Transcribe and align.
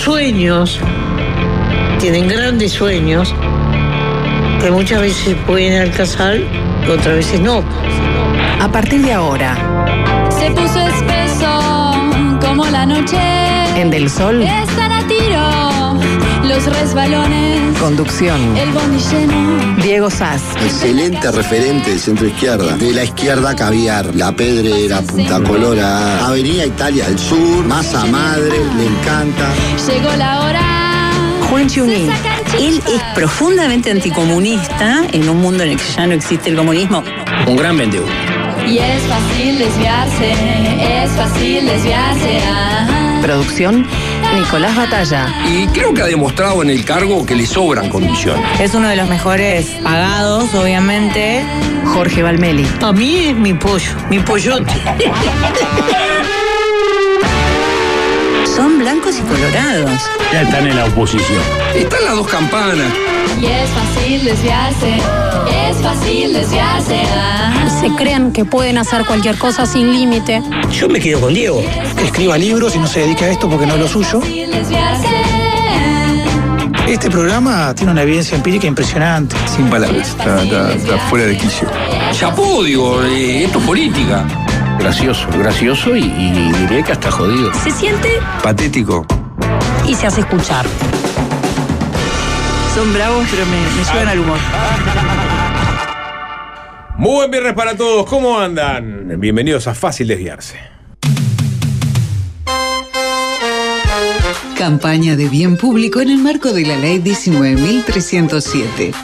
sueños, 0.00 0.80
tienen 1.98 2.26
grandes 2.26 2.72
sueños, 2.72 3.34
que 4.60 4.70
muchas 4.70 5.00
veces 5.02 5.36
pueden 5.46 5.80
alcanzar 5.80 6.36
y 6.38 6.90
otras 6.90 7.16
veces 7.16 7.40
no. 7.40 7.62
A 8.60 8.68
partir 8.72 9.02
de 9.02 9.12
ahora, 9.12 9.56
Se 10.30 10.50
puso 10.52 10.80
espeso 10.80 11.92
como 12.40 12.66
la 12.66 12.86
noche. 12.86 13.18
en 13.76 13.90
Del 13.90 14.08
Sol, 14.08 14.42
Están 14.42 14.92
a 14.92 15.06
tiro 15.06 15.29
los 16.66 16.78
resbalones. 16.78 17.78
conducción, 17.78 18.56
El 18.56 18.72
lleno. 18.72 19.76
Diego 19.82 20.10
Sass, 20.10 20.42
Excelente 20.62 21.30
referente 21.32 21.90
de 21.92 21.98
centro 21.98 22.26
izquierda. 22.26 22.76
De 22.76 22.92
la 22.92 23.04
izquierda 23.04 23.56
caviar, 23.56 24.14
La 24.14 24.32
Pedrera, 24.32 25.00
Punta 25.02 25.40
Colora, 25.42 26.26
Avenida 26.26 26.66
Italia 26.66 27.06
del 27.06 27.18
Sur, 27.18 27.64
Masa 27.64 28.04
Madre, 28.06 28.58
le 28.76 28.86
encanta. 28.86 29.48
Llegó 29.86 30.14
la 30.16 30.40
hora. 30.40 30.60
Juan 31.48 31.68
sacan 31.68 32.60
Él 32.60 32.80
es 32.86 33.02
profundamente 33.14 33.90
anticomunista 33.90 35.02
en 35.12 35.28
un 35.28 35.40
mundo 35.40 35.64
en 35.64 35.70
el 35.70 35.76
que 35.78 35.84
ya 35.96 36.06
no 36.06 36.14
existe 36.14 36.50
el 36.50 36.56
comunismo. 36.56 37.02
Un 37.46 37.56
gran 37.56 37.76
vendedor. 37.76 38.08
Y 38.68 38.78
es 38.78 39.02
fácil 39.02 39.58
desviarse. 39.58 40.32
Es 40.78 41.10
fácil 41.12 41.66
desviarse. 41.66 42.38
Ajá. 42.38 43.20
producción, 43.22 43.86
Nicolás 44.34 44.76
Batalla. 44.76 45.28
Y 45.48 45.66
creo 45.68 45.92
que 45.92 46.02
ha 46.02 46.06
demostrado 46.06 46.62
en 46.62 46.70
el 46.70 46.84
cargo 46.84 47.24
que 47.26 47.34
le 47.34 47.46
sobran 47.46 47.88
condiciones. 47.88 48.60
Es 48.60 48.74
uno 48.74 48.88
de 48.88 48.96
los 48.96 49.08
mejores 49.08 49.66
pagados, 49.82 50.54
obviamente. 50.54 51.44
Jorge 51.94 52.22
Valmeli. 52.22 52.66
A 52.82 52.92
mí 52.92 53.26
es 53.26 53.36
mi 53.36 53.54
pollo, 53.54 53.92
mi 54.08 54.20
pollote. 54.20 54.72
Son 58.60 58.78
blancos 58.78 59.14
y 59.18 59.22
colorados. 59.22 60.02
Ya 60.34 60.42
están 60.42 60.66
en 60.66 60.76
la 60.76 60.84
oposición. 60.84 61.40
Están 61.74 62.04
las 62.04 62.14
dos 62.14 62.26
campanas. 62.28 62.92
Y 63.40 63.46
es 63.46 63.70
fácil 63.70 64.22
desviarse. 64.22 64.96
Es 65.70 65.76
fácil 65.78 66.32
desviarse. 66.34 67.00
Se 67.80 67.88
creen 67.96 68.32
que 68.32 68.44
pueden 68.44 68.76
hacer 68.76 69.06
cualquier 69.06 69.38
cosa 69.38 69.64
sin 69.64 69.90
límite. 69.94 70.42
Yo 70.72 70.90
me 70.90 71.00
quedo 71.00 71.22
con 71.22 71.32
Diego. 71.32 71.62
escriba 72.04 72.36
libros 72.36 72.76
y 72.76 72.80
no 72.80 72.86
se 72.86 73.00
dedica 73.00 73.24
a 73.24 73.28
esto 73.30 73.48
porque 73.48 73.64
no 73.64 73.76
es 73.76 73.80
lo 73.80 73.88
suyo. 73.88 74.20
Este 76.86 77.08
programa 77.08 77.72
tiene 77.74 77.92
una 77.92 78.02
evidencia 78.02 78.36
empírica 78.36 78.66
impresionante. 78.66 79.36
Sin 79.56 79.70
palabras. 79.70 80.08
Está, 80.08 80.42
está- 80.42 80.72
está 80.74 80.98
fuera 81.08 81.24
de 81.24 81.38
quicio. 81.38 81.66
Chapó, 82.12 82.62
digo, 82.64 83.02
eh, 83.04 83.44
esto 83.44 83.58
es 83.58 83.64
política. 83.64 84.26
Gracioso, 84.80 85.28
gracioso 85.38 85.94
y, 85.94 86.00
y 86.04 86.52
diría 86.52 86.82
que 86.82 86.92
hasta 86.92 87.10
jodido. 87.10 87.52
Se 87.52 87.70
siente 87.70 88.08
Patético. 88.42 89.04
Y 89.86 89.94
se 89.94 90.06
hace 90.06 90.22
escuchar. 90.22 90.64
Son 92.74 92.90
bravos, 92.94 93.26
pero 93.30 93.44
me, 93.44 93.60
me 93.76 93.84
llevan 93.84 94.08
al 94.08 94.20
humor. 94.20 94.38
Muy 96.96 97.12
buen 97.12 97.30
viernes 97.30 97.52
para 97.52 97.76
todos, 97.76 98.06
¿cómo 98.06 98.40
andan? 98.40 99.20
Bienvenidos 99.20 99.66
a 99.66 99.74
Fácil 99.74 100.08
Desviarse. 100.08 100.58
Campaña 104.56 105.14
de 105.14 105.28
bien 105.28 105.58
público 105.58 106.00
en 106.00 106.08
el 106.08 106.18
marco 106.18 106.52
de 106.52 106.64
la 106.66 106.76
Ley 106.76 107.00
19.307. 107.00 108.94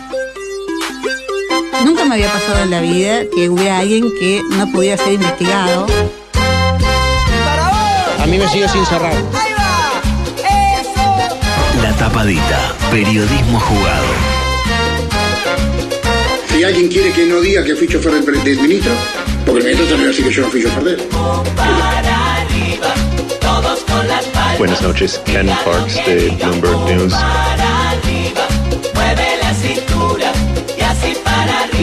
Me 2.09 2.15
había 2.15 2.33
pasado 2.33 2.63
en 2.63 2.71
la 2.71 2.81
vida 2.81 3.23
que 3.35 3.49
hubiera 3.49 3.81
alguien 3.81 4.05
que 4.21 4.41
no 4.51 4.71
pudiera 4.71 4.97
ser 4.97 5.15
investigado. 5.15 5.87
A 8.21 8.27
mí 8.27 8.39
me 8.39 8.49
sigue 8.49 8.69
sin 8.69 8.87
cerrar. 8.87 9.13
La 11.83 11.93
tapadita. 11.97 12.75
Periodismo 12.93 13.59
jugado. 13.59 14.07
Si 16.49 16.63
alguien 16.63 16.89
quiere 16.89 17.11
que 17.11 17.27
no 17.27 17.41
diga 17.41 17.65
que 17.65 17.75
fui 17.75 17.89
chofer 17.89 18.25
del, 18.25 18.45
del 18.45 18.61
ministro, 18.61 18.93
porque 19.45 19.59
el 19.59 19.65
ministro 19.65 19.87
también 19.87 20.03
va 20.03 20.05
a 20.05 20.17
decir 20.17 20.25
que 20.27 20.33
yo 20.33 20.43
no 20.43 20.49
fui 20.49 20.63
chofer 20.63 20.85
de 20.85 20.93
él. 20.93 21.09
Buenas 24.59 24.81
noches, 24.81 25.21
Ken 25.25 25.49
Parks 25.65 25.97
de 26.07 26.31
Bloomberg 26.41 26.79
News. 26.87 27.15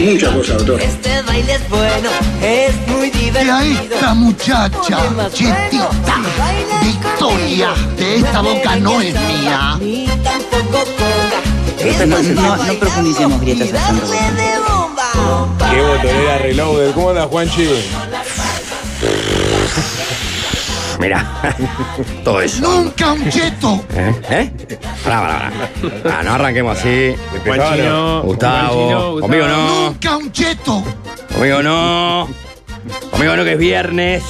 Muchas 0.04 0.34
cosas, 0.34 0.58
doctor. 0.58 0.80
Este 0.82 1.22
baile 1.22 1.54
es 1.54 1.68
bueno, 1.70 2.10
es 2.42 2.74
muy 2.88 3.10
a 3.50 3.64
esta 3.64 4.14
muchacha, 4.14 4.98
chetita, 5.32 6.16
Victoria, 6.82 7.74
de 7.96 8.16
esta 8.16 8.40
boca 8.42 8.76
no 8.76 9.00
es 9.00 9.14
mía. 9.14 9.78
No, 12.34 12.56
no 12.56 12.74
profundicemos 12.74 13.40
grietas. 13.40 13.80
Qué 15.70 15.80
botonera 15.80 16.38
reloaded. 16.38 16.92
¿Cómo 16.92 17.10
anda, 17.10 17.26
Juanchi? 17.26 17.68
Mirá, 21.04 21.22
todo 22.24 22.40
eso. 22.40 22.62
Nunca 22.62 23.12
un 23.12 23.28
cheto. 23.28 23.84
¿Eh? 23.94 24.14
¿Eh? 24.30 24.78
Pará, 25.04 25.20
pará, 25.20 25.52
pará. 26.02 26.18
Ah, 26.18 26.22
no 26.22 26.32
arranquemos 26.32 26.78
así. 26.78 27.14
Juanchino, 27.44 28.22
Gustavo. 28.22 29.20
Conmigo 29.20 29.46
no. 29.46 29.84
Nunca 29.90 30.16
un 30.16 30.32
cheto. 30.32 30.82
Conmigo 31.30 31.62
no. 31.62 32.26
Conmigo 33.10 33.36
no, 33.36 33.44
que 33.44 33.52
es 33.52 33.58
viernes. 33.58 34.22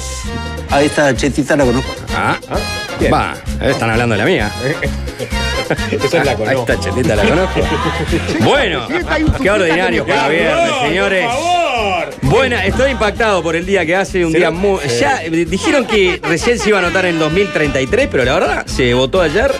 A 0.69 0.81
esta 0.81 1.15
chetita 1.15 1.55
la 1.55 1.63
conozco. 1.63 1.95
Ah, 2.13 2.35
bien. 2.99 3.13
va. 3.13 3.35
Están 3.61 3.91
hablando 3.91 4.15
de 4.15 4.19
la 4.19 4.25
mía. 4.25 4.51
Esa 5.91 6.17
es 6.19 6.25
la 6.25 6.31
A 6.33 6.35
conozco. 6.35 6.59
esta 6.73 6.79
chetita 6.79 7.15
la 7.15 7.23
conozco. 7.23 7.61
Bueno, 8.41 8.81
qué 9.41 9.49
ordinario 9.49 10.05
para 10.05 10.27
viernes, 10.27 10.71
señores. 10.81 11.25
¡Por 12.05 12.19
favor! 12.21 12.35
Buena, 12.35 12.65
estoy 12.65 12.91
impactado 12.91 13.41
por 13.43 13.55
el 13.55 13.65
día 13.65 13.85
que 13.85 13.95
hace, 13.95 14.25
un 14.25 14.31
Sí. 14.31 14.37
día 14.37 14.51
muy... 14.51 14.79
Ya 14.99 15.23
eh, 15.23 15.29
dijeron 15.29 15.85
que 15.85 16.19
recién 16.23 16.59
se 16.59 16.69
iba 16.69 16.79
a 16.79 16.81
anotar 16.81 17.05
en 17.05 17.17
2033, 17.19 18.07
pero 18.11 18.25
la 18.25 18.33
verdad 18.33 18.65
se 18.67 18.93
votó 18.93 19.21
ayer 19.21 19.51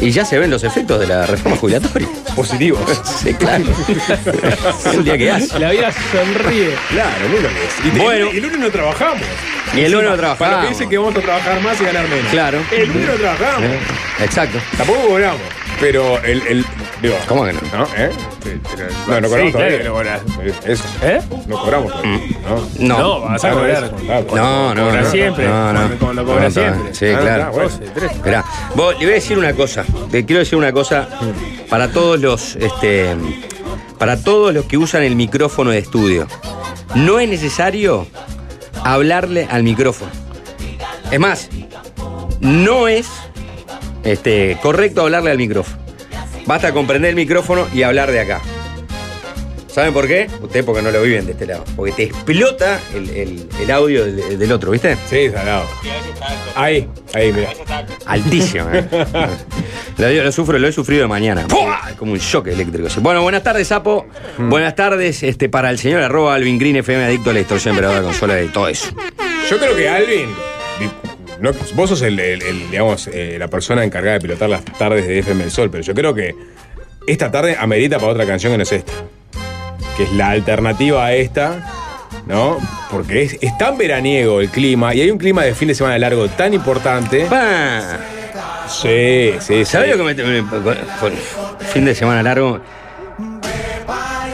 y 0.00 0.10
ya 0.10 0.24
se 0.24 0.38
ven 0.38 0.50
los 0.50 0.64
efectos 0.64 1.00
de 1.00 1.06
la 1.06 1.26
reforma 1.26 1.56
jubilatoria. 1.56 2.08
Positivos. 2.36 2.80
Sí, 3.24 3.32
claro. 3.34 3.64
Es 3.88 4.86
el 4.94 5.04
día 5.04 5.16
que 5.18 5.30
hace. 5.30 5.58
La 5.58 5.70
vida 5.70 5.90
sonríe. 6.12 6.74
Claro, 6.90 7.28
lunes. 7.28 7.50
Y 7.84 7.88
te- 7.90 7.98
Bueno. 7.98 8.30
el 8.30 8.40
lunes 8.42 8.58
no 8.58 8.70
trabajamos. 8.70 9.22
Y 9.74 9.80
el 9.80 9.92
lunes 9.92 10.10
no 10.10 10.16
Para 10.16 10.28
los 10.28 10.32
que 10.32 10.38
trabajamos. 10.44 10.68
dicen 10.70 10.88
que 10.90 10.98
vamos 10.98 11.16
a 11.16 11.20
trabajar 11.20 11.60
más 11.62 11.80
y 11.80 11.84
ganar 11.84 12.08
menos. 12.08 12.30
Claro. 12.30 12.58
El 12.72 12.88
lunes 12.88 13.08
no 13.08 13.14
trabajamos. 13.14 13.70
Exacto. 14.22 14.58
Tampoco 14.76 15.06
cobramos. 15.08 15.40
Pero 15.80 16.18
el. 16.22 16.40
el 16.46 16.64
digo, 17.02 17.16
¿Cómo 17.28 17.44
que 17.44 17.52
no? 17.52 17.60
¿No? 17.76 17.84
¿Eh? 17.96 18.10
Sí, 18.42 18.50
pero- 18.76 18.88
No, 19.08 19.20
no 19.20 19.28
cobramos 19.28 19.52
todavía. 19.52 19.78
claro 19.78 19.84
no 19.84 19.92
Eso. 20.72 20.84
¿Eh? 21.02 21.20
No 21.46 21.58
cobramos 21.58 21.92
todavía. 21.92 22.20
¿no? 22.48 22.68
No. 22.78 22.98
No, 22.98 23.20
vas 23.20 23.44
a 23.44 23.50
cobrar. 23.50 23.92
No, 24.34 24.74
no, 24.74 24.86
Cobra 24.86 25.02
no. 25.02 25.10
siempre. 25.10 25.48
No, 25.48 25.72
no. 25.72 25.96
Cuando 25.98 26.24
cobra 26.24 26.44
No, 26.44 26.50
siempre. 26.50 26.94
Sí, 26.94 27.06
Ah, 27.14 27.18
claro. 27.20 27.52
bueno. 27.52 27.68
12, 27.70 27.78
13. 27.90 28.14
Esperá, 28.14 28.44
vos, 28.74 28.94
le 28.98 29.04
voy 29.04 29.12
a 29.12 29.14
decir 29.14 29.38
una 29.38 29.52
cosa. 29.54 29.84
Te 30.10 30.24
quiero 30.24 30.38
decir 30.40 30.56
una 30.56 30.72
cosa 30.72 31.08
para 31.68 31.90
todos 31.90 32.20
los, 32.20 32.56
este, 32.56 33.14
para 33.98 34.22
todos 34.22 34.54
los 34.54 34.64
que 34.66 34.76
usan 34.78 35.02
el 35.02 35.16
micrófono 35.16 35.70
de 35.70 35.78
estudio. 35.78 36.26
No 36.94 37.18
es 37.18 37.28
necesario 37.28 38.06
hablarle 38.84 39.48
al 39.50 39.62
micrófono. 39.64 40.10
Es 41.10 41.18
más, 41.20 41.48
no 42.40 42.88
es 42.88 43.08
este, 44.04 44.58
correcto 44.62 45.02
hablarle 45.02 45.30
al 45.30 45.38
micrófono. 45.38 45.78
Basta 46.46 46.72
con 46.72 46.86
prender 46.86 47.10
el 47.10 47.16
micrófono 47.16 47.66
y 47.72 47.82
hablar 47.82 48.10
de 48.12 48.20
acá. 48.20 48.40
¿Saben 49.66 49.92
por 49.92 50.06
qué? 50.06 50.28
Ustedes 50.40 50.64
porque 50.64 50.82
no 50.82 50.92
lo 50.92 51.02
viven 51.02 51.26
de 51.26 51.32
este 51.32 51.46
lado. 51.46 51.64
Porque 51.74 51.90
te 51.92 52.02
explota 52.04 52.78
el, 52.94 53.10
el- 53.10 53.48
el 53.60 53.70
audio 53.72 54.04
del, 54.04 54.38
del 54.38 54.52
otro, 54.52 54.70
¿viste? 54.70 54.96
Sí, 55.10 55.30
salado. 55.32 55.64
Ahí, 56.54 56.88
ahí, 57.12 57.32
mira. 57.32 57.48
Altísimo. 58.06 58.68
¿eh? 58.72 58.86
lo, 59.98 60.08
lo 60.22 60.30
sufro, 60.32 60.60
lo 60.60 60.68
he 60.68 60.72
sufrido 60.72 61.02
de 61.02 61.08
mañana. 61.08 61.44
Como 61.98 62.12
un 62.12 62.18
shock 62.18 62.46
eléctrico. 62.48 62.86
Bueno, 63.00 63.22
buenas 63.22 63.42
tardes, 63.42 63.66
Sapo. 63.66 64.06
Buenas 64.38 64.76
tardes 64.76 65.24
este, 65.24 65.48
para 65.48 65.70
el 65.70 65.78
señor 65.80 66.02
arroba 66.02 66.36
Alvin 66.36 66.56
Green, 66.58 66.76
FM 66.76 67.04
adicto 67.06 67.30
a 67.30 67.32
la 67.32 67.40
distorsión, 67.40 67.74
pero 67.74 67.90
de 67.92 68.00
consola 68.02 68.40
y 68.42 68.46
todo 68.48 68.68
eso. 68.68 68.90
Yo 69.50 69.58
creo 69.58 69.74
que 69.74 69.88
Alvin. 69.88 70.28
No, 71.44 71.52
vos 71.74 71.90
sos 71.90 72.02
el, 72.02 72.18
el- 72.18 72.42
el, 72.42 72.70
digamos, 72.70 73.08
eh, 73.12 73.36
la 73.38 73.48
persona 73.48 73.84
encargada 73.84 74.14
de 74.14 74.20
pilotar 74.20 74.48
las 74.50 74.64
tardes 74.64 75.06
de 75.06 75.20
FM 75.20 75.42
del 75.44 75.50
Sol, 75.52 75.70
pero 75.70 75.82
yo 75.84 75.94
creo 75.94 76.12
que 76.14 76.34
esta 77.06 77.30
tarde 77.30 77.56
amerita 77.58 77.98
para 77.98 78.12
otra 78.12 78.26
canción 78.26 78.52
que 78.52 78.56
no 78.58 78.62
es 78.64 78.72
esta. 78.72 78.92
Que 79.96 80.02
es 80.04 80.12
la 80.12 80.30
alternativa 80.30 81.04
a 81.06 81.14
esta, 81.14 81.72
¿no? 82.26 82.58
Porque 82.90 83.22
es, 83.22 83.38
es 83.40 83.56
tan 83.58 83.78
veraniego 83.78 84.40
el 84.40 84.48
clima 84.50 84.92
y 84.94 85.02
hay 85.02 85.10
un 85.10 85.18
clima 85.18 85.44
de 85.44 85.54
fin 85.54 85.68
de 85.68 85.74
semana 85.74 85.98
largo 85.98 86.26
tan 86.28 86.52
importante. 86.54 87.26
Pa. 87.26 87.98
Sí, 88.68 89.34
sí, 89.40 89.58
sí. 89.58 89.64
¿Sabés 89.66 89.96
lo 89.96 90.04
que 90.04 90.14
me, 90.14 90.40
me- 90.42 90.48
con- 90.48 90.62
con 91.00 91.12
fin 91.72 91.84
de 91.84 91.94
semana 91.94 92.22
largo? 92.22 92.60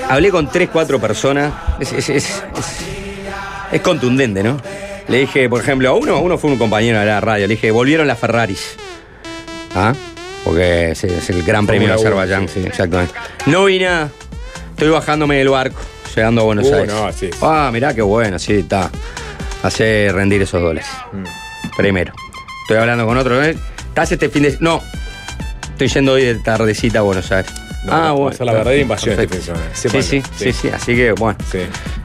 Hablé 0.09 0.31
con 0.31 0.51
tres, 0.51 0.69
cuatro 0.73 0.99
personas. 1.01 1.53
Es, 1.79 1.93
es- 1.93 2.09
es- 2.11 2.45
es- 2.59 2.77
es 3.73 3.81
contundente, 3.81 4.43
¿no? 4.43 4.61
Le 5.11 5.19
dije, 5.19 5.49
por 5.49 5.61
ejemplo, 5.61 5.89
a 5.91 5.93
uno, 5.95 6.21
uno 6.21 6.39
fue 6.39 6.51
un 6.53 6.57
compañero 6.59 6.99
de 7.01 7.07
la 7.07 7.21
radio, 7.21 7.47
le 7.47 7.55
dije, 7.55 7.71
volvieron 7.73 8.07
las 8.07 8.19
Ferraris. 8.19 8.77
¿Ah? 9.75 9.93
Porque 10.45 10.93
es, 10.93 11.05
es 11.05 11.29
el 11.31 11.43
gran 11.43 11.67
premio 11.67 11.89
de 11.89 11.95
Azerbaiyán, 11.95 12.49
sí, 12.49 12.63
exactamente. 12.65 13.13
No 13.47 13.65
vi 13.65 13.81
nada. 13.81 14.09
Estoy 14.71 14.89
bajándome 14.89 15.37
del 15.37 15.49
barco, 15.49 15.81
llegando 16.15 16.41
a 16.43 16.45
Buenos 16.45 16.67
Uh, 16.69 16.75
Aires. 16.75 16.95
no, 16.95 17.13
sí. 17.13 17.29
Ah, 17.43 17.71
mirá 17.73 17.93
qué 17.93 18.03
bueno, 18.03 18.39
sí, 18.39 18.55
está. 18.55 18.91
Hace 19.63 20.11
rendir 20.13 20.41
esos 20.43 20.63
dólares. 20.63 20.87
Mm. 21.13 21.25
Primero. 21.77 22.13
Estoy 22.63 22.79
hablando 22.79 23.05
con 23.05 23.19
otro. 23.19 23.43
¿eh? 23.45 23.57
¿Estás 23.89 24.13
este 24.13 24.29
fin 24.31 24.45
de 24.45 24.57
No. 24.61 24.81
Estoy 25.73 25.89
yendo 25.89 26.13
hoy 26.13 26.25
de 26.25 26.35
tardecita 26.37 27.01
a 27.01 27.03
Buenos 27.03 27.31
Aires. 27.33 27.53
No, 27.85 27.93
ah, 27.93 28.13
bueno. 28.13 28.37
la 28.45 28.53
verdadera 28.53 28.81
invasión 28.83 29.19
este 29.19 29.27
fin 29.29 29.39
de 29.39 29.45
semana. 29.45 29.65
Sí, 29.75 29.89
sí, 30.03 30.23
sí, 30.37 30.53
sí, 30.53 30.69
Así 30.69 30.95
que, 30.95 31.13
bueno. 31.13 31.39
Sí. 31.51 31.59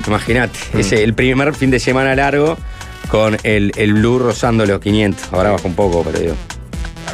Imagínate. 0.07 0.57
Mm. 0.73 0.79
Ese 0.79 1.03
el 1.03 1.13
primer 1.13 1.53
fin 1.53 1.69
de 1.71 1.79
semana 1.79 2.15
largo 2.15 2.57
con 3.09 3.37
el, 3.43 3.71
el 3.75 3.93
Blue 3.93 4.19
rozando 4.19 4.65
los 4.65 4.79
500. 4.79 5.33
Ahora 5.33 5.51
baja 5.51 5.67
un 5.67 5.75
poco, 5.75 6.03
pero 6.03 6.19
digo. 6.19 6.35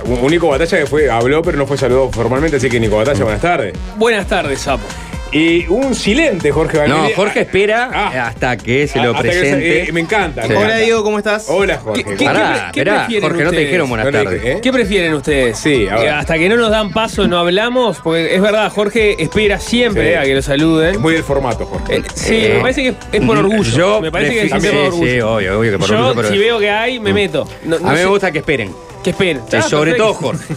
Un 0.06 0.32
Nico 0.32 0.48
Batalla 0.48 0.80
que 0.80 0.86
fue, 0.86 1.10
habló, 1.10 1.42
pero 1.42 1.58
no 1.58 1.68
fue 1.68 1.78
saludado 1.78 2.10
formalmente, 2.12 2.58
así 2.58 2.70
que 2.70 2.80
Nico 2.80 2.98
Batalla, 2.98 3.24
buenas 3.24 3.42
tardes. 3.42 3.74
Buenas 3.98 4.28
tardes, 4.28 4.60
Sapo. 4.60 4.84
Y 5.34 5.66
un 5.70 5.96
silente, 5.96 6.52
Jorge 6.52 6.78
No, 6.90 6.96
Valverde. 6.96 7.16
Jorge 7.16 7.40
espera 7.42 7.90
Ah. 7.94 8.28
hasta 8.28 8.58
que 8.58 8.86
se 8.86 9.00
lo 9.00 9.12
Hasta 9.12 9.24
que 9.24 9.30
presente. 9.30 9.86
se- 9.86 9.90
eh, 9.90 9.92
me 9.94 10.02
encanta. 10.02 10.46
Sí. 10.46 10.52
Hola. 10.54 10.76
Diego, 10.76 11.04
¿cómo 11.06 11.18
estás? 11.20 11.46
Hola, 11.48 11.78
Jorge. 11.78 12.04
¿Qué- 12.04 12.16
qué- 12.18 12.26
Pará, 12.26 12.70
qué 12.74 12.80
esperá, 12.82 12.98
prefieren 13.06 13.30
Jorge, 13.30 13.38
no 13.38 13.50
te 13.50 13.56
ustedes? 13.56 13.66
dijeron 13.68 13.90
buenas 13.90 14.06
No 14.08 14.12
tardes. 14.12 14.44
¿eh? 14.44 14.60
¿Qué 14.62 14.74
prefieren 14.74 15.14
ustedes? 15.14 15.58
Sí, 15.58 15.88
a 15.88 15.96
ver. 15.96 16.08
Eh, 16.08 16.10
Hasta 16.10 16.38
que 16.38 16.50
no 16.50 16.58
nos 16.58 16.70
dan 16.70 16.92
paso 16.92 17.28
no 17.30 17.38
hablamos, 17.40 18.00
porque 18.04 18.36
es 18.36 18.42
verdad, 18.42 18.70
Jorge 18.74 19.24
espera 19.24 19.58
siempre 19.58 20.04
Sí. 20.04 20.10
eh, 20.10 20.18
a 20.18 20.24
que 20.24 20.36
lo 20.36 20.42
saluden. 20.42 20.96
Es 20.96 21.00
muy 21.00 21.14
del 21.14 21.24
formato, 21.24 21.66
Jorge. 21.66 21.96
Eh, 21.96 22.04
sí, 22.14 22.36
Eh, 22.36 22.54
me 22.56 22.62
parece 22.62 22.84
que 22.84 22.96
es, 23.18 23.24
por 23.26 23.38
orgullo. 23.38 23.72
Yo 23.78 24.02
me 24.02 24.12
parece 24.12 24.34
que 24.34 24.42
es 24.48 24.62
sí, 24.62 24.68
orgullo. 24.68 25.12
sí, 25.14 25.22
obvio, 25.22 25.60
obvio 25.60 25.72
que 25.72 25.80
por 25.80 25.88
Yo, 25.88 25.96
orgullo, 25.96 26.16
pero- 26.16 26.28
si 26.30 26.38
veo 26.40 26.60
que 26.60 26.70
hay, 26.70 27.00
me 27.00 27.14
meto. 27.14 27.48
No- 27.64 27.80
no 27.80 27.88
a 27.88 27.92
mí 27.94 27.98
sé- 28.00 28.04
me 28.04 28.10
gusta 28.10 28.32
que 28.34 28.40
esperen. 28.40 28.74
Que 29.02 29.12
esperen. 29.12 29.40
Sí, 29.50 29.56
Ah, 29.56 29.62
sobre 29.62 29.92
perfecto. 29.92 30.04
todo 30.12 30.14
Jorge, 30.14 30.54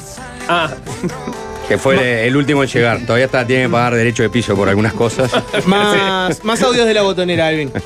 Ah, 0.49 0.69
que 1.69 1.79
fue 1.79 2.27
el 2.27 2.37
último 2.37 2.63
en 2.63 2.69
llegar. 2.69 3.01
Todavía 3.01 3.27
está, 3.27 3.47
tiene 3.47 3.65
que 3.65 3.69
pagar 3.71 3.95
derecho 3.95 4.23
de 4.23 4.31
piso 4.31 4.55
por 4.55 4.69
algunas 4.69 4.93
cosas. 4.93 5.31
Más, 5.67 6.45
más 6.45 6.63
audios 6.63 6.87
de 6.87 6.95
la 6.95 7.03
botonera, 7.03 7.47
Alvin. 7.49 7.71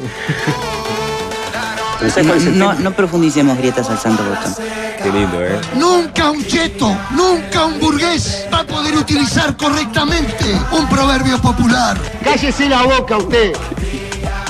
No, 2.24 2.34
no, 2.52 2.74
no 2.74 2.92
profundicemos 2.92 3.58
grietas 3.58 3.90
al 3.90 3.98
santo 3.98 4.22
botón. 4.22 4.54
Qué 5.02 5.10
lindo, 5.10 5.44
¿eh? 5.44 5.50
Nunca 5.74 6.30
un 6.30 6.44
cheto, 6.46 6.96
nunca 7.10 7.64
un 7.66 7.80
burgués 7.80 8.46
va 8.54 8.60
a 8.60 8.64
poder 8.64 8.94
utilizar 8.96 9.56
correctamente 9.56 10.44
un 10.70 10.88
proverbio 10.88 11.40
popular. 11.40 11.98
Cállese 12.22 12.68
la 12.68 12.82
boca 12.84 13.16
usted. 13.16 13.52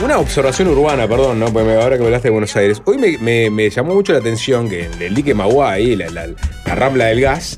Una 0.05 0.19
observación 0.19 0.69
urbana, 0.69 1.09
perdón, 1.09 1.41
¿no? 1.41 1.47
Porque 1.51 1.69
me- 1.69 1.83
ahora 1.83 1.97
que 1.97 2.01
me 2.01 2.07
hablaste 2.07 2.29
de 2.29 2.33
Buenos 2.33 2.55
Aires. 2.55 2.83
Hoy 2.85 2.99
me, 2.99 3.17
me- 3.19 3.49
me 3.51 3.71
llamó 3.71 3.95
mucho 3.95 4.13
la 4.13 4.19
atención 4.19 4.69
que 4.69 4.85
en 4.85 5.01
el 5.03 5.15
dique 5.15 5.33
Maguá, 5.35 5.73
ahí, 5.73 5.97
la, 5.97 6.11
la- 6.11 6.27
la 6.67 6.75
rambla 6.75 7.07
del 7.07 7.23
gas, 7.23 7.57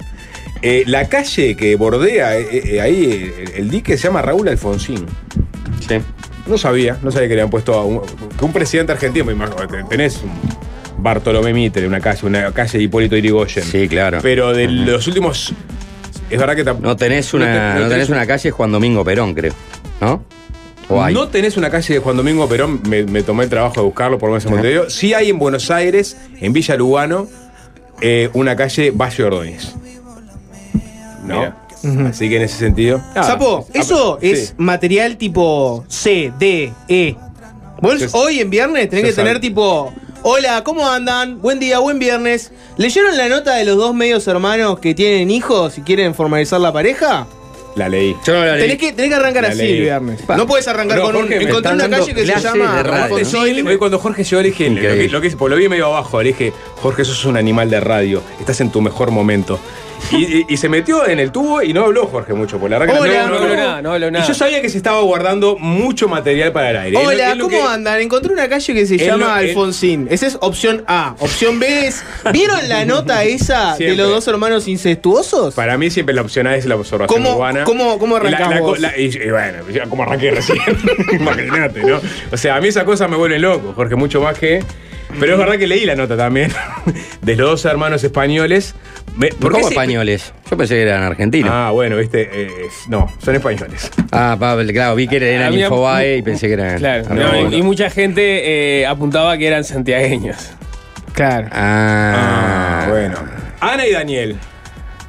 eh, 0.62 0.84
la 0.86 1.08
calle 1.08 1.56
que 1.56 1.76
bordea 1.76 2.36
eh, 2.38 2.46
eh, 2.76 2.80
ahí 2.80 3.32
el, 3.46 3.52
el 3.62 3.70
dique 3.70 3.96
se 3.96 4.04
llama 4.08 4.22
Raúl 4.22 4.48
Alfonsín. 4.48 5.06
Sí. 5.88 5.96
No 6.46 6.58
sabía, 6.58 6.98
no 7.02 7.10
sabía 7.10 7.28
que 7.28 7.34
le 7.34 7.40
habían 7.42 7.50
puesto 7.50 7.74
a 7.74 7.84
un, 7.84 8.00
que 8.38 8.44
un 8.44 8.52
presidente 8.52 8.92
argentino, 8.92 9.24
me 9.26 9.32
imagino, 9.32 9.56
te- 9.66 9.84
tenés 9.84 10.20
un 10.22 10.30
Bartolomé 11.02 11.52
Mitre, 11.54 11.86
una 11.86 12.00
calle, 12.00 12.26
una 12.26 12.52
calle 12.52 12.78
de 12.78 12.84
Hipólito 12.84 13.16
Yrigoyen. 13.16 13.64
Sí, 13.64 13.88
claro. 13.88 14.18
Pero 14.22 14.52
de 14.52 14.68
los 14.68 15.06
últimos. 15.06 15.52
Es 16.28 16.38
verdad 16.38 16.54
que 16.56 16.64
No 16.64 16.96
tenés 16.96 17.32
una, 17.34 17.46
no 17.46 17.52
te- 17.52 17.74
no 17.78 17.84
no 17.84 17.88
tenés 17.90 18.08
tenés- 18.08 18.12
una 18.16 18.26
calle 18.26 18.50
Juan 18.50 18.72
Domingo 18.72 19.04
Perón, 19.04 19.34
creo. 19.34 19.52
¿No? 20.00 20.22
¿O 20.88 21.02
hay? 21.02 21.14
No 21.14 21.28
tenés 21.28 21.56
una 21.56 21.70
calle 21.70 21.94
de 21.94 22.00
Juan 22.00 22.16
Domingo 22.16 22.48
Perón, 22.48 22.80
me, 22.88 23.04
me 23.04 23.22
tomé 23.22 23.44
el 23.44 23.50
trabajo 23.50 23.76
de 23.76 23.82
buscarlo 23.82 24.18
por 24.18 24.28
lo 24.28 24.32
menos 24.34 24.44
en 24.46 24.50
Montevideo. 24.52 24.90
Sí 24.90 25.14
hay 25.14 25.30
en 25.30 25.38
Buenos 25.38 25.70
Aires, 25.70 26.16
en 26.40 26.52
Villa 26.52 26.74
Lugano, 26.76 27.28
eh, 28.00 28.28
una 28.32 28.56
calle 28.56 28.90
Valle 28.90 29.24
Ordóñez. 29.24 29.74
¿No? 31.34 32.08
Así 32.08 32.28
que 32.28 32.36
en 32.36 32.42
ese 32.42 32.58
sentido. 32.58 32.98
nada. 33.14 33.22
Sapo, 33.22 33.64
Ah, 33.68 33.72
eso 33.78 34.18
sí. 34.20 34.30
es 34.30 34.54
material 34.58 35.16
tipo 35.16 35.84
C, 35.88 36.32
D, 36.38 36.72
E. 36.88 37.16
Vos 37.80 38.08
hoy 38.12 38.40
en 38.40 38.50
viernes 38.50 38.90
tenés 38.90 39.06
que 39.06 39.12
tener 39.12 39.34
sabe. 39.36 39.40
tipo. 39.40 39.92
Hola, 40.22 40.62
¿cómo 40.64 40.86
andan? 40.86 41.40
Buen 41.40 41.58
día, 41.58 41.78
buen 41.78 41.98
viernes. 41.98 42.52
¿Leyeron 42.76 43.16
la 43.16 43.30
nota 43.30 43.54
de 43.54 43.64
los 43.64 43.78
dos 43.78 43.94
medios 43.94 44.28
hermanos 44.28 44.78
que 44.78 44.94
tienen 44.94 45.30
hijos 45.30 45.78
y 45.78 45.80
quieren 45.80 46.14
formalizar 46.14 46.60
la 46.60 46.70
pareja? 46.74 47.26
La 47.76 47.88
leí. 47.88 48.14
Yo 48.26 48.34
no 48.34 48.44
la 48.44 48.56
leí. 48.56 48.62
Tenés 48.62 48.78
que, 48.78 48.92
tenés 48.92 49.10
que 49.10 49.14
arrancar 49.14 49.44
La 49.44 49.48
así 49.50 49.58
leí. 49.62 49.72
el 49.76 49.80
viernes. 49.80 50.20
Pa. 50.22 50.36
No 50.36 50.46
puedes 50.46 50.68
arrancar 50.68 50.98
No, 50.98 51.04
con 51.04 51.16
un. 51.16 51.22
Jorge, 51.22 51.38
me 51.38 51.44
Encontré 51.44 51.72
una 51.72 51.88
calle 51.88 52.14
que 52.14 52.26
se 52.26 52.40
llama. 52.40 52.84
Hoy, 53.40 53.60
hoy 53.62 53.78
cuando 53.78 53.98
Jorge 53.98 54.24
llegó 54.24 54.42
le 54.42 54.48
dije, 54.50 54.68
lo 54.68 54.80
que, 54.80 55.08
lo 55.08 55.20
que- 55.22 55.30
porque 55.30 55.54
lo 55.54 55.56
vi 55.58 55.68
medio 55.70 55.86
abajo, 55.86 56.20
le 56.22 56.28
dije, 56.30 56.52
Jorge, 56.82 57.04
sos 57.06 57.24
un 57.24 57.38
animal 57.38 57.70
de 57.70 57.80
radio, 57.80 58.22
estás 58.38 58.60
en 58.60 58.70
tu 58.70 58.82
mejor 58.82 59.10
momento. 59.12 59.58
Y, 60.12 60.16
y- 60.38 60.46
y 60.48 60.56
se 60.56 60.68
metió 60.68 61.06
en 61.06 61.18
el 61.20 61.30
tubo 61.32 61.62
y 61.62 61.72
no 61.72 61.84
habló 61.84 62.06
Jorge 62.06 62.32
mucho, 62.34 62.58
por 62.58 62.70
la 62.70 62.78
verdad 62.78 62.94
que 62.94 63.00
Hola. 63.00 63.26
no 63.26 63.34
habló 63.36 63.54
nada, 63.56 63.82
no 63.82 63.92
habló 63.92 64.10
nada. 64.10 64.24
Y 64.24 64.28
yo 64.28 64.34
sabía 64.34 64.60
que 64.62 64.68
se 64.68 64.76
estaba 64.76 65.00
guardando 65.02 65.56
mucho 65.58 66.08
material 66.08 66.52
para 66.52 66.70
el 66.70 66.76
aire. 66.76 66.96
Hola, 66.96 67.36
¿cómo 67.38 67.48
que- 67.48 67.62
andan? 67.62 68.00
Encontré 68.00 68.32
una 68.32 68.48
calle 68.48 68.74
que 68.74 68.86
se 68.86 68.96
llama 68.98 69.36
Alfonsín. 69.36 70.08
Esa 70.10 70.26
es 70.26 70.38
opción 70.40 70.84
A. 70.86 71.14
Opción 71.18 71.58
B 71.58 71.86
es. 71.86 72.02
¿Vieron 72.32 72.68
la 72.68 72.84
nota 72.84 73.24
esa 73.24 73.76
de 73.76 73.94
los 73.94 74.08
dos 74.08 74.26
hermanos 74.28 74.66
incestuosos? 74.68 75.54
Para 75.54 75.76
mí 75.78 75.90
siempre 75.90 76.14
la 76.14 76.22
opción 76.22 76.46
A 76.46 76.56
es 76.56 76.66
la 76.66 76.76
observación 76.76 77.22
¿Cómo- 77.22 77.36
urbana. 77.36 77.64
cómo- 77.64 77.98
cómo 77.98 78.18
la- 78.18 78.30
la 78.30 78.60
la- 78.78 78.98
y, 78.98 79.04
y 79.16 79.30
bueno, 79.30 79.58
como 79.88 80.02
arranqué 80.02 80.30
recién. 80.32 80.58
Imagínate, 81.12 81.82
¿no? 81.82 82.00
O 82.32 82.36
sea, 82.36 82.56
a 82.56 82.60
mí 82.60 82.68
esa 82.68 82.84
cosa 82.84 83.08
me 83.08 83.16
vuelve 83.16 83.38
loco, 83.38 83.72
Jorge, 83.74 83.94
mucho 83.96 84.20
más 84.20 84.38
que. 84.38 84.62
Pero 85.18 85.32
es 85.32 85.38
verdad 85.40 85.58
que 85.58 85.66
leí 85.66 85.84
la 85.86 85.96
nota 85.96 86.16
también 86.16 86.52
de 87.22 87.36
los 87.36 87.50
dos 87.50 87.64
hermanos 87.64 88.04
españoles. 88.04 88.74
Me- 89.16 89.28
¿Por 89.28 89.56
ese- 89.58 89.68
españoles? 89.70 90.32
Yo 90.50 90.56
pensé 90.56 90.74
que 90.76 90.82
eran 90.82 91.02
argentinos. 91.02 91.50
Ah, 91.52 91.70
bueno, 91.72 91.96
viste. 91.96 92.28
eh, 92.32 92.48
no, 92.88 93.06
son 93.22 93.34
españoles. 93.34 93.90
Ah, 94.12 94.36
Pablo, 94.38 94.70
claro, 94.72 94.94
vi 94.94 95.06
que 95.08 95.16
eran 95.16 95.48
Había- 95.48 95.66
Infobae 95.66 96.16
y 96.18 96.22
pensé 96.22 96.46
que 96.46 96.54
eran. 96.54 96.78
claro. 96.78 97.04
Ah, 97.10 97.14
no, 97.14 97.50
y, 97.50 97.56
y 97.56 97.62
mucha 97.62 97.90
gente 97.90 98.80
eh, 98.80 98.86
apuntaba 98.86 99.36
que 99.36 99.46
eran 99.46 99.64
santiagueños. 99.64 100.50
Claro. 101.12 101.48
Ah, 101.52 102.84
Ah, 102.84 102.86
bueno. 102.88 103.16
Ana 103.60 103.86
y 103.86 103.92
Daniel 103.92 104.36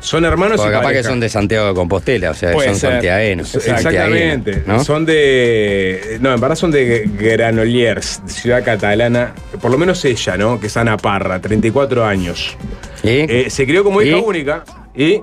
son 0.02 0.26
hermanos 0.26 0.58
Porque 0.58 0.72
y 0.72 0.74
capaz 0.74 0.88
que 0.90 0.94
pareja. 0.96 1.10
son 1.10 1.20
de 1.22 1.30
Santiago 1.30 1.68
de 1.70 1.74
Compostela, 1.74 2.32
o 2.32 2.34
sea, 2.34 2.52
Puede 2.52 2.68
son 2.70 2.78
ser. 2.78 2.92
santiaguenos. 2.92 3.56
Exactamente. 3.56 4.64
¿no? 4.68 4.84
Son 4.84 5.06
de. 5.06 6.18
No, 6.20 6.34
en 6.34 6.42
verdad 6.42 6.56
son 6.56 6.72
de 6.72 7.10
Granollers, 7.18 8.22
ciudad 8.26 8.64
catalana. 8.64 9.34
Por 9.62 9.72
lo 9.72 9.78
menos 9.78 10.04
ella, 10.06 10.36
¿no? 10.38 10.60
Que 10.60 10.68
es 10.68 10.76
Ana 10.78 10.98
Parra, 10.98 11.40
34 11.40 12.04
años. 12.06 12.58
¿Y? 13.04 13.10
Eh, 13.10 13.46
se 13.50 13.66
crió 13.66 13.84
como 13.84 14.02
hija 14.02 14.18
¿Y? 14.18 14.22
única 14.22 14.64
y. 14.96 15.22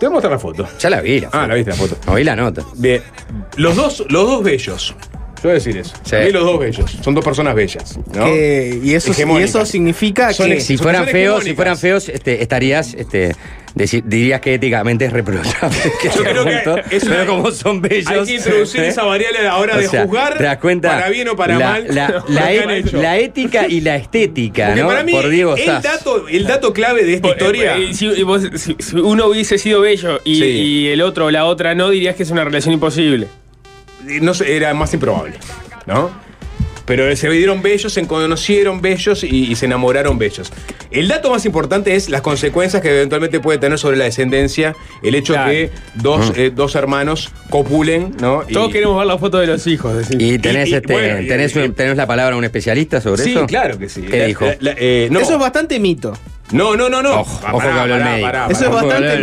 Te 0.00 0.06
voy 0.06 0.08
a 0.08 0.10
mostrar 0.10 0.32
la 0.32 0.38
foto. 0.40 0.68
Ya 0.80 0.90
la 0.90 1.00
vi. 1.00 1.20
La 1.20 1.28
Ah, 1.32 1.46
la 1.46 1.54
viste 1.54 1.70
la 1.70 1.76
foto. 1.76 1.96
No 2.06 2.14
vi 2.14 2.24
la 2.24 2.34
nota. 2.34 2.62
Bien. 2.76 3.00
Los 3.56 3.76
dos, 3.76 4.04
los 4.08 4.26
dos 4.26 4.42
bellos. 4.42 4.88
Yo 5.36 5.42
voy 5.44 5.50
a 5.52 5.54
decir 5.54 5.76
eso. 5.76 5.94
Sí. 6.02 6.16
A 6.16 6.20
mí 6.20 6.30
los 6.32 6.42
dos 6.42 6.58
bellos. 6.58 6.90
Son 7.02 7.14
dos 7.14 7.24
personas 7.24 7.54
bellas. 7.54 7.96
¿no? 8.12 8.24
Que- 8.24 8.80
y, 8.82 8.94
eso, 8.94 9.12
y 9.38 9.42
eso 9.42 9.64
significa 9.64 10.32
Son 10.32 10.48
que. 10.50 10.60
Si 10.60 10.76
son- 10.76 10.84
fueran 10.84 11.04
son 11.04 11.12
feos, 11.12 11.44
si 11.44 11.54
fueran 11.54 11.76
feos, 11.78 12.08
este, 12.08 12.42
estarías, 12.42 12.94
este, 12.94 13.36
dirías 13.74 14.40
que 14.40 14.54
éticamente 14.54 15.04
es 15.06 15.12
reprochable. 15.12 15.76
que 16.02 16.08
Yo 16.08 16.22
creo 16.22 16.44
que 16.44 16.54
juntos, 16.54 16.80
es 16.90 17.02
una- 17.04 17.16
pero 17.16 17.26
como 17.36 17.50
son 17.50 17.82
bellos. 17.82 18.06
Hay 18.10 18.24
que 18.24 18.34
introducir 18.36 18.82
¿eh? 18.82 18.88
esa 18.88 19.02
variable 19.04 19.38
a 19.40 19.42
la 19.42 19.56
hora 19.56 19.74
O 19.76 19.78
de 19.78 19.88
sea, 19.88 20.04
juzgar. 20.06 20.38
¿Te 20.38 20.44
das 20.44 20.58
cuenta? 20.58 20.90
Para 20.90 21.08
bien 21.08 21.28
o 21.28 21.36
para 21.36 21.58
la, 21.58 21.70
mal. 21.70 21.86
La, 21.90 22.24
la 22.28 22.52
e- 22.52 22.82
la 22.92 23.18
ética 23.18 23.66
y 23.68 23.80
la 23.80 23.96
estética, 23.96 24.66
Porque 24.68 24.80
¿no? 24.82 24.86
para 24.88 25.02
mí, 25.02 25.12
Por 25.12 25.28
Diego 25.28 25.56
el 25.56 25.66
dato, 25.82 26.28
el 26.28 26.46
dato 26.46 26.72
clave 26.72 27.04
de 27.04 27.14
esta 27.14 27.28
historia. 27.30 27.76
Eh, 27.78 27.94
si, 27.94 28.06
y 28.06 28.22
vos- 28.22 28.48
si- 28.54 28.76
si 28.78 28.96
uno 28.96 29.26
hubiese 29.26 29.58
sido 29.58 29.80
bello 29.80 30.20
y, 30.24 30.36
Sí. 30.36 30.44
y 30.44 30.88
el 30.88 31.02
otro 31.02 31.26
o 31.26 31.30
la 31.30 31.44
otra 31.46 31.74
no, 31.74 31.90
dirías 31.90 32.14
que 32.14 32.22
es 32.22 32.30
una 32.30 32.44
relación 32.44 32.74
imposible. 32.74 33.26
no 34.20 34.34
sé, 34.34 34.54
era 34.56 34.72
más 34.74 34.92
improbable, 34.94 35.34
¿no? 35.86 36.10
Pero 36.86 37.14
se 37.16 37.30
dieron 37.30 37.62
bellos, 37.62 37.92
se 37.92 38.06
conocieron 38.06 38.80
bellos 38.82 39.24
y, 39.24 39.50
y 39.50 39.54
se 39.56 39.66
enamoraron 39.66 40.18
bellos. 40.18 40.52
El 40.90 41.08
dato 41.08 41.30
más 41.30 41.46
importante 41.46 41.94
es 41.96 42.10
las 42.10 42.20
consecuencias 42.20 42.82
que 42.82 42.90
eventualmente 42.90 43.40
puede 43.40 43.58
tener 43.58 43.78
sobre 43.78 43.96
la 43.96 44.04
descendencia 44.04 44.74
el 45.02 45.14
hecho 45.14 45.32
Claro. 45.32 45.50
que 45.50 45.70
dos, 45.94 46.32
eh, 46.36 46.52
dos 46.54 46.74
hermanos 46.74 47.30
copulen, 47.50 48.14
¿no? 48.20 48.42
Y- 48.48 48.52
Todos 48.52 48.70
queremos 48.70 48.98
ver 48.98 49.06
la 49.06 49.18
foto 49.18 49.38
de 49.38 49.46
los 49.46 49.66
hijos. 49.66 49.94
Y 50.10 50.38
tenés, 50.38 50.68
Y- 50.68 50.72
y, 50.72 50.74
este, 50.74 50.92
bueno, 50.92 51.26
tenés, 51.26 51.56
y- 51.56 51.58
un- 51.60 51.72
tenés 51.74 51.96
la 51.96 52.06
palabra 52.06 52.32
de 52.34 52.38
un 52.38 52.44
especialista 52.44 53.00
sobre 53.00 53.24
Sí, 53.24 53.30
eso. 53.32 53.46
claro 53.46 53.78
que 53.78 53.88
sí. 53.88 54.02
¿Qué 54.02 54.18
La- 54.18 54.24
dijo? 54.26 54.44
la- 54.44 54.56
la- 54.60 54.74
eh, 54.78 55.08
no. 55.10 55.20
Eso 55.20 55.32
es 55.34 55.38
bastante 55.38 55.80
mito. 55.80 56.12
no, 56.52 56.76
no, 56.76 56.88
no, 56.90 57.02
no. 57.02 57.20
Ojo, 57.20 57.40
Pa- 57.40 57.52
ojo 57.54 57.60
que 57.62 57.66
habló 57.68 57.94
el 57.94 58.00
pará, 58.00 58.10
médico. 58.12 58.26
pará, 58.26 58.46
Eso 58.50 58.64
es 58.64 58.70
bastante 58.70 59.14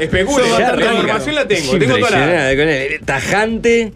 Especule, 0.00 0.44
Ya 0.58 0.72
la 0.74 0.94
información 0.94 1.34
la 1.34 1.46
tengo, 1.48 1.78
tengo 1.78 1.98
toda 1.98 2.10
la-. 2.10 2.98
Tajante. 3.04 3.92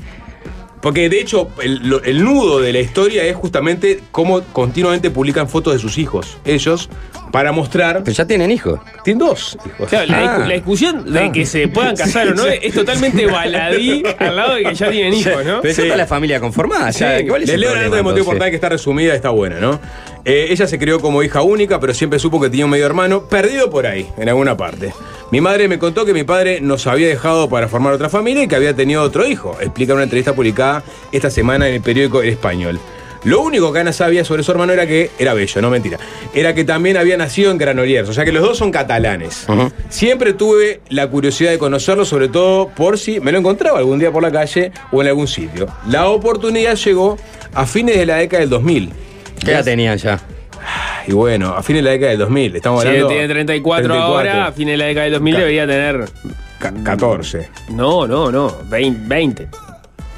Porque 0.81 1.09
de 1.09 1.21
hecho, 1.21 1.49
el, 1.63 2.25
nudo 2.25 2.61
de 2.61 2.73
la 2.73 2.81
historia 2.81 3.25
es 3.25 3.37
justamente 3.37 4.03
cómo 4.11 4.43
continuamente 4.53 5.11
publican 5.11 5.49
fotos 5.49 5.75
de 5.75 5.79
sus 5.79 5.99
hijos. 5.99 6.39
Ellos, 6.45 6.89
para 7.33 7.53
mostrar. 7.53 8.03
Pero 8.05 8.15
ya 8.15 8.27
tienen 8.27 8.51
hijos. 8.51 8.81
Tienen 9.05 9.19
dos 9.19 9.57
hijos. 9.67 9.89
Claro, 9.89 10.07
la, 10.07 10.19
Ah. 10.19 10.39
discu- 10.39 10.47
la 10.49 10.55
discusión 10.55 11.13
de 11.13 11.21
Ah. 11.21 11.33
que 11.33 11.47
se 11.47 11.69
puedan 11.69 11.97
casar 11.97 12.29
o 12.29 12.35
no 12.35 12.47
es 12.47 12.73
totalmente 12.75 13.27
baladí 13.27 14.03
al 14.19 14.37
lado 14.37 14.55
de 14.55 14.65
que 14.65 14.75
ya 14.75 14.91
tienen 14.91 15.15
hijos, 15.15 15.45
¿no? 15.45 15.61
Pero 15.63 15.75
ya 15.75 15.83
está 15.83 15.97
la 15.97 16.07
familia 16.07 16.41
conformada. 16.41 16.93
Sí, 16.93 17.01
ya, 17.01 17.27
¿cuál 17.27 17.43
es 17.43 17.49
les 17.49 17.55
el 17.55 17.61
leo 17.61 17.71
la 17.71 17.75
problema, 17.75 17.85
nota 17.89 17.97
de 17.97 18.03
motivo 18.03 18.33
entonces? 18.33 18.51
que 18.51 18.55
está 18.57 18.69
resumida, 18.69 19.15
está 19.15 19.31
buena, 19.31 19.59
¿no? 19.61 19.81
Eh, 20.25 20.49
ella 20.51 20.67
se 20.67 20.79
crió 20.79 21.01
como 21.01 21.23
hija 21.23 21.41
única, 21.43 21.81
pero 21.81 21.95
siempre 21.95 22.19
supo 22.19 22.41
que 22.41 22.51
tenía 22.51 22.67
un 22.67 22.71
medio 22.71 22.85
hermano, 22.87 23.23
perdido 23.23 23.71
por 23.71 23.87
ahí, 23.87 24.07
en 24.19 24.29
alguna 24.29 24.57
parte. 24.57 24.93
Mi 25.31 25.41
madre 25.41 25.69
me 25.69 25.79
contó 25.79 26.05
que 26.05 26.13
mi 26.13 26.25
padre 26.25 26.61
nos 26.61 26.87
había 26.87 27.09
dejado 27.09 27.49
para 27.49 27.69
formar 27.69 27.93
otra 27.93 28.09
familia 28.09 28.43
y 28.43 28.49
que 28.49 28.57
había 28.57 28.75
tenido 28.75 29.03
otro 29.03 29.27
hijo, 29.27 29.57
explica 29.61 29.93
en 29.93 29.97
una 29.97 30.03
entrevista 30.05 30.35
publicada 30.35 30.83
esta 31.13 31.31
semana 31.31 31.69
en 31.69 31.75
el 31.77 31.81
periódico 31.81 32.21
El 32.21 32.31
Español. 32.31 32.81
Lo 33.25 33.43
único 33.43 33.73
que 33.73 33.81
Ana 33.81 33.93
sabía 33.93 34.25
sobre 34.25 34.43
su 34.43 34.51
hermano 34.51 34.73
era 34.73 34.87
que 34.87 35.11
era 35.19 35.35
bello, 35.35 35.61
no 35.61 35.69
mentira. 35.71 35.99
Era 36.35 36.55
que 36.55 36.65
también 36.65 36.97
había 36.97 37.17
nacido 37.17 37.51
en 37.51 37.59
Granollers, 37.59 38.09
o 38.09 38.13
sea 38.15 38.25
que 38.25 38.33
los 38.33 38.43
dos 38.43 38.57
son 38.59 38.71
catalanes. 38.71 39.47
Siempre 39.91 40.33
tuve 40.33 40.81
la 40.89 41.07
curiosidad 41.09 41.51
de 41.51 41.59
conocerlo, 41.59 42.05
sobre 42.05 42.29
todo 42.29 42.69
por 42.69 42.99
si 42.99 43.21
me 43.21 43.31
lo 43.33 43.39
encontraba 43.39 43.79
algún 43.79 43.99
día 43.99 44.11
por 44.11 44.23
la 44.23 44.31
calle 44.33 44.73
o 44.93 45.03
en 45.03 45.09
algún 45.09 45.29
sitio. 45.29 45.67
La 45.89 46.09
oportunidad 46.09 46.77
llegó 46.77 47.19
a 47.55 47.67
fines 47.67 47.97
de 47.97 48.07
la 48.07 48.17
década 48.17 48.41
del 48.41 48.51
2000. 48.51 48.91
¿Qué 49.45 49.51
edad 49.53 49.65
tenían 49.65 49.99
ya? 49.99 50.21
Y 51.07 51.13
bueno, 51.13 51.55
a 51.55 51.63
fines 51.63 51.83
de 51.83 51.85
la 51.89 51.93
década 51.93 52.11
del 52.11 52.19
2000. 52.21 52.57
Estamos 52.57 52.83
Si 52.83 52.89
hablando. 52.89 53.09
tiene 53.09 53.29
34, 53.29 53.95
ahora, 53.95 54.47
a 54.47 54.53
fines 54.53 54.73
de 54.75 54.77
la 54.79 54.85
década 54.87 55.05
del 55.05 55.13
2000 55.15 55.35
Ca- 55.35 55.41
debería 55.41 55.67
tener. 55.67 56.05
14. 56.85 57.49
No, 57.71 58.07
no, 58.07 58.31
no. 58.31 58.55
20. 58.69 59.01
20. 59.09 59.49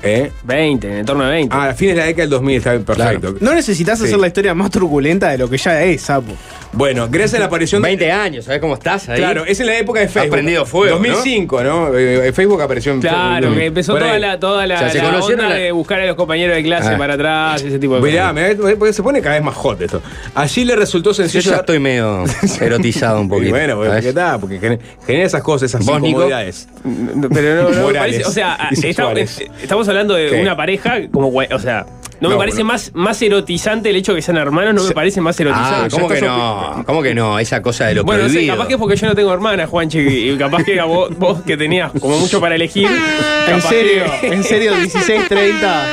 ¿Eh? 0.05 0.33
20, 0.45 0.99
en 1.01 1.07
torno 1.07 1.25
a 1.25 1.29
20. 1.31 1.55
Ah, 1.57 1.69
a 1.71 1.75
fines 1.75 1.95
de 1.95 2.01
la 2.01 2.07
década 2.07 2.23
del 2.23 2.31
2000, 2.31 2.57
está 2.57 2.73
bien, 2.73 2.85
perfecto. 2.85 3.35
No 3.41 3.55
necesitas 3.55 3.99
Sí. 3.99 4.07
hacer 4.07 4.19
la 4.19 4.27
historia 4.27 4.53
más 4.55 4.71
truculenta 4.71 5.29
de 5.31 5.39
lo 5.39 5.49
que 5.49 5.57
ya 5.59 5.81
es, 5.85 6.03
sapo. 6.03 6.33
Bueno, 6.73 7.07
gracias 7.11 7.35
a 7.35 7.39
la 7.41 7.45
aparición. 7.47 7.83
20 7.83 8.11
años, 8.11 8.47
¿sabes 8.47 8.61
cómo 8.61 8.75
estás 8.75 9.09
ahí? 9.09 9.19
Claro, 9.19 9.45
es 9.45 9.61
en 9.61 9.67
la 9.67 9.77
época 9.79 10.01
de 10.01 10.09
Facebook. 10.09 10.33
prendido 10.33 10.65
fuego, 10.67 10.97
2005, 10.97 11.63
¿no? 11.63 11.97
Eh, 11.97 12.33
Facebook 12.33 12.63
apareció 12.63 12.93
en 12.93 13.01
Claro, 13.01 13.41
Facebook. 13.43 13.59
que 13.59 13.67
empezó 13.67 13.95
toda 13.97 14.19
la, 14.19 14.41
toda 14.41 14.67
la, 14.67 14.75
O 14.77 14.79
sea, 14.79 14.91
se 14.91 14.99
la 14.99 15.05
conocieron 15.11 15.45
onda 15.45 15.55
la- 15.57 15.61
de 15.63 15.71
buscar 15.73 16.01
a 16.01 16.07
los 16.07 16.17
compañeros 16.17 16.57
de 16.57 16.63
clase 16.63 16.95
Ah. 16.95 16.99
para 16.99 17.15
atrás, 17.15 17.63
ese 17.63 17.79
tipo 17.79 17.97
de 17.97 18.01
Mirá, 18.01 18.31
cosas. 18.33 18.57
mirá, 18.59 18.77
porque 18.79 18.93
se 18.95 19.03
pone 19.03 19.21
cada 19.21 19.35
vez 19.37 19.45
más 19.45 19.55
hot 19.55 19.81
esto. 19.83 20.01
Allí 20.35 20.65
le 20.65 20.75
resultó 20.77 21.11
Yo 21.11 21.15
sencillo. 21.15 21.51
ya 21.51 21.57
estoy 21.59 21.79
medio 21.79 22.25
erotizado 22.61 23.21
un 23.21 23.27
Y 23.27 23.29
poquito. 23.29 23.51
bueno. 23.51 24.01
¿qué 24.01 24.13
tal? 24.15 24.41
Porque 24.41 24.59
gener- 24.59 24.81
genera 25.07 25.27
esas 25.27 25.43
cosas, 25.43 25.71
esas 25.71 25.83
incomodidades. 25.83 26.69
Pero 27.33 27.63
no, 27.65 27.71
no 27.71 27.83
Morales 27.83 27.99
parece. 27.99 28.25
O 28.25 28.31
sea, 28.33 28.57
eh, 28.71 29.49
estamos 29.63 29.89
hablando 29.93 30.15
de 30.15 30.29
¿Qué? 30.31 30.41
una 30.43 30.57
pareja 30.57 30.97
como. 31.13 31.29
O 31.29 31.59
sea, 31.59 31.87
no, 32.21 32.29
me 32.29 32.35
No, 32.35 32.39
parece 32.39 32.59
bueno. 32.59 32.69
más, 32.75 32.91
más 32.95 33.21
erotizante 33.23 33.91
el 33.91 33.97
hecho 33.97 34.13
de 34.13 34.17
que 34.19 34.23
sean 34.23 34.37
hermanos, 34.37 34.75
no 34.75 34.85
me 34.85 34.93
parece 34.95 35.21
más 35.21 35.39
Ah, 35.41 35.43
erotizante. 35.43 35.91
¿cómo 35.91 36.09
que 36.09 36.21
no? 36.21 36.83
¿Cómo 36.87 37.03
que 37.03 37.15
no? 37.15 37.39
Esa 37.39 37.61
cosa 37.63 37.87
de 37.87 37.95
lo 37.97 38.05
Bueno, 38.05 38.23
no 38.23 38.29
sé, 38.29 38.35
prohibido. 38.35 38.55
capaz 38.57 38.69
que 38.69 38.75
es 38.75 38.79
porque 38.79 38.97
yo 38.97 39.07
no 39.09 39.15
tengo 39.17 39.33
hermana, 39.33 39.67
Juanchi, 39.67 39.99
y 39.99 40.37
capaz 40.37 40.63
que 40.65 40.81
vos, 40.83 41.11
vos 41.19 41.43
que 41.43 41.57
tenías 41.57 41.91
como 42.01 42.19
mucho 42.19 42.41
para 42.41 42.55
elegir. 42.55 42.89
En 43.49 43.61
serio, 43.61 44.05
que- 44.21 44.27
en 44.29 44.45
serio, 44.45 44.75
16, 44.77 45.29
30. 45.29 45.85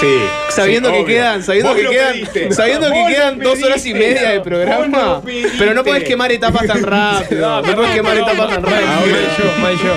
Sí. 0.00 0.06
Sabiendo 0.50 0.88
sí, 0.90 0.94
que 0.96 1.00
obvio. 1.04 1.14
quedan, 1.16 1.42
sabiendo 1.42 1.70
Vos 1.72 1.80
que 1.80 1.88
quedan, 1.88 2.12
pediste. 2.12 2.52
sabiendo 2.52 2.90
que 2.90 3.06
quedan 3.08 3.38
dos 3.38 3.62
horas 3.62 3.86
y 3.86 3.94
media 3.94 4.30
de 4.30 4.40
programa, 4.40 5.22
pero 5.58 5.72
no 5.72 5.84
podés 5.84 6.04
quemar 6.04 6.30
etapas 6.32 6.66
tan 6.66 6.82
rápido. 6.82 7.62
No 7.62 7.74
podés 7.76 7.92
quemar 7.94 8.16
etapas 8.18 8.48
tan 8.48 8.62
Mal 8.62 8.72
rápido. 8.72 9.16
yo, 9.38 9.62
mal 9.62 9.72
yo. 9.74 9.94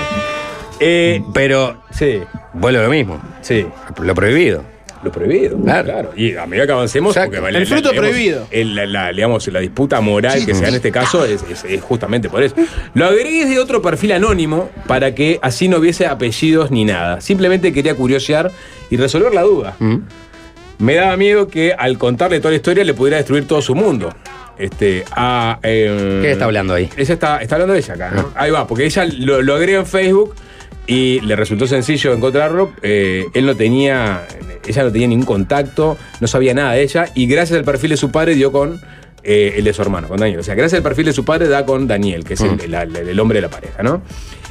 Eh, 0.80 1.22
Pero 1.34 1.82
sí, 1.90 2.20
vuelve 2.54 2.78
a 2.78 2.82
lo 2.84 2.88
mismo. 2.88 3.20
Sí. 3.42 3.66
Lo 4.02 4.14
prohibido. 4.14 4.62
Lo 5.02 5.10
prohibido. 5.10 5.58
Claro. 5.62 5.84
Claro. 5.84 6.10
Y 6.14 6.36
a 6.36 6.44
medida 6.46 6.66
que 6.66 6.72
avancemos, 6.72 7.16
Exacto. 7.16 7.40
porque, 7.40 7.56
El 7.56 7.66
fruto 7.66 7.90
prohibido. 7.92 8.46
el- 8.50 8.74
la, 8.74 8.84
la- 8.86 9.12
digamos, 9.12 9.46
la 9.48 9.60
disputa 9.60 9.98
moral 10.02 10.44
que 10.44 10.54
se 10.54 10.60
da 10.62 10.68
en 10.68 10.74
este 10.74 10.92
caso 10.92 11.24
es, 11.24 11.42
es- 11.50 11.64
es 11.64 11.80
justamente 11.80 12.28
por 12.28 12.42
eso. 12.42 12.54
Lo 12.92 13.06
agregué 13.06 13.46
de 13.46 13.58
otro 13.58 13.80
perfil 13.80 14.12
anónimo 14.12 14.68
para 14.86 15.14
que 15.14 15.38
así 15.40 15.68
no 15.68 15.78
hubiese 15.78 16.06
apellidos 16.06 16.70
ni 16.70 16.84
nada. 16.84 17.22
Simplemente 17.22 17.72
quería 17.72 17.94
curiosear 17.94 18.50
y 18.90 18.98
resolver 18.98 19.32
la 19.32 19.40
duda. 19.42 19.74
¿Mm? 19.78 19.96
Me 20.80 20.94
daba 20.96 21.16
miedo 21.16 21.48
que 21.48 21.72
al 21.72 21.96
contarle 21.96 22.38
toda 22.40 22.50
la 22.50 22.56
historia 22.56 22.84
le 22.84 22.92
pudiera 22.92 23.16
destruir 23.16 23.46
todo 23.48 23.62
su 23.62 23.74
mundo. 23.74 24.14
Este, 24.58 25.04
a, 25.12 25.58
eh, 25.62 26.18
¿Qué 26.22 26.32
está 26.32 26.44
hablando 26.44 26.74
ahí? 26.74 26.90
Ella 26.98 27.14
está, 27.14 27.38
está 27.40 27.54
hablando 27.54 27.72
de 27.72 27.80
ella 27.80 27.94
acá, 27.94 28.10
¿no? 28.14 28.32
Ahí 28.34 28.50
va, 28.50 28.66
porque 28.66 28.84
ella 28.84 29.06
lo, 29.18 29.40
lo 29.40 29.54
agrega 29.54 29.78
en 29.80 29.86
Facebook 29.86 30.34
y 30.90 31.20
le 31.20 31.36
resultó 31.36 31.68
sencillo 31.68 32.12
encontrarlo. 32.12 32.72
Eh, 32.82 33.26
él 33.32 33.46
no 33.46 33.54
tenía, 33.54 34.26
ella 34.66 34.82
no 34.82 34.90
tenía 34.90 35.06
ningún 35.06 35.24
contacto, 35.24 35.96
no 36.18 36.26
sabía 36.26 36.52
nada 36.52 36.72
de 36.72 36.82
ella 36.82 37.06
y 37.14 37.28
gracias 37.28 37.56
al 37.60 37.64
perfil 37.64 37.90
de 37.90 37.96
su 37.96 38.10
padre 38.10 38.34
dio 38.34 38.50
con 38.50 38.80
eh, 39.22 39.54
el 39.56 39.64
de 39.64 39.72
su 39.72 39.82
hermano, 39.82 40.08
con 40.08 40.18
Daniel. 40.18 40.40
O 40.40 40.42
sea, 40.42 40.56
gracias 40.56 40.78
al 40.78 40.82
perfil 40.82 41.06
de 41.06 41.12
su 41.12 41.24
padre 41.24 41.46
da 41.46 41.64
con 41.64 41.86
Daniel, 41.86 42.24
que 42.24 42.34
es 42.34 42.40
el, 42.40 42.74
el 42.74 43.20
hombre 43.20 43.36
de 43.36 43.42
la 43.42 43.50
pareja, 43.50 43.84
¿no? 43.84 44.02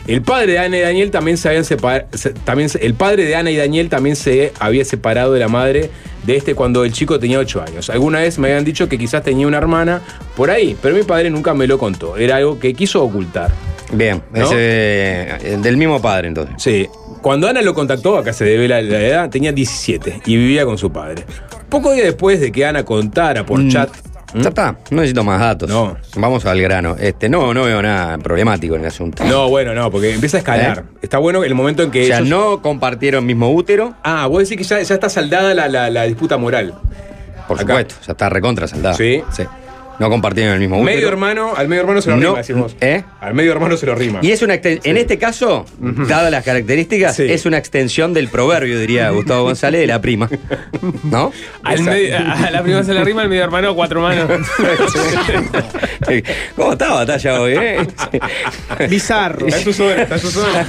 El 0.07 0.21
padre 0.21 0.53
de 0.53 0.59
Ana 0.59 0.77
y 0.77 0.79
Daniel 0.79 1.11
también 1.11 1.37
se 1.37 1.49
habían 1.49 1.65
separado. 1.65 2.07
También, 2.45 2.69
el 2.79 2.93
padre 2.93 3.25
de 3.25 3.35
Ana 3.35 3.51
y 3.51 3.57
Daniel 3.57 3.89
también 3.89 4.15
se 4.15 4.53
había 4.59 4.85
separado 4.85 5.33
de 5.33 5.41
la 5.41 5.49
madre 5.49 5.89
de 6.25 6.37
este 6.37 6.55
cuando 6.55 6.85
el 6.85 6.93
chico 6.93 7.19
tenía 7.19 7.39
8 7.39 7.65
años. 7.67 7.89
Alguna 7.89 8.19
vez 8.19 8.39
me 8.39 8.47
habían 8.47 8.63
dicho 8.63 8.87
que 8.87 8.97
quizás 8.97 9.23
tenía 9.23 9.45
una 9.45 9.57
hermana 9.57 10.01
por 10.37 10.51
ahí, 10.51 10.77
pero 10.81 10.95
mi 10.95 11.03
padre 11.03 11.29
nunca 11.29 11.53
me 11.53 11.67
lo 11.67 11.77
contó. 11.77 12.15
Era 12.15 12.37
algo 12.37 12.59
que 12.59 12.73
quiso 12.73 13.03
ocultar. 13.03 13.51
Bien, 13.91 14.21
eh, 14.35 15.57
del 15.61 15.77
mismo 15.77 16.01
padre 16.01 16.27
entonces. 16.27 16.55
Sí. 16.59 16.87
Cuando 17.21 17.47
Ana 17.47 17.61
lo 17.61 17.73
contactó, 17.73 18.17
acá 18.17 18.33
se 18.33 18.45
debe 18.45 18.67
la, 18.67 18.79
edad, 18.79 19.29
tenía 19.29 19.51
17 19.51 20.21
y 20.25 20.35
vivía 20.37 20.65
con 20.65 20.77
su 20.77 20.91
padre. 20.91 21.25
Poco 21.69 21.91
días 21.93 22.05
después 22.05 22.39
de 22.39 22.51
que 22.51 22.65
Ana 22.65 22.83
contara 22.85 23.45
por 23.45 23.59
Mm. 23.59 23.69
chat. 23.69 23.89
Ya 24.35 24.49
está, 24.49 24.77
no 24.91 24.97
necesito 24.97 25.23
más 25.23 25.39
datos. 25.39 25.67
No. 25.67 25.97
Vamos 26.15 26.45
al 26.45 26.61
grano. 26.61 26.95
Este, 26.99 27.27
no, 27.29 27.51
no 27.51 27.63
veo 27.63 27.81
nada 27.81 28.15
problemático 28.19 28.75
en 28.75 28.81
el 28.81 28.87
asunto. 28.87 29.23
No, 29.25 29.49
bueno, 29.49 29.73
no, 29.73 29.89
porque 29.89 30.13
empieza 30.13 30.37
a 30.37 30.41
escalar. 30.41 30.83
Está 31.01 31.17
bueno 31.17 31.43
el 31.43 31.55
momento 31.55 31.81
en 31.81 31.89
que 31.89 32.01
¿Eh? 32.01 32.03
O 32.03 32.07
sea, 32.07 32.17
ellos- 32.19 32.29
no 32.29 32.61
compartieron 32.61 33.25
mismo 33.25 33.51
útero, 33.51 33.95
Ah, 34.03 34.27
vos 34.27 34.43
decís 34.47 34.55
que 34.57 34.63
ya, 34.63 34.81
ya 34.83 34.93
está 34.93 35.09
saldada 35.09 35.55
la, 35.55 35.67
la- 35.67 35.89
la 35.89 36.03
disputa 36.03 36.37
moral. 36.37 36.75
por 37.47 37.57
Acá. 37.59 37.65
supuesto, 37.73 37.95
ya 38.05 38.11
está 38.11 38.29
recontra 38.29 38.67
saldado. 38.67 38.95
Sí. 38.95 39.23
No 39.99 40.09
compartieron 40.09 40.53
el 40.53 40.59
mismo 40.59 40.77
útero. 40.79 40.95
Medio 40.95 41.07
hermano, 41.09 41.53
al 41.55 41.67
medio 41.67 41.81
hermano 41.81 42.01
se 42.01 42.09
lo 42.09 42.15
No, 42.17 42.21
rima, 42.27 42.37
decimos. 42.37 42.75
¿eh? 42.79 43.03
Al 43.19 43.33
medio 43.33 43.51
hermano 43.51 43.75
se 43.77 43.85
lo 43.85 43.95
rima. 43.95 44.19
Y 44.21 44.31
es 44.31 44.41
una 44.41 44.55
exten- 44.55 44.79
en 44.83 44.97
este 44.97 45.17
caso, 45.17 45.65
dadas 45.79 46.31
las 46.31 46.43
características, 46.45 47.15
Sí. 47.17 47.25
es 47.29 47.45
una 47.45 47.57
extensión 47.57 48.13
del 48.13 48.29
proverbio, 48.29 48.79
diría 48.79 49.09
Gustavo 49.09 49.43
González, 49.43 49.81
de 49.81 49.87
la 49.87 49.99
prima. 50.01 50.29
¿No? 51.03 51.31
Al 51.63 51.81
medio- 51.81 52.17
a 52.17 52.49
la 52.49 52.63
prima 52.63 52.83
se 52.83 52.93
le 52.93 53.03
rima, 53.03 53.21
al 53.23 53.29
medio 53.29 53.43
hermano, 53.43 53.75
cuatro 53.75 54.01
manos. 54.01 54.29
¿Cómo 56.55 56.71
está 56.73 56.93
batalla 56.93 57.41
hoy, 57.41 57.53
eh? 57.57 57.87
Bizarro. 58.89 59.47
Está 59.47 59.59
su 59.61 59.73
zona, 59.73 60.01
está 60.03 60.17
su 60.17 60.29
zona. 60.31 60.65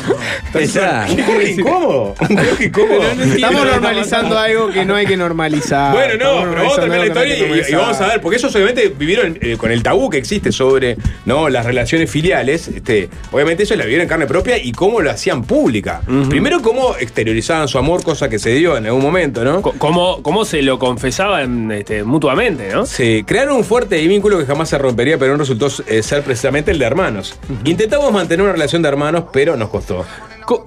Está. 0.54 1.06
Un 1.08 1.16
poco 1.16 1.40
incómodo. 1.40 2.14
Un 2.20 2.36
poco 2.36 2.62
incómodo. 2.62 3.02
Estamos 3.34 3.64
normalizando 3.64 4.38
algo 4.38 4.70
que 4.70 4.84
no 4.84 4.96
hay 4.96 5.06
que 5.06 5.16
normalizar. 5.16 5.92
Bueno, 5.94 6.14
no, 6.14 6.40
pero 6.50 6.54
vamos 6.62 6.78
a 6.78 6.80
terminar 6.80 7.00
la 7.00 7.06
historia 7.06 7.68
y, 7.68 7.74
vamos 7.74 8.00
a 8.00 8.06
ver, 8.08 8.20
porque 8.20 8.36
ellos 8.38 8.54
obviamente 8.54 8.88
vivieron 8.96 9.19
eh, 9.20 9.56
con 9.56 9.70
el 9.70 9.82
tabú 9.82 10.10
que 10.10 10.18
existe 10.18 10.52
sobre 10.52 10.96
¿no? 11.24 11.48
las 11.48 11.64
relaciones 11.64 12.10
filiales. 12.10 12.68
Este, 12.68 13.08
obviamente 13.32 13.62
ellos 13.62 13.78
la 13.78 13.84
vivieron 13.84 14.04
en 14.04 14.08
carne 14.08 14.26
propia 14.26 14.58
y 14.58 14.72
cómo 14.72 15.00
lo 15.00 15.10
hacían 15.10 15.44
pública. 15.44 16.02
Primero, 16.28 16.60
cómo 16.62 16.96
exteriorizaban 16.96 17.68
su 17.68 17.78
amor, 17.78 18.02
cosa 18.02 18.28
que 18.28 18.38
se 18.38 18.50
dio 18.50 18.76
en 18.76 18.86
algún 18.86 19.02
momento, 19.02 19.44
¿no? 19.44 19.62
¿Cómo, 19.62 20.22
cómo 20.22 20.44
se 20.44 20.62
lo 20.62 20.78
confesaban 20.78 21.70
este, 21.72 22.04
mutuamente, 22.04 22.70
no? 22.72 22.86
Sí, 22.86 23.24
crearon 23.26 23.56
un 23.56 23.64
fuerte 23.64 23.96
vínculo 24.06 24.38
que 24.38 24.46
jamás 24.46 24.68
se 24.68 24.78
rompería, 24.78 25.18
pero 25.18 25.32
no 25.32 25.38
resultó 25.38 25.68
eh, 25.86 26.02
ser 26.02 26.22
precisamente 26.22 26.70
el 26.70 26.78
de 26.78 26.84
hermanos. 26.84 27.38
Intentamos 27.64 28.12
mantener 28.12 28.44
una 28.44 28.52
relación 28.52 28.82
de 28.82 28.88
hermanos, 28.88 29.24
pero 29.32 29.56
nos 29.56 29.68
costó. 29.68 30.04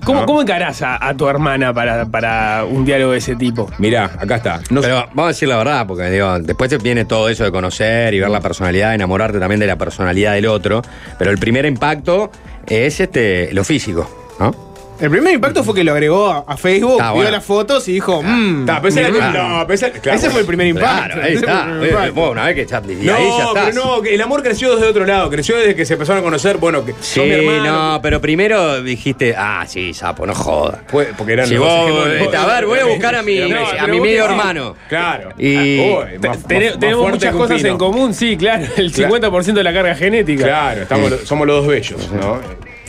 ¿Cómo, 0.04 0.42
encarás 0.42 0.82
a, 0.82 1.06
a 1.08 1.14
tu 1.16 1.28
hermana 1.28 1.74
para, 1.74 2.06
para 2.06 2.64
un 2.66 2.86
diálogo 2.86 3.12
de 3.12 3.18
ese 3.18 3.36
tipo? 3.36 3.70
Mirá, 3.80 4.06
acá 4.20 4.36
está. 4.38 4.62
No 4.70 4.82
sé- 4.82 4.88
Pero 4.88 5.06
vamos 5.14 5.26
a 5.26 5.28
decir 5.30 5.48
la 5.50 5.58
verdad, 5.58 5.86
porque 5.88 6.10
digo, 6.10 6.40
después 6.40 6.70
te 6.70 6.78
viene 6.78 7.06
todo 7.06 7.30
eso 7.30 7.44
de 7.44 7.52
conocer 7.52 8.14
y 8.14 8.20
ver 8.20 8.30
la 8.30 8.42
personalidad, 8.42 8.94
enamorarte 8.94 9.40
también 9.40 9.60
de 9.60 9.68
la 9.68 9.78
personalidad 9.78 10.34
del 10.34 10.46
otro. 10.48 10.82
Pero 11.20 11.32
el 11.32 11.38
primer 11.38 11.66
impacto 11.66 12.32
es 12.66 13.00
este 13.00 13.50
lo 13.54 13.64
físico, 13.64 14.10
¿no? 14.40 14.73
El 15.04 15.10
primer 15.10 15.34
impacto 15.34 15.66
fue 15.66 15.76
que 15.76 15.84
lo 15.84 15.92
agregó 15.92 16.28
a, 16.30 16.46
a 16.48 16.56
Facebook, 16.56 16.98
Ah, 17.02 17.08
vio 17.08 17.16
bueno. 17.16 17.32
las 17.32 17.44
fotos 17.44 17.86
y 17.90 17.92
dijo, 17.92 18.24
mmm. 18.24 18.62
Está, 18.62 18.78
pero 18.82 18.88
ese 18.88 19.02
era- 19.02 19.32
no, 19.32 19.68
pero 19.68 19.74
ese- 19.74 19.92
claro, 19.92 20.18
Ese 20.18 20.30
fue 20.30 20.40
el 20.40 20.48
primer 20.48 20.68
impacto. 20.68 21.08
Claro, 21.08 21.22
ahí 21.24 21.34
Ese 21.34 21.40
fue 21.44 21.48
el 21.52 21.54
está. 21.54 21.64
primer 21.66 21.80
Oye, 21.82 21.90
impacto. 21.90 22.14
vos, 22.14 22.32
una 22.32 22.46
vez 22.46 22.56
que 22.56 22.66
ya, 22.66 22.82
y 22.88 22.96
No, 23.06 23.16
ahí 23.16 23.24
ya 23.38 23.44
estás. 23.44 23.66
pero 23.66 23.86
no, 23.86 24.02
que 24.02 24.16
el 24.16 24.22
amor 24.22 24.42
creció 24.44 24.74
desde 24.76 24.88
otro 24.88 25.06
lado, 25.06 25.30
creció 25.30 25.58
desde 25.58 25.76
que 25.76 25.86
se 25.86 25.94
empezaron 25.96 26.22
a 26.22 26.24
conocer, 26.24 26.56
bueno, 26.56 26.86
que 26.86 26.94
Sí, 27.02 27.20
son 27.20 27.26
mi 27.28 27.32
hermano. 27.36 27.94
no, 27.96 28.02
pero 28.02 28.22
primero 28.22 28.82
dijiste, 28.82 29.36
ah, 29.38 29.66
sí, 29.68 29.94
sapo, 29.94 30.26
no 30.26 30.34
jodas. 30.34 30.80
Fue- 30.88 31.10
porque 31.18 31.34
eran 31.34 31.48
Si 31.48 31.56
los 31.56 31.66
vos, 31.66 31.90
hegemónicos. 31.90 32.36
a 32.36 32.46
ver, 32.48 32.66
voy 32.66 32.80
a 32.80 32.86
buscar 32.86 33.16
a 33.16 33.22
mi, 33.24 33.40
No, 33.40 33.58
a 33.60 33.72
pero 33.72 33.88
mi 33.94 34.00
vos 34.00 34.08
medio 34.08 34.24
hermano. 34.24 34.76
Claro. 34.88 35.32
Y- 35.38 35.54
Ah, 35.58 35.62
uy, 36.14 36.20
Te- 36.22 36.28
más- 36.30 36.44
tene- 36.48 36.70
más 36.70 36.80
tenemos 36.80 37.02
fuerte 37.02 37.18
muchas 37.18 37.30
que 37.30 37.36
un 37.36 37.42
cosas 37.42 37.58
pino. 37.58 37.70
en 37.70 37.78
común, 37.78 38.14
sí, 38.14 38.38
claro. 38.38 38.64
El 38.78 38.92
Claro. 38.94 39.10
50% 39.16 39.60
de 39.60 39.64
la 39.66 39.74
carga 39.74 39.96
genética. 39.96 40.44
Claro, 40.46 40.82
estamos, 40.84 41.14
somos 41.26 41.46
los 41.46 41.58
dos 41.58 41.68
bellos, 41.68 42.10
¿no? 42.14 42.40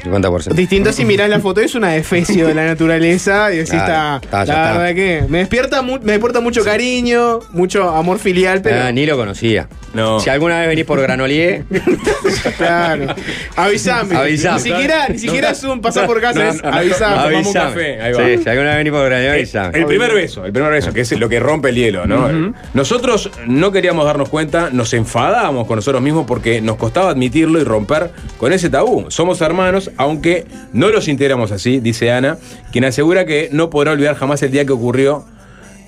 50%. 0.04 0.52
Distinto 0.54 0.92
si 0.92 1.04
mirás 1.04 1.28
la 1.28 1.40
foto, 1.40 1.60
es 1.60 1.74
una 1.74 1.90
defecio 1.90 2.46
de 2.46 2.54
la 2.54 2.64
naturaleza 2.66 3.52
y 3.52 3.56
decís, 3.58 3.70
Claro, 3.72 4.16
está, 4.16 4.20
está, 4.22 4.44
ya 4.44 4.52
la 4.54 4.62
está. 4.68 4.78
verdad 4.78 4.94
que 4.94 5.24
me 5.28 5.38
despierta, 5.38 5.82
mu- 5.82 5.98
me 6.02 6.12
despierta 6.12 6.40
mucho 6.40 6.62
cariño, 6.64 7.40
mucho 7.52 7.88
amor 7.90 8.18
filial, 8.18 8.60
pero 8.62 8.82
Ah, 8.84 8.92
ni 8.92 9.06
lo 9.06 9.16
conocía. 9.16 9.68
No. 9.94 10.18
Si 10.20 10.28
alguna 10.28 10.58
vez 10.60 10.68
venís 10.68 10.84
por 10.84 11.00
Granolier, 11.00 11.64
claro. 12.58 13.14
Avisame. 13.56 14.16
Avisame. 14.16 14.56
Ni 14.56 14.62
siquiera, 14.70 15.08
ni 15.08 15.18
siquiera 15.18 15.50
es 15.50 15.62
un 15.64 15.80
pasar 15.80 16.06
por 16.06 16.20
casa, 16.20 16.42
No, 16.44 16.50
es 16.50 16.62
no, 16.62 16.70
no, 16.70 16.76
avisame. 16.76 17.14
tomamos 17.14 17.30
un 17.32 17.36
avisame. 17.56 17.68
café, 17.70 18.02
ahí 18.02 18.12
va. 18.12 18.24
Sí, 18.26 18.42
si 18.42 18.48
alguna 18.48 18.68
vez 18.70 18.76
venís 18.78 18.92
por 18.92 19.04
Granolier, 19.04 19.30
Eh, 19.34 19.38
avisame. 19.38 19.78
El 19.78 19.86
primer 19.86 20.12
beso, 20.14 20.44
el 20.44 20.52
primer 20.52 20.72
beso, 20.72 20.92
que 20.92 21.00
es 21.02 21.12
lo 21.18 21.28
que 21.28 21.40
rompe 21.40 21.68
el 21.70 21.76
hielo, 21.76 22.06
¿no? 22.06 22.52
Nosotros 22.74 23.30
no 23.46 23.72
queríamos 23.72 24.04
darnos 24.04 24.28
cuenta, 24.28 24.70
nos 24.72 24.92
enfadábamos 24.94 25.66
con 25.66 25.76
nosotros 25.76 26.02
mismos 26.02 26.26
porque 26.26 26.60
nos 26.60 26.76
costaba 26.76 27.10
admitirlo 27.10 27.60
y 27.60 27.64
romper 27.64 28.10
con 28.38 28.52
ese 28.52 28.68
tabú. 28.70 29.06
Somos 29.10 29.40
hermanos, 29.40 29.90
aunque 29.96 30.44
no 30.72 30.88
los 30.90 31.04
sintiéramos 31.04 31.52
así, 31.52 31.80
dice 31.80 32.10
Ana, 32.12 32.38
quien 32.72 32.84
asegura 32.84 33.24
que 33.26 33.48
no 33.52 33.70
podrá 33.70 33.92
olvidar 33.92 34.16
jamás 34.16 34.42
el 34.42 34.50
día 34.50 34.64
que 34.64 34.72
ocurrió. 34.72 35.24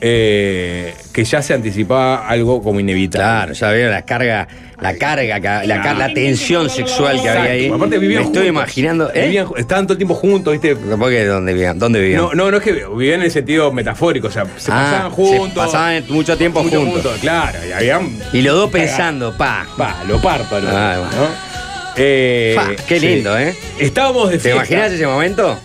eh, 0.03 0.93
que 1.15 1.25
ya 1.25 1.41
se 1.41 1.55
anticipaba 1.55 2.29
algo 2.29 2.63
como 2.63 2.79
inevitable. 2.81 3.25
Claro, 3.25 3.53
ya 3.55 3.71
veo 3.71 3.91
la 3.91 4.03
carga, 4.03 4.47
la 4.79 4.95
carga, 4.99 5.39
la, 5.65 5.95
la 5.95 6.13
tensión 6.13 6.69
sexual 6.69 7.23
que 7.23 7.31
había 7.31 7.51
ahí. 7.53 7.71
Aparte 7.73 7.97
vivían 7.99 8.21
Me 8.25 8.27
estoy 8.27 8.47
imaginando. 8.49 9.11
¿eh? 9.15 9.23
Vivían- 9.29 9.47
estaban 9.57 9.87
todo 9.87 9.95
el 9.95 9.99
tiempo 9.99 10.15
juntos, 10.15 10.53
¿viste? 10.53 10.77
¿Por 10.77 11.09
qué? 11.09 11.25
¿Dónde 11.25 11.55
vivían? 11.55 11.79
¿Dónde 11.79 11.99
vivían? 12.01 12.21
No, 12.21 12.35
no, 12.35 12.51
no 12.51 12.59
es 12.59 12.63
que 12.63 12.73
vivían 12.73 13.21
en 13.21 13.23
el 13.23 13.31
sentido 13.31 13.73
metafórico, 13.73 14.29
o 14.29 14.31
sea, 14.31 14.45
se 14.59 14.71
Ah, 14.71 14.75
pasaban 14.85 15.11
juntos. 15.13 15.49
se 15.49 15.55
pasaban 15.61 16.05
mucho 16.11 16.37
tiempo 16.37 16.63
juntos. 16.63 17.17
Claro, 17.23 17.59
y 17.67 17.73
habían. 17.73 18.19
Y 18.35 18.43
los 18.43 18.55
dos 18.55 18.71
pensando, 18.71 19.35
pa. 19.35 19.67
Va, 19.81 20.05
lo 20.07 20.21
parto, 20.21 20.61
lo 20.61 20.69
Ah, 20.71 20.97
¿no? 21.11 21.76
Eh, 21.97 22.57
qué 22.89 23.01
sí. 23.01 23.07
lindo, 23.09 23.39
¿eh? 23.39 23.57
Estábamos 23.79 24.29
de 24.31 24.37
¿Te 24.37 24.43
fiesta. 24.43 24.57
imaginas 24.59 24.93
ese 24.93 25.07
momento? 25.07 25.59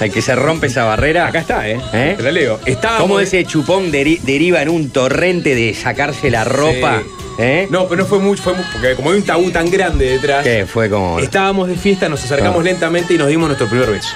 El 0.00 0.12
que 0.12 0.22
se 0.22 0.34
rompe 0.36 0.68
esa 0.68 0.84
barrera. 0.84 1.26
Acá 1.26 1.40
está, 1.40 1.68
¿eh? 1.68 1.80
¿Eh? 1.92 2.14
Te 2.16 2.22
la 2.22 2.30
leo. 2.30 2.60
Estábamos 2.64 3.02
¿Cómo 3.02 3.18
de- 3.18 3.24
ese 3.24 3.44
chupón 3.44 3.90
deri- 3.90 4.20
deriva 4.20 4.62
en 4.62 4.68
un 4.68 4.90
torrente 4.90 5.54
de 5.56 5.74
sacarse 5.74 6.30
la 6.30 6.44
ropa? 6.44 7.02
¿Eh? 7.40 7.66
No, 7.70 7.86
pero 7.88 8.02
no 8.02 8.06
fue 8.08 8.18
mucho, 8.20 8.42
fue 8.42 8.54
porque 8.72 8.94
como 8.94 9.10
hay 9.10 9.16
un 9.18 9.22
tabú 9.24 9.50
tan 9.50 9.70
grande 9.70 10.08
detrás. 10.10 10.44
¿Qué? 10.44 10.66
Fue 10.66 10.88
como. 10.88 11.18
Estábamos 11.20 11.68
de 11.68 11.76
fiesta, 11.76 12.08
nos 12.08 12.22
acercamos 12.24 12.60
Ah. 12.60 12.64
lentamente 12.64 13.14
y 13.14 13.18
nos 13.18 13.28
dimos 13.28 13.48
nuestro 13.48 13.68
primer 13.68 13.90
beso. 13.90 14.08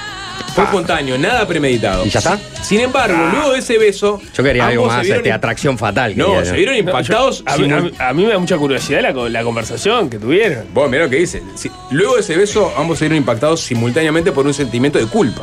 Fue 0.55 0.65
espontáneo, 0.65 1.17
nada 1.19 1.47
premeditado. 1.47 2.05
¿Y 2.05 2.11
ya 2.11 2.19
está? 2.19 2.39
Sin 2.63 2.81
embargo, 2.81 3.17
luego 3.33 3.53
de 3.53 3.59
ese 3.61 3.79
beso. 3.79 4.21
Yo 4.35 4.43
quería 4.43 4.67
algo 4.67 4.87
más, 4.87 5.03
vieron 5.03 5.19
este, 5.21 5.33
atracción 5.33 5.79
fatal. 5.79 6.15
No, 6.17 6.27
quería 6.27 6.45
se 6.45 6.53
vieron 6.57 6.77
impactados. 6.77 7.43
A 7.47 7.57
mí, 7.57 7.65
simul- 7.65 7.75
a 7.77 7.81
mí- 7.81 7.93
a 7.99 8.13
mí 8.13 8.25
me 8.27 8.33
da 8.33 8.39
mucha 8.39 8.59
curiosidad 8.59 9.01
la, 9.01 9.13
co- 9.15 9.29
la 9.29 9.43
conversación 9.43 10.11
que 10.11 10.19
tuvieron. 10.19 10.65
Vos, 10.75 10.91
mirá 10.91 11.05
lo 11.05 11.11
que 11.11 11.17
dice. 11.17 11.43
Si- 11.55 11.71
Luego 11.91 12.15
de 12.17 12.21
ese 12.21 12.37
beso, 12.37 12.73
ambos 12.77 12.99
se 12.99 13.07
vieron 13.07 13.17
impactados 13.19 13.61
simultáneamente 13.63 14.31
por 14.33 14.47
un 14.47 14.53
sentimiento 14.55 14.99
de 14.99 15.07
culpa. 15.07 15.43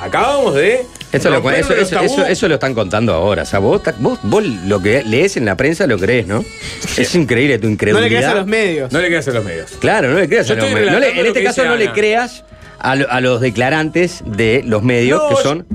Acabamos 0.00 0.54
de. 0.54 0.84
Eso 1.12 1.30
lo, 1.30 1.36
romper 1.36 1.60
eso, 1.60 1.70
los 1.70 1.78
eso- 1.82 1.94
tabú. 1.96 2.04
eso- 2.06 2.26
eso 2.26 2.48
lo 2.48 2.54
están 2.54 2.74
contando 2.74 3.14
ahora. 3.14 3.42
O 3.42 3.46
sea, 3.46 3.58
vos, 3.60 3.82
ta- 3.82 3.94
vos, 3.98 4.18
vos 4.22 4.44
lo 4.44 4.80
que 4.82 5.02
lees 5.04 5.36
en 5.36 5.46
la 5.46 5.56
prensa 5.56 5.86
lo 5.86 5.98
crees, 5.98 6.26
¿no? 6.26 6.44
Es 6.96 7.14
increíble 7.14 7.58
tu 7.58 7.62
No 7.64 7.68
le 7.68 7.72
incredulidad. 7.72 8.08
creas 8.08 8.32
a 8.32 8.34
los 8.34 8.46
medios. 8.46 8.92
No 8.92 9.00
le 9.00 9.08
quedas 9.08 9.26
a 9.28 9.30
los 9.32 9.44
medios. 9.44 9.70
Claro, 9.80 10.08
no 10.10 10.18
le 10.18 10.28
creas 10.28 10.46
Yo 10.48 10.54
a 10.54 10.56
los 10.56 10.66
medios. 10.70 10.92
No 10.92 10.98
le- 11.00 11.06
relatando 11.06 11.20
en 11.22 11.26
este 11.28 11.42
caso 11.44 11.64
no 11.64 11.76
le 11.76 11.84
Ana. 11.84 11.92
creas 11.94 12.44
a, 12.78 12.92
a 12.92 13.20
los 13.20 13.40
declarantes 13.40 14.22
de 14.26 14.62
los 14.66 14.82
medios 14.82 15.22
No, 15.22 15.36
que 15.36 15.42
son. 15.42 15.66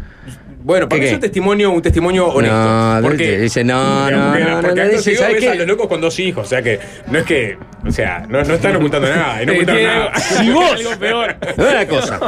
Bueno, 0.63 0.87
para 0.87 1.01
¿Qué, 1.01 1.07
mí 1.07 1.13
es 1.15 1.19
testimonio, 1.19 1.71
un 1.71 1.81
testimonio 1.81 2.27
honesto. 2.27 2.55
No, 2.55 2.99
porque 3.01 3.39
dice, 3.39 3.63
no, 3.63 4.01
porque- 4.03 4.15
no, 4.15 4.27
porque, 4.27 4.43
no, 4.43 4.49
no, 4.49 4.61
porque 4.61 4.75
no, 4.75 4.81
acto 4.83 4.97
dice, 5.33 5.49
a 5.49 5.55
los 5.55 5.65
locos 5.67 5.87
con 5.87 6.01
dos 6.01 6.19
hijos, 6.19 6.45
o 6.45 6.49
sea 6.49 6.61
que 6.61 6.79
no 7.07 7.17
es 7.17 7.25
que, 7.25 7.57
o 7.83 7.91
sea, 7.91 8.27
no, 8.29 8.43
no 8.43 8.53
están 8.53 8.75
ocultando 8.75 9.09
nada, 9.09 9.41
y 9.41 9.45
no 9.47 9.53
ocultaron 9.53 9.83
nada. 9.83 10.15
Si 10.19 10.49
vos. 10.53 10.71
algo 10.71 10.99
peor. 10.99 11.35
No 11.57 11.65
es 11.67 11.71
una 11.73 11.87
cosa. 11.87 12.19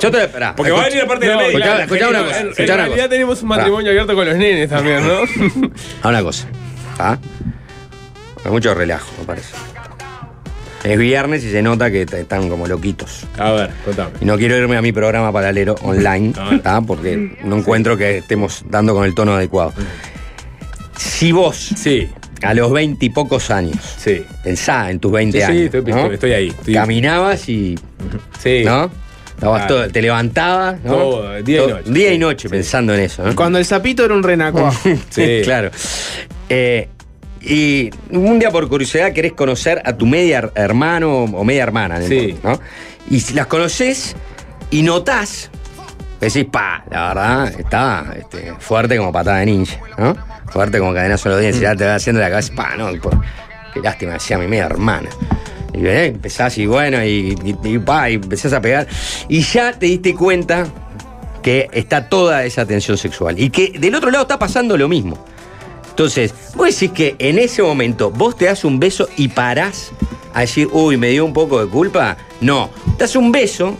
Yo 0.00 0.10
te 0.10 0.24
esperá. 0.24 0.56
Porque 0.56 0.72
va 0.72 0.80
a 0.82 0.84
venir 0.86 1.02
la 1.02 1.06
parte 1.08 1.26
de 1.26 1.30
la 1.32 1.40
No, 1.42 1.46
médica. 1.46 1.82
escuchá, 1.84 2.08
una 2.08 2.24
cosa, 2.24 2.40
En, 2.40 2.46
en 2.48 2.64
una 2.64 2.76
realidad 2.76 2.96
cosa. 2.96 3.08
tenemos 3.08 3.42
un 3.42 3.48
matrimonio 3.48 3.90
abierto 3.92 4.14
con 4.16 4.26
los 4.26 4.36
nenes 4.36 4.68
también, 4.68 5.06
¿no? 5.06 5.18
A 6.02 6.08
una 6.08 6.22
cosa. 6.24 6.48
¿Ah? 6.98 7.18
Hay 8.44 8.50
mucho 8.50 8.74
relajo, 8.74 9.06
me 9.20 9.26
parece. 9.26 9.54
Es 10.86 10.98
viernes 10.98 11.42
y 11.44 11.50
se 11.50 11.62
nota 11.62 11.90
que 11.90 12.02
están 12.02 12.48
como 12.48 12.66
loquitos. 12.66 13.24
A 13.38 13.50
ver, 13.52 13.70
contame. 13.84 14.10
Y 14.20 14.24
no 14.24 14.36
quiero 14.38 14.56
irme 14.56 14.76
a 14.76 14.82
mi 14.82 14.92
programa 14.92 15.32
paralelo 15.32 15.74
online. 15.82 16.32
¿tá? 16.62 16.80
porque 16.80 17.36
no 17.44 17.56
encuentro 17.56 17.96
que 17.96 18.18
estemos 18.18 18.64
dando 18.70 18.94
con 18.94 19.04
el 19.04 19.14
tono 19.14 19.34
adecuado. 19.34 19.72
Si 20.96 21.32
vos, 21.32 21.56
Sí, 21.56 22.08
a 22.42 22.54
los 22.54 22.70
veinte 22.72 23.06
y 23.06 23.10
pocos 23.10 23.50
años, 23.50 23.76
sí. 23.98 24.24
pensá 24.44 24.90
en 24.90 24.98
tus 25.00 25.10
20 25.12 25.38
Sí, 25.40 25.44
sí, 25.46 25.50
años, 25.52 25.64
estoy, 25.74 25.80
¿no? 25.92 25.96
estoy- 25.98 26.14
estoy 26.14 26.32
ahí. 26.32 26.48
estoy- 26.48 26.74
caminabas 26.74 27.48
y, 27.48 27.74
Sí. 28.42 28.62
¿no? 28.64 28.90
Estabas 29.34 29.66
Claro. 29.66 29.74
todo- 29.82 29.88
te 29.92 30.00
levantabas, 30.02 30.80
¿no? 30.84 30.92
Todo, 30.94 31.42
día 31.42 31.64
y 31.64 31.66
noche. 31.68 31.90
Día 31.90 32.12
y 32.14 32.18
noche 32.18 32.48
pensando 32.48 32.94
en 32.94 33.00
eso, 33.00 33.22
¿no? 33.24 33.34
Cuando 33.36 33.58
el 33.58 33.64
sapito 33.66 34.04
era 34.04 34.14
un 34.14 34.22
renacuá. 34.22 34.72
Sí. 35.10 35.40
claro. 35.44 35.70
Eh, 36.48 36.88
y 37.46 37.90
un 38.10 38.38
día 38.38 38.50
por 38.50 38.68
curiosidad 38.68 39.12
querés 39.12 39.32
conocer 39.32 39.80
a 39.84 39.96
tu 39.96 40.04
media 40.06 40.40
her- 40.42 40.52
hermano 40.54 41.24
o 41.24 41.44
media 41.44 41.62
hermana, 41.62 41.98
no 41.98 42.06
Sí. 42.06 42.36
¿no? 42.42 42.58
Y 43.10 43.20
si 43.20 43.34
las 43.34 43.46
conoces 43.46 44.16
y 44.70 44.82
notás, 44.82 45.50
decís, 46.20 46.46
pa, 46.50 46.84
la 46.90 47.08
verdad, 47.08 47.60
está 47.60 48.14
este, 48.18 48.52
fuerte 48.58 48.96
como 48.96 49.12
patada 49.12 49.38
de 49.38 49.46
ninja, 49.46 49.78
¿no? 49.96 50.16
Fuerte 50.50 50.78
como 50.78 50.92
de 50.92 51.08
los 51.08 51.22
dientes, 51.22 51.56
y 51.58 51.60
ya 51.60 51.76
te 51.76 51.84
va 51.86 51.94
haciendo 51.96 52.20
la 52.20 52.30
cabeza, 52.30 52.52
pa, 52.54 52.74
no, 52.76 52.90
por- 53.00 53.20
qué 53.72 53.80
lástima, 53.80 54.14
decía 54.14 54.38
mi 54.38 54.46
media 54.48 54.64
hermana. 54.66 55.08
Y 55.74 55.86
eh, 55.86 56.06
empezás 56.06 56.56
y 56.58 56.64
bueno, 56.66 57.04
y, 57.04 57.36
y, 57.44 57.56
y, 57.74 57.78
pa, 57.78 58.08
y 58.10 58.14
empezás 58.14 58.52
a 58.54 58.60
pegar. 58.60 58.86
Y 59.28 59.42
ya 59.42 59.72
te 59.72 59.86
diste 59.86 60.14
cuenta 60.14 60.66
que 61.42 61.68
está 61.72 62.08
toda 62.08 62.44
esa 62.44 62.64
tensión 62.64 62.96
sexual. 62.96 63.38
Y 63.38 63.50
que 63.50 63.72
del 63.78 63.94
otro 63.94 64.10
lado 64.10 64.22
está 64.22 64.38
pasando 64.38 64.76
lo 64.78 64.88
mismo. 64.88 65.22
Entonces, 65.96 66.34
vos 66.54 66.78
decís 66.78 66.90
que 66.94 67.16
en 67.18 67.38
ese 67.38 67.62
momento 67.62 68.10
vos 68.10 68.36
te 68.36 68.44
das 68.44 68.66
un 68.66 68.78
beso 68.78 69.08
y 69.16 69.28
parás 69.28 69.92
a 70.34 70.42
decir, 70.42 70.68
uy, 70.70 70.98
me 70.98 71.08
dio 71.08 71.24
un 71.24 71.32
poco 71.32 71.58
de 71.64 71.70
culpa. 71.70 72.18
No, 72.42 72.68
te 72.98 73.04
das 73.04 73.16
un 73.16 73.32
beso, 73.32 73.74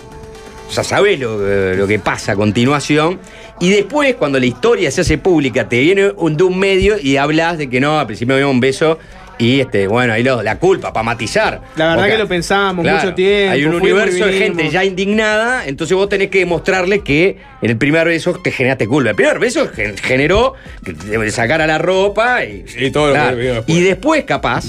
ya 0.74 0.82
sabés 0.82 1.20
lo, 1.20 1.36
lo 1.74 1.86
que 1.86 1.98
pasa 1.98 2.32
a 2.32 2.36
continuación, 2.36 3.20
y 3.60 3.68
después, 3.68 4.14
cuando 4.16 4.38
la 4.38 4.46
historia 4.46 4.90
se 4.90 5.02
hace 5.02 5.18
pública, 5.18 5.68
te 5.68 5.78
viene 5.78 6.10
un, 6.16 6.38
de 6.38 6.44
un 6.44 6.58
medio 6.58 6.98
y 6.98 7.18
hablas 7.18 7.58
de 7.58 7.68
que 7.68 7.80
no, 7.80 7.98
al 7.98 8.06
principio 8.06 8.34
me 8.34 8.40
dio 8.40 8.50
un 8.50 8.60
beso. 8.60 8.98
Y 9.38 9.60
este, 9.60 9.86
bueno, 9.86 10.14
ahí 10.14 10.22
lo- 10.22 10.42
la 10.42 10.58
culpa, 10.58 10.92
para 10.92 11.04
matizar. 11.04 11.60
La 11.76 11.84
verdad 11.88 11.96
Porque- 11.96 12.12
que 12.12 12.18
lo 12.18 12.26
pensamos 12.28 12.82
Claro, 12.84 12.98
mucho 13.02 13.14
tiempo. 13.14 13.52
Hay 13.52 13.64
un 13.66 13.74
universo 13.74 14.26
de 14.26 14.32
gente 14.32 14.70
ya 14.70 14.82
indignada, 14.84 15.66
entonces 15.66 15.94
vos 15.94 16.08
tenés 16.08 16.30
que 16.30 16.38
demostrarle 16.38 17.00
que 17.00 17.36
en 17.60 17.70
el 17.70 17.76
primer 17.76 18.06
beso 18.06 18.32
te 18.42 18.50
generaste 18.50 18.86
culpa. 18.86 19.10
El 19.10 19.16
primer 19.16 19.38
beso 19.38 19.68
gen- 19.68 19.96
generó 19.98 20.54
que 20.84 20.94
te 20.94 21.30
sacara 21.30 21.66
la 21.66 21.76
ropa 21.78 22.44
y, 22.44 22.64
Y 22.78 22.90
todo 22.90 23.08
lo 23.08 23.14
que 23.14 23.20
después. 23.36 23.64
Y 23.78 23.80
después, 23.82 24.24
capaz, 24.24 24.64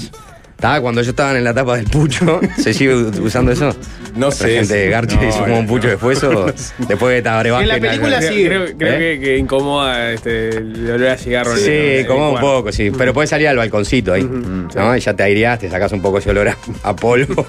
¿tá? 0.58 0.80
cuando 0.80 1.00
ellos 1.00 1.10
estaban 1.10 1.36
en 1.36 1.44
la 1.44 1.54
tapa 1.54 1.76
del 1.76 1.86
pucho, 1.86 2.40
¿se 2.58 2.74
sigue 2.74 2.94
usando 2.94 3.52
eso? 3.52 3.74
No 4.16 4.26
La 4.26 4.32
sé. 4.32 4.48
gente 4.56 4.74
de 4.74 4.90
no, 4.90 5.28
hizo 5.28 5.38
como 5.40 5.58
un 5.60 5.66
no, 5.66 5.68
pucho 5.70 5.84
no. 5.86 5.90
después 5.92 6.22
o 6.24 6.46
después 6.88 7.14
de 7.14 7.22
Tabaré 7.22 7.50
En 7.50 7.68
la 7.68 7.78
película 7.78 8.20
sí. 8.20 8.44
Creo, 8.46 8.64
creo 8.76 8.94
¿Eh? 8.94 8.98
que, 8.98 9.20
que 9.24 9.36
incomoda 9.38 10.12
este, 10.12 10.48
el 10.48 10.90
olor 10.90 11.08
a 11.10 11.16
cigarro. 11.16 11.52
en 11.52 11.58
el- 11.58 11.62
en 11.62 11.66
Sí, 11.66 11.96
el 12.00 12.06
como 12.06 12.32
un 12.32 12.40
poco, 12.40 12.72
sí. 12.72 12.90
Pero 12.96 13.14
puedes 13.14 13.30
salir 13.30 13.46
al 13.46 13.56
balconcito 13.58 14.12
ahí. 14.14 14.24
¿no? 14.24 14.96
Y 14.96 15.00
ya 15.00 15.14
te 15.14 15.22
aireás, 15.22 15.60
te 15.60 15.70
sacas 15.70 15.92
un 15.92 16.02
poco 16.02 16.18
ese 16.18 16.30
olor 16.30 16.48
a, 16.48 16.56
a 16.82 16.96
polvo. 16.96 17.46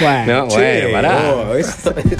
Bueno, 0.00 0.26
no, 0.44 0.48
Che, 0.48 0.56
bueno, 0.82 0.92
pará. 0.92 1.22
no, 1.22 1.54
es- 1.54 1.68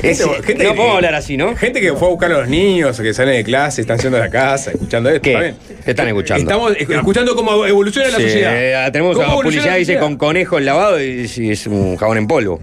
Es- 0.02 0.18
gente- 0.20 0.42
gente 0.46 0.64
no 0.64 0.74
podemos 0.74 0.96
hablar 0.96 1.14
así, 1.16 1.36
¿no? 1.36 1.54
Gente 1.56 1.80
que 1.82 1.92
fue 1.92 2.08
a 2.08 2.10
buscar 2.12 2.32
a 2.32 2.38
los 2.38 2.48
niños, 2.48 2.98
que 2.98 3.12
salen 3.12 3.34
de 3.34 3.44
clase, 3.44 3.82
están 3.82 3.98
yendo 3.98 4.16
a 4.16 4.20
la 4.20 4.30
casa, 4.30 4.70
escuchando 4.70 5.10
esto. 5.10 5.28
¿está 5.28 5.38
¿Qué? 5.40 5.44
bien? 5.44 5.56
¿Qué 5.84 5.90
están 5.90 6.08
escuchando? 6.08 6.42
Estamos 6.42 6.72
esc- 6.72 6.96
escuchando 6.96 7.34
cómo 7.36 7.66
evoluciona 7.66 8.08
la 8.08 8.16
Sí, 8.16 8.22
sociedad. 8.22 8.86
eh, 8.86 8.90
tenemos 8.92 9.14
¿Cómo 9.16 9.26
a 9.40 9.44
la 9.44 9.50
dice 9.50 9.58
sociedad? 9.58 10.00
Con 10.16 10.28
conejo 10.28 10.58
el 10.58 10.66
lavado 10.66 11.02
y 11.02 11.50
es 11.50 11.66
un 11.66 11.96
jabón 11.96 12.18
en 12.18 12.26
polvo. 12.26 12.60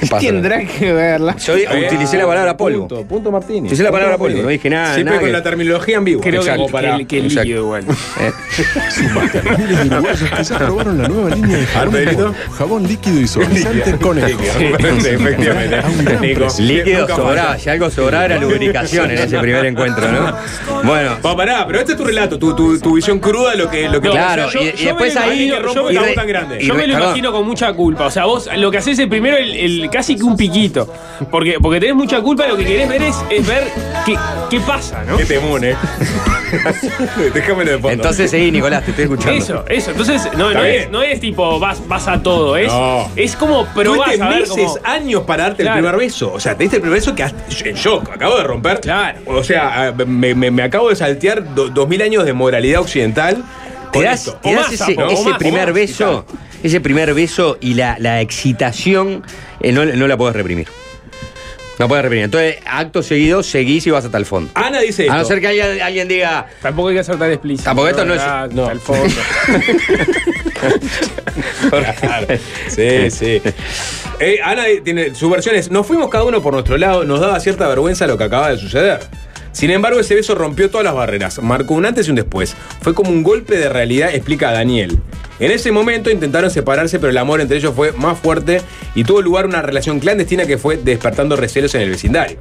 ¿Qué 0.00 0.06
pasa? 0.06 0.26
Tendrá 0.26 0.64
que 0.64 0.92
verla. 0.92 1.36
Yo 1.36 1.54
utilicé 1.54 2.16
la 2.18 2.26
palabra 2.26 2.56
polvo. 2.56 2.88
Punto, 2.88 3.04
punto 3.06 3.30
Martínez. 3.30 3.64
Utilicé 3.64 3.82
la 3.82 3.92
palabra 3.92 4.18
polvo, 4.18 4.42
no 4.42 4.48
dije 4.48 4.68
nada. 4.70 4.94
Siempre 4.94 5.04
nada 5.04 5.20
con 5.20 5.26
que- 5.28 5.32
la 5.32 5.42
terminología 5.42 5.96
en 5.98 6.04
vivo. 6.04 6.20
Creo 6.20 6.42
que, 6.42 6.50
Exacto, 6.50 6.66
que, 6.78 6.96
que, 6.98 7.06
que 7.06 7.18
el 7.18 7.24
Exacto. 7.26 7.42
líquido 7.44 7.62
igual. 7.64 7.84
Eh, 8.20 8.32
que 10.38 10.44
ya 10.44 10.58
probaron 10.58 10.98
la 10.98 11.08
nueva 11.08 11.30
línea 11.34 11.56
de 11.58 11.66
jabón, 11.66 11.92
Pedrito? 11.92 12.34
jabón 12.56 12.82
líquido 12.86 13.20
y 13.20 13.26
suavizante 13.28 13.96
conejo. 13.98 14.40
Sí, 14.58 14.64
efectivamente. 15.08 15.82
Nico. 16.20 16.46
líquido 16.58 17.00
Nunca 17.00 17.16
sobraba. 17.16 17.48
falla. 17.50 17.58
Si 17.58 17.68
algo 17.70 17.90
sobraba 17.90 18.24
era 18.26 18.38
lubricación 18.38 19.10
en 19.10 19.18
ese 19.18 19.38
primer 19.38 19.66
encuentro, 19.66 20.10
¿no? 20.10 20.36
Bueno. 20.84 21.16
Va, 21.24 21.36
pará, 21.36 21.66
pero 21.66 21.78
este 21.80 21.92
es 21.92 21.98
tu 21.98 22.04
relato, 22.04 22.38
tu, 22.38 22.54
tu, 22.54 22.78
tu 22.78 22.94
visión 22.96 23.18
cruda 23.18 23.52
de 23.52 23.56
lo 23.58 23.70
que, 23.70 23.88
lo 23.88 24.00
que 24.00 24.10
Claro, 24.10 24.46
y- 24.54 24.82
y 24.82 24.84
después 24.86 25.14
me 25.14 25.20
lo 25.20 25.26
ahí- 25.26 25.44
imagino- 25.48 25.74
yo 25.74 25.82
un 25.82 25.88
me- 25.88 25.94
tabú 25.94 26.06
re- 26.06 26.14
tan 26.14 26.26
grande. 26.26 26.58
y 26.62 26.66
Yo 26.66 26.74
me 26.74 26.80
re- 26.82 26.86
lo 26.88 26.92
perdón. 26.94 27.08
imagino 27.10 27.32
con 27.32 27.46
mucha 27.46 27.72
culpa. 27.72 28.06
O 28.06 28.10
sea, 28.10 28.24
vos 28.26 28.48
lo 28.56 28.70
que 28.70 28.78
haces 28.78 28.98
es 28.98 29.06
primero 29.06 29.36
el, 29.36 29.54
el- 29.54 29.81
casi 29.88 30.16
que 30.16 30.22
un 30.22 30.36
piquito. 30.36 30.92
Porque, 31.30 31.58
porque 31.60 31.78
tenés 31.80 31.94
mucha 31.96 32.20
culpa 32.20 32.46
y 32.46 32.48
lo 32.50 32.56
que 32.56 32.64
querés 32.64 32.88
ver 32.88 33.02
es, 33.02 33.16
es 33.30 33.46
ver 33.46 33.64
qué, 34.04 34.16
qué 34.50 34.60
pasa, 34.60 35.04
¿no? 35.06 35.16
Qué 35.16 35.24
temún, 35.24 35.64
eh. 35.64 35.76
Déjamelo 37.34 37.70
de 37.72 37.76
fondo. 37.78 37.90
Entonces 37.90 38.30
seguí, 38.30 38.50
Nicolás, 38.50 38.84
te 38.84 38.90
estoy 38.90 39.04
escuchando. 39.04 39.32
Eso, 39.32 39.64
eso. 39.68 39.90
Entonces, 39.92 40.28
no, 40.36 40.50
es, 40.50 40.90
no 40.90 41.02
es 41.02 41.20
tipo 41.20 41.58
vas, 41.58 41.86
vas 41.88 42.08
a 42.08 42.22
todo, 42.22 42.56
es, 42.56 42.68
No. 42.72 43.08
es 43.16 43.36
como 43.36 43.66
ver 43.74 43.88
meses, 43.88 44.48
cómo- 44.50 44.78
años 44.84 45.22
para 45.22 45.44
darte 45.44 45.62
Claro. 45.62 45.78
el 45.78 45.84
primer 45.84 46.00
beso. 46.00 46.32
O 46.32 46.40
sea, 46.40 46.56
te 46.56 46.64
diste 46.64 46.76
el 46.76 46.82
primer 46.82 46.98
beso 47.00 47.14
que 47.14 47.22
en 47.22 47.74
shock. 47.76 48.10
Acabo 48.12 48.36
de 48.36 48.44
romper. 48.44 48.80
Claro. 48.80 49.18
O 49.26 49.42
sea, 49.44 49.88
ah, 49.88 49.92
me, 50.06 50.34
me- 50.34 50.50
me 50.50 50.62
acabo 50.62 50.88
de 50.88 50.96
saltear 50.96 51.54
do- 51.54 51.68
dos 51.68 51.88
mil 51.88 52.02
años 52.02 52.24
de 52.24 52.32
moralidad 52.32 52.80
occidental. 52.80 53.42
Te 53.92 54.02
das, 54.02 54.34
te 54.42 54.54
das 54.54 54.72
ese, 54.72 54.94
¿no? 54.96 55.06
O 55.06 55.10
ese 55.10 55.24
más, 55.24 55.34
o 55.34 55.38
primer 55.38 55.66
más, 55.66 55.74
beso, 55.74 56.24
ese 56.62 56.80
primer 56.80 57.12
beso 57.14 57.58
y 57.60 57.74
la, 57.74 57.96
la 57.98 58.20
excitación 58.20 59.22
eh, 59.60 59.72
no, 59.72 59.84
no 59.84 60.06
la 60.06 60.16
puedes 60.16 60.34
reprimir. 60.36 60.68
No 61.78 61.88
puedes 61.88 62.02
reprimir. 62.02 62.26
Entonces, 62.26 62.56
acto 62.66 63.02
seguido, 63.02 63.42
seguís 63.42 63.86
y 63.86 63.90
vas 63.90 64.04
hasta 64.04 64.18
el 64.18 64.26
fondo. 64.26 64.50
Ana 64.54 64.80
dice 64.80 65.08
A 65.08 65.14
no 65.14 65.22
esto. 65.22 65.28
ser 65.28 65.40
que 65.40 65.48
alguien, 65.48 65.80
alguien 65.82 66.06
diga. 66.06 66.46
Tampoco 66.60 66.88
hay 66.88 66.96
que 66.96 67.02
ser 67.04 67.16
tan 67.18 67.32
explícito. 67.32 67.64
Tampoco 67.64 67.88
esto 67.88 68.04
no 68.04 68.14
es- 68.14 68.20
Ah, 68.22 68.46
no. 68.52 68.66
Al 68.66 68.78
fondo. 68.78 69.04
Claro. 72.00 72.26
Sí, 72.68 73.10
sí. 73.10 73.42
Eh, 74.20 74.38
Ana 74.44 74.64
tiene 74.84 75.14
su 75.14 75.28
versión 75.30 75.54
es, 75.54 75.70
nos 75.70 75.86
fuimos 75.86 76.08
cada 76.10 76.24
uno 76.24 76.40
por 76.42 76.52
nuestro 76.52 76.76
lado, 76.76 77.04
nos 77.04 77.20
daba 77.20 77.40
cierta 77.40 77.66
vergüenza 77.68 78.06
lo 78.06 78.16
que 78.18 78.24
acaba 78.24 78.50
de 78.50 78.58
suceder. 78.58 79.00
Sin 79.52 79.70
embargo, 79.70 80.00
ese 80.00 80.14
beso 80.14 80.34
rompió 80.34 80.70
todas 80.70 80.84
las 80.84 80.94
barreras, 80.94 81.40
marcó 81.42 81.74
un 81.74 81.86
antes 81.86 82.06
y 82.06 82.10
un 82.10 82.16
después. 82.16 82.56
Fue 82.80 82.94
como 82.94 83.10
un 83.10 83.22
golpe 83.22 83.56
de 83.56 83.68
realidad, 83.68 84.14
explica 84.14 84.50
Daniel. 84.50 84.98
En 85.38 85.50
ese 85.50 85.72
momento 85.72 86.10
intentaron 86.10 86.50
separarse, 86.50 86.98
pero 86.98 87.10
el 87.10 87.18
amor 87.18 87.40
entre 87.40 87.56
ellos 87.58 87.74
fue 87.74 87.92
más 87.92 88.18
fuerte 88.18 88.62
y 88.94 89.04
tuvo 89.04 89.22
lugar 89.22 89.46
una 89.46 89.62
relación 89.62 90.00
clandestina 90.00 90.46
que 90.46 90.58
fue 90.58 90.76
despertando 90.76 91.36
recelos 91.36 91.74
en 91.74 91.82
el 91.82 91.90
vecindario. 91.90 92.38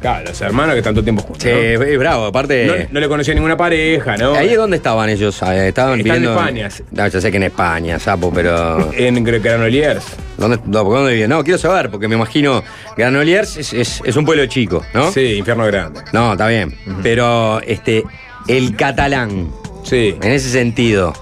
Claro, 0.00 0.26
los 0.28 0.40
hermanos 0.40 0.74
que 0.76 0.82
tanto 0.82 1.02
tiempo 1.02 1.22
juntos. 1.22 1.42
Sí, 1.42 1.48
¿no? 1.50 1.82
es 1.82 1.98
bravo. 1.98 2.26
Aparte. 2.26 2.66
No, 2.66 2.74
no 2.92 3.00
le 3.00 3.08
conocía 3.08 3.34
ninguna 3.34 3.56
pareja, 3.56 4.16
¿no? 4.16 4.34
¿Ahí 4.34 4.54
dónde 4.54 4.76
estaban 4.76 5.08
ellos? 5.08 5.40
Eh, 5.42 5.68
Estaban 5.68 5.68
Están 5.68 5.92
en 5.98 6.04
viviendo. 6.04 6.32
España. 6.32 6.68
No, 6.92 7.08
yo 7.08 7.20
sé 7.20 7.30
que 7.30 7.36
en 7.38 7.42
España, 7.44 7.98
sapo, 7.98 8.32
pero. 8.32 8.90
En 8.96 9.24
Granoliers. 9.24 10.04
¿Dónde, 10.36 10.58
no, 10.66 10.84
¿por 10.84 10.94
¿Dónde 10.98 11.10
vivían? 11.12 11.30
No, 11.30 11.42
quiero 11.42 11.58
saber, 11.58 11.90
porque 11.90 12.06
me 12.06 12.14
imagino. 12.14 12.62
Granoliers 12.96 13.56
es, 13.56 13.72
es- 13.72 14.00
es 14.04 14.16
un 14.16 14.24
pueblo 14.24 14.46
chico, 14.46 14.84
¿no? 14.94 15.10
Sí, 15.10 15.34
infierno 15.38 15.66
grande. 15.66 16.00
No, 16.12 16.32
está 16.32 16.46
bien. 16.46 16.76
Pero 17.02 17.60
este. 17.66 18.04
El 18.46 18.76
catalán. 18.76 19.50
Sí. 19.84 20.16
En 20.22 20.32
ese 20.32 20.50
sentido. 20.50 21.12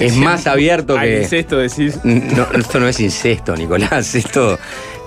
es 0.00 0.14
más 0.16 0.46
abierto 0.46 0.96
que. 1.00 1.22
incesto 1.22 1.56
decís. 1.58 1.98
No, 2.04 2.46
esto 2.54 2.80
no 2.80 2.88
es 2.88 3.00
incesto, 3.00 3.56
Nicolás. 3.56 4.14
Esto 4.14 4.58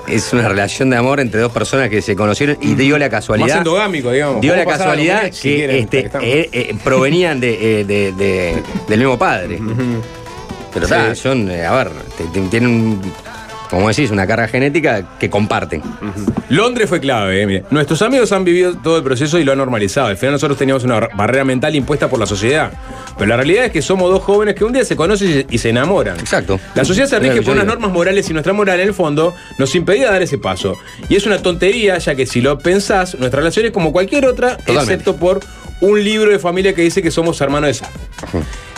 es 0.10 0.34
una 0.34 0.48
relación 0.50 0.89
de 0.89 0.98
amor 0.98 1.19
entre 1.19 1.39
dos 1.41 1.52
personas 1.52 1.89
que 1.89 2.02
se 2.02 2.15
conocieron 2.15 2.58
y 2.62 2.74
dio 2.76 2.98
la 2.98 3.06
Más 3.06 3.12
casualidad. 3.12 3.58
endogámico, 3.60 4.12
digamos. 4.12 4.41
Dio 4.41 4.56
la 4.56 4.65
casualidad 4.65 5.15
Domenech, 5.17 5.34
si 5.34 5.50
que 5.50 5.56
quieren, 5.56 5.76
este, 5.78 6.10
que 6.10 6.39
eh, 6.41 6.50
eh, 6.52 6.76
provenían 6.84 7.39
de, 7.39 7.82
eh, 7.82 7.86
de- 7.86 8.12
de- 8.13 8.63
del 8.88 9.00
mismo 9.00 9.17
padre. 9.17 9.60
Pero 10.74 10.88
Sí. 10.88 10.93
está, 10.93 11.15
son, 11.15 11.50
a 11.50 11.72
ver, 11.76 11.89
tienen, 12.52 12.69
un- 12.69 13.02
como 13.69 13.88
decís, 13.88 14.10
una 14.12 14.25
carga 14.25 14.47
genética 14.47 15.17
que 15.19 15.29
comparten. 15.29 15.82
Londres 16.49 16.89
fue 16.89 16.99
clave, 16.99 17.41
eh, 17.41 17.45
mire. 17.45 17.63
Nuestros 17.69 18.01
amigos 18.01 18.32
han 18.32 18.43
vivido 18.43 18.75
todo 18.75 18.97
el 18.97 19.03
proceso 19.03 19.38
y 19.38 19.43
lo 19.43 19.51
han 19.51 19.58
normalizado. 19.60 20.08
Al 20.08 20.17
final 20.17 20.34
nosotros 20.34 20.58
teníamos 20.58 20.84
una 20.84 20.95
bar- 20.95 21.10
barrera 21.15 21.45
mental 21.45 21.75
impuesta 21.75 22.10
por 22.10 22.19
la 22.19 22.25
sociedad. 22.25 22.71
Pero 23.17 23.29
la 23.29 23.36
realidad 23.38 23.65
es 23.65 23.71
que 23.71 23.82
somos 23.82 24.10
dos 24.10 24.23
jóvenes 24.23 24.55
que 24.55 24.63
un 24.63 24.73
día 24.73 24.84
se 24.86 24.95
conocen 24.95 25.45
y 25.49 25.58
se, 25.58 25.69
enamoran. 25.69 26.19
Exacto. 26.19 26.60
La 26.73 26.84
sociedad 26.86 27.08
se 27.10 27.19
rige 27.19 27.41
por 27.41 27.53
unas 27.53 27.65
normas 27.67 27.91
morales 27.91 28.29
y 28.29 28.34
nuestra 28.34 28.53
moral 28.53 28.79
en 28.79 28.88
el 28.88 28.93
fondo 28.93 29.36
nos 29.58 29.75
impedía 29.75 30.10
dar 30.12 30.21
ese 30.21 30.38
paso. 30.38 30.75
Y 31.10 31.15
es 31.15 31.25
una 31.27 31.38
tontería, 31.39 31.97
ya 31.99 32.15
que 32.15 32.25
si 32.25 32.41
lo 32.41 32.58
pensás, 32.58 33.15
nuestra 33.19 33.39
relación 33.39 33.65
es 33.67 33.71
como 33.71 33.91
cualquier 33.91 34.25
otra, 34.25 34.58
Totalmente. 34.58 34.93
excepto 34.93 35.15
por 35.17 35.41
un 35.82 36.03
libro 36.03 36.32
de 36.32 36.39
familia 36.39 36.73
que 36.73 36.82
dice 36.82 37.01
que 37.03 37.12
somos 37.12 37.39
hermanos 37.41 37.67
de 37.67 37.73
sangre. 37.75 37.99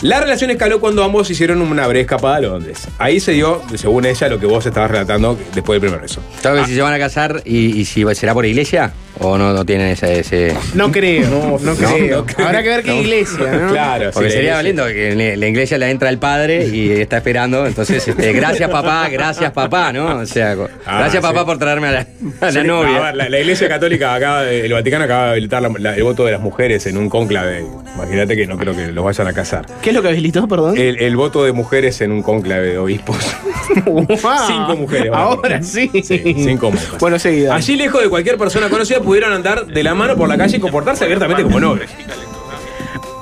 La 0.02 0.20
relación 0.20 0.50
escaló 0.50 0.80
cuando 0.80 1.04
ambos 1.04 1.30
hicieron 1.30 1.62
una 1.62 1.86
breve 1.86 2.00
escapada 2.00 2.36
a 2.36 2.40
Londres. 2.40 2.88
Ahí 2.98 3.20
se 3.20 3.32
dio, 3.32 3.62
según 3.76 4.04
ella, 4.04 4.28
lo 4.28 4.40
que 4.40 4.46
vos 4.46 4.66
estabas 4.66 4.90
relatando 4.90 5.38
después 5.54 5.80
del 5.80 5.88
primer 5.88 6.02
beso. 6.02 6.20
¿Sabes 6.40 6.66
si 6.66 6.74
se 6.74 6.82
van 6.82 6.92
a 6.92 6.98
casar 6.98 7.40
y, 7.44 7.78
y 7.80 7.84
si 7.84 8.04
será 8.16 8.34
por 8.34 8.44
iglesia? 8.44 8.92
¿O 9.20 9.38
no, 9.38 9.52
no 9.52 9.64
tienen 9.64 9.88
ese, 9.88 10.18
ese- 10.20 10.56
No 10.74 10.90
creo, 10.90 11.28
no, 11.62 11.74
creo. 11.76 12.16
no 12.18 12.26
creo. 12.26 12.46
Habrá 12.48 12.62
que 12.64 12.68
ver 12.70 12.82
qué 12.82 12.90
No. 12.90 13.00
iglesia, 13.02 13.52
¿no? 13.52 13.70
Claro, 13.70 14.10
Porque 14.12 14.30
sí, 14.30 14.36
sería 14.36 14.60
lindo 14.62 14.84
que 14.86 15.12
en 15.12 15.38
la 15.38 15.46
iglesia 15.46 15.78
la 15.78 15.88
entra 15.90 16.08
el 16.08 16.18
padre 16.18 16.66
y 16.66 16.90
está 16.90 17.18
esperando. 17.18 17.64
Entonces, 17.66 18.08
este, 18.08 18.32
gracias 18.32 18.68
papá, 18.70 19.08
gracias 19.08 19.52
papá, 19.52 19.92
¿no? 19.92 20.16
O 20.18 20.26
sea, 20.26 20.56
Ah, 20.84 20.98
gracias 20.98 21.22
papá 21.22 21.44
por 21.46 21.58
traerme 21.58 21.88
a 21.88 21.92
la, 21.92 22.06
a 22.40 22.50
la 22.50 22.62
Sí, 22.62 22.66
novia. 22.66 22.96
a 22.96 23.00
ver, 23.02 23.14
la, 23.16 23.28
la 23.28 23.38
Iglesia 23.38 23.68
Católica 23.68 24.14
acaba 24.14 24.42
de- 24.42 24.64
el 24.66 24.72
Vaticano 24.72 25.04
acaba 25.04 25.24
de 25.26 25.30
habilitar 25.32 25.62
la- 25.62 25.70
la- 25.78 25.94
el 25.94 26.02
voto 26.02 26.24
de 26.24 26.32
las 26.32 26.40
mujeres 26.40 26.86
en 26.86 26.96
un 26.96 27.08
cónclave. 27.08 27.64
Imagínate 27.94 28.34
que 28.34 28.46
no 28.48 28.56
creo 28.58 28.74
que 28.74 28.88
los 28.88 29.04
vayan 29.04 29.28
a 29.28 29.32
casar. 29.34 29.66
¿Qué 29.82 29.91
es 29.92 29.96
lo 29.96 30.02
que 30.02 30.08
habilitó, 30.08 30.48
perdón? 30.48 30.76
El, 30.76 30.98
el 31.00 31.16
voto 31.16 31.44
de 31.44 31.52
mujeres 31.52 32.00
en 32.00 32.12
un 32.12 32.22
cónclave 32.22 32.68
de 32.72 32.78
obispos. 32.78 33.16
Cinco 33.74 34.76
mujeres. 34.76 35.10
Ahora 35.12 35.62
sí. 35.62 35.90
Cinco 36.02 36.70
monjas. 36.70 36.98
Bueno, 36.98 37.18
seguida. 37.18 37.54
Allí, 37.54 37.76
lejos 37.76 38.02
de 38.02 38.08
cualquier 38.08 38.36
persona 38.38 38.68
conocida, 38.68 39.00
pudieron 39.00 39.32
andar 39.32 39.66
de 39.66 39.82
la 39.82 39.94
mano 39.94 40.16
por 40.16 40.28
la 40.28 40.36
calle 40.36 40.56
y 40.56 40.60
comportarse 40.60 41.04
abiertamente 41.04 41.42
como 41.42 41.60
novios. 41.60 41.90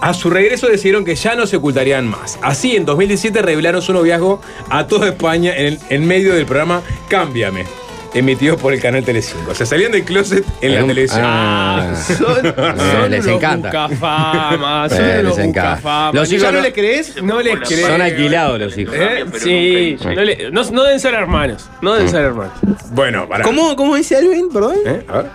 A 0.03 0.15
su 0.15 0.31
regreso 0.31 0.67
decidieron 0.67 1.05
que 1.05 1.15
ya 1.15 1.35
no 1.35 1.47
se 1.47 1.57
ocultarían 1.57 2.09
más. 2.09 2.39
Así, 2.41 2.75
en 2.75 2.87
2017 2.87 3.43
revelaron 3.43 3.83
su 3.83 3.93
noviazgo 3.93 4.41
a 4.71 4.87
toda 4.87 5.09
España 5.09 5.55
en, 5.55 5.67
el- 5.67 5.79
en 5.91 6.07
medio 6.07 6.35
del 6.35 6.47
programa 6.47 6.81
Cámbiame, 7.09 7.65
emitido 8.15 8.57
por 8.57 8.73
el 8.73 8.81
canal 8.81 9.05
Telecinco. 9.05 9.55
Se 9.55 9.65
salían 9.67 9.93
del 9.93 10.05
closet 10.05 10.45
en 10.61 10.75
la 10.75 10.87
televisión. 10.87 11.21
Ah. 11.25 11.95
Son, 11.95 12.47
Eh, 12.47 12.55
son 12.77 13.11
les 13.11 13.27
encanta. 13.27 13.71
son 13.89 13.93
Eh, 15.05 15.21
unos 15.21 15.37
les 15.37 15.39
encanta. 15.47 16.11
Los 16.13 16.33
hijos 16.33 16.43
¿Ya 16.43 16.51
no 16.53 16.59
no- 16.59 16.65
le 16.65 16.73
crees? 16.73 17.23
No 17.23 17.41
les 17.41 17.59
creo. 17.61 17.87
Son 17.89 18.01
alquilados 18.03 18.59
los 18.61 18.77
hijos. 18.79 18.95
¿Eh? 18.99 19.25
Sí, 19.39 19.97
no, 20.05 20.23
le- 20.25 20.51
no- 20.51 20.63
no 20.71 20.83
deben 20.85 21.01
ser 21.01 21.15
hermanos. 21.15 21.69
No 21.83 21.95
deben 21.95 22.09
ser 22.11 22.23
hermanos. 22.23 22.53
Bueno, 22.93 23.29
para. 23.29 23.45
¿Cómo, 23.45 23.77
¿Cómo 23.77 23.95
dice 23.97 24.17
Alvin, 24.17 24.49
perdón? 24.51 24.77
¿Eh? 24.85 25.05
A 25.09 25.17
ver. 25.19 25.27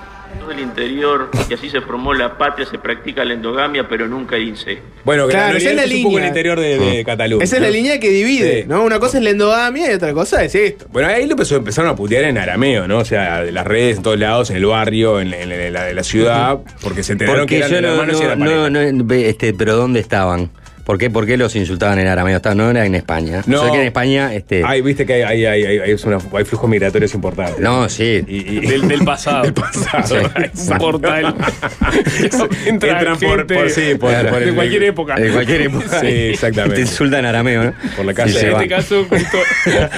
Del 0.47 0.59
interior 0.59 1.29
y 1.49 1.53
así 1.53 1.69
se 1.69 1.81
formó 1.81 2.13
la 2.13 2.37
patria, 2.37 2.65
se 2.65 2.77
practica 2.79 3.23
la 3.25 3.33
endogamia, 3.33 3.87
pero 3.87 4.07
nunca 4.07 4.35
el 4.35 4.47
incesto. 4.49 4.83
Bueno, 5.03 5.27
Claro, 5.27 5.57
esa 5.57 5.69
es 5.71 5.75
la 5.75 5.83
un 5.95 6.03
poco 6.03 6.19
el 6.19 6.25
interior 6.25 6.59
de, 6.59 6.77
de 6.79 7.03
Cataluña. 7.05 7.43
Esa 7.43 7.55
es 7.57 7.61
la 7.61 7.69
línea 7.69 7.99
que 7.99 8.09
divide, 8.09 8.63
Sí. 8.63 8.67
¿no? 8.67 8.83
Una 8.83 8.99
cosa 8.99 9.17
es 9.17 9.23
la 9.23 9.29
endogamia 9.31 9.91
y 9.91 9.93
otra 9.95 10.13
cosa 10.13 10.43
es 10.43 10.55
esto. 10.55 10.85
Bueno, 10.91 11.07
ahí 11.09 11.25
lo 11.25 11.31
empezó, 11.31 11.55
empezaron 11.55 11.89
a 11.91 11.95
putear 11.95 12.23
en 12.25 12.37
arameo, 12.37 12.87
¿no? 12.87 12.99
O 12.99 13.05
sea, 13.05 13.43
de 13.43 13.51
las 13.51 13.65
redes, 13.65 13.97
en 13.97 14.03
todos 14.03 14.19
lados, 14.19 14.49
en 14.49 14.57
el 14.57 14.65
barrio, 14.65 15.19
en, 15.19 15.33
en- 15.33 15.51
en 15.51 15.73
la 15.73 15.83
de 15.85 15.93
la 15.93 16.03
ciudad, 16.03 16.59
porque 16.81 17.03
se 17.03 17.13
enteraron 17.13 17.45
que 17.47 17.57
eran 17.57 17.69
yo 17.71 17.81
no, 17.81 17.87
hermanos 17.89 18.15
y 18.15 18.19
no, 18.19 18.25
eran 18.25 18.73
no, 18.73 19.03
no, 19.03 19.13
este, 19.13 19.53
pero 19.53 19.75
¿dónde 19.75 19.99
estaban? 19.99 20.49
¿Por 20.85 20.99
qué, 20.99 21.09
por 21.09 21.25
qué 21.25 21.35
los 21.35 21.55
insultaban 21.55 21.97
en 21.99 22.07
arameo? 22.07 22.39
No 22.55 22.69
era 22.69 22.85
en 22.85 22.93
España. 22.93 23.41
No. 23.47 23.63
Sé 23.65 23.71
que 23.71 23.79
en 23.81 23.85
España, 23.87 24.33
este. 24.35 24.61
Ay, 24.63 24.81
viste 24.81 25.05
que 25.05 25.13
hay, 25.15 25.21
hay, 25.23 25.45
hay, 25.45 25.65
hay, 25.65 25.79
hay, 25.79 25.91
es 25.91 26.03
una- 26.05 26.19
hay 26.37 26.45
flujos 26.45 26.69
migratorios 26.69 27.13
importantes. 27.15 27.59
No, 27.59 27.89
sí. 27.89 28.23
Y, 28.27 28.57
y- 28.57 28.59
Del, 28.67 28.87
del 28.87 29.03
pasado. 29.03 29.41
del 29.43 29.53
pasado. 29.53 30.29
Sí. 30.53 30.71
Un 30.71 30.77
portal. 30.77 31.35
Entra 32.67 32.91
Entran 32.99 33.17
por, 33.19 33.47
por, 33.47 33.69
sí, 33.69 33.95
por, 33.99 34.09
Claro. 34.11 34.29
por 34.29 34.39
de 34.39 34.49
el- 34.49 34.55
cualquier 34.55 34.83
época. 34.83 35.15
De 35.15 35.31
cualquier 35.31 35.61
época. 35.63 35.99
Sí, 36.01 36.07
exactamente. 36.07 36.75
Te 36.75 36.81
insultan 36.81 37.19
en 37.21 37.25
arameo, 37.25 37.63
¿no? 37.63 37.73
Por 37.95 38.05
la 38.05 38.11
Y 38.11 38.15
calle. 38.15 38.33
se 38.33 38.47
en 38.47 38.53
va. 38.53 38.57
este 38.63 38.69
caso, 38.75 39.05
justo 39.09 39.37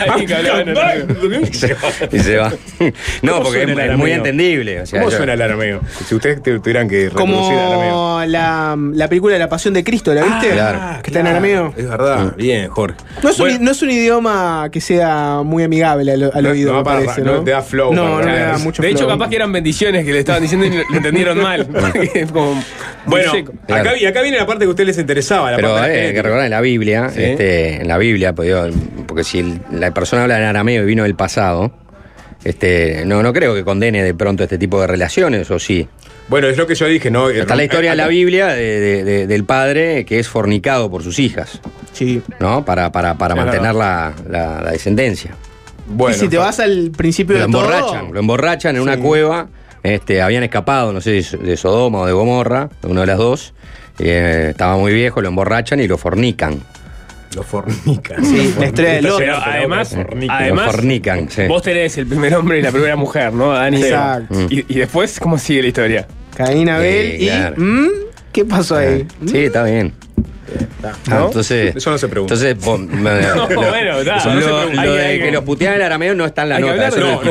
alguien 0.10 0.28
que 0.28 0.36
hablaba 0.36 0.62
en 0.62 0.70
arameo. 0.70 1.42
Y 1.42 1.54
se, 1.54 1.76
y 2.12 2.20
se 2.20 2.38
va. 2.38 2.54
No, 3.22 3.32
¿Cómo 3.34 3.44
porque 3.44 3.64
es, 3.64 3.70
es 3.78 3.98
muy 3.98 4.12
entendible. 4.12 4.82
O 4.82 4.86
sea, 4.86 5.00
¿Cómo 5.00 5.12
yo- 5.12 5.18
suena 5.18 5.34
el 5.34 5.42
arameo? 5.42 5.82
Si 6.08 6.16
ustedes 6.16 6.42
te- 6.42 6.60
tuvieran 6.60 6.88
que 6.88 7.10
reproducir 7.10 7.54
el 7.54 7.60
arameo. 7.60 7.92
Como 7.92 8.24
la, 8.26 8.78
la 8.94 9.08
película 9.10 9.34
de 9.34 9.40
la 9.40 9.50
Pasión 9.50 9.74
de 9.74 9.84
Cristo, 9.84 10.14
¿la 10.14 10.24
viste? 10.24 10.50
claro. 10.52 10.77
Que 11.04 11.10
está 11.10 11.20
en 11.20 11.28
arameo. 11.28 11.74
Es 11.78 11.88
verdad. 11.90 12.34
Bien, 12.38 12.68
Jorge. 12.70 12.96
No 13.24 13.30
es, 13.30 13.38
Bueno, 13.38 13.58
un, 13.58 13.66
no 13.66 13.72
es 13.72 13.82
un 13.82 13.92
idioma 13.92 14.70
que 14.72 14.82
sea 14.82 15.42
muy 15.44 15.64
amigable 15.64 16.12
al, 16.12 16.32
al 16.34 16.44
No, 16.44 16.50
oído, 16.50 16.72
no, 16.74 16.78
me 16.80 16.84
para- 16.84 17.00
parece, 17.06 17.22
no 17.22 17.34
¿no? 17.38 17.44
te 17.44 17.52
da 17.52 17.62
flow 17.62 17.94
No, 17.94 18.04
para 18.04 18.26
no 18.26 18.32
le 18.32 18.40
da 18.40 18.58
mucho 18.58 18.82
De 18.82 18.90
hecho, 18.90 19.00
flow. 19.00 19.10
capaz 19.10 19.30
que 19.30 19.36
eran 19.36 19.52
bendiciones 19.52 20.06
que 20.06 20.12
le 20.14 20.20
estaban 20.20 20.42
diciendo 20.42 20.66
y 20.66 20.70
lo 20.72 20.84
entendieron 20.98 21.42
mal. 21.42 21.68
Como 22.34 22.62
bueno. 23.06 23.32
Claro. 23.66 23.90
acá, 23.90 23.98
y 23.98 24.06
acá 24.06 24.22
viene 24.22 24.38
la 24.38 24.46
parte 24.46 24.62
que 24.66 24.68
a 24.68 24.70
ustedes 24.70 24.88
les 24.88 24.98
interesaba. 24.98 25.52
La 25.52 25.58
Pero 25.58 25.74
parte 25.74 25.90
de 25.90 25.96
la 25.98 26.04
eh, 26.04 26.08
hay 26.08 26.14
que 26.14 26.22
recordar 26.22 26.46
en 26.46 26.52
la 26.52 26.62
Biblia, 26.62 27.10
Sí. 27.14 27.24
este, 27.24 27.82
en 27.82 27.88
la 27.88 27.98
Biblia, 27.98 28.34
pues, 28.34 28.54
porque 29.08 29.24
si 29.24 29.40
el- 29.40 29.62
la 29.72 29.92
persona 29.94 30.24
habla 30.24 30.38
en 30.38 30.44
arameo 30.46 30.84
y 30.84 30.86
vino 30.86 31.04
del 31.04 31.16
pasado, 31.16 31.72
este, 32.44 33.04
no, 33.06 33.24
no 33.24 33.34
creo 33.34 33.54
que 33.56 33.64
condene 33.64 34.04
de 34.04 34.14
pronto 34.14 34.44
este 34.44 34.58
tipo 34.58 34.80
de 34.82 34.88
relaciones, 34.88 35.50
o 35.52 35.60
sí. 35.60 35.88
Bueno, 36.30 36.48
es 36.48 36.58
lo 36.58 36.68
que 36.68 36.76
yo 36.76 36.86
dije, 36.88 37.10
¿no? 37.10 37.30
Está 37.30 37.56
la 37.56 37.64
historia 37.64 37.92
en 37.92 37.98
la 37.98 38.08
Biblia 38.08 38.48
de- 38.48 38.80
de- 38.80 39.04
de- 39.06 39.28
del 39.28 39.44
padre 39.46 40.04
que 40.06 40.20
es 40.20 40.28
fornicado 40.28 40.92
por 40.92 41.02
sus 41.04 41.20
hijas, 41.20 41.62
Sí. 41.94 42.22
¿no? 42.40 42.66
Para, 42.66 42.92
para, 42.92 43.18
para 43.18 43.34
mantener 43.36 43.74
la, 43.76 44.14
la- 44.30 44.62
la 44.62 44.72
descendencia. 44.72 45.36
Bueno, 45.88 46.16
y 46.16 46.20
si 46.20 46.28
te 46.28 46.38
vas 46.38 46.60
al 46.60 46.92
principio 46.96 47.38
Lo 47.38 47.46
de 47.46 47.52
todo... 47.52 47.62
emborrachan, 47.64 48.14
lo 48.14 48.20
emborrachan 48.20 48.76
en 48.76 48.82
una 48.82 48.98
cueva. 49.00 49.48
Este, 49.84 50.22
habían 50.22 50.44
escapado, 50.44 50.92
no 50.92 51.00
sé 51.00 51.22
si 51.24 51.38
de 51.38 51.56
Sodoma 51.56 52.00
o 52.00 52.06
de 52.06 52.12
Gomorra, 52.12 52.68
de 52.82 52.88
una 52.90 53.02
de 53.02 53.08
las 53.08 53.18
dos. 53.18 53.54
Eh, 54.00 54.48
estaba 54.52 54.76
muy 54.76 54.94
viejo, 54.94 55.22
lo 55.22 55.30
emborrachan 55.30 55.80
y 55.80 55.88
lo 55.88 55.98
fornican. 55.98 56.60
Lo 57.36 57.44
fornican. 57.44 58.24
Sí, 58.26 58.54
la 58.60 58.66
estrella 58.68 58.94
del 58.94 59.04
Pero 59.04 59.16
otro. 59.16 59.36
además, 59.52 59.94
Lo 59.94 60.04
fornican. 60.06 60.42
además 60.42 60.66
lo 60.66 60.72
fornican, 60.72 61.30
sí. 61.30 61.42
vos 61.48 61.62
tenés 61.62 61.98
el 61.98 62.08
primer 62.08 62.36
hombre 62.36 62.60
y 62.60 62.62
la 62.62 62.72
primera 62.72 62.96
mujer, 62.96 63.34
¿no? 63.34 63.52
Dani. 63.54 63.82
Exacto. 63.82 64.48
Y, 64.50 64.66
y 64.68 64.80
después, 64.80 65.20
¿cómo 65.20 65.38
sigue 65.38 65.62
la 65.62 65.68
historia? 65.68 66.08
Caín, 66.36 66.70
Abel 66.70 67.22
y... 67.22 67.28
claro. 67.28 67.56
¿Mm? 67.58 67.88
¿Qué 68.32 68.46
pasó 68.46 68.76
ahí? 68.78 69.06
Sí, 69.26 69.38
está 69.46 69.64
bien. 69.64 69.94
Ah, 71.10 71.24
entonces, 71.26 71.76
Eso 71.76 71.92
no 71.92 71.98
se 71.98 72.08
pregunta. 72.08 72.34
entonces 72.34 72.66
No, 72.66 72.78
lo- 73.50 73.70
bueno, 73.70 74.02
lo, 74.02 74.14
no 74.14 74.20
se 74.22 74.30
lo 74.30 74.68
de 74.68 74.80
Hay- 74.80 74.90
hay 74.90 75.20
que 75.20 75.32
los 75.32 75.44
putean 75.44 75.74
el 75.74 75.82
arameo 75.82 76.16
no 76.16 76.26
está 76.26 76.44
en 76.44 76.50
la 76.50 76.60
nota. 76.60 76.88
eso 76.88 77.00
No, 77.00 77.22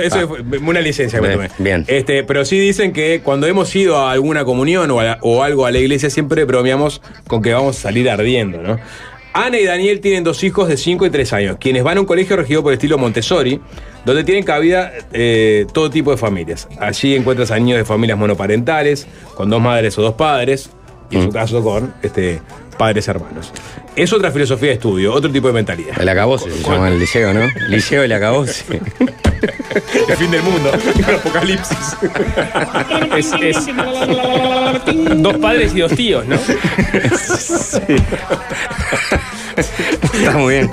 eso 0.00 0.18
Ah. 0.22 0.26
fue 0.48 0.58
una 0.58 0.80
licencia 0.80 1.20
que 1.20 1.26
me 1.28 1.36
Bien, 1.36 1.48
tomé. 1.50 1.70
bien. 1.70 1.84
Este, 1.88 2.24
pero 2.24 2.44
sí 2.46 2.58
dicen 2.58 2.92
que 2.92 3.20
cuando 3.22 3.46
hemos 3.46 3.74
ido 3.76 3.98
a 3.98 4.12
alguna 4.12 4.44
comunión 4.44 4.90
o, 4.90 5.00
a- 5.00 5.18
o 5.20 5.42
algo 5.42 5.66
a 5.66 5.70
la 5.70 5.78
iglesia, 5.80 6.08
siempre 6.08 6.44
bromeamos 6.44 7.02
con 7.26 7.42
que 7.42 7.52
vamos 7.52 7.76
a 7.78 7.82
salir 7.82 8.08
ardiendo, 8.08 8.62
¿no? 8.62 8.78
Ana 9.32 9.58
y 9.58 9.64
Daniel 9.64 10.00
tienen 10.00 10.24
dos 10.24 10.44
hijos 10.44 10.68
de 10.68 10.76
5 10.76 11.06
y 11.06 11.10
3 11.10 11.32
años, 11.32 11.56
quienes 11.58 11.82
van 11.82 11.96
a 11.96 12.00
un 12.00 12.06
colegio 12.06 12.36
regido 12.36 12.62
por 12.62 12.72
estilo 12.72 12.98
Montessori, 12.98 13.60
donde 14.04 14.24
tienen 14.24 14.44
cabida 14.44 14.92
eh, 15.12 15.66
todo 15.72 15.88
tipo 15.88 16.10
de 16.10 16.18
familias. 16.18 16.68
Allí 16.78 17.14
encuentras 17.14 17.50
a 17.50 17.58
niños 17.58 17.78
de 17.78 17.84
familias 17.84 18.18
monoparentales, 18.18 19.06
con 19.34 19.48
dos 19.48 19.62
madres 19.62 19.96
o 19.98 20.02
dos 20.02 20.14
padres, 20.14 20.70
y 21.10 21.16
en 21.16 21.22
su 21.24 21.30
caso 21.30 21.62
con 21.62 21.94
este, 22.02 22.40
padres 22.76 23.06
hermanos. 23.08 23.52
Es 23.94 24.12
otra 24.12 24.30
filosofía 24.30 24.68
de 24.68 24.74
estudio, 24.74 25.12
otro 25.12 25.30
tipo 25.30 25.48
de 25.48 25.54
mentalidad. 25.54 26.00
El 26.00 26.08
acabose 26.08 26.50
se 26.50 26.62
llama 26.62 26.88
el 26.88 26.98
liceo, 26.98 27.32
¿no? 27.32 27.46
Liceo 27.68 28.02
del 28.02 28.12
acabose. 28.12 28.64
El 30.08 30.16
fin 30.16 30.30
del 30.30 30.42
mundo, 30.42 30.70
el 31.08 31.14
apocalipsis. 31.16 31.96
Es, 33.16 33.32
es 33.40 33.66
dos 35.16 35.36
padres 35.38 35.74
y 35.74 35.80
dos 35.80 35.92
tíos, 35.92 36.24
¿no? 36.26 36.36
Está 40.14 40.32
muy 40.38 40.54
bien. 40.54 40.70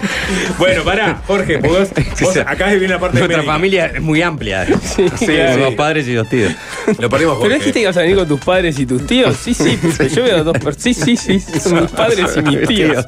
Bueno, 0.57 0.83
pará, 0.83 1.21
Jorge, 1.27 1.57
vos, 1.57 1.89
vos 2.21 2.37
acá 2.37 2.67
viene 2.67 2.87
la 2.89 2.99
parte 2.99 3.19
Nuestra 3.19 3.37
médica. 3.37 3.53
familia 3.53 3.85
es 3.87 4.01
muy 4.01 4.21
amplia. 4.21 4.65
Sí, 4.65 5.09
sí, 5.17 5.25
sí. 5.25 5.37
dos 5.59 5.75
padres 5.75 6.07
y 6.07 6.13
dos 6.13 6.27
tíos. 6.29 6.53
Lo 6.97 7.09
perdimos, 7.09 7.35
¿Pero 7.35 7.41
Jorge. 7.41 7.55
dijiste 7.55 7.73
que 7.73 7.81
ibas 7.81 7.97
a 7.97 8.01
venir 8.01 8.15
con 8.17 8.27
tus 8.27 8.39
padres 8.39 8.79
y 8.79 8.85
tus 8.85 9.05
tíos? 9.05 9.35
Sí, 9.35 9.53
sí, 9.53 9.77
porque 9.81 10.09
yo 10.09 10.23
veo 10.23 10.43
dos 10.43 10.53
personas. 10.57 10.77
Sí, 10.81 10.93
sí, 10.93 11.17
sí, 11.17 11.59
son 11.59 11.81
mis 11.81 11.91
padres 11.91 12.37
y 12.37 12.41
mis 12.41 12.67
tíos. 12.67 13.05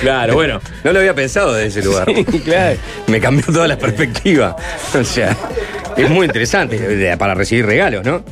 Claro, 0.00 0.34
bueno. 0.34 0.60
No 0.84 0.92
lo 0.92 0.98
había 0.98 1.14
pensado 1.14 1.54
desde 1.54 1.80
ese 1.80 1.88
lugar. 1.88 2.06
Sí, 2.14 2.24
claro. 2.40 2.78
Me 3.06 3.20
cambió 3.20 3.44
toda 3.46 3.68
la 3.68 3.78
perspectiva. 3.78 4.56
O 4.98 5.04
sea, 5.04 5.36
es 5.96 6.10
muy 6.10 6.26
interesante 6.26 7.16
para 7.16 7.34
recibir 7.34 7.66
regalos, 7.66 8.04
¿no? 8.04 8.22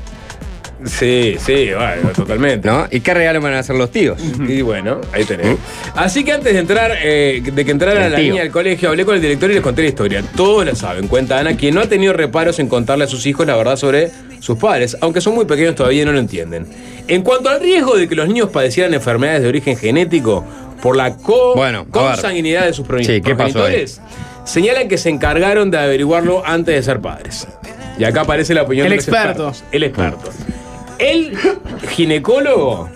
Sí, 0.84 1.36
sí, 1.44 1.70
bueno, 1.74 2.10
totalmente. 2.14 2.68
¿No? 2.68 2.86
¿Y 2.90 3.00
qué 3.00 3.12
regalo 3.14 3.40
van 3.40 3.54
a 3.54 3.58
hacer 3.60 3.76
los 3.76 3.90
tíos? 3.90 4.18
Y 4.48 4.62
bueno, 4.62 5.00
ahí 5.12 5.24
tenés. 5.24 5.56
Así 5.94 6.24
que 6.24 6.32
antes 6.32 6.52
de 6.52 6.58
entrar, 6.60 6.92
eh, 7.02 7.42
de 7.44 7.64
que 7.64 7.70
entrara 7.70 8.08
la 8.08 8.18
niña 8.18 8.42
al 8.42 8.50
colegio, 8.50 8.88
hablé 8.88 9.04
con 9.04 9.14
el 9.14 9.20
director 9.20 9.50
y 9.50 9.54
les 9.54 9.62
conté 9.62 9.82
la 9.82 9.88
historia. 9.88 10.24
Todos 10.36 10.64
la 10.64 10.74
saben, 10.74 11.06
cuenta 11.08 11.38
Ana, 11.38 11.56
quien 11.56 11.74
no 11.74 11.80
ha 11.80 11.86
tenido 11.88 12.12
reparos 12.12 12.58
en 12.58 12.68
contarle 12.68 13.04
a 13.04 13.08
sus 13.08 13.26
hijos 13.26 13.46
la 13.46 13.56
verdad 13.56 13.76
sobre 13.76 14.10
sus 14.40 14.58
padres, 14.58 14.96
aunque 15.00 15.20
son 15.20 15.34
muy 15.34 15.44
pequeños 15.44 15.74
todavía 15.74 16.02
y 16.02 16.04
no 16.06 16.12
lo 16.12 16.18
entienden. 16.18 16.66
En 17.08 17.22
cuanto 17.22 17.48
al 17.50 17.60
riesgo 17.60 17.96
de 17.96 18.08
que 18.08 18.14
los 18.14 18.26
niños 18.28 18.48
padecieran 18.50 18.94
enfermedades 18.94 19.42
de 19.42 19.48
origen 19.48 19.76
genético 19.76 20.44
por 20.80 20.96
la 20.96 21.16
co 21.16 21.54
Bueno, 21.54 21.86
consanguinidad 21.90 22.64
de 22.66 22.72
sus 22.72 22.86
Sí, 23.04 23.20
¿qué 23.20 23.34
pasó 23.34 23.44
ahí? 23.44 23.52
progenitores, 23.52 24.00
señalan 24.44 24.88
que 24.88 24.96
se 24.96 25.10
encargaron 25.10 25.70
de 25.70 25.78
averiguarlo 25.78 26.42
antes 26.46 26.74
de 26.74 26.82
ser 26.82 27.00
padres. 27.00 27.46
Y 27.98 28.04
acá 28.04 28.22
aparece 28.22 28.54
la 28.54 28.62
opinión 28.62 28.86
El 28.86 28.92
de 28.92 28.96
los 28.96 29.08
experto. 29.08 29.48
expertos. 29.48 29.64
El 29.72 29.82
experto. 29.82 30.30
El 31.00 31.36
ginecólogo 31.88 32.88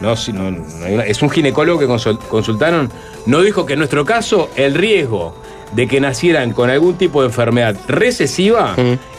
no, 0.00 0.12
es 0.12 1.22
un 1.22 1.30
ginecólogo 1.30 1.78
que 1.78 1.86
consul- 1.86 2.18
consultaron, 2.28 2.90
no 3.24 3.40
dijo 3.42 3.64
que 3.66 3.72
en 3.74 3.78
nuestro 3.80 4.04
caso 4.04 4.50
el 4.56 4.74
riesgo 4.74 5.34
de 5.72 5.88
que 5.88 6.00
nacieran 6.00 6.52
con 6.52 6.70
algún 6.70 6.96
tipo 6.96 7.22
de 7.22 7.28
enfermedad 7.28 7.74
recesiva 7.88 8.74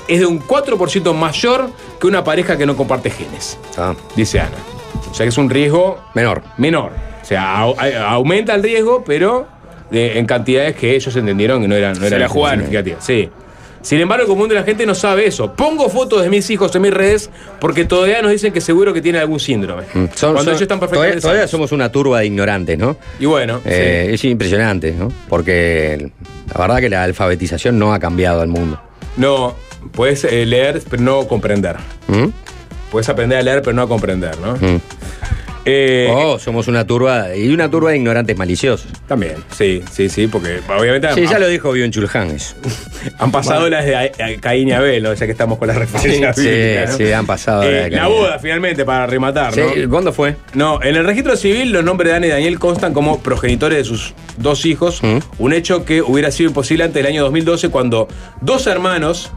es 0.08 0.20
de 0.20 0.26
un 0.26 0.40
4% 0.40 1.14
mayor 1.14 1.70
que 2.00 2.08
una 2.08 2.24
pareja 2.24 2.58
que 2.58 2.66
no 2.66 2.78
comparte 2.78 3.10
genes, 3.10 3.58
Ah, 3.78 3.94
dice 4.16 4.40
Ana. 4.40 4.56
O 5.10 5.14
sea 5.14 5.26
que 5.26 5.30
es 5.30 5.38
un 5.38 5.50
riesgo 5.50 6.00
menor. 6.14 6.44
menor. 6.58 6.92
O 7.22 7.26
sea, 7.26 7.58
au- 7.66 7.76
a- 7.78 8.10
aumenta 8.12 8.54
el 8.56 8.64
riesgo, 8.64 9.04
pero 9.06 9.48
de- 9.92 10.18
en 10.20 10.26
cantidades 10.26 10.76
que 10.76 10.96
ellos 10.96 11.14
entendieron 11.16 11.62
que 11.62 11.68
no 11.68 11.76
eran, 11.76 11.94
no 11.94 12.02
Se 12.02 12.08
eran 12.08 12.20
la 12.22 12.30
jugaron. 12.30 12.60
significativas. 12.60 13.04
Sí. 13.04 13.30
Sin 13.88 14.02
embargo, 14.02 14.24
el 14.24 14.28
común 14.28 14.50
de 14.50 14.56
la 14.56 14.64
gente 14.64 14.86
no 14.86 14.94
sabe 14.94 15.26
eso. 15.28 15.54
Pongo 15.54 15.88
fotos 15.90 16.22
de 16.22 16.30
mis 16.30 16.50
hijos 16.50 16.76
en 16.76 16.82
mis 16.82 16.94
redes 16.94 17.30
porque 17.62 17.86
todavía 17.86 18.22
nos 18.22 18.32
dicen 18.32 18.52
que 18.52 18.60
seguro 18.60 18.94
que 18.94 19.02
tienen 19.02 19.22
algún 19.22 19.40
síndrome. 19.40 19.84
Mm. 19.94 20.06
Son- 20.14 20.34
Cuando 20.34 20.40
son- 20.42 20.50
ellos 20.50 20.62
están 20.64 20.80
perfectamente 20.82 21.22
todavía 21.22 21.48
somos 21.48 21.72
una 21.72 21.90
turba 21.90 22.20
de 22.20 22.26
ignorantes, 22.26 22.78
¿no? 22.78 22.98
Y 23.18 23.26
bueno, 23.28 23.62
Eh, 23.64 24.10
Es 24.14 24.26
impresionante, 24.26 24.92
¿no? 24.92 25.10
Porque 25.30 26.12
la 26.54 26.60
verdad 26.60 26.80
que 26.80 26.90
la 26.90 27.04
alfabetización 27.04 27.80
no 27.80 27.94
ha 27.94 28.00
cambiado 28.00 28.42
al 28.42 28.50
mundo. 28.50 28.78
no, 29.16 29.56
puedes 29.94 30.26
eh, 30.26 30.46
leer 30.46 30.82
pero 30.90 31.02
no 31.02 31.26
comprender. 31.28 31.78
¿Mm? 32.10 32.26
Puedes 32.92 33.08
aprender 33.08 33.38
a 33.38 33.42
leer 33.42 33.62
pero 33.62 33.74
no 33.74 33.84
a 33.84 33.88
comprender, 33.88 34.38
¿no? 34.40 34.56
Mm. 34.56 34.82
Eh, 35.68 36.08
Oh, 36.10 36.40
somos 36.40 36.68
una 36.68 36.86
turba 36.88 37.36
y 37.36 37.50
una 37.50 37.70
turba 37.70 37.92
de 37.92 37.98
ignorantes 37.98 38.38
maliciosos. 38.38 38.88
También, 39.08 39.36
sí, 39.56 39.84
sí, 39.92 40.10
sí, 40.10 40.28
porque 40.28 40.60
obviamente 40.78 41.14
Sí, 41.14 41.26
han, 41.26 41.32
ya 41.32 41.40
lo 41.40 41.48
dijo 41.48 41.72
Bion 41.72 41.92
Chulhan 41.92 42.32
eso. 42.32 42.56
han 43.20 43.32
pasado 43.32 43.70
las 43.70 43.86
de 43.86 44.38
Caín 44.42 44.70
y 44.70 44.72
Abel, 44.72 45.04
¿no? 45.04 45.14
ya 45.14 45.26
que 45.26 45.32
estamos 45.32 45.58
con 45.58 45.68
las 45.68 45.78
referencias 45.78 46.36
Sí, 46.36 46.42
bíblicas, 46.48 46.92
¿no? 46.92 46.98
sí, 46.98 47.12
han 47.12 47.26
pasado. 47.26 47.64
Eh, 47.64 47.90
la 47.90 48.08
boda, 48.08 48.40
finalmente, 48.40 48.86
para 48.86 49.06
rematar, 49.08 49.54
Sí, 49.54 49.62
¿no? 49.62 49.90
¿Cuándo 49.90 50.14
fue? 50.14 50.36
No, 50.54 50.82
en 50.82 50.96
el 50.96 51.06
registro 51.06 51.36
civil 51.36 51.72
los 51.72 51.84
nombres 51.84 52.12
de 52.12 52.18
Ana 52.18 52.28
y 52.28 52.30
Daniel 52.30 52.60
constan 52.60 52.94
como 52.94 53.20
progenitores 53.20 53.78
de 53.80 53.84
sus 53.84 54.14
dos 54.38 54.66
hijos, 54.66 55.02
Mm. 55.04 55.18
un 55.40 55.54
hecho 55.54 55.84
que 55.86 56.02
hubiera 56.02 56.32
sido 56.32 56.50
imposible 56.50 56.84
antes 56.84 56.96
del 57.04 57.06
año 57.12 57.24
2012 57.24 57.70
cuando 57.70 58.08
dos 58.42 58.68
hermanos 58.68 59.32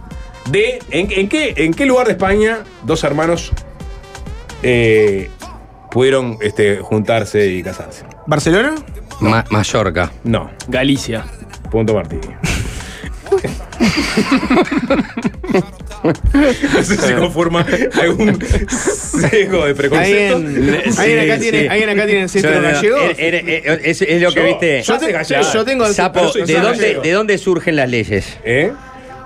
de... 0.51 0.79
¿En, 0.91 1.11
en 1.11 1.29
qué, 1.29 1.55
en 1.57 1.75
qué 1.75 1.87
lugar 1.87 2.07
de 2.07 2.13
España 2.13 2.59
dos 2.85 3.05
hermanos 3.05 3.53
eh, 4.63 5.31
pudieron 5.91 6.39
este, 6.41 6.79
juntarse 6.79 7.47
y 7.49 7.63
casarse? 7.63 8.05
¿Barcelona? 8.27 8.75
Ma- 9.21 9.45
Mallorca. 9.51 10.11
No, 10.25 10.51
Galicia. 10.69 11.25
punto 11.71 11.95
Martí. 11.95 12.19
no 16.03 16.83
sé 16.83 16.97
si 16.97 17.13
conforma 17.15 17.67
algún 18.01 18.39
sesgo 18.69 19.67
de 19.67 19.75
preconcepto. 19.75 20.37
¿Alguien, 20.37 20.83
Sí, 20.93 20.99
¿alguien 21.01 21.21
acá, 21.21 21.35
sí. 21.37 21.41
tiene, 21.51 21.69
¿alguien 21.69 21.91
acá 21.91 22.07
tiene 22.07 22.25
er- 22.25 23.45
er- 23.45 23.63
er- 23.65 23.81
es, 23.85 24.03
es 24.03 24.23
lo 24.23 24.31
que 24.33 24.41
Yo- 24.41 24.47
viste. 24.47 24.83
Yo, 24.83 24.99
te- 24.99 25.13
gallego. 25.13 25.43
yo 25.53 25.65
tengo 25.65 25.87
Sapo, 25.93 26.21
¿de 26.33 26.55
dónde, 26.55 26.79
gallego. 26.79 27.03
¿de 27.03 27.13
dónde 27.13 27.39
surgen 27.39 27.77
las 27.77 27.89
leyes? 27.91 28.39
¿Eh? 28.45 28.73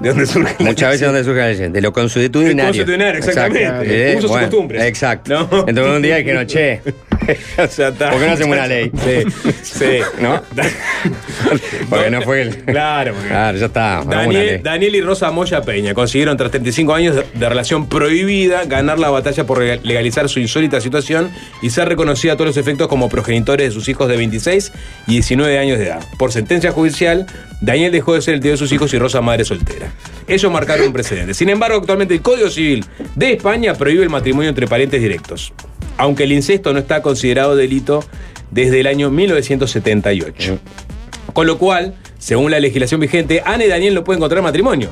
¿De 0.05 0.11
dónde 0.11 0.27
surge? 0.27 0.55
la 0.59 0.67
Muchas 0.67 0.91
veces 0.91 1.01
de 1.01 1.07
dónde 1.07 1.25
surgen 1.25 1.41
las 1.41 1.57
leyes. 1.57 1.73
De 1.73 1.81
lo 1.81 1.93
consuetudinario. 1.93 2.65
Consuetudinario, 2.65 3.19
exactamente. 3.19 4.13
Eh, 4.13 4.17
Usos 4.17 4.31
y 4.31 4.35
costumbres. 4.35 4.83
Exacto. 4.85 5.49
No. 5.51 5.65
Entonces 5.67 5.97
un 5.97 6.03
día 6.03 6.35
no, 6.35 6.45
che, 6.45 6.83
O 7.59 7.69
sea, 7.69 7.89
está. 7.89 8.11
¿por 8.11 8.21
qué 8.21 8.27
no 8.27 8.33
hacemos 8.33 8.57
una 8.57 8.67
ley? 8.67 8.91
Sí, 9.05 9.53
sí. 9.63 9.99
¿No? 10.21 10.43
Porque 11.91 12.11
no 12.11 12.23
fue 12.23 12.43
el. 12.43 12.57
Claro, 12.65 13.15
porque 13.15 13.29
Claro, 13.29 13.59
ya 13.59 13.67
está. 13.67 14.03
Daniel. 14.05 14.63
Daniel 14.63 14.95
y 14.95 15.01
Rosa 15.01 15.31
Moya 15.31 15.63
Peña 15.63 15.95
consiguieron 15.95 16.37
tras 16.37 16.51
35 16.51 16.95
años 16.95 17.17
de, 17.17 17.49
relación 17.49 17.89
prohibida 17.89 18.65
ganar 18.65 18.99
la 18.99 19.11
batalla 19.11 19.45
por 19.45 19.63
legalizar 19.63 20.29
su 20.29 20.41
insólita 20.41 20.81
situación 20.81 21.31
y 21.63 21.71
ser 21.71 21.89
reconocida 21.89 22.33
a 22.33 22.37
todos 22.37 22.49
los 22.49 22.57
efectos 22.57 22.89
como 22.89 23.09
progenitores 23.09 23.69
de 23.69 23.73
sus 23.73 23.89
hijos 23.89 24.09
de 24.09 24.17
26 24.17 24.73
y 25.07 25.13
19 25.13 25.59
años 25.59 25.79
de 25.79 25.87
edad. 25.87 26.05
Por 26.19 26.33
sentencia 26.33 26.73
judicial, 26.73 27.27
Daniel 27.61 27.93
dejó 27.93 28.15
de 28.15 28.23
ser 28.23 28.35
el 28.35 28.41
tío 28.41 28.53
de 28.53 28.57
sus 28.57 28.73
hijos 28.73 28.93
y 28.95 28.99
Rosa 28.99 29.21
madre 29.21 29.45
soltera. 29.45 29.93
Ellos 30.27 30.51
marcaron 30.51 30.87
un 30.87 30.93
precedente. 30.93 31.35
Sin 31.35 31.49
embargo, 31.49 31.79
actualmente 31.79 32.15
el 32.15 32.23
Código 32.23 32.51
Civil 32.51 32.85
de 33.15 33.33
España 33.35 33.75
prohíbe 33.75 34.03
el 34.03 34.11
matrimonio 34.11 34.49
entre 34.49 34.67
parientes 34.67 35.01
directos, 35.01 35.53
aunque 35.99 36.25
el 36.25 36.33
incesto 36.33 36.73
no 36.73 36.79
está 36.79 37.03
considerado 37.03 37.57
delito 37.57 38.05
desde 38.51 38.81
el 38.81 38.87
año 38.87 39.11
1978. 39.11 40.59
Con 41.33 41.47
lo 41.47 41.59
cual, 41.59 41.95
según 42.19 42.51
la 42.51 42.61
legislación 42.61 43.01
vigente, 43.01 43.43
Ana 43.45 43.65
y 43.65 43.69
Daniel 43.69 43.95
no 43.95 44.05
pueden 44.05 44.21
contraer 44.21 44.43
matrimonio. 44.43 44.91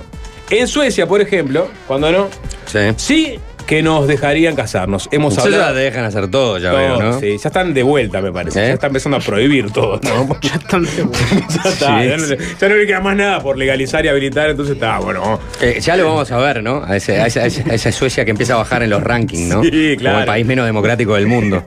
En 0.51 0.67
Suecia, 0.69 1.07
por 1.07 1.21
ejemplo, 1.21 1.69
cuando 1.87 2.11
no, 2.13 2.29
Sí. 2.67 2.79
sí 2.97 3.39
que 3.73 3.83
nos 3.83 4.07
dejarían 4.07 4.55
casarnos. 4.55 5.09
Hemos 5.13 5.35
Ustedes 5.35 5.55
ya 5.57 5.61
hablado. 5.69 5.77
te 5.79 5.81
dejan 5.85 6.05
hacer 6.05 6.29
todo, 6.29 6.59
ya 6.59 6.73
veo, 6.75 7.01
¿no? 7.01 7.19
Sí, 7.19 7.39
ya 7.39 7.49
están 7.49 7.73
de 7.73 7.83
vuelta, 7.83 8.21
me 8.21 8.31
parece. 8.31 8.63
¿Eh? 8.63 8.67
Ya 8.69 8.75
están 8.75 8.89
empezando 8.91 9.17
a 9.17 9.21
prohibir 9.21 9.71
todo. 9.71 9.99
¿no? 10.05 10.29
Ya 10.43 10.57
están 10.57 10.83
de 10.85 11.03
vuelta. 11.03 11.47
ya 11.65 11.71
está. 11.71 12.05
Ya, 12.05 12.17
no, 12.19 12.27
ya 12.61 12.69
no 12.69 12.75
le 12.75 12.87
queda 12.87 13.01
más 13.01 13.17
nada 13.17 13.41
por 13.41 13.57
legalizar 13.57 14.05
y 14.05 14.09
habilitar, 14.09 14.51
entonces 14.51 14.75
está, 14.75 14.99
bueno. 14.99 15.41
Eh, 15.63 15.79
ya 15.81 15.97
lo 15.97 16.05
vamos 16.05 16.31
a 16.31 16.37
ver, 16.37 16.63
¿no? 16.63 16.85
A, 16.87 16.97
ese- 16.99 17.19
a 17.19 17.27
esa, 17.29 17.45
a 17.45 17.93
Suecia 17.93 18.27
que 18.27 18.33
empieza 18.33 18.53
a 18.53 18.57
bajar 18.59 18.83
en 18.83 18.91
los 18.91 19.03
rankings, 19.03 19.49
¿no? 19.49 19.63
Sí, 19.73 19.97
claro. 19.99 20.17
Como 20.17 20.21
el 20.21 20.27
país 20.27 20.45
menos 20.45 20.67
democrático 20.67 21.15
del 21.15 21.27
mundo. 21.27 21.65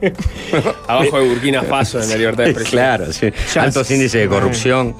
Abajo 0.88 1.20
de 1.20 1.28
Burkina 1.28 1.64
Faso 1.64 2.00
en 2.04 2.08
la 2.10 2.18
libertad 2.18 2.44
de 2.44 2.50
expresión. 2.52 2.80
claro, 2.84 3.12
sí. 3.12 3.32
Altos 3.60 3.90
índices 3.90 4.22
de 4.22 4.28
corrupción, 4.28 4.96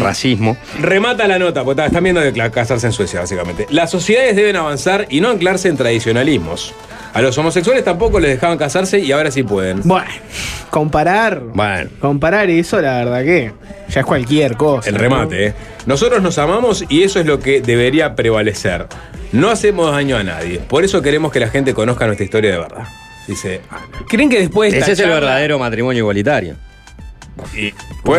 racismo. 0.00 0.56
Remata 0.80 1.28
la 1.28 1.38
nota, 1.38 1.62
porque 1.62 1.84
están 1.86 2.02
viendo 2.02 2.20
de 2.20 2.32
casarse 2.50 2.86
en 2.88 2.92
Suecia, 2.92 3.20
básicamente. 3.20 3.68
Las 3.70 3.92
sociedades 3.92 4.34
deben 4.34 4.56
avanzar 4.56 5.06
y 5.08 5.20
no 5.20 5.28
anclarse 5.28 5.68
en 5.68 5.76
A 7.14 7.22
los 7.22 7.36
homosexuales 7.38 7.84
tampoco 7.84 8.20
les 8.20 8.30
dejaban 8.32 8.58
casarse 8.58 8.98
y 8.98 9.12
ahora 9.12 9.30
sí 9.30 9.42
pueden. 9.42 9.80
Bueno, 9.84 10.10
comparar. 10.70 11.40
Bueno. 11.40 11.90
Comparar 12.00 12.50
eso, 12.50 12.80
la 12.80 12.98
verdad 12.98 13.24
que 13.24 13.52
ya 13.88 14.00
es 14.00 14.06
cualquier 14.06 14.56
cosa. 14.56 14.88
El 14.88 14.96
¿no? 14.96 15.00
remate, 15.00 15.46
¿eh? 15.46 15.54
Nosotros 15.86 16.22
nos 16.22 16.38
amamos 16.38 16.84
y 16.88 17.02
eso 17.02 17.18
es 17.20 17.26
lo 17.26 17.40
que 17.40 17.60
debería 17.60 18.14
prevalecer. 18.14 18.86
No 19.32 19.50
hacemos 19.50 19.90
daño 19.90 20.16
a 20.16 20.22
nadie. 20.22 20.58
Por 20.58 20.84
eso 20.84 21.02
queremos 21.02 21.32
que 21.32 21.40
la 21.40 21.48
gente 21.48 21.74
conozca 21.74 22.06
nuestra 22.06 22.24
historia 22.24 22.52
de 22.52 22.58
verdad. 22.58 22.84
Dice, 23.26 23.60
¿Creen 24.08 24.30
que 24.30 24.38
después 24.38 24.72
de 24.72 24.78
Ese 24.78 24.92
es 24.92 25.00
el 25.00 25.10
verdadero 25.10 25.58
matrimonio 25.58 26.00
igualitario. 26.00 26.54
Y, 27.56 27.72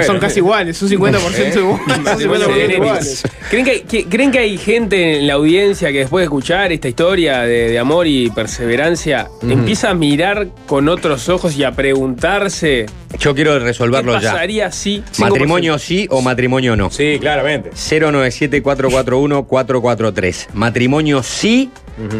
son 0.05 0.19
casi 0.19 0.39
iguales, 0.39 0.77
son 0.77 0.89
50% 0.89 1.57
iguales. 1.57 1.81
Son 1.87 2.05
50% 2.19 2.73
iguales. 2.73 3.23
¿Creen 3.49 3.65
que, 3.65 3.81
que- 3.83 4.05
¿Creen 4.05 4.31
que 4.31 4.39
hay 4.39 4.57
gente 4.57 5.19
en 5.19 5.27
la 5.27 5.33
audiencia 5.33 5.91
que 5.91 5.99
después 5.99 6.21
de 6.21 6.25
escuchar 6.25 6.71
esta 6.71 6.87
historia 6.87 7.39
de, 7.41 7.69
de 7.69 7.79
amor 7.79 8.07
y 8.07 8.29
perseverancia 8.29 9.29
empieza 9.41 9.89
a 9.89 9.93
mirar 9.93 10.49
con 10.67 10.87
otros 10.89 11.29
ojos 11.29 11.55
y 11.57 11.63
a 11.63 11.71
preguntarse 11.71 12.85
Yo 13.19 13.33
quiero 13.33 13.53
qué 13.53 13.59
resolverlo 13.59 14.13
ya. 14.19 14.31
pasaría 14.31 14.71
si 14.71 15.03
Matrimonio 15.17 15.79
sí 15.79 16.07
o 16.09 16.21
matrimonio 16.21 16.75
no. 16.75 16.89
Sí, 16.91 17.17
claramente. 17.19 17.71
097-441-443. 17.71 20.47
Matrimonio 20.53 21.23
sí 21.23 21.71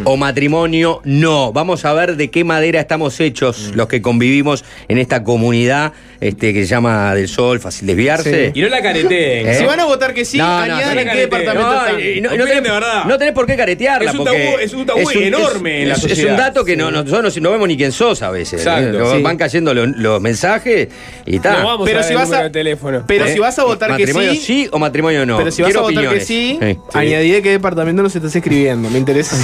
o 0.04 0.18
matrimonio 0.18 1.02
no. 1.04 1.52
Vamos 1.54 1.86
a 1.86 1.94
ver 1.94 2.16
de 2.16 2.30
qué 2.30 2.44
madera 2.44 2.80
estamos 2.80 3.20
hechos 3.20 3.72
los 3.76 3.88
que 3.88 4.02
convivimos 4.02 4.64
en 4.88 4.98
esta 4.98 5.24
comunidad 5.24 5.94
este, 6.22 6.54
que 6.54 6.62
se 6.64 6.68
llama 6.68 7.16
Del 7.16 7.28
Sol, 7.30 7.60
fácil 7.62 7.88
desviarse. 7.88 8.52
Y 8.54 8.62
no 8.62 8.68
la 8.70 8.82
careteen. 8.82 9.48
¿Eh? 9.48 9.56
Si 9.56 9.64
van 9.66 9.80
a 9.80 9.86
votar 9.86 10.14
que 10.14 10.26
sí, 10.26 10.38
No, 10.38 10.58
añadan 10.58 10.96
no, 10.96 11.02
en 11.02 11.10
qué 11.10 11.18
departamento 11.18 11.70
No, 11.72 11.74
están. 11.88 11.94
no, 12.24 12.46
tenés, 12.46 12.64
de 12.64 12.70
verdad. 12.72 13.06
no 13.06 13.18
tenés 13.18 13.34
por 13.34 13.46
qué 13.48 13.56
caretearla. 13.56 14.10
Es 14.12 14.18
un 14.18 14.26
porque 14.26 14.50
tabú- 14.56 14.60
es 14.60 14.74
un 14.74 14.86
tabú 14.86 15.10
enorme 15.12 15.84
en 15.84 15.88
la 15.90 15.94
es- 15.96 16.04
Es 16.04 16.10
sociedad. 16.10 16.32
un 16.32 16.38
dato 16.38 16.66
que 16.66 16.76
no, 16.76 16.92
nosotros 16.92 17.36
no, 17.38 17.42
no 17.44 17.52
vemos 17.52 17.68
ni 17.70 17.78
quién 17.78 17.92
sos 17.94 18.22
a 18.22 18.32
veces. 18.32 18.60
Exacto, 18.62 19.14
¿eh? 19.14 19.18
sí. 19.18 19.24
Van 19.24 19.38
cayendo 19.38 19.74
los, 19.74 19.88
los 19.96 20.20
mensajes 20.22 20.90
y 21.26 21.40
tal. 21.40 21.60
no 21.62 21.68
vamos 21.68 21.88
Pero 21.88 22.00
a 22.02 22.04
si 22.04 22.14
vas 22.14 22.32
a- 22.34 22.52
teléfono. 22.52 23.04
Pero 23.08 23.26
¿Eh? 23.26 23.34
si 23.34 23.40
vas 23.40 23.58
a 23.60 23.64
votar 23.64 23.90
que 23.96 24.04
¿Matrimonio 24.04 24.32
sí, 24.32 24.38
sí 24.38 24.68
o 24.72 24.80
matrimonio 24.80 25.26
no? 25.26 25.38
pero 25.38 25.52
si 25.52 25.62
vas 25.62 25.68
Quiero 25.70 25.80
a 25.80 25.84
votar 25.84 25.98
opiniones. 26.00 26.20
que 26.20 26.26
sí, 26.26 26.60
Sí. 26.62 26.78
añadiré 26.94 27.42
qué 27.42 27.52
departamento 27.52 28.04
nos 28.04 28.14
estás 28.16 28.36
escribiendo. 28.36 28.90
Me 28.90 28.98
interesa 29.00 29.38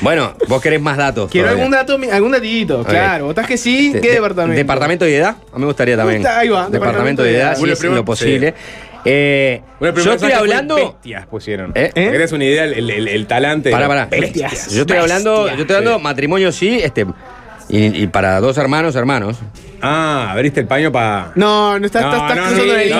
Bueno, 0.00 0.34
vos 0.48 0.60
querés 0.62 0.80
más 0.80 0.96
datos. 0.96 1.30
Quiero 1.30 1.48
todavía. 1.48 1.64
algún 1.64 1.98
dato, 2.00 2.14
algún 2.14 2.32
datito. 2.32 2.80
Ok. 2.80 2.88
Claro, 2.88 3.26
votás 3.26 3.46
que 3.46 3.56
sí, 3.56 3.92
De- 3.92 4.00
¿qué 4.00 4.08
de- 4.08 4.14
departamento? 4.14 4.56
¿Departamento 4.56 5.04
de 5.04 5.16
edad? 5.16 5.36
A 5.52 5.56
mí 5.56 5.60
me 5.60 5.66
gustaría 5.66 5.96
también. 5.96 6.26
Ahí 6.26 6.48
va, 6.48 6.68
Departamento 6.68 7.22
de 7.22 7.36
edad, 7.36 7.56
si 7.56 7.68
es 7.70 7.82
lo 7.82 8.04
posible. 8.04 8.54
Eh, 9.08 9.62
Bueno, 9.78 9.96
yo 10.02 10.12
estoy 10.14 10.32
hablando. 10.32 10.74
Bestias 10.74 11.26
pusieron. 11.26 11.70
¿Eh? 11.76 11.90
Tengas 11.94 12.32
una 12.32 12.44
idea, 12.44 12.64
el, 12.64 12.90
el- 12.90 13.06
el 13.08 13.26
talante. 13.28 13.70
Pará, 13.70 13.86
pará. 13.86 14.06
Bestias. 14.06 14.72
Yo 14.72 14.80
estoy 14.80 14.96
hablando, 14.96 15.46
yo 15.46 15.60
estoy 15.60 15.76
hablando 15.76 15.98
Sí. 15.98 16.02
matrimonio 16.02 16.50
sí, 16.50 16.80
este. 16.82 17.06
Y, 17.68 18.02
y 18.02 18.06
para 18.06 18.40
dos 18.40 18.56
hermanos, 18.58 18.94
hermanos. 18.94 19.38
Ah, 19.82 20.28
abriste 20.30 20.60
el 20.60 20.66
paño 20.66 20.90
para. 20.92 21.32
No, 21.34 21.78
no 21.78 21.84
estás, 21.86 22.02
No, 22.02 22.12
estás, 22.14 22.52
no, 22.52 22.64
la 22.64 22.74
línea, 22.82 22.96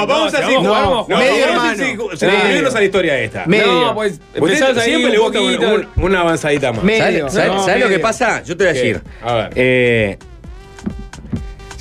no, 0.00 0.06
vamos 0.06 0.34
a 0.34 0.40
no, 0.40 0.46
seguir 0.46 0.60
no, 0.62 0.62
medio 0.62 0.80
vamos 0.90 1.08
a 1.10 1.48
hermano. 1.48 1.76
seguir- 1.76 1.98
Medio. 2.28 2.68
A 2.68 2.70
la 2.72 2.84
historia 2.84 3.18
esta. 3.20 3.46
Medio. 3.46 3.66
No, 3.66 3.94
pues 3.94 4.12
Usted 4.12 4.36
empezás 4.42 4.78
ahí 4.78 4.90
siempre 4.90 5.10
le 5.12 5.18
gusta 5.18 5.40
un- 5.40 5.64
un- 5.64 5.88
una 6.04 6.20
avanzadita 6.20 6.72
más. 6.72 6.82
Me- 6.84 6.98
¿Sabes 6.98 7.12
Medio. 7.34 7.60
sabes- 7.62 7.80
lo 7.80 7.88
que 7.88 7.98
pasa? 8.00 8.42
Yo 8.42 8.56
te 8.56 8.64
voy 8.64 8.70
a 8.70 8.72
¿Qué? 8.74 8.78
decir. 8.80 9.02
A 9.22 9.34
ver. 9.34 9.50
Eh, 9.54 10.18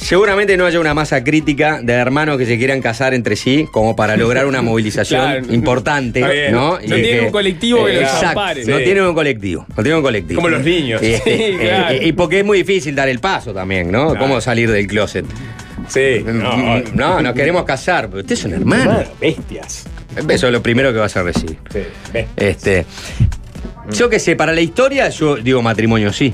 Seguramente 0.07 0.55
no 0.55 0.65
haya 0.65 0.79
una 0.79 0.93
masa 0.93 1.21
crítica 1.21 1.81
de 1.83 1.91
hermanos 1.91 2.37
que 2.37 2.45
se 2.45 2.57
quieran 2.57 2.81
casar 2.81 3.13
entre 3.13 3.35
sí 3.35 3.67
como 3.73 3.93
para 3.93 4.15
lograr 4.15 4.45
una 4.45 4.61
movilización 4.61 5.19
Claro. 5.21 5.53
importante. 5.53 6.49
¿no? 6.49 6.75
No 6.75 6.79
tienen 6.79 7.25
un 7.25 7.31
colectivo 7.31 7.85
que 7.85 7.93
los 7.95 8.03
exacto. 8.03 8.61
No 8.67 8.77
tienen 8.77 9.03
un 9.03 9.13
colectivo, 9.13 9.65
no 9.67 9.83
tienen 9.83 9.97
un 9.97 10.03
colectivo. 10.03 10.37
Como 10.41 10.49
los 10.49 10.63
niños. 10.63 11.01
Sí, 11.07 11.19
eh, 11.25 11.57
claro. 11.59 11.95
eh, 11.95 12.07
y 12.07 12.11
porque 12.13 12.39
es 12.39 12.45
muy 12.45 12.59
difícil 12.59 12.95
dar 12.95 13.09
el 13.09 13.19
paso 13.19 13.53
también, 13.53 13.91
¿no? 13.91 14.11
Claro. 14.11 14.19
Cómo 14.19 14.39
salir 14.39 14.71
del 14.71 14.87
closet. 14.87 15.25
Sí. 15.89 16.23
No, 16.25 16.79
no, 16.93 17.21
nos 17.21 17.33
queremos 17.33 17.65
casar, 17.65 18.07
pero 18.07 18.21
ustedes 18.21 18.39
son 18.39 18.53
hermanos. 18.53 19.07
Bestias. 19.19 19.83
Eso 20.29 20.47
es 20.47 20.53
lo 20.53 20.61
primero 20.63 20.93
que 20.93 20.99
vas 20.99 21.17
a 21.17 21.23
recibir. 21.23 21.57
Sí. 21.69 21.79
Este. 22.37 22.85
Yo 23.91 24.09
qué 24.09 24.19
sé, 24.19 24.37
para 24.37 24.53
la 24.53 24.61
historia 24.61 25.09
yo 25.09 25.35
digo 25.35 25.61
matrimonio 25.61 26.13
sí. 26.13 26.33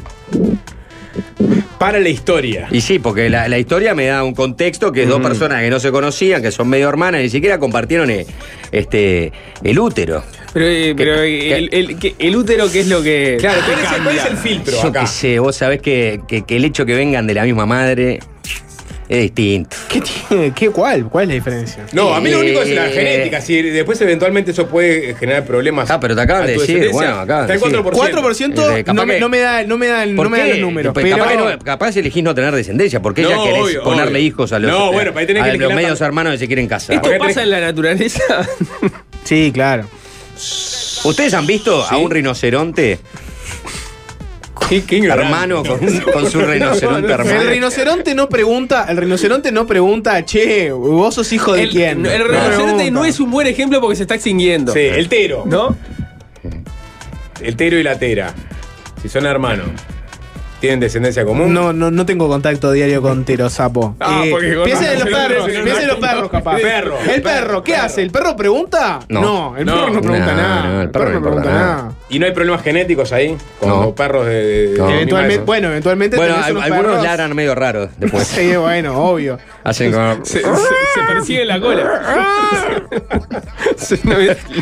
Para 1.78 2.00
la 2.00 2.10
historia. 2.10 2.68
Y 2.72 2.82
sí, 2.82 2.98
porque 3.00 3.30
la, 3.30 3.48
la 3.48 3.58
historia 3.60 3.94
me 3.94 4.06
da 4.06 4.24
un 4.24 4.34
contexto 4.34 4.92
que 4.92 5.04
es 5.04 5.10
dos 5.10 5.22
personas 5.22 5.62
que 5.62 5.70
no 5.70 5.80
se 5.80 5.92
conocían, 5.92 6.42
que 6.42 6.52
son 6.52 6.70
medio 6.70 6.88
hermanas, 6.88 7.22
ni 7.22 7.30
siquiera 7.30 7.60
compartieron 7.60 8.10
eh, 8.10 8.26
este, 8.72 9.32
el 9.64 9.78
útero. 9.80 10.24
Pero, 10.54 10.66
eh, 10.68 10.94
pero 10.96 11.16
¿Qué- 11.18 11.58
el, 11.58 11.70
el- 11.74 12.00
que- 12.00 12.16
el 12.20 12.36
útero, 12.36 12.72
¿qué 12.72 12.82
es 12.82 12.88
lo 12.88 13.02
que. 13.04 13.38
Claro, 13.40 13.60
te 13.60 13.66
¿cuál 13.74 13.80
es, 13.80 13.92
el- 13.92 14.04
cuál 14.04 14.16
es 14.16 14.22
cambia? 14.24 14.28
el 14.32 14.38
filtro 14.38 14.82
Yo 14.82 14.88
acá? 14.90 15.00
qué 15.02 15.08
sé, 15.08 15.40
vos 15.40 15.56
sabés 15.56 15.82
que, 15.82 16.22
que- 16.28 16.44
que 16.44 16.56
el 16.56 16.64
hecho 16.66 16.86
que 16.86 16.94
vengan 16.96 17.28
de 17.28 17.34
la 17.34 17.44
misma 17.44 17.66
madre 17.66 18.20
es 19.14 19.22
distinto. 19.22 19.76
¿Qué 19.90 20.02
tiene? 20.02 20.52
¿Qué, 20.54 20.70
cuál? 20.70 21.06
¿Cuál 21.06 21.24
es 21.24 21.28
la 21.30 21.34
diferencia? 21.36 21.86
No, 21.92 22.14
a 22.16 22.20
mí 22.20 22.30
lo 22.32 22.40
único 22.40 22.62
es 22.62 22.70
la 22.70 22.88
Eh, 22.90 22.94
genética. 22.94 23.42
Si 23.42 23.62
después 23.62 24.00
eventualmente 24.02 24.52
eso 24.52 24.68
puede 24.68 25.14
generar 25.16 25.46
problemas. 25.46 25.90
Ah, 25.92 26.00
pero 26.00 26.16
te 26.16 26.22
acaban 26.22 26.46
de 26.48 26.54
decir, 26.54 26.90
bueno, 26.92 27.18
de 27.18 27.22
Está 27.22 27.54
el 27.54 27.60
decir. 27.60 27.78
4%. 27.78 27.92
4% 27.94 28.78
Eh, 28.78 28.84
capaz 28.84 28.94
no, 28.94 29.06
me, 29.06 29.14
que- 29.16 29.20
no 29.20 29.30
me 29.30 29.40
da, 29.40 29.64
no 29.64 29.78
me 29.78 29.88
da, 29.88 30.06
no 30.06 30.16
¿Por 30.16 30.30
me 30.30 30.38
da 30.40 30.44
qué? 30.46 30.50
los 30.52 30.60
números. 30.60 30.94
Pues 30.94 31.04
pero 31.06 31.18
capaz, 31.18 31.36
no- 31.36 31.60
capaz 31.60 31.96
elegís 31.98 32.24
no 32.24 32.34
tener 32.34 32.54
descendencia, 32.56 33.02
porque 33.02 33.22
No, 33.22 33.30
ella 33.30 33.44
querés 33.44 33.62
obvio, 33.62 33.84
ponerle 33.84 34.12
obvio. 34.20 34.28
hijos 34.28 34.52
a 34.54 34.60
los, 34.60 34.72
No, 34.72 34.92
bueno, 34.92 35.12
pero 35.12 35.20
ahí 35.20 35.28
tenés 35.28 35.44
a 35.44 35.52
que 35.52 35.58
los 35.58 35.74
medios 35.74 36.00
la- 36.00 36.06
hermanos 36.08 36.34
que 36.34 36.40
se 36.40 36.48
quieren 36.48 36.68
casar. 36.68 36.96
¿Esto 36.96 37.10
pasa 37.20 37.42
tenés- 37.42 37.44
en 37.44 37.50
la 37.52 37.60
naturaleza? 37.62 38.24
Sí, 39.24 39.52
claro. 39.54 39.86
¿Ustedes 41.04 41.34
han 41.34 41.46
visto 41.46 41.84
a 41.84 41.98
un 41.98 42.10
rinoceronte 42.12 42.98
Qué, 44.70 44.84
qué 44.84 44.98
ignorante. 44.98 45.26
hermano 45.26 45.64
con, 45.64 45.80
con 46.12 46.30
su 46.30 46.42
rinoceronte 46.46 47.12
hermano? 47.12 47.42
El 47.42 47.48
rinoceronte 47.50 48.16
no 48.16 48.30
pregunta, 48.30 48.86
el 48.90 48.98
rinoceronte 48.98 49.52
no 49.52 49.68
pregunta, 49.68 50.24
che, 50.26 50.72
vos 50.72 51.16
sos 51.16 51.32
hijo 51.34 51.54
de 51.54 51.64
El, 51.64 51.70
quién. 51.70 52.06
el 52.06 52.20
No 52.22 52.28
rinoceronte 52.28 52.92
no 52.92 53.06
es 53.06 53.20
un 53.20 53.30
buen 53.32 53.48
ejemplo 53.48 53.80
porque 53.82 53.96
se 53.96 54.04
está 54.04 54.16
extinguiendo. 54.16 54.74
Sí, 54.74 54.80
el 54.80 55.10
tero. 55.10 55.44
¿No? 55.46 55.76
El 57.42 57.56
tero 57.56 57.78
y 57.78 57.84
la 57.84 57.98
tera. 58.00 58.34
Si 59.02 59.10
son 59.10 59.26
hermanos. 59.26 59.68
¿Tienen 60.64 60.80
descendencia 60.80 61.26
común? 61.26 61.54
No, 61.54 61.74
no, 61.74 61.92
no 61.92 62.06
tengo 62.06 62.30
contacto 62.30 62.72
diario 62.72 63.02
con 63.02 63.26
Tero 63.26 63.50
Sapo. 63.50 63.98
Ah, 64.00 64.24
porque 64.32 64.56
con 64.56 64.64
piensen 64.64 64.94
en 64.94 65.00
los 65.00 65.10
perros, 65.20 65.46
piensen 65.50 65.78
en 65.82 65.88
los 65.90 65.98
perros, 65.98 66.30
capaz. 66.30 66.56
el 66.56 66.62
perro, 66.62 66.98
El 67.14 67.22
perro, 67.22 67.64
¿qué 67.66 67.76
hace? 67.76 68.02
¿El 68.02 68.12
perro 68.12 68.34
pregunta? 68.38 69.02
No. 69.10 69.58
el 69.58 69.66
perro 69.66 69.90
no 69.90 70.00
pregunta 70.02 70.26
No, 70.32 70.36
nada. 70.38 70.64
no, 70.70 70.82
el 70.84 70.90
perro 70.90 71.10
no 71.10 71.22
pregunta 71.22 71.50
nada. 71.52 71.92
¿Y 72.08 72.18
no 72.20 72.28
hay 72.28 72.32
problemas 72.32 72.62
genéticos 72.64 73.12
ahí? 73.12 73.36
Con 73.60 73.68
No. 73.68 73.84
los 73.84 73.94
perros 73.94 74.26
de. 74.26 74.32
de- 74.34 74.68
de 74.70 74.78
No. 74.78 74.90
Eventualmente, 74.90 75.44
bueno, 75.44 75.68
eventualmente 75.68 76.16
Bueno, 76.16 76.34
tenés 76.36 76.48
al- 76.48 76.52
unos 76.54 76.64
algunos 76.64 76.92
perros- 76.94 77.04
ladran 77.04 77.36
medio 77.36 77.56
raros 77.56 77.90
después. 77.98 78.26
Sí, 78.34 78.56
bueno, 78.56 78.98
obvio. 79.04 79.40
Hacen 79.66 79.92
como. 79.92 80.24
Se, 80.24 80.40
se, 80.40 80.42
se 80.44 81.02
persigue 81.14 81.44
la 81.44 81.60
cola. 81.60 82.02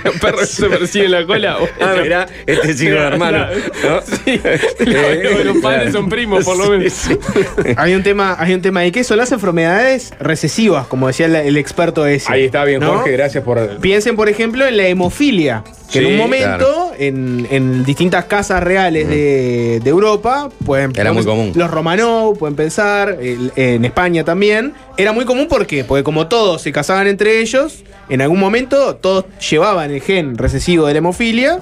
Los 0.03 0.15
perros 0.19 0.49
se 0.49 0.67
persiguen 0.69 1.11
la 1.11 1.25
cola. 1.27 1.57
Ah, 1.79 1.95
mirá, 2.01 2.25
este 2.47 2.71
es 2.71 2.81
hermano. 2.81 3.45
¿no? 3.83 4.01
Sí, 4.01 4.41
los, 4.79 5.45
los 5.45 5.57
son 5.91 6.09
primos, 6.09 6.43
por 6.45 6.57
lo 6.57 6.69
menos. 6.69 6.93
Sí, 6.93 7.13
sí. 7.33 7.69
Hay 7.77 7.93
un 7.93 8.03
tema, 8.03 8.35
hay 8.39 8.53
un 8.53 8.61
tema 8.61 8.81
de 8.81 8.91
que 8.91 9.03
son 9.03 9.17
las 9.17 9.31
enfermedades 9.31 10.13
recesivas, 10.19 10.87
como 10.87 11.07
decía 11.07 11.25
el, 11.27 11.35
el 11.35 11.57
experto 11.57 12.05
ese. 12.05 12.31
Ahí 12.31 12.45
está 12.45 12.63
bien, 12.63 12.79
¿no? 12.81 12.93
Jorge, 12.95 13.11
gracias 13.11 13.43
por. 13.43 13.79
Piensen, 13.79 14.15
por 14.15 14.29
ejemplo, 14.29 14.65
en 14.67 14.77
la 14.77 14.87
hemofilia, 14.87 15.63
que 15.91 15.99
en 15.99 16.05
un 16.07 16.17
momento, 16.17 16.47
claro. 16.57 16.91
en, 16.97 17.47
en 17.51 17.83
distintas 17.83 18.25
casas 18.25 18.63
reales 18.63 19.07
de, 19.09 19.79
de 19.83 19.89
Europa, 19.89 20.49
pueden, 20.65 20.91
Era 20.95 21.11
muy 21.13 21.23
común. 21.25 21.51
Los 21.55 21.69
Romanov, 21.69 22.37
pueden 22.37 22.55
pensar, 22.55 23.17
el- 23.21 23.51
en 23.55 23.83
España 23.85 24.23
también. 24.23 24.73
Era 24.97 25.11
muy 25.13 25.25
común, 25.25 25.47
¿por 25.47 25.65
qué? 25.65 25.83
Porque 25.83 26.03
como 26.03 26.27
todos 26.27 26.61
se 26.61 26.71
casaban 26.71 27.07
entre 27.07 27.39
ellos, 27.41 27.83
en 28.09 28.21
algún 28.21 28.39
momento 28.39 28.95
todos 28.97 29.25
llevaban 29.49 29.89
el 29.91 30.01
gen 30.01 30.37
recesivo 30.37 30.85
de 30.85 30.93
la 30.93 30.97
hemofilia 30.99 31.59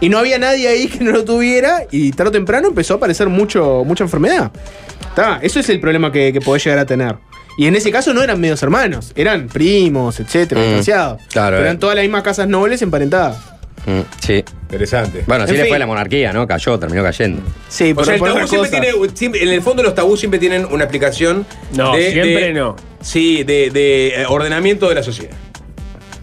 y 0.00 0.08
no 0.08 0.18
había 0.18 0.38
nadie 0.38 0.66
ahí 0.68 0.88
que 0.88 1.04
no 1.04 1.12
lo 1.12 1.24
tuviera 1.24 1.82
y 1.90 2.10
tarde 2.12 2.30
o 2.30 2.32
temprano 2.32 2.68
empezó 2.68 2.94
a 2.94 2.96
aparecer 2.96 3.28
mucho, 3.28 3.62
mucha 3.84 4.04
enfermedad. 4.04 4.50
Está, 5.08 5.38
eso 5.42 5.60
es 5.60 5.68
el 5.68 5.80
problema 5.80 6.12
que, 6.12 6.32
que 6.32 6.40
podés 6.40 6.64
llegar 6.64 6.78
a 6.78 6.86
tener. 6.86 7.16
Y 7.58 7.66
en 7.66 7.74
ese 7.76 7.90
caso 7.90 8.14
no 8.14 8.22
eran 8.22 8.40
medios 8.40 8.62
hermanos, 8.62 9.12
eran 9.16 9.48
primos, 9.48 10.20
etcétera, 10.20 10.60
Mm, 10.60 10.64
distanciados. 10.64 11.22
claro, 11.30 11.56
Pero 11.56 11.62
eh. 11.62 11.66
eran 11.68 11.78
todas 11.78 11.96
las 11.96 12.02
mismas 12.04 12.22
casas 12.22 12.48
nobles 12.48 12.80
emparentadas. 12.82 13.36
Mm, 13.86 14.00
Sí. 14.20 14.44
Interesante. 14.62 15.24
Bueno, 15.26 15.44
así 15.44 15.52
En 15.52 15.56
le 15.56 15.62
fin. 15.64 15.70
fue 15.72 15.78
la 15.78 15.86
monarquía, 15.86 16.32
¿no? 16.32 16.46
Cayó, 16.46 16.78
terminó 16.78 17.02
cayendo. 17.02 17.42
Sí, 17.68 17.90
O 17.90 17.94
por, 17.96 18.04
sea, 18.04 18.14
el 18.14 18.20
por 18.20 18.28
tabú 18.28 18.36
otras 18.36 18.50
siempre 18.50 18.70
cosas. 18.70 18.90
tiene. 18.92 19.16
siempre- 19.16 19.42
en 19.42 19.48
el 19.48 19.62
fondo, 19.62 19.82
los 19.82 19.94
tabús 19.94 20.20
siempre 20.20 20.38
tienen 20.38 20.64
una 20.70 20.84
explicación. 20.84 21.44
No, 21.74 21.96
de- 21.96 22.12
siempre 22.12 22.44
de- 22.44 22.52
no. 22.52 22.76
Sí, 23.00 23.42
de, 23.42 23.70
de, 23.70 24.08
eh, 24.22 24.26
ordenamiento 24.28 24.88
de 24.88 24.94
la 24.94 25.02
sociedad. 25.02 25.32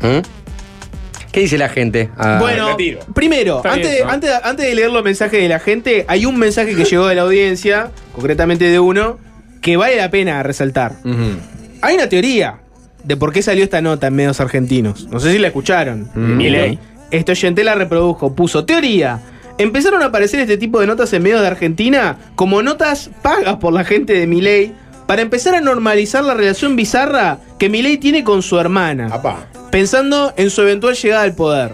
¿Mm? 0.01 0.19
¿Qué 1.31 1.41
dice 1.41 1.57
la 1.57 1.69
gente? 1.69 2.09
Ah, 2.17 2.37
Bueno, 2.39 2.69
retiro. 2.69 2.99
primero, 3.13 3.57
Está 3.57 3.73
antes, 3.73 3.91
bien, 3.91 4.07
¿no? 4.07 4.13
antes, 4.13 4.31
antes 4.43 4.65
de 4.67 4.75
leer 4.75 4.91
los 4.91 5.03
mensajes 5.03 5.41
de 5.41 5.47
la 5.49 5.59
gente, 5.59 6.05
hay 6.07 6.25
un 6.25 6.37
mensaje 6.37 6.75
que 6.75 6.83
llegó 6.85 7.07
de 7.07 7.15
la 7.15 7.23
audiencia, 7.23 7.91
concretamente 8.13 8.65
de 8.65 8.79
uno, 8.79 9.19
que 9.61 9.77
vale 9.77 9.97
la 9.97 10.09
pena 10.09 10.41
resaltar. 10.43 10.93
Hay 11.81 11.95
una 11.95 12.09
teoría 12.09 12.59
de 13.03 13.17
por 13.17 13.31
qué 13.33 13.41
salió 13.41 13.63
esta 13.63 13.81
nota 13.81 14.07
en 14.07 14.15
medios 14.15 14.39
argentinos. 14.39 15.07
No 15.09 15.19
sé 15.19 15.31
si 15.31 15.37
la 15.39 15.47
escucharon. 15.47 16.09
Milei. 16.15 16.79
Este 17.11 17.31
oyente 17.33 17.63
la 17.63 17.75
reprodujo, 17.75 18.33
puso 18.35 18.65
teoría. 18.65 19.19
Empezaron 19.57 20.03
a 20.03 20.07
aparecer 20.07 20.39
este 20.39 20.57
tipo 20.57 20.79
de 20.79 20.87
notas 20.87 21.11
en 21.13 21.23
medios 21.23 21.41
de 21.41 21.47
Argentina 21.47 22.17
como 22.35 22.61
notas 22.61 23.09
pagas 23.21 23.55
por 23.57 23.73
la 23.73 23.83
gente 23.83 24.13
de 24.13 24.27
Milei 24.27 24.73
para 25.07 25.21
empezar 25.21 25.55
a 25.55 25.61
normalizar 25.61 26.23
la 26.23 26.33
relación 26.33 26.75
bizarra 26.75 27.39
que 27.57 27.69
Milei 27.69 27.97
tiene 27.97 28.23
con 28.23 28.41
su 28.43 28.59
hermana, 28.59 29.07
Apá. 29.11 29.47
pensando 29.71 30.33
en 30.37 30.49
su 30.49 30.61
eventual 30.61 30.95
llegada 30.95 31.23
al 31.23 31.33
poder. 31.33 31.73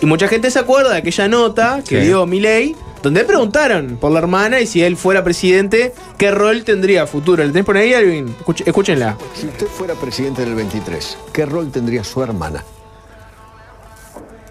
Y 0.00 0.06
mucha 0.06 0.26
gente 0.28 0.50
se 0.50 0.58
acuerda 0.58 0.90
de 0.92 0.98
aquella 0.98 1.28
nota 1.28 1.82
que 1.86 2.00
Sí. 2.00 2.06
dio 2.08 2.26
Milei 2.26 2.74
donde 3.02 3.20
le 3.22 3.26
preguntaron 3.26 3.96
por 4.00 4.12
la 4.12 4.20
hermana 4.20 4.60
y 4.60 4.66
si 4.68 4.80
él 4.80 4.96
fuera 4.96 5.24
presidente, 5.24 5.92
qué 6.18 6.30
rol 6.30 6.62
tendría 6.62 7.02
a 7.02 7.06
futuro. 7.08 7.42
¿Le 7.42 7.50
tenés 7.50 7.64
por 7.66 7.76
ahí, 7.76 7.92
Alvin? 7.94 8.32
Escuch- 8.44 8.62
escúchenla. 8.64 9.16
Si 9.34 9.46
usted 9.48 9.66
fuera 9.66 9.94
presidente 9.94 10.44
del 10.44 10.54
23, 10.54 11.18
¿qué 11.32 11.44
rol 11.44 11.70
tendría 11.72 12.04
su 12.04 12.22
hermana? 12.22 12.62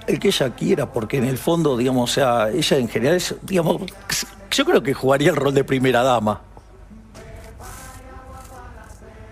el 0.07 0.19
que 0.19 0.27
ella 0.27 0.49
quiera, 0.55 0.91
porque 0.91 1.17
en 1.17 1.23
el 1.25 1.37
fondo, 1.37 1.77
digamos, 1.77 2.11
o 2.11 2.13
sea, 2.13 2.49
ella 2.49 2.77
en 2.77 2.89
general 2.89 3.15
es, 3.15 3.33
digamos, 3.43 3.83
yo 4.51 4.65
creo 4.65 4.83
que 4.83 4.93
jugaría 4.93 5.29
el 5.29 5.37
rol 5.37 5.53
de 5.53 5.63
primera 5.63 6.03
dama. 6.03 6.41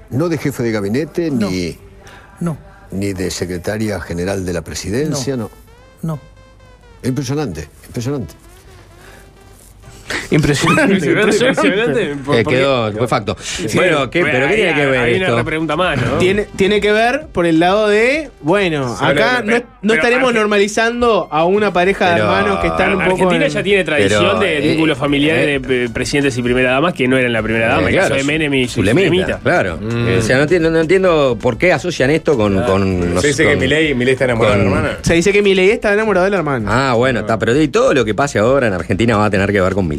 No 0.10 0.30
de 0.30 0.38
jefe 0.38 0.64
de 0.64 0.72
gabinete, 0.72 1.30
ni. 1.30 1.78
No. 2.40 2.58
Ni 2.92 3.14
de 3.14 3.30
secretaria 3.30 4.00
general 4.00 4.46
de 4.46 4.54
la 4.54 4.62
presidencia, 4.64 5.38
no. 5.38 5.50
No. 6.02 6.20
Impresionante, 7.04 7.68
impresionante. 10.32 10.94
Impresionante. 11.06 11.68
Impresionante. 11.68 12.40
Eh, 12.40 12.44
quedó, 12.48 12.92
fue 12.94 13.08
facto. 13.08 13.36
bueno, 13.76 14.10
¿qué, 14.10 14.24
¿pero 14.24 14.48
qué 14.48 14.56
tiene 14.56 14.74
que 14.76 14.86
ver 14.86 15.00
Hay 15.00 15.16
esto? 15.16 15.34
una 15.34 15.44
pregunta 15.44 15.76
más, 15.76 16.00
¿no? 16.02 16.18
Tiene, 16.18 16.48
tiene 16.56 16.82
que 16.82 16.92
ver 16.92 17.28
por 17.32 17.46
el 17.46 17.60
lado 17.60 17.88
de, 17.88 18.30
bueno, 18.42 18.96
Solo 18.98 19.10
acá 19.12 19.42
que- 19.44 19.52
no, 19.52 19.62
no 19.82 19.94
estaremos 19.94 20.32
Arge- 20.32 20.36
normalizando 20.36 21.28
a 21.32 21.46
una 21.46 21.72
pareja 21.74 22.10
de 22.10 22.14
Pero- 22.16 22.26
hermanos 22.26 22.60
que 22.60 22.68
están 22.68 22.92
un 22.94 23.00
poco. 23.06 23.12
Argentina 23.24 23.46
en- 23.46 23.52
ya 23.52 23.64
tiene 23.64 23.84
tradición 23.84 24.26
Pero, 24.26 24.40
de 24.40 24.58
eh, 24.58 24.62
vínculos 24.72 24.98
familiares 24.98 25.48
eh, 25.48 25.60
de 25.60 25.86
eh, 25.86 25.90
presidentes 25.90 26.38
y 26.38 26.42
primera 26.42 26.72
damas 26.72 26.94
que 26.94 27.08
no 27.08 27.18
eran 27.18 27.34
la 27.34 27.42
primera 27.42 27.68
dama. 27.70 27.88
Eh, 27.88 27.90
el 27.92 27.96
caso 27.96 28.08
claro, 28.10 28.22
de 28.22 28.24
Menem 28.24 28.54
y 28.54 28.68
Zulemita. 28.68 29.40
Claro. 29.42 29.80
O 30.18 30.22
sea, 30.22 30.38
no 30.38 30.44
entiendo, 30.44 30.70
no 30.70 30.80
entiendo 30.80 31.38
por 31.42 31.58
qué 31.58 31.72
asocian 31.74 32.10
esto 32.12 32.36
con. 32.38 32.62
con 32.64 33.20
Se 33.22 33.28
dice 33.28 33.44
que 33.44 33.50
con- 33.52 33.60
Milei, 33.60 33.94
Milei 33.94 34.14
está 34.14 34.26
enamorado 34.26 34.58
de 34.58 34.64
la 34.64 34.70
con- 34.70 34.78
hermana. 34.80 34.98
Se 35.02 35.14
dice 35.14 35.32
que 35.32 35.42
Milei 35.42 35.70
está 35.72 35.94
enamorado 35.94 36.26
de 36.26 36.32
la 36.32 36.38
hermana. 36.38 36.90
Ah, 36.90 36.94
bueno, 36.94 37.22
está. 37.22 37.38
Pero 37.40 37.60
¿y 37.60 37.68
todo 37.68 37.94
lo 37.94 38.06
que 38.06 38.14
pase 38.14 38.40
ahora 38.40 38.68
en 38.68 38.74
Argentina 38.74 39.18
va 39.18 39.26
a 39.26 39.30
tener 39.30 39.52
que 39.52 39.62
ver 39.62 39.74
con 39.74 39.88
Milei? 39.88 39.99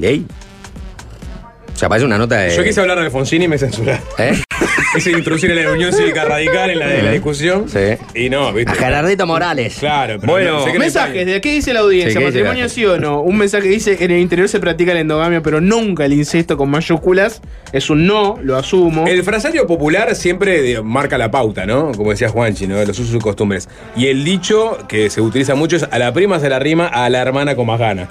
O 1.74 1.76
sea, 1.80 1.88
parece 1.88 2.04
una 2.06 2.18
nota 2.18 2.36
de. 2.36 2.54
Yo 2.56 2.62
quise 2.64 2.80
hablar 2.80 2.98
de 2.98 3.06
Alfonsín 3.06 3.42
y 3.42 3.48
me 3.48 3.56
censuraron. 3.58 4.02
¿Eh? 4.18 4.32
Quise 4.94 5.12
introducir 5.12 5.48
en 5.52 5.64
la 5.64 5.70
Unión 5.70 5.92
Cívica 5.92 6.24
Radical 6.24 6.68
en 6.70 6.80
la 6.80 6.88
de 6.88 7.02
la 7.02 7.12
discusión. 7.12 7.68
Sí. 7.68 7.96
Y 8.14 8.28
no, 8.28 8.52
¿viste? 8.52 8.72
A 8.72 8.74
Gerardito 8.74 9.24
Morales. 9.24 9.76
Claro, 9.78 10.16
pero 10.20 10.32
Bueno, 10.32 10.64
sé 10.64 10.76
Mensajes, 10.78 11.26
¿de 11.26 11.40
qué 11.40 11.52
dice 11.52 11.72
la 11.72 11.80
audiencia? 11.80 12.12
Sí, 12.12 12.18
¿qué 12.18 12.24
dice 12.26 12.38
¿Matrimonio 12.40 12.68
sí 12.68 12.84
o 12.84 12.98
no? 12.98 13.20
Un 13.20 13.38
mensaje 13.38 13.64
que 13.64 13.68
dice 13.70 13.96
en 14.00 14.10
el 14.10 14.18
interior 14.18 14.48
se 14.48 14.58
practica 14.58 14.92
la 14.92 15.00
endogamia, 15.00 15.42
pero 15.42 15.60
nunca 15.60 16.04
el 16.06 16.12
incesto 16.12 16.56
con 16.56 16.70
mayúsculas. 16.70 17.40
Es 17.72 17.88
un 17.88 18.04
no, 18.04 18.38
lo 18.42 18.56
asumo. 18.56 19.06
El 19.06 19.22
frasario 19.22 19.64
popular 19.66 20.12
siempre 20.16 20.60
de- 20.60 20.82
marca 20.82 21.16
la 21.18 21.30
pauta, 21.30 21.66
¿no? 21.66 21.92
Como 21.92 22.10
decía 22.10 22.28
Juanchi, 22.28 22.66
¿no? 22.66 22.84
Los 22.84 22.98
usos 22.98 23.14
y 23.14 23.18
costumbres. 23.20 23.68
Y 23.96 24.08
el 24.08 24.24
dicho 24.24 24.76
que 24.88 25.08
se 25.08 25.20
utiliza 25.20 25.54
mucho 25.54 25.76
es 25.76 25.84
a 25.84 25.98
la 26.00 26.12
prima 26.12 26.40
se 26.40 26.48
la 26.48 26.58
rima, 26.58 26.88
a 26.88 27.08
la 27.10 27.20
hermana 27.22 27.54
con 27.54 27.66
más 27.66 27.78
gana. 27.78 28.08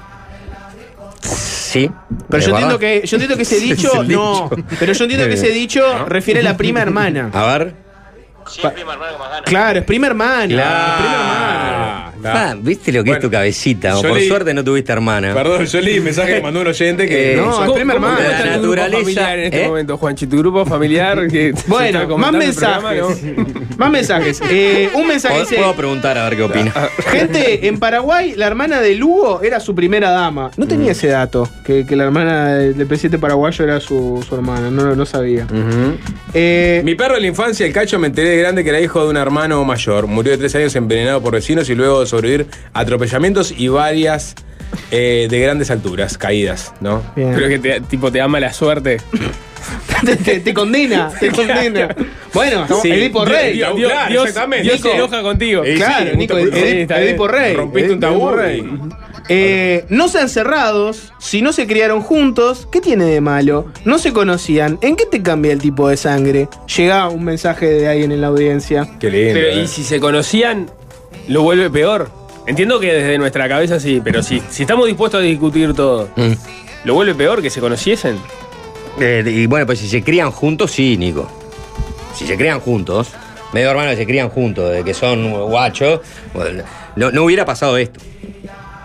Sí. 1.69 1.91
Pero 2.27 2.39
¿Es 2.39 2.45
yo 2.47 2.51
entiendo 2.51 2.79
que, 2.79 3.01
yo 3.05 3.15
entiendo 3.17 3.35
que 3.35 3.43
ese 3.43 3.57
Es 3.57 3.61
dicho, 3.61 4.03
no. 4.03 4.03
dicho. 4.03 4.49
Pero 4.79 4.93
yo 4.93 5.03
entiendo 5.03 5.27
que 5.27 5.33
ese 5.33 5.49
dicho 5.49 6.05
refiere 6.07 6.39
a 6.39 6.43
la 6.43 6.57
prima 6.57 6.81
hermana. 6.81 7.29
A 7.31 7.57
ver. 7.57 7.75
Claro, 9.45 9.79
es 9.79 9.85
prima 9.85 10.07
hermana. 10.07 10.47
Claro. 10.47 10.65
es 10.89 10.97
prima 10.97 11.17
hermana. 11.19 12.08
Ah, 12.23 12.55
¿Viste 12.59 12.91
lo 12.91 13.03
que 13.03 13.11
es 13.11 13.19
tu 13.19 13.29
cabecita? 13.29 13.97
O 13.97 14.01
por 14.01 14.11
leí- 14.17 14.27
suerte 14.27 14.53
no 14.53 14.63
tuviste 14.63 14.91
hermana. 14.91 15.33
Perdón, 15.33 15.65
yo 15.65 15.81
leí 15.81 15.99
un 15.99 16.05
mensaje 16.05 16.35
que 16.35 16.41
mandó 16.41 16.61
un 16.61 16.67
oyente 16.67 17.07
que. 17.07 17.33
Eh, 17.33 17.35
No, 17.37 17.49
es 17.51 17.55
¿Cómo- 17.57 17.73
prima 17.75 17.93
hermana. 17.93 18.19
La 18.45 18.57
naturaleza, 18.57 18.99
familiar 19.01 19.39
en 19.39 19.45
este 19.45 19.63
¿eh? 19.63 19.67
momento, 19.67 19.97
Juanchi? 19.97 20.27
Tu 20.27 20.37
grupo 20.37 20.65
familiar 20.65 21.27
que 21.27 21.53
Bueno, 21.67 21.99
más 22.17 22.33
el 22.33 22.53
programa, 22.53 22.91
mensajes. 22.91 23.23
¿no? 23.37 23.45
Más 23.79 23.91
mensajes. 23.91 24.41
Eh, 24.49 24.89
un 24.93 25.07
mensaje 25.07 25.35
¿Puedo, 25.35 25.45
dice. 25.49 25.55
puedo 25.61 25.75
preguntar 25.75 26.17
a 26.17 26.25
ver 26.25 26.35
qué 26.35 26.43
opina? 26.43 26.71
Gente, 27.11 27.67
en 27.67 27.79
Paraguay, 27.79 28.33
la 28.35 28.47
hermana 28.47 28.81
de 28.81 28.95
Lugo 28.95 29.41
era 29.41 29.59
su 29.61 29.73
primera 29.73 30.09
dama. 30.11 30.51
No 30.57 30.65
Mm. 30.65 30.67
tenía 30.67 30.91
ese 30.91 31.07
dato, 31.07 31.47
que, 31.63 31.85
que 31.85 31.95
la 31.95 32.03
hermana 32.03 32.55
del 32.55 32.85
presidente 32.87 33.17
paraguayo 33.19 33.63
era 33.63 33.79
su, 33.79 34.23
su 34.27 34.35
hermana. 34.35 34.69
No, 34.69 34.95
no 34.95 35.05
sabía. 35.05 35.47
Eh, 36.33 36.81
Mi 36.83 36.95
perro 36.95 37.15
de 37.15 37.21
la 37.21 37.27
infancia, 37.27 37.65
el 37.65 37.73
cacho, 37.73 37.97
me 37.99 38.07
enteré 38.07 38.29
de 38.29 38.37
grande 38.37 38.63
que 38.63 38.69
era 38.69 38.79
hijo 38.81 39.03
de 39.03 39.09
un 39.09 39.17
hermano 39.17 39.63
mayor. 39.65 40.07
Murió 40.07 40.31
de 40.33 40.37
tres 40.37 40.55
años 40.55 40.75
envenenado 40.75 41.21
por 41.21 41.33
vecinos 41.33 41.69
y 41.69 41.75
luego 41.75 42.05
sobrevivir 42.09 42.47
a 42.73 42.79
atropellamientos 42.81 43.53
y 43.55 43.67
varias 43.69 44.35
eh, 44.91 45.27
de 45.29 45.39
grandes 45.39 45.71
alturas, 45.71 46.17
caídas, 46.17 46.73
¿no? 46.81 47.01
bien. 47.15 47.33
Pero 47.35 47.47
que 47.47 47.59
te, 47.59 47.81
tipo 47.81 48.11
te 48.11 48.21
ama 48.21 48.39
la 48.39 48.53
suerte. 48.53 48.97
te, 50.05 50.15
te- 50.15 50.39
te 50.39 50.53
condena, 50.53 51.11
te 51.19 51.29
condena. 51.31 51.95
Bueno, 52.33 52.65
Sí. 52.81 52.91
Edipo 52.91 53.25
Rey. 53.25 53.53
Dios, 53.53 53.75
Dios, 53.75 53.91
claro, 53.91 54.09
Dios- 54.11 54.23
exactamente. 54.27 54.63
Dios 54.63 54.75
Nico. 54.77 54.89
se 54.89 54.95
enoja 54.95 55.21
contigo. 55.21 55.63
Eh, 55.65 55.75
Claro, 55.75 56.11
sí, 56.11 56.17
Nico. 56.17 56.37
Edipo 56.37 57.27
Rey. 57.27 57.55
Rompiste 57.55 57.91
un 57.93 57.99
tabú 57.99 58.29
Rey. 58.31 58.59
y- 58.59 58.89
Eh, 59.31 59.85
no 59.89 60.07
sean 60.07 60.27
cerrados, 60.27 61.13
si 61.19 61.43
no 61.43 61.53
se 61.53 61.67
criaron 61.67 62.01
juntos, 62.01 62.67
¿qué 62.71 62.81
tiene 62.81 63.05
de 63.05 63.21
malo? 63.21 63.67
No 63.85 63.99
se 63.99 64.11
conocían, 64.11 64.79
¿en 64.81 64.95
qué 64.95 65.05
te 65.05 65.21
cambia 65.21 65.51
el 65.51 65.59
tipo 65.59 65.87
de 65.87 65.97
sangre? 65.97 66.47
Llega 66.77 67.07
un 67.09 67.23
mensaje 67.25 67.67
de 67.67 67.87
alguien 67.87 68.11
en 68.11 68.21
la 68.21 68.27
audiencia. 68.27 68.87
Qué 68.99 69.11
lindo. 69.11 69.33
Pero, 69.35 69.47
eh. 69.59 69.63
y 69.63 69.67
si 69.67 69.83
se 69.83 69.99
conocían, 69.99 70.71
lo 71.29 71.41
vuelve 71.43 71.69
peor. 71.69 72.11
Entiendo 72.45 72.79
que 72.79 72.91
desde 72.93 73.17
nuestra 73.17 73.47
cabeza 73.47 73.79
sí, 73.79 74.01
pero 74.03 74.21
si, 74.23 74.41
si 74.49 74.63
estamos 74.63 74.87
dispuestos 74.87 75.19
a 75.21 75.23
discutir 75.23 75.73
todo, 75.73 76.09
Mm. 76.15 76.33
¿lo 76.85 76.93
vuelve 76.95 77.13
peor 77.15 77.41
que 77.41 77.49
se 77.49 77.59
conociesen? 77.61 78.17
Eh, 78.99 79.23
y 79.25 79.45
bueno, 79.45 79.65
pues 79.65 79.79
si 79.79 79.87
se 79.87 80.03
crían 80.03 80.31
juntos, 80.31 80.71
sí, 80.71 80.97
Nico. 80.97 81.29
Si 82.15 82.25
se 82.27 82.35
crían 82.35 82.59
juntos, 82.59 83.09
medio 83.53 83.69
hermanos 83.69 83.91
que 83.91 83.97
se 83.97 84.05
crían 84.05 84.29
juntos, 84.29 84.71
de 84.71 84.83
que 84.83 84.93
son 84.93 85.31
guachos, 85.31 86.01
bueno, 86.33 86.63
no, 86.95 87.11
no 87.11 87.23
hubiera 87.23 87.45
pasado 87.45 87.77
esto. 87.77 87.99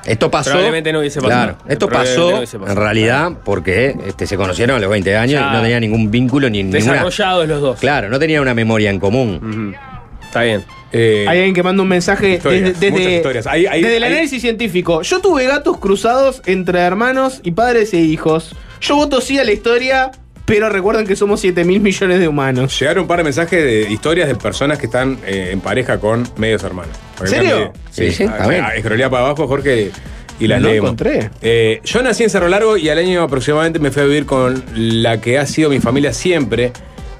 Esto 0.04 0.30
pasó. 0.30 0.50
Probablemente 0.50 0.92
no 0.92 0.98
hubiese 0.98 1.20
pasado. 1.22 1.42
Claro, 1.56 1.58
esto 1.66 1.88
pasó, 1.88 2.30
no 2.32 2.36
hubiese 2.36 2.58
pasado. 2.58 2.78
en 2.78 2.84
realidad 2.84 3.32
porque 3.42 3.96
este, 4.06 4.26
se 4.26 4.36
conocieron 4.36 4.76
a 4.76 4.78
los 4.78 4.90
20 4.90 5.16
años 5.16 5.40
Ya. 5.40 5.48
y 5.48 5.52
no 5.56 5.62
tenían 5.62 5.80
ningún 5.80 6.10
vínculo 6.10 6.50
ni 6.50 6.62
ninguna. 6.62 6.78
Desarrollados 6.92 7.48
los 7.48 7.60
dos. 7.62 7.80
Claro, 7.80 8.10
no 8.10 8.18
tenían 8.18 8.42
una 8.42 8.52
memoria 8.52 8.90
en 8.90 9.00
común. 9.00 9.74
Está 10.22 10.42
bien. 10.42 10.62
Eh, 10.96 11.26
Hay 11.28 11.38
alguien 11.38 11.54
que 11.54 11.62
manda 11.64 11.82
un 11.82 11.88
mensaje 11.88 12.34
Historias, 12.34 12.62
desde, 12.78 12.90
muchas 12.92 13.04
desde- 13.04 13.16
historias. 13.16 13.46
Hay- 13.48 13.66
hay- 13.66 13.82
desde 13.82 13.96
el 13.96 14.02
hay- 14.04 14.12
análisis 14.12 14.40
científico. 14.40 15.02
Yo 15.02 15.20
tuve 15.20 15.44
gatos 15.46 15.76
cruzados 15.78 16.40
entre 16.46 16.78
hermanos 16.78 17.40
y 17.42 17.50
padres 17.50 17.92
e 17.94 17.98
hijos. 18.00 18.54
Yo 18.80 18.94
voto 18.94 19.20
sí 19.20 19.38
a 19.38 19.44
la 19.44 19.50
historia, 19.50 20.12
pero 20.44 20.68
recuerden 20.68 21.04
que 21.06 21.16
somos 21.16 21.40
7 21.40 21.64
mil 21.64 21.80
millones 21.80 22.20
de 22.20 22.28
humanos. 22.28 22.78
Llegaron 22.78 23.02
un 23.02 23.08
par 23.08 23.18
de 23.18 23.24
mensajes 23.24 23.64
de 23.64 23.90
historias 23.90 24.28
de 24.28 24.36
personas 24.36 24.78
que 24.78 24.86
están 24.86 25.18
eh, 25.26 25.48
en 25.52 25.60
pareja 25.60 25.98
con 25.98 26.28
medios 26.36 26.62
hermanos. 26.62 26.94
¿En 27.20 27.26
serio? 27.26 27.72
Sí, 27.90 28.12
sí, 28.12 28.22
a- 28.24 28.44
a- 28.44 28.76
Escrolea 28.76 29.10
para 29.10 29.24
abajo, 29.26 29.48
Jorge, 29.48 29.90
y 30.38 30.46
las 30.46 30.62
leemos. 30.62 30.90
encontré. 30.90 31.30
Eh, 31.42 31.80
yo 31.84 32.02
nací 32.02 32.22
en 32.24 32.30
Cerro 32.30 32.48
Largo 32.48 32.76
y 32.76 32.88
al 32.88 32.98
año 32.98 33.22
aproximadamente 33.22 33.78
me 33.80 33.90
fui 33.90 34.02
a 34.02 34.04
vivir 34.04 34.26
con 34.26 34.62
la 34.74 35.20
que 35.20 35.38
ha 35.38 35.46
sido 35.46 35.70
mi 35.70 35.80
familia 35.80 36.12
siempre. 36.12 36.72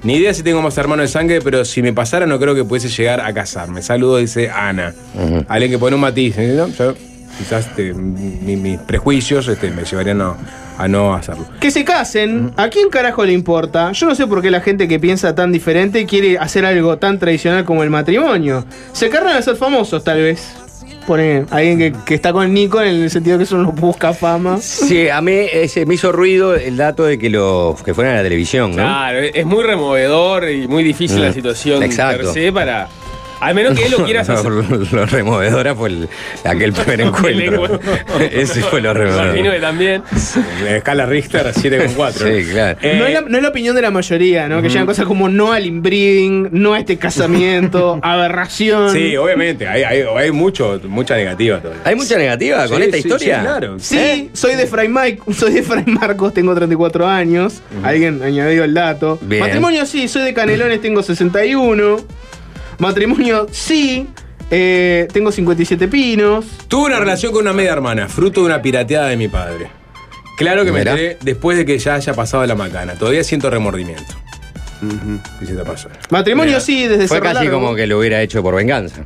Ni 0.05 0.15
idea 0.17 0.33
si 0.33 0.43
tengo 0.43 0.61
más 0.61 0.77
hermanos 0.77 1.05
de 1.05 1.07
sangre, 1.07 1.41
pero 1.41 1.65
si 1.65 1.81
me 1.81 1.91
pasara 1.91 2.25
no 2.25 2.39
creo 2.39 2.53
que 2.55 2.63
pudiese 2.63 2.87
llegar 2.89 3.19
a 3.21 3.33
casarme. 3.33 3.81
Saludos, 3.81 4.21
dice 4.21 4.49
Ana. 4.49 4.93
Alguien 5.47 5.71
que 5.71 5.77
pone 5.79 5.95
un 5.95 6.01
matiz. 6.01 6.37
¿eh? 6.37 6.53
¿no? 6.55 6.67
Yo, 6.69 6.93
quizás 7.37 7.65
este, 7.67 7.93
mi- 7.93 8.55
mis 8.55 8.79
prejuicios 8.79 9.47
este, 9.47 9.71
me 9.71 9.83
llevarían 9.83 10.21
a, 10.21 10.35
a 10.77 10.87
no 10.87 11.13
hacerlo. 11.15 11.47
Que 11.59 11.71
se 11.71 11.83
casen, 11.83 12.51
¿a 12.55 12.69
quién 12.69 12.89
carajo 12.89 13.25
le 13.25 13.33
importa? 13.33 13.91
Yo 13.93 14.07
no 14.07 14.13
sé 14.15 14.27
por 14.27 14.41
qué 14.43 14.51
la 14.51 14.61
gente 14.61 14.87
que 14.87 14.99
piensa 14.99 15.33
tan 15.33 15.51
diferente 15.51 16.05
quiere 16.05 16.37
hacer 16.37 16.65
algo 16.65 16.97
tan 16.97 17.17
tradicional 17.17 17.65
como 17.65 17.81
el 17.81 17.89
matrimonio. 17.89 18.63
Se 18.93 19.09
cargan 19.09 19.35
a 19.35 19.41
ser 19.41 19.55
famosos, 19.55 20.03
tal 20.03 20.19
vez. 20.21 20.53
Pone 21.05 21.45
alguien 21.51 21.77
que, 21.77 21.93
que 22.05 22.15
está 22.15 22.33
con 22.33 22.51
Nico 22.53 22.81
en 22.81 22.87
el 23.03 23.09
sentido 23.11 23.37
que 23.37 23.43
eso 23.43 23.57
no 23.57 23.71
busca 23.71 24.13
fama. 24.13 24.57
Sí, 24.59 25.07
a 25.09 25.21
mí 25.21 25.33
ese, 25.53 25.85
me 25.85 25.93
hizo 25.95 26.11
ruido 26.11 26.55
el 26.55 26.77
dato 26.77 27.03
de 27.03 27.19
que 27.19 27.29
los 27.29 27.81
que 27.83 27.93
fueran 27.93 28.13
a 28.13 28.17
la 28.17 28.23
televisión, 28.23 28.71
¿no? 28.71 28.77
Claro, 28.77 29.19
es 29.19 29.31
es 29.35 29.45
muy 29.45 29.63
removedor 29.63 30.49
y 30.49 30.67
muy 30.67 30.83
difícil 30.83 31.21
la 31.21 31.29
Mm, 31.29 31.33
situación 31.33 31.83
exacto. 31.83 32.23
per 32.23 32.33
se 32.33 32.51
para. 32.51 32.87
Al 33.41 33.53
menos 33.55 33.77
que 33.77 33.85
él 33.85 33.91
lo 33.91 33.97
quiera 34.05 34.21
hacer. 34.21 34.43
lo, 34.45 34.61
lo 34.61 35.05
removedora 35.05 35.75
fue 35.75 35.89
el- 35.89 36.09
aquel 36.43 36.73
primer 36.73 37.01
encuentro. 37.07 37.79
Ese 38.31 38.61
fue 38.61 38.81
lo 38.81 38.91
Imagino 38.91 39.13
que 39.21 39.31
removedor. 39.33 39.61
también. 39.61 40.03
En 40.67 40.75
escala 40.75 41.05
Richter 41.05 41.45
7,4. 41.53 42.11
Sí, 42.45 42.51
claro. 42.51 42.77
Eh, 42.81 42.95
no, 42.97 43.05
es 43.05 43.13
la, 43.13 43.21
no 43.21 43.37
es 43.37 43.43
la 43.43 43.49
opinión 43.49 43.75
de 43.75 43.81
la 43.81 43.91
mayoría, 43.91 44.47
¿no? 44.47 44.61
Que 44.61 44.69
llegan 44.69 44.85
cosas 44.85 45.05
como 45.05 45.29
no 45.29 45.51
al 45.51 45.65
inbreeding, 45.65 46.49
no 46.51 46.73
a 46.73 46.79
este 46.79 46.97
casamiento, 46.97 47.99
aberración. 48.01 48.91
Sí, 48.91 49.15
obviamente, 49.17 49.67
hay, 49.67 49.83
hay, 49.83 50.03
hay 50.17 50.31
mucho, 50.31 50.79
mucha 50.87 51.15
negativa 51.15 51.59
todavía. 51.59 51.81
¿Hay 51.85 51.95
mucha 51.95 52.17
negativa 52.17 52.67
con 52.67 52.77
Sí, 52.77 52.83
esta 52.83 52.97
sí, 52.97 52.99
historia? 52.99 53.35
sí, 53.39 53.41
claro. 53.45 53.75
Sí, 53.79 53.97
¿Eh? 53.97 54.29
soy 54.33 54.55
de 54.55 54.67
Fray 54.67 54.87
Mike, 54.87 55.21
soy 55.33 55.53
de 55.53 55.63
Fray 55.63 55.83
Marcos, 55.85 56.33
tengo 56.33 56.53
34 56.55 57.07
años. 57.07 57.61
Alguien 57.83 58.21
añadió 58.23 58.63
el 58.63 58.73
dato. 58.73 59.17
Bien. 59.21 59.41
Matrimonio 59.41 59.85
sí, 59.85 60.07
soy 60.07 60.23
de 60.23 60.33
Canelones, 60.33 60.81
tengo 60.81 61.03
61. 61.03 61.97
Matrimonio 62.79 63.47
sí, 63.51 64.07
eh, 64.51 65.07
tengo 65.13 65.31
57 65.31 65.87
pinos. 65.87 66.45
Tuve 66.67 66.87
una 66.87 66.99
relación 66.99 67.31
con 67.31 67.41
una 67.41 67.53
media 67.53 67.71
hermana, 67.73 68.07
fruto 68.07 68.41
de 68.41 68.47
una 68.47 68.61
pirateada 68.61 69.07
de 69.07 69.17
mi 69.17 69.27
padre. 69.27 69.67
Claro 70.37 70.65
que 70.65 70.71
me 70.71 70.79
enteré 70.79 71.17
después 71.21 71.57
de 71.57 71.65
que 71.65 71.77
ya 71.79 71.95
haya 71.95 72.13
pasado 72.13 72.45
la 72.45 72.55
macana. 72.55 72.95
Todavía 72.95 73.23
siento 73.23 73.49
remordimiento. 73.49 74.13
¿Qué 75.39 75.45
se 75.45 75.55
te 75.55 75.63
pasó? 75.63 75.87
Matrimonio 76.09 76.51
Mira, 76.51 76.59
sí, 76.59 76.87
desde 76.87 77.07
Fue 77.07 77.21
casi 77.21 77.45
Largo. 77.45 77.59
como 77.59 77.75
que 77.75 77.87
lo 77.87 77.97
hubiera 77.99 78.21
hecho 78.21 78.43
por 78.43 78.53
venganza. 78.55 79.05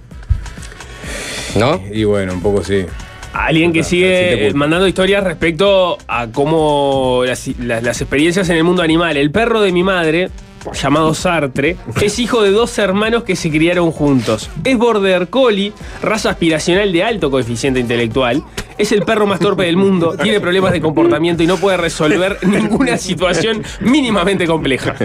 ¿No? 1.55 1.81
Y 1.91 2.03
bueno, 2.03 2.33
un 2.33 2.41
poco 2.41 2.63
sí. 2.63 2.85
Alguien 3.33 3.71
que 3.71 3.83
sigue 3.83 4.47
eh, 4.47 4.53
mandando 4.55 4.87
historias 4.87 5.23
respecto 5.23 5.97
a 6.07 6.27
cómo 6.27 7.21
las, 7.25 7.47
las- 7.59 7.83
las 7.83 8.01
experiencias 8.01 8.49
en 8.49 8.57
el 8.57 8.63
mundo 8.63 8.81
animal. 8.81 9.15
El 9.17 9.29
perro 9.31 9.61
de 9.61 9.71
mi 9.71 9.83
madre, 9.83 10.29
llamado 10.73 11.13
Sartre, 11.13 11.75
es 12.01 12.19
hijo 12.19 12.41
de 12.43 12.51
dos 12.51 12.77
hermanos 12.77 13.23
que 13.23 13.35
se 13.35 13.49
criaron 13.49 13.91
juntos. 13.91 14.49
Es 14.63 14.77
Border 14.77 15.27
Collie, 15.29 15.73
raza 16.01 16.31
aspiracional 16.31 16.91
de 16.91 17.03
alto 17.03 17.31
coeficiente 17.31 17.79
intelectual. 17.79 18.43
Es 18.77 18.93
el 18.93 19.01
perro 19.01 19.27
más 19.27 19.39
torpe 19.39 19.63
del 19.65 19.75
mundo, 19.75 20.15
tiene 20.21 20.39
problemas 20.39 20.71
de 20.71 20.79
comportamiento 20.79 21.43
y 21.43 21.47
no 21.47 21.57
puede 21.57 21.75
resolver 21.75 22.37
ninguna 22.43 22.97
situación 22.97 23.61
mínimamente 23.81 24.47
compleja. 24.47 24.95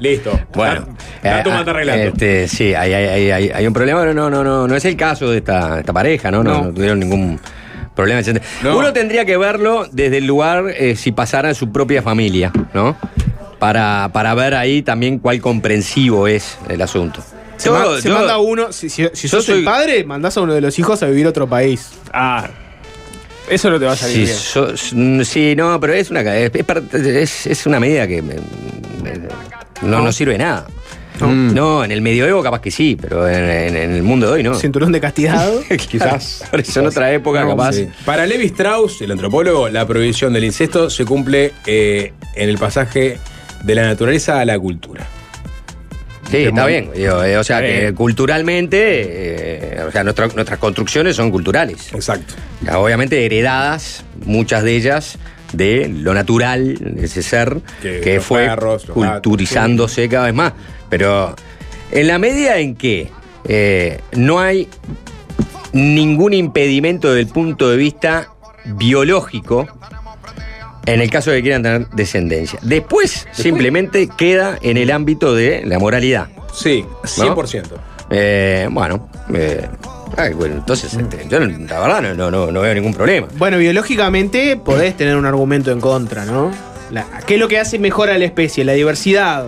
Listo. 0.00 0.38
Bueno, 0.52 0.86
Dato 1.22 1.50
eh, 1.50 1.52
mata 1.52 1.94
este, 1.94 2.48
sí, 2.48 2.74
hay, 2.74 2.92
hay- 2.92 3.30
hay- 3.30 3.50
hay- 3.54 3.66
un 3.66 3.72
problema, 3.72 4.00
pero 4.00 4.14
no, 4.14 4.28
no, 4.30 4.42
no, 4.42 4.66
no 4.66 4.74
es 4.74 4.84
el 4.84 4.96
caso 4.96 5.30
de 5.30 5.38
esta, 5.38 5.78
esta 5.78 5.92
pareja, 5.92 6.30
¿no? 6.32 6.42
No, 6.42 6.54
No. 6.54 6.64
no 6.64 6.74
tuvieron 6.74 6.98
ningún 6.98 7.38
problema. 7.94 8.20
No. 8.64 8.78
Uno 8.78 8.92
tendría 8.92 9.24
que 9.24 9.36
verlo 9.36 9.86
desde 9.92 10.18
el 10.18 10.26
lugar 10.26 10.64
eh, 10.76 10.96
si 10.96 11.12
pasara 11.12 11.50
en 11.50 11.54
su 11.54 11.70
propia 11.70 12.02
familia, 12.02 12.50
¿no? 12.74 12.96
Para, 13.58 14.10
para 14.12 14.34
ver 14.34 14.54
ahí 14.54 14.82
también 14.82 15.18
cuál 15.18 15.40
comprensivo 15.40 16.26
es 16.28 16.58
el 16.68 16.82
asunto. 16.82 17.20
Se, 17.56 17.68
Yo- 17.68 17.74
ma- 17.74 18.00
se 18.00 18.08
yo- 18.08 18.14
manda 18.14 18.38
uno, 18.38 18.72
si, 18.72 18.90
si, 18.90 19.06
si 19.12 19.28
yo 19.28 19.38
sos 19.38 19.48
el 19.48 19.54
soy- 19.56 19.64
padre, 19.64 20.04
mandás 20.04 20.36
a 20.36 20.40
uno 20.40 20.52
de 20.54 20.60
los 20.60 20.78
hijos 20.78 21.02
a 21.02 21.06
vivir 21.06 21.26
a 21.26 21.28
otro 21.30 21.48
país. 21.48 21.90
Ah, 22.12 22.48
eso 23.48 23.70
no 23.70 23.78
te 23.78 23.84
va 23.86 23.92
a 23.92 23.96
salir 23.96 24.26
Sí, 24.28 24.58
bien. 24.92 25.18
mm, 25.20 25.24
sí, 25.24 25.54
no, 25.56 25.78
pero 25.80 25.92
es 25.92 26.10
una, 26.10 26.20
es, 26.36 27.46
es 27.46 27.66
una 27.66 27.78
medida 27.78 28.06
que 28.08 28.22
me- 28.22 28.34
me- 29.02 29.20
no, 29.82 30.00
no 30.00 30.12
sirve 30.12 30.32
de 30.32 30.38
nada. 30.38 30.66
No. 31.20 31.84
en 31.84 31.92
el 31.92 32.02
medioevo 32.02 32.42
capaz 32.42 32.60
que 32.60 32.72
sí, 32.72 32.98
pero 33.00 33.28
en, 33.28 33.44
en- 33.44 33.76
en 33.76 33.92
el 33.92 34.02
mundo 34.02 34.26
de 34.26 34.32
hoy 34.32 34.42
no. 34.42 34.54
Cinturón 34.58 34.90
de 34.90 35.00
castigado. 35.00 35.62
Quizás. 35.88 36.42
Por 36.50 36.58
eso 36.60 36.80
en 36.80 36.86
otra 36.88 37.12
época 37.12 37.46
capaz. 37.46 37.74
Sí. 37.74 37.88
Para 38.04 38.26
Levi 38.26 38.46
Strauss, 38.46 39.00
el 39.00 39.12
antropólogo, 39.12 39.68
la 39.68 39.86
prohibición 39.86 40.32
del 40.32 40.42
incesto 40.44 40.90
se 40.90 41.04
cumple 41.04 41.52
eh, 41.66 42.12
en 42.34 42.48
el 42.48 42.58
pasaje 42.58 43.18
de 43.64 43.74
la 43.74 43.82
naturaleza 43.84 44.40
a 44.40 44.44
la 44.44 44.58
cultura. 44.58 45.06
Sí, 46.30 46.38
está 46.38 46.62
Muy- 46.64 46.72
bien. 46.72 46.90
digo, 46.94 47.22
eh, 47.22 47.36
o 47.38 47.44
sea 47.44 47.60
que 47.60 47.92
culturalmente, 47.94 48.78
eh, 48.80 49.82
o 49.86 49.90
sea, 49.92 50.02
nuestra- 50.04 50.26
nuestras 50.28 50.58
construcciones 50.58 51.16
son 51.16 51.30
culturales. 51.30 51.92
Exacto. 51.92 52.34
Ya, 52.62 52.78
Obviamente 52.78 53.24
heredadas, 53.24 54.04
muchas 54.24 54.62
de 54.64 54.74
ellas, 54.76 55.18
de 55.52 55.88
lo 55.88 56.14
natural, 56.14 56.76
de 56.80 57.04
ese 57.04 57.22
ser 57.22 57.60
Que 57.80 58.20
fue 58.20 58.46
perros, 58.46 58.86
culturizándose 58.86 60.08
cada 60.08 60.26
vez 60.26 60.34
más. 60.34 60.52
Pero 60.88 61.36
en 61.92 62.06
la 62.08 62.18
medida 62.18 62.58
en 62.58 62.74
que 62.74 63.10
eh, 63.46 64.00
no 64.16 64.40
hay 64.40 64.68
ningún 65.72 66.32
impedimento 66.32 67.08
desde 67.12 67.20
el 67.28 67.32
punto 67.32 67.70
de 67.70 67.76
vista 67.76 68.28
biológico, 68.64 69.66
en 70.86 71.00
el 71.00 71.10
caso 71.10 71.30
de 71.30 71.38
que 71.38 71.42
quieran 71.42 71.62
tener 71.62 71.88
descendencia. 71.90 72.58
Después, 72.62 73.26
simplemente 73.32 74.08
queda 74.16 74.58
en 74.62 74.76
el 74.76 74.90
ámbito 74.90 75.34
de 75.34 75.62
la 75.64 75.78
moralidad. 75.78 76.28
Sí, 76.52 76.84
100%. 77.04 77.64
Eh, 78.10 78.68
bueno, 78.70 79.08
eh, 79.32 79.66
ay, 80.16 80.34
bueno, 80.34 80.56
entonces 80.56 80.92
este, 80.94 81.26
yo 81.28 81.40
no- 81.40 81.46
la 81.66 81.80
verdad 81.80 82.02
no, 82.02 82.14
no, 82.14 82.30
no, 82.30 82.52
no 82.52 82.60
veo 82.60 82.74
ningún 82.74 82.92
problema. 82.94 83.26
Bueno, 83.36 83.56
biológicamente 83.58 84.56
podés 84.56 84.96
tener 84.96 85.16
un 85.16 85.26
argumento 85.26 85.72
en 85.72 85.80
contra, 85.80 86.24
¿no? 86.24 86.50
La- 86.90 87.06
¿Qué 87.26 87.34
es 87.34 87.40
lo 87.40 87.48
que 87.48 87.58
hace 87.58 87.78
mejor 87.78 88.10
a 88.10 88.18
la 88.18 88.24
especie? 88.26 88.62
La 88.64 88.72
diversidad. 88.74 89.46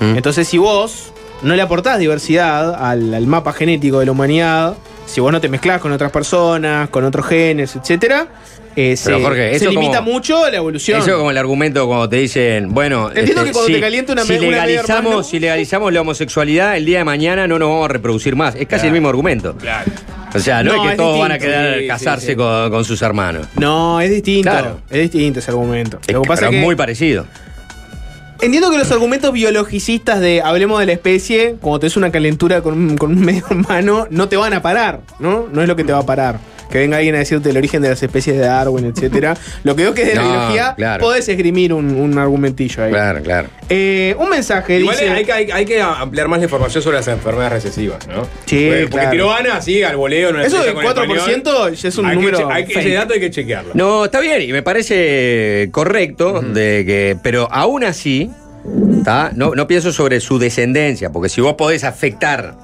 Mm. 0.00 0.16
Entonces, 0.16 0.46
si 0.46 0.56
vos 0.58 1.12
no 1.42 1.54
le 1.56 1.62
aportás 1.62 1.98
diversidad 1.98 2.74
al, 2.74 3.12
al 3.12 3.26
mapa 3.26 3.52
genético 3.52 3.98
de 3.98 4.06
la 4.06 4.12
humanidad, 4.12 4.76
si 5.06 5.20
vos 5.20 5.32
no 5.32 5.40
te 5.40 5.48
mezclás 5.48 5.80
con 5.80 5.92
otras 5.92 6.10
personas, 6.12 6.88
con 6.90 7.04
otros 7.04 7.26
genes, 7.26 7.74
etcétera, 7.76 8.26
eh, 8.74 8.94
se, 8.96 9.14
Jorge, 9.14 9.58
limita 9.60 9.98
como- 10.00 10.12
mucho 10.12 10.50
la 10.50 10.56
evolución. 10.58 11.00
Eso 11.00 11.16
como 11.16 11.30
el 11.30 11.38
argumento 11.38 11.86
cuando 11.86 12.08
te 12.08 12.16
dicen, 12.16 12.74
bueno, 12.74 13.08
este, 13.08 13.20
Entiendo 13.20 13.44
que 13.44 13.52
cuando 13.52 13.72
te 13.72 13.80
calienta 13.80 14.12
una 14.12 14.22
si 14.24 14.32
una 14.34 14.40
legalizamos, 14.48 15.26
si 15.28 15.38
legalizamos 15.40 15.92
la 15.92 16.00
homosexualidad, 16.02 16.76
el 16.76 16.84
día 16.84 16.98
de 16.98 17.04
mañana 17.04 17.46
no 17.46 17.58
nos 17.58 17.68
vamos 17.70 17.86
a 17.86 17.88
reproducir 17.88 18.36
más. 18.36 18.54
Es 18.54 18.66
casi 18.66 18.86
el 18.88 18.92
mismo 18.92 19.08
argumento. 19.08 19.56
Claro. 19.56 19.90
O 20.34 20.38
sea, 20.38 20.62
no, 20.62 20.74
No, 20.76 20.82
es 20.82 20.86
que 20.88 20.90
es 20.90 20.96
todos 20.98 21.18
van 21.18 21.32
a 21.32 21.38
querer 21.38 21.80
Sí, 21.80 21.86
casarse 21.88 22.26
sí. 22.26 22.36
Con, 22.36 22.70
con 22.70 22.84
sus 22.84 23.00
hermanos. 23.00 23.46
No, 23.56 23.98
es 24.02 24.10
distinto. 24.10 24.50
Claro. 24.50 24.80
Es 24.90 25.10
distinto 25.10 25.38
ese 25.38 25.50
argumento. 25.50 25.98
Es 26.06 26.12
Lo 26.12 26.20
que 26.20 26.24
que- 26.24 26.28
pasa 26.28 26.40
pero 26.40 26.50
es 26.50 26.56
que 26.58 26.64
muy 26.66 26.74
parecido. 26.76 27.24
Entiendo 28.40 28.70
que 28.70 28.78
los 28.78 28.90
argumentos 28.92 29.32
biologicistas 29.32 30.20
de 30.20 30.42
hablemos 30.42 30.78
de 30.80 30.86
la 30.86 30.92
especie, 30.92 31.56
cuando 31.60 31.80
te 31.80 31.86
es 31.86 31.96
una 31.96 32.12
calentura 32.12 32.62
con 32.62 32.74
un, 32.74 32.96
con 32.96 33.12
un 33.12 33.20
medio 33.24 33.44
hermano, 33.48 34.06
no 34.10 34.28
te 34.28 34.36
van 34.36 34.52
a 34.52 34.62
parar, 34.62 35.00
¿no? 35.18 35.46
No 35.50 35.62
es 35.62 35.68
lo 35.68 35.76
que 35.76 35.84
te 35.84 35.92
va 35.92 36.00
a 36.00 36.06
parar. 36.06 36.38
Que 36.70 36.78
venga 36.78 36.96
alguien 36.96 37.14
a 37.14 37.18
decirte 37.18 37.50
el 37.50 37.56
origen 37.56 37.80
de 37.82 37.88
las 37.90 38.02
especies 38.02 38.36
de 38.36 38.42
Darwin, 38.42 38.86
etcétera. 38.86 39.36
Lo 39.64 39.76
que 39.76 39.82
veo 39.84 39.94
que 39.94 40.02
es 40.02 40.08
de 40.08 40.14
la 40.16 40.22
No, 40.22 40.30
biología, 40.30 40.74
claro. 40.76 41.02
podés 41.04 41.28
esgrimir 41.28 41.72
un, 41.72 41.94
un 41.94 42.18
argumentillo 42.18 42.82
ahí. 42.84 42.90
Claro, 42.90 43.22
claro. 43.22 43.48
Eh, 43.68 44.14
un 44.18 44.28
mensaje 44.30 44.80
Igual 44.80 44.96
dice. 44.96 45.10
hay, 45.10 45.24
que- 45.24 45.32
hay- 45.32 45.50
hay 45.50 45.64
que 45.64 45.80
ampliar 45.80 46.28
más 46.28 46.38
la 46.40 46.44
información 46.44 46.82
sobre 46.82 46.96
las 46.98 47.08
enfermedades 47.08 47.52
recesivas, 47.64 48.06
¿no? 48.08 48.26
Sí, 48.46 48.66
porque, 48.66 48.80
porque 48.82 48.88
claro. 48.90 49.10
tiró 49.10 49.32
Ana 49.32 49.56
así 49.56 49.82
al 49.82 49.96
voleo. 49.96 50.30
una 50.30 50.44
Eso 50.44 50.62
del 50.62 50.74
con 50.74 50.84
el 50.84 50.90
4% 50.92 51.36
español. 51.36 51.74
ya 51.74 51.88
es 51.88 51.98
un 51.98 52.12
número 52.14 52.38
che- 52.38 52.44
hay 52.52 52.64
que- 52.66 52.78
ese 52.80 52.90
dato 52.92 53.14
hay 53.14 53.20
que 53.20 53.30
chequearlo. 53.30 53.70
No, 53.74 54.04
está 54.06 54.20
bien, 54.20 54.42
y 54.42 54.52
me 54.52 54.62
parece 54.62 55.68
correcto, 55.72 56.40
de 56.42 56.84
que, 56.86 57.16
pero 57.22 57.48
aún 57.52 57.84
así, 57.84 58.30
¿tá? 59.04 59.30
No, 59.34 59.54
no 59.54 59.66
pienso 59.66 59.92
sobre 59.92 60.20
su 60.20 60.38
descendencia, 60.38 61.10
porque 61.10 61.28
si 61.28 61.40
vos 61.40 61.54
podés 61.54 61.84
afectar 61.84 62.54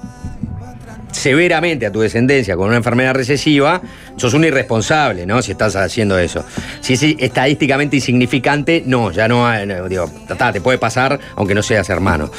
severamente 1.23 1.85
a 1.85 1.91
tu 1.91 2.01
descendencia 2.01 2.57
con 2.57 2.67
una 2.67 2.75
enfermedad 2.75 3.13
recesiva, 3.13 3.81
sos 4.17 4.33
un 4.33 4.43
irresponsable, 4.43 5.25
¿no? 5.25 5.41
Si 5.41 5.51
estás 5.53 5.75
haciendo 5.77 6.19
eso. 6.19 6.43
Si 6.81 6.93
es 6.95 7.03
estadísticamente 7.17 7.95
insignificante, 7.95 8.83
no, 8.85 9.09
ya 9.11 9.29
no, 9.29 9.47
hay- 9.47 9.65
no, 9.65 9.87
digo, 9.87 10.11
ta, 10.37 10.51
te 10.51 10.59
puede 10.59 10.77
pasar 10.77 11.17
aunque 11.37 11.55
no 11.55 11.63
seas 11.63 11.89
hermano. 11.89 12.29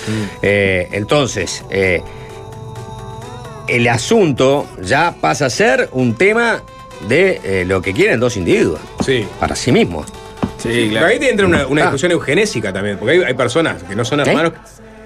Eh, 0.42 0.86
entonces, 0.92 1.64
eh, 1.70 2.02
el 3.68 3.88
asunto 3.88 4.66
ya 4.82 5.14
pasa 5.18 5.46
a 5.46 5.50
ser 5.50 5.88
un 5.92 6.14
tema 6.16 6.62
de 7.08 7.40
eh, 7.42 7.64
lo 7.66 7.80
que 7.80 7.94
quieren 7.94 8.20
dos 8.20 8.36
individuos. 8.36 8.80
Sí. 9.04 9.26
Para 9.40 9.56
sí 9.56 9.72
mismos. 9.72 10.06
Sí, 10.58 10.88
claro. 10.90 11.06
Ahí 11.06 11.18
te 11.18 11.30
entra 11.30 11.46
una, 11.46 11.66
una 11.66 11.82
Ah. 11.82 11.84
discusión 11.86 12.12
eugenésica 12.12 12.72
también, 12.72 12.96
porque 12.98 13.12
hay, 13.14 13.22
hay 13.22 13.34
personas 13.34 13.82
que 13.82 13.94
no 13.96 14.04
son 14.04 14.20
¿Eh? 14.20 14.24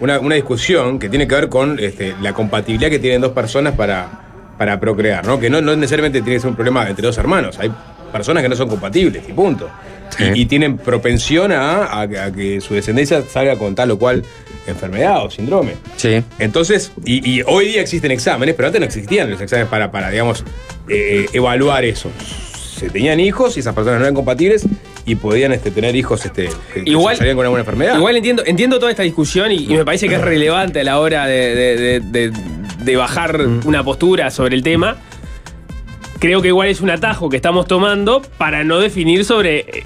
Una, 0.00 0.20
una 0.20 0.34
discusión 0.36 0.98
que 0.98 1.08
tiene 1.08 1.26
que 1.26 1.34
ver 1.34 1.48
con 1.48 1.78
este, 1.80 2.14
la 2.22 2.32
compatibilidad 2.32 2.90
que 2.90 2.98
tienen 2.98 3.20
dos 3.20 3.32
personas 3.32 3.74
para, 3.74 4.54
para 4.56 4.78
procrear, 4.78 5.26
¿no? 5.26 5.40
Que 5.40 5.50
no, 5.50 5.60
no 5.60 5.74
necesariamente 5.74 6.20
tiene 6.22 6.36
que 6.36 6.40
ser 6.40 6.50
un 6.50 6.56
problema 6.56 6.88
entre 6.88 7.04
dos 7.06 7.18
hermanos. 7.18 7.58
Hay 7.58 7.70
personas 8.12 8.42
que 8.42 8.48
no 8.48 8.56
son 8.56 8.68
compatibles, 8.68 9.22
y 9.28 9.32
punto. 9.32 9.68
Y, 10.34 10.42
y 10.42 10.46
tienen 10.46 10.78
propensión 10.78 11.52
a, 11.52 11.84
a- 11.84 12.02
a 12.02 12.32
que 12.32 12.60
su 12.60 12.74
descendencia 12.74 13.22
salga 13.30 13.56
con 13.56 13.74
tal 13.74 13.90
o 13.90 13.98
cual 13.98 14.24
enfermedad 14.66 15.24
o 15.24 15.30
síndrome. 15.30 15.74
Sí. 15.96 16.22
Entonces, 16.38 16.92
y, 17.04 17.28
y 17.38 17.42
hoy 17.46 17.68
día 17.68 17.80
existen 17.80 18.10
exámenes, 18.10 18.54
pero 18.54 18.68
antes 18.68 18.80
no 18.80 18.86
existían 18.86 19.30
los 19.30 19.40
exámenes 19.40 19.68
para, 19.68 19.90
para 19.90 20.10
digamos, 20.10 20.44
eh, 20.88 21.26
evaluar 21.32 21.84
eso. 21.84 22.10
Se 22.76 22.88
tenían 22.90 23.18
hijos 23.20 23.56
y 23.56 23.60
esas 23.60 23.74
personas 23.74 23.98
no 23.98 24.04
eran 24.06 24.14
compatibles 24.14 24.64
y 25.10 25.14
podían 25.16 25.52
este, 25.52 25.70
tener 25.70 25.96
hijos 25.96 26.24
este, 26.24 26.48
que, 26.74 26.84
que 26.84 26.90
Igual- 26.90 27.16
salían 27.16 27.36
con 27.36 27.44
alguna 27.46 27.60
enfermedad. 27.60 27.96
Igual 27.96 28.16
entiendo, 28.16 28.42
entiendo 28.46 28.78
toda 28.78 28.90
esta 28.90 29.02
discusión 29.02 29.50
y, 29.52 29.56
y 29.64 29.74
me 29.76 29.84
parece 29.84 30.08
que 30.08 30.14
es 30.16 30.20
relevante 30.20 30.80
a 30.80 30.84
la 30.84 30.98
hora 31.00 31.26
de, 31.26 31.54
de- 31.54 31.76
de- 31.76 32.00
de- 32.30 32.32
de 32.84 32.96
bajar 32.96 33.40
una 33.64 33.82
postura 33.82 34.30
sobre 34.30 34.54
el 34.54 34.62
tema. 34.62 34.96
Creo 36.20 36.42
que 36.42 36.48
igual 36.48 36.68
es 36.68 36.80
un 36.80 36.90
atajo 36.90 37.28
que 37.28 37.36
estamos 37.36 37.66
tomando 37.66 38.22
para 38.38 38.64
no 38.64 38.78
definir 38.80 39.24
sobre 39.24 39.58
eh, 39.60 39.84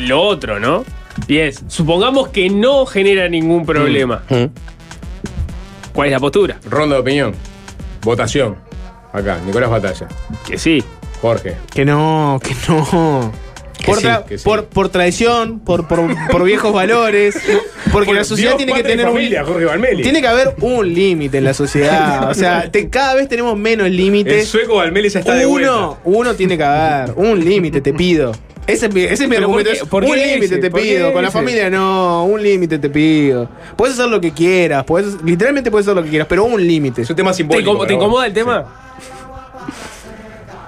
lo 0.00 0.20
otro, 0.22 0.60
¿no? 0.60 0.84
Y 1.28 1.38
es, 1.38 1.62
supongamos 1.68 2.28
que 2.28 2.48
no 2.50 2.86
genera 2.86 3.28
ningún 3.28 3.66
problema. 3.66 4.22
¿Cuál 5.92 6.08
es 6.08 6.12
la 6.12 6.20
postura? 6.20 6.58
Ronda 6.70 6.96
de 6.96 7.02
opinión. 7.02 7.34
Votación. 8.02 8.56
Acá, 9.12 9.38
Nicolás 9.44 9.70
Batalla. 9.70 10.08
Que 10.46 10.56
sí. 10.56 10.82
Jorge. 11.20 11.56
Que 11.72 11.84
no, 11.84 12.40
que 12.42 12.54
no. 12.68 13.32
Por, 13.84 13.98
sí, 13.98 14.06
tra- 14.06 14.42
por, 14.44 14.64
por 14.66 14.88
tradición, 14.88 15.58
por, 15.60 15.86
por, 15.88 16.00
por 16.30 16.44
viejos 16.44 16.72
valores, 16.72 17.36
porque 17.92 18.06
Por 18.06 18.14
la 18.16 18.24
sociedad 18.24 18.52
Dios, 18.52 18.58
tiene 18.58 18.72
que 18.74 18.82
tener 18.88 19.06
familia, 19.06 19.42
un 19.42 19.48
Jorge 19.48 19.64
Valmeli. 19.66 20.02
tiene 20.02 20.20
que 20.20 20.28
haber 20.28 20.54
un 20.60 20.92
límite 20.94 21.38
en 21.38 21.44
la 21.44 21.54
sociedad, 21.54 22.30
o 22.30 22.34
sea, 22.34 22.70
te- 22.70 22.88
cada 22.88 23.14
vez 23.14 23.28
tenemos 23.28 23.56
menos 23.58 23.86
El 23.88 23.96
límites. 23.96 24.46
sueco 24.48 24.76
Valmeli 24.76 25.08
ya 25.08 25.20
está 25.20 25.34
de 25.34 25.46
vuelta. 25.46 25.72
Uno, 25.74 25.98
uno 26.04 26.34
tiene 26.34 26.56
que 26.56 26.64
haber, 26.64 27.12
un 27.16 27.44
límite 27.44 27.80
te 27.80 27.92
pido. 27.92 28.32
Ese 28.64 28.86
es 28.86 28.94
mi, 28.94 29.02
ese 29.02 29.24
es 29.24 29.28
mi 29.28 29.34
argumento. 29.34 29.70
¿por 29.70 29.72
qué- 29.72 29.82
es, 29.82 29.88
por 29.88 30.04
un 30.04 30.16
límite 30.16 30.58
te 30.58 30.70
¿Por 30.70 30.80
qué 30.80 30.86
pido. 30.94 31.12
Con 31.12 31.22
la 31.22 31.30
familia 31.32 31.68
no, 31.68 32.24
un 32.26 32.40
límite 32.40 32.78
te 32.78 32.88
pido. 32.88 33.48
Puedes 33.76 33.98
hacer 33.98 34.08
lo 34.08 34.20
que 34.20 34.30
quieras, 34.30 34.84
puedes, 34.84 35.20
literalmente 35.24 35.68
puedes 35.72 35.86
hacer 35.88 35.96
lo 35.96 36.04
que 36.04 36.10
quieras, 36.10 36.28
pero 36.28 36.44
un 36.44 36.64
límite. 36.64 37.02
Es 37.02 37.10
un 37.10 37.16
tema 37.16 37.32
¿Te, 37.32 37.38
simbólico. 37.38 37.84
te 37.86 37.94
incomoda 37.94 38.26
el 38.26 38.32
tema? 38.32 38.64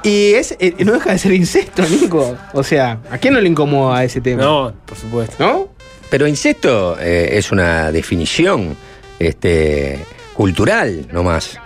Y 0.04 0.34
es, 0.34 0.54
eh, 0.60 0.74
no 0.84 0.92
deja 0.92 1.12
de 1.12 1.18
ser 1.18 1.32
incesto, 1.32 1.82
Nico. 1.88 2.36
O 2.52 2.62
sea, 2.62 3.00
¿a 3.10 3.16
quién 3.16 3.32
no 3.32 3.40
le 3.40 3.48
incomoda 3.48 4.04
ese 4.04 4.20
tema? 4.20 4.42
No, 4.42 4.74
por 4.84 4.98
supuesto. 4.98 5.36
¿No? 5.38 5.68
Pero 6.10 6.28
incesto 6.28 6.98
eh, 7.00 7.30
es 7.32 7.50
una 7.50 7.90
definición 7.90 8.76
este, 9.18 9.98
cultural, 10.34 11.08
nomás. 11.10 11.58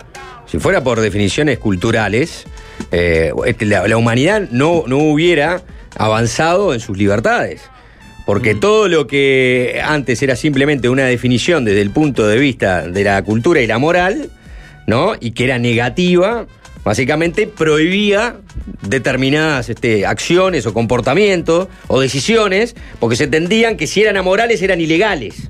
Si 0.45 0.57
fuera 0.57 0.81
por 0.81 1.01
definiciones 1.01 1.59
culturales, 1.59 2.45
eh, 2.91 3.33
este, 3.45 3.65
la, 3.65 3.85
la 3.87 3.97
humanidad 3.97 4.47
no, 4.51 4.85
no 4.87 4.99
hubiera 4.99 5.61
avanzado 5.97 6.73
en 6.73 6.79
sus 6.79 6.97
libertades. 6.97 7.61
Porque 8.25 8.55
todo 8.55 8.87
lo 8.87 9.05
que 9.05 9.81
antes 9.83 10.21
era 10.23 10.37
simplemente 10.37 10.87
una 10.87 11.03
definición 11.03 11.65
desde 11.65 11.81
el 11.81 11.89
punto 11.89 12.25
de 12.25 12.37
vista 12.37 12.87
de 12.87 13.03
la 13.03 13.21
cultura 13.23 13.59
y 13.59 13.67
la 13.67 13.79
moral, 13.79 14.29
¿no? 14.87 15.13
Y 15.19 15.31
que 15.31 15.45
era 15.45 15.57
negativa, 15.57 16.45
básicamente 16.83 17.47
prohibía 17.47 18.37
determinadas 18.81 19.69
este, 19.69 20.05
acciones 20.05 20.65
o 20.65 20.73
comportamientos 20.73 21.67
o 21.87 21.99
decisiones, 21.99 22.75
porque 22.99 23.15
se 23.15 23.25
entendían 23.25 23.77
que 23.77 23.87
si 23.87 24.01
eran 24.01 24.17
amorales 24.17 24.61
eran 24.61 24.81
ilegales. 24.81 25.49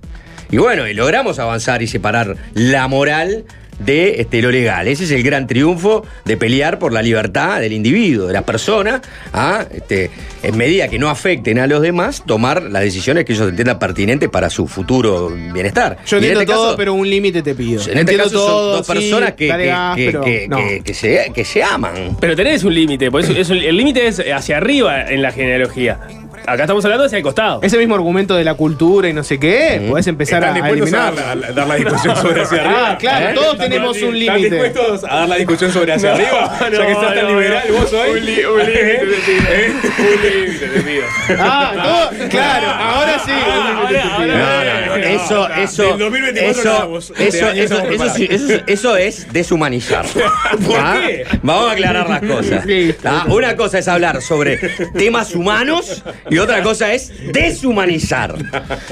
Y 0.51 0.57
bueno, 0.57 0.85
logramos 0.87 1.37
avanzar 1.39 1.83
y 1.83 1.87
separar 1.87 2.35
la 2.53 2.87
moral 2.87 3.45
de 3.79 4.21
este, 4.21 4.41
lo 4.41 4.51
legal. 4.51 4.87
Ese 4.87 5.05
es 5.05 5.11
el 5.11 5.23
gran 5.23 5.47
triunfo 5.47 6.05
de 6.25 6.37
pelear 6.37 6.79
por 6.79 6.91
la 6.93 7.01
libertad 7.01 7.59
del 7.61 7.73
individuo, 7.73 8.27
de 8.27 8.33
la 8.33 8.41
persona, 8.43 9.01
a, 9.33 9.65
este, 9.73 10.11
en 10.43 10.57
medida 10.57 10.87
que 10.87 10.99
no 10.99 11.09
afecten 11.09 11.59
a 11.59 11.67
los 11.67 11.81
demás, 11.81 12.23
tomar 12.25 12.61
las 12.63 12.81
decisiones 12.83 13.25
que 13.25 13.33
ellos 13.33 13.49
entiendan 13.49 13.79
pertinentes 13.79 14.29
para 14.29 14.49
su 14.49 14.67
futuro 14.67 15.29
bienestar. 15.29 15.97
Yo 16.05 16.17
Y 16.19 16.25
en 16.25 16.31
este 16.33 16.45
todo, 16.45 16.65
caso- 16.65 16.77
pero 16.77 16.93
un 16.93 17.09
límite 17.09 17.41
te 17.41 17.55
pido. 17.55 17.81
en 17.81 17.87
este 17.89 17.99
Entiendo 17.99 18.23
caso 18.25 18.35
todo, 18.35 18.69
son 18.71 18.77
dos 18.79 18.87
personas 18.87 19.33
que, 19.33 20.47
no. 20.49 20.57
se, 20.93 21.31
que 21.33 21.45
se 21.45 21.63
aman. 21.63 22.17
Pero 22.19 22.35
tenés 22.35 22.63
un 22.63 22.73
límite, 22.73 23.09
por 23.11 23.21
eso, 23.21 23.31
eso- 23.33 23.53
el 23.53 23.75
límite 23.77 24.07
es 24.07 24.19
hacia 24.19 24.57
arriba 24.57 25.09
en 25.09 25.21
la 25.21 25.31
genealogía. 25.31 25.99
Acá 26.45 26.63
estamos 26.63 26.83
hablando 26.85 27.05
hacia 27.05 27.17
el 27.17 27.23
costado. 27.23 27.59
Ese 27.61 27.77
mismo 27.77 27.95
argumento 27.95 28.35
de 28.35 28.43
la 28.43 28.55
cultura 28.55 29.07
y 29.07 29.13
no 29.13 29.23
sé 29.23 29.39
qué, 29.39 29.85
podés 29.89 30.07
empezar 30.07 30.43
¿Están 30.43 30.49
a, 30.63 30.65
a 30.65 30.71
dispuestos 30.71 30.93
a 30.99 31.09
eliminar. 31.09 31.39
dar, 31.41 31.49
a 31.49 31.53
dar 31.53 31.67
la 31.67 31.75
discusión 31.75 32.15
sobre 32.21 32.41
hacia 32.41 32.61
arriba? 32.61 32.87
Ah, 32.91 32.97
claro, 32.97 33.29
¿Eh? 33.29 33.33
todos 33.35 33.53
¿Están- 33.53 33.69
tenemos 33.69 34.01
un 34.01 34.15
¿Están 34.15 34.37
límite. 34.37 34.49
dispuestos 34.63 35.03
a 35.03 35.15
dar 35.15 35.29
la 35.29 35.35
discusión 35.35 35.71
sobre 35.71 35.93
hacia 35.93 36.09
No, 36.09 36.15
arriba? 36.15 36.57
ya 36.71 36.85
que 36.85 36.91
estás 36.91 37.13
tan 37.13 37.23
no, 37.23 37.29
liberal, 37.39 37.63
no. 37.69 37.75
vos 37.77 37.93
hoy. 37.93 38.09
Un 38.09 38.17
un 38.17 38.25
límite 38.25 39.05
te 39.05 39.21
pido. 39.25 39.43
¿Eh? 39.49 39.73
Un 39.99 40.45
límite 40.45 40.67
te 40.67 40.79
pido. 40.81 41.03
Ah, 41.39 41.71
todo- 41.75 42.29
claro, 42.29 42.67
ahora 42.67 43.19
sí. 43.25 43.31
ahora- 43.31 44.15
ahora- 44.15 44.25
No, 44.25 44.85
no, 44.85 44.97
no, 44.97 45.05
eso, 45.05 45.49
eso, 45.49 45.83
Del 45.83 45.99
2024 45.99 46.97
eso. 46.97 47.13
Este 47.13 47.27
eso, 47.37 47.49
eso, 47.51 47.79
eso, 47.89 48.09
sí, 48.09 48.27
eso, 48.29 48.53
es- 48.53 48.63
eso 48.67 48.97
es 48.97 49.33
deshumanizar. 49.33 50.05
¿Ah? 50.77 50.99
qué? 51.05 51.25
Vamos 51.43 51.69
a 51.69 51.71
aclarar 51.73 52.09
las 52.09 52.21
cosas. 52.21 52.63
¿Ah? 53.05 53.25
Una 53.27 53.55
cosa 53.55 53.77
es 53.79 53.87
hablar 53.87 54.21
sobre 54.21 54.57
temas 54.97 55.35
humanos 55.35 56.03
y 56.29 56.38
otra 56.39 56.61
cosa 56.63 56.93
es 56.93 57.11
deshumanizar. 57.31 58.35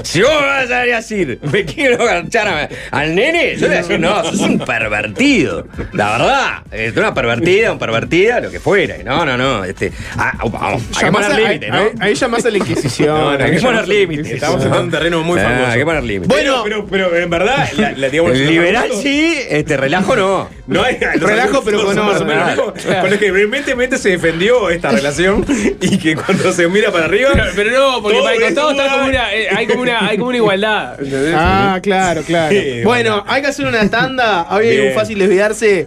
Si 0.02 0.20
vos 0.22 0.30
me 0.40 0.46
vas 0.46 0.70
a 0.70 0.80
decir, 0.80 1.38
me 1.52 1.64
quiero 1.64 2.04
garchar 2.04 2.48
a- 2.48 2.68
al 2.90 3.14
nene, 3.14 3.54
yo 3.54 3.60
te 3.62 3.66
voy 3.68 3.74
a 3.76 3.78
decir, 3.78 4.00
no, 4.00 4.24
sos 4.24 4.40
un 4.40 4.58
pervertido. 4.58 5.66
La 5.92 6.12
verdad, 6.18 6.48
es 6.70 6.96
una 6.96 7.14
pervertida, 7.14 7.72
un 7.72 7.78
pervertida, 7.78 8.40
lo 8.40 8.50
que 8.50 8.60
fuera. 8.60 8.96
No, 9.04 9.24
no, 9.24 9.36
no. 9.36 9.64
Este, 9.64 9.92
ah, 10.16 10.32
ah, 10.38 10.44
ah, 10.54 10.76
hay 10.96 11.04
que 11.04 11.12
poner 11.12 11.34
límites, 11.34 11.70
ahí- 11.72 11.90
¿no? 11.94 12.02
Ahí 12.04 12.14
llamás 12.14 12.44
a 12.44 12.50
la 12.50 12.58
Inquisición. 12.58 13.08
No, 13.08 13.38
no, 13.38 13.44
Hay 13.44 13.52
que 13.52 13.60
poner 13.60 13.88
límites. 13.88 14.30
Estamos 14.32 14.64
en 14.64 14.72
un 14.72 14.90
terreno 14.90 15.22
muy 15.22 15.38
Ah, 15.38 15.42
famoso. 15.44 15.66
Hay 15.72 15.78
que 15.78 15.84
poner 15.84 16.02
límites. 16.04 16.28
Bueno, 16.28 16.60
pero, 16.64 16.86
pero, 16.86 17.08
pero 17.10 17.22
en 17.22 17.30
verdad, 17.30 17.68
la, 17.76 17.92
la- 17.92 18.08
digamos, 18.08 18.36
liberal 18.36 18.90
sí, 19.02 19.34
este 19.48 19.76
relajo 19.76 20.16
no. 20.16 20.48
No 20.66 20.82
hay 20.82 20.98
Relajo, 20.98 21.62
pero 21.64 21.82
con 21.84 21.96
más 21.96 22.20
o 22.20 22.24
menos 22.24 22.60
Con 22.60 23.18
que 23.18 23.30
vehementemente 23.32 23.96
se 23.98 24.10
defendió 24.10 24.68
esta 24.70 24.90
relación 24.90 25.44
y 25.80 25.96
que 25.98 26.14
cuando 26.14 26.52
se 26.52 26.68
mira 26.68 26.90
para 26.92 27.06
arriba. 27.06 27.27
Pero, 27.32 27.44
pero 27.56 27.70
no, 27.78 28.02
porque 28.02 28.16
todo 28.18 28.24
para 28.24 28.36
el 28.36 28.42
costado 28.42 28.70
está 28.70 28.90
como 28.90 29.04
una, 29.08 29.34
eh, 29.34 29.48
hay, 29.56 29.66
como 29.66 29.82
una, 29.82 30.06
hay 30.06 30.16
como 30.16 30.28
una 30.28 30.36
igualdad. 30.38 30.94
¿entendés? 31.00 31.34
Ah, 31.36 31.78
claro, 31.82 32.22
claro. 32.22 32.54
Sí, 32.54 32.80
bueno, 32.84 33.24
hay 33.26 33.42
que 33.42 33.48
hacer 33.48 33.66
una 33.66 33.88
tanda. 33.90 34.46
Hoy 34.50 34.66
hay 34.66 34.76
Bien. 34.76 34.88
un 34.88 34.94
fácil 34.94 35.18
desviarse 35.18 35.86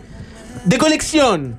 de 0.66 0.78
colección. 0.78 1.56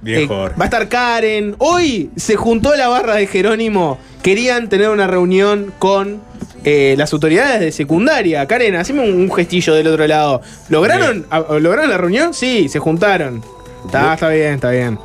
Bien, 0.00 0.22
Eh, 0.22 0.26
va 0.28 0.52
a 0.60 0.64
estar 0.64 0.88
Karen. 0.88 1.56
Hoy 1.58 2.10
se 2.16 2.36
juntó 2.36 2.74
la 2.76 2.88
barra 2.88 3.16
de 3.16 3.26
Jerónimo. 3.26 3.98
Querían 4.22 4.68
tener 4.68 4.88
una 4.90 5.06
reunión 5.08 5.72
con 5.78 6.20
eh, 6.64 6.94
las 6.96 7.12
autoridades 7.12 7.60
de 7.60 7.72
secundaria. 7.72 8.46
Karen, 8.46 8.76
haceme 8.76 9.00
un, 9.02 9.12
un 9.14 9.32
gestillo 9.34 9.74
del 9.74 9.88
otro 9.88 10.06
lado. 10.06 10.40
¿Lograron, 10.68 11.26
a- 11.30 11.40
¿Lograron 11.58 11.90
la 11.90 11.96
reunión? 11.98 12.32
Sí, 12.34 12.68
se 12.68 12.78
juntaron. 12.78 13.42
Está, 13.86 14.14
está 14.14 14.28
bien, 14.28 14.54
está 14.54 14.70
bien. 14.70 14.98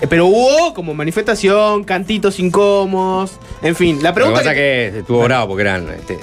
Eh, 0.00 0.06
Pero 0.08 0.26
hubo 0.26 0.74
como 0.74 0.94
manifestación, 0.94 1.84
cantitos 1.84 2.38
incómodos. 2.38 3.38
En 3.62 3.74
fin, 3.74 4.02
la 4.02 4.10
Lo 4.10 4.14
que 4.14 4.14
pregunta 4.14 4.40
pasa 4.40 4.50
es 4.52 4.56
que 4.56 4.98
estuvo 4.98 5.22
bravo 5.24 5.48
porque 5.48 5.62
eran 5.62 5.88
este, 5.90 6.18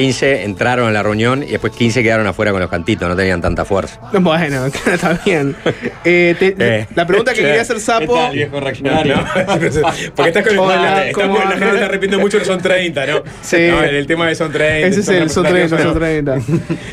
15 0.00 0.44
entraron 0.44 0.88
a 0.88 0.92
la 0.92 1.02
reunión 1.02 1.42
y 1.42 1.46
después 1.46 1.72
15 1.72 2.02
quedaron 2.02 2.26
afuera 2.26 2.52
con 2.52 2.60
los 2.60 2.68
cantitos, 2.68 3.08
no 3.08 3.16
tenían 3.16 3.40
tanta 3.40 3.64
fuerza. 3.64 3.98
Bueno, 4.12 4.66
está 4.86 5.18
bien. 5.24 5.56
Eh, 6.04 6.34
te- 6.38 6.54
Eh. 6.58 6.86
La 6.94 7.06
pregunta 7.06 7.32
que 7.32 7.40
quería 7.40 7.62
hacer 7.62 7.80
Sapo. 7.80 8.28
reaccionario. 8.60 9.16
Porque 10.14 10.28
estás 10.28 10.42
con 10.44 10.52
el. 10.52 10.58
Hola, 10.58 11.04
¿cómo 11.14 11.38
la 11.38 11.50
gente 11.52 11.74
está 11.74 11.88
repitiendo 11.88 12.18
mucho 12.18 12.38
que 12.38 12.44
son 12.44 12.60
30, 12.60 13.06
¿no? 13.06 13.22
Sí. 13.40 13.68
No, 13.70 13.82
el, 13.82 13.94
el 13.94 14.06
tema 14.06 14.26
de 14.28 14.34
son 14.34 14.52
30. 14.52 14.86
Ese 14.88 15.00
es 15.00 15.08
el 15.08 15.30
son 15.30 15.44
30, 15.46 15.82
son 15.82 15.94
30. 15.94 16.36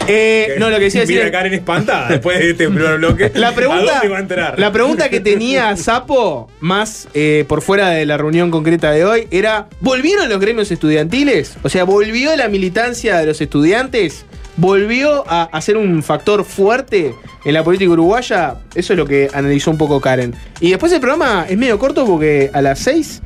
Eh, 0.07 0.55
no, 0.59 0.69
lo 0.69 0.77
que 0.77 0.85
decía 0.85 1.01
decir. 1.01 1.15
Mira 1.17 1.25
es- 1.27 1.31
Karen 1.33 1.53
espantada 1.53 2.07
después 2.09 2.39
de 2.39 2.51
este 2.51 2.69
primer 2.69 2.97
bloque. 2.99 3.31
La 3.35 3.49
¿A 3.49 3.53
pregunta, 3.53 3.93
dónde 3.95 4.07
va 4.07 4.17
a 4.17 4.21
entrar? 4.21 4.59
la 4.59 4.71
pregunta 4.71 5.09
que 5.09 5.19
tenía 5.19 5.75
Sapo, 5.75 6.49
más 6.61 7.07
eh, 7.13 7.43
por 7.49 7.61
fuera 7.61 7.89
de 7.89 8.05
la 8.05 8.15
reunión 8.17 8.49
concreta 8.49 8.91
de 8.91 9.03
hoy, 9.03 9.27
era: 9.31 9.67
¿volvieron 9.81 10.29
los 10.29 10.39
gremios 10.39 10.71
estudiantiles? 10.71 11.57
O 11.63 11.69
sea, 11.69 11.83
¿volvió 11.83 12.33
la 12.37 12.47
militancia 12.47 12.92
de 13.01 13.25
los 13.25 13.41
estudiantes? 13.41 14.25
¿Volvió 14.55 15.23
a, 15.27 15.43
a 15.43 15.61
ser 15.61 15.77
un 15.77 16.03
factor 16.03 16.45
fuerte 16.45 17.15
en 17.43 17.53
la 17.53 17.63
política 17.63 17.89
uruguaya? 17.91 18.55
Eso 18.75 18.93
es 18.93 18.97
lo 18.99 19.05
que 19.05 19.29
analizó 19.33 19.71
un 19.71 19.77
poco 19.79 19.99
Karen. 19.99 20.35
Y 20.59 20.69
después 20.69 20.91
el 20.91 20.99
programa 20.99 21.45
es 21.49 21.57
medio 21.57 21.79
corto 21.79 22.05
porque 22.05 22.51
a 22.53 22.61
las 22.61 22.79
6 22.79 23.21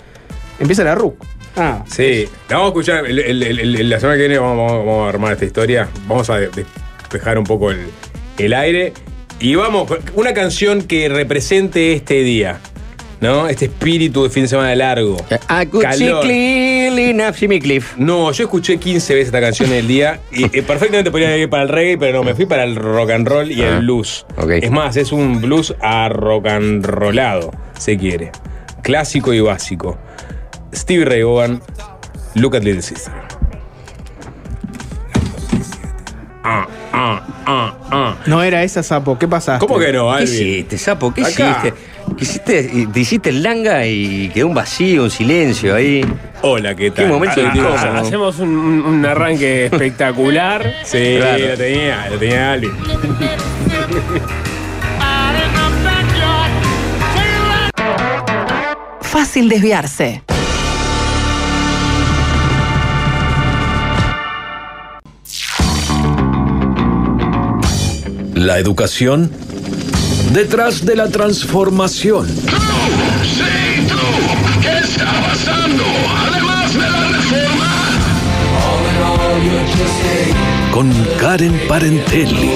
empieza 0.59 0.83
la 0.83 0.95
RUC. 0.95 1.21
Ah, 1.57 1.83
Sí, 1.89 2.27
vamos 2.49 2.65
a 2.65 2.67
escuchar. 2.67 3.05
el- 3.07 3.89
la 3.89 3.99
semana 3.99 4.15
que 4.17 4.27
viene 4.27 4.37
vamos, 4.39 5.05
a 5.05 5.09
armar 5.09 5.33
esta 5.33 5.45
historia. 5.45 5.89
Vamos 6.07 6.29
a 6.29 6.37
de- 6.37 6.49
despejar 6.99 7.37
un 7.37 7.43
poco 7.45 7.71
el, 7.71 8.53
aire. 8.53 8.93
Y 9.39 9.55
vamos, 9.55 9.91
una 10.15 10.33
canción 10.33 10.83
que 10.83 11.09
represente 11.09 11.93
este 11.93 12.21
día. 12.23 12.59
¿No? 13.19 13.47
Este 13.47 13.65
espíritu 13.65 14.23
de 14.23 14.29
fin 14.29 14.43
de 14.43 14.47
semana 14.49 14.75
largo. 14.75 15.17
Calor. 15.81 16.23
No, 17.97 18.31
yo 18.31 18.43
escuché 18.43 18.77
15 18.77 19.13
veces 19.15 19.27
esta 19.29 19.41
canción 19.41 19.69
en 19.71 19.77
el 19.77 19.87
día 19.87 20.19
y 20.31 20.43
eh, 20.55 20.61
perfectamente 20.61 21.09
podría 21.09 21.35
ir 21.35 21.49
para 21.49 21.63
el 21.63 21.69
reggae, 21.69 21.97
pero 21.97 22.19
no, 22.19 22.23
me 22.23 22.35
fui 22.35 22.45
para 22.45 22.63
el 22.63 22.75
rock 22.75 23.09
and 23.11 23.27
roll 23.27 23.51
y 23.51 23.63
Ah, 23.63 23.69
el 23.77 23.79
blues. 23.79 24.25
ok. 24.37 24.51
Es 24.61 24.69
más, 24.71 24.95
es 24.97 25.11
un 25.11 25.41
blues 25.41 25.73
a 25.81 26.09
rock 26.09 26.45
and 26.47 26.85
rollado, 26.85 27.51
se 27.79 27.97
quiere. 27.97 28.31
Clásico 28.83 29.33
y 29.33 29.39
básico. 29.41 29.97
Stevie 30.75 31.05
Ray 31.05 31.23
Vaughan, 31.23 31.61
Look 32.35 32.55
at 32.55 32.61
Little 32.63 32.83
Sister. 32.83 33.11
Ah, 36.43 36.67
ah, 36.93 37.23
ah, 37.45 37.77
ah. 37.91 38.15
no 38.25 38.41
era 38.43 38.63
esa 38.63 38.83
Sapo. 38.83 39.17
¿Qué 39.19 39.27
pasa? 39.27 39.59
¿Cómo 39.59 39.77
que 39.79 39.91
no, 39.91 40.09
¿Qué 40.11 40.17
Alvin? 40.17 40.33
hiciste, 40.33 40.77
sapo? 40.77 41.13
¿Qué 41.13 41.21
Acá. 41.21 41.29
hiciste? 41.61 41.73
¿Qué 42.17 42.23
hiciste? 42.23 42.87
Te 42.91 42.99
hiciste 42.99 43.29
el 43.29 43.43
langa 43.43 43.85
y 43.85 44.29
quedó 44.29 44.47
un 44.47 44.55
vacío, 44.55 45.03
un 45.03 45.11
silencio 45.11 45.75
ahí. 45.75 46.03
Hola, 46.41 46.73
¿qué 46.75 46.89
tal? 46.89 47.05
Qué 47.05 47.11
momento 47.11 47.35
Ah, 47.45 47.51
incómodo. 47.53 47.75
ah, 47.77 47.99
Hacemos 47.99 48.39
un, 48.39 48.49
un- 48.57 49.05
arranque 49.05 49.65
espectacular. 49.71 50.73
Sí, 50.83 51.15
Claro. 51.17 51.47
lo 51.49 51.57
tenía, 51.57 52.09
lo 52.09 52.17
tenía 52.17 52.51
Alvin. 52.53 52.71
Fácil 59.01 59.49
desviarse. 59.49 60.23
La 68.33 68.59
educación 68.59 69.31
detrás 70.33 70.85
de 70.85 70.95
la 70.95 71.09
transformación. 71.09 72.27
Sí, 72.27 73.87
tú, 73.87 73.97
¿qué 74.61 74.79
está 74.83 75.11
pasando? 75.21 75.83
Además 76.27 76.73
de 76.73 76.79
la 76.79 77.07
reforma. 77.09 77.73
Con 80.71 80.91
Karen 81.19 81.59
Parentelli. 81.67 82.51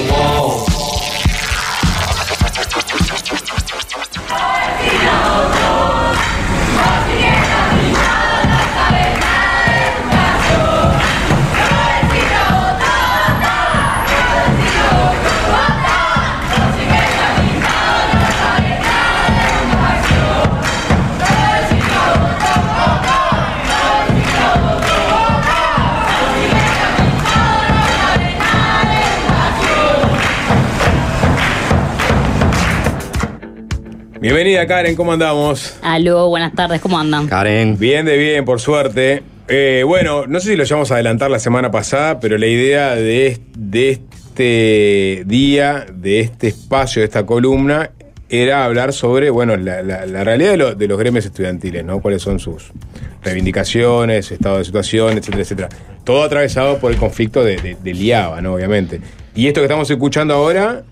Bienvenida, 34.22 34.64
Karen, 34.68 34.94
¿cómo 34.94 35.12
andamos? 35.12 35.74
Aló, 35.82 36.28
buenas 36.28 36.54
tardes, 36.54 36.80
¿cómo 36.80 36.96
andan? 36.96 37.26
Karen. 37.26 37.76
Bien 37.76 38.06
de 38.06 38.16
bien, 38.16 38.44
por 38.44 38.60
suerte. 38.60 39.24
Eh, 39.48 39.82
bueno, 39.84 40.28
no 40.28 40.38
sé 40.38 40.50
si 40.50 40.56
lo 40.56 40.62
llevamos 40.62 40.92
a 40.92 40.94
adelantar 40.94 41.28
la 41.28 41.40
semana 41.40 41.72
pasada, 41.72 42.20
pero 42.20 42.38
la 42.38 42.46
idea 42.46 42.94
de, 42.94 43.40
de 43.58 43.90
este 43.90 45.24
día, 45.26 45.86
de 45.92 46.20
este 46.20 46.46
espacio, 46.46 47.00
de 47.02 47.06
esta 47.06 47.26
columna, 47.26 47.90
era 48.28 48.64
hablar 48.64 48.92
sobre, 48.92 49.28
bueno, 49.28 49.56
la, 49.56 49.82
la- 49.82 50.06
la 50.06 50.22
realidad 50.22 50.52
de, 50.52 50.56
lo- 50.56 50.74
de 50.76 50.86
los 50.86 50.98
gremios 51.00 51.26
estudiantiles, 51.26 51.84
¿no? 51.84 52.00
Cuáles 52.00 52.22
son 52.22 52.38
sus 52.38 52.70
reivindicaciones, 53.24 54.30
estado 54.30 54.58
de 54.58 54.64
situación, 54.64 55.18
etcétera, 55.18 55.42
etcétera. 55.42 55.68
Todo 56.04 56.22
atravesado 56.22 56.78
por 56.78 56.92
el 56.92 56.96
conflicto 56.96 57.42
de, 57.42 57.56
de, 57.56 57.74
del 57.82 58.00
IABA, 58.00 58.40
¿no? 58.40 58.54
Obviamente. 58.54 59.00
Y 59.34 59.48
esto 59.48 59.60
que 59.60 59.64
estamos 59.64 59.90
escuchando 59.90 60.34
ahora 60.34 60.84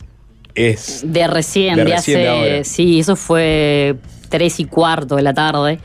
es... 0.55 1.03
De 1.05 1.27
recién, 1.27 1.77
De 1.77 1.85
de, 1.85 1.91
recién 1.93 2.19
de 2.19 2.29
hace. 2.29 2.39
ahora. 2.53 2.65
sí, 2.65 3.01
eso 3.01 3.17
fue 3.17 3.97
tres 4.29 4.61
y 4.61 4.65
cuarto 4.65 5.17
de 5.17 5.23
la 5.23 5.35
tarde. 5.35 5.81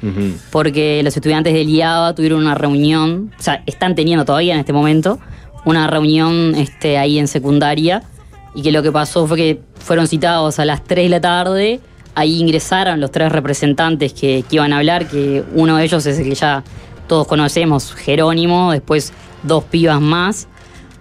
Porque 0.51 1.01
los 1.03 1.16
estudiantes 1.16 1.53
del 1.53 1.70
IABA 1.70 2.16
tuvieron 2.16 2.41
una 2.41 2.55
reunión, 2.55 3.32
o 3.38 3.41
sea, 3.41 3.63
están 3.66 3.95
teniendo 3.95 4.24
todavía 4.24 4.53
en 4.53 4.59
este 4.61 4.72
momento, 4.72 5.20
una 5.66 5.88
reunión 5.88 6.53
este, 6.55 6.97
ahí 6.97 7.20
en 7.20 7.28
secundaria, 7.28 8.03
y 8.53 8.61
que 8.61 8.72
lo 8.72 8.82
que 8.84 8.91
pasó 8.91 9.28
fue 9.28 9.36
que 9.36 9.59
fueron 9.80 10.07
citados 10.07 10.59
a 10.59 10.66
las 10.66 10.84
3 10.84 11.05
de 11.05 11.09
la 11.09 11.22
tarde, 11.22 11.80
ahí 12.13 12.39
ingresaron 12.39 13.01
los 13.01 13.11
tres 13.11 13.32
representantes 13.32 14.13
que, 14.13 14.45
que 14.49 14.55
iban 14.55 14.72
a 14.72 14.78
hablar, 14.78 15.07
que 15.07 15.43
uno 15.53 15.76
de 15.76 15.84
ellos 15.84 16.05
es 16.05 16.18
el 16.20 16.30
que 16.30 16.36
ya 16.36 16.63
todos 17.07 17.28
conocemos, 17.28 17.93
Jerónimo, 17.93 18.72
después 18.72 19.11
dos 19.43 19.63
pibas 19.66 19.99
más. 20.01 20.47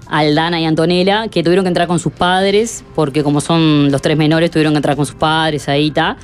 Aldana 0.07 0.61
y 0.61 0.64
Antonella, 0.64 1.28
que 1.28 1.42
tuvieron 1.42 1.64
que 1.64 1.68
entrar 1.68 1.88
con 1.88 1.98
sus 1.98 2.12
padres, 2.12 2.84
porque 2.94 3.22
como 3.22 3.40
son 3.40 3.90
los 3.90 4.02
tres 4.02 4.16
menores, 4.16 4.50
tuvieron 4.50 4.72
que 4.74 4.78
entrar 4.78 4.96
con 4.96 5.07
sus 5.07 5.14
padres, 5.14 5.68
ahí 5.68 5.88
está. 5.88 6.16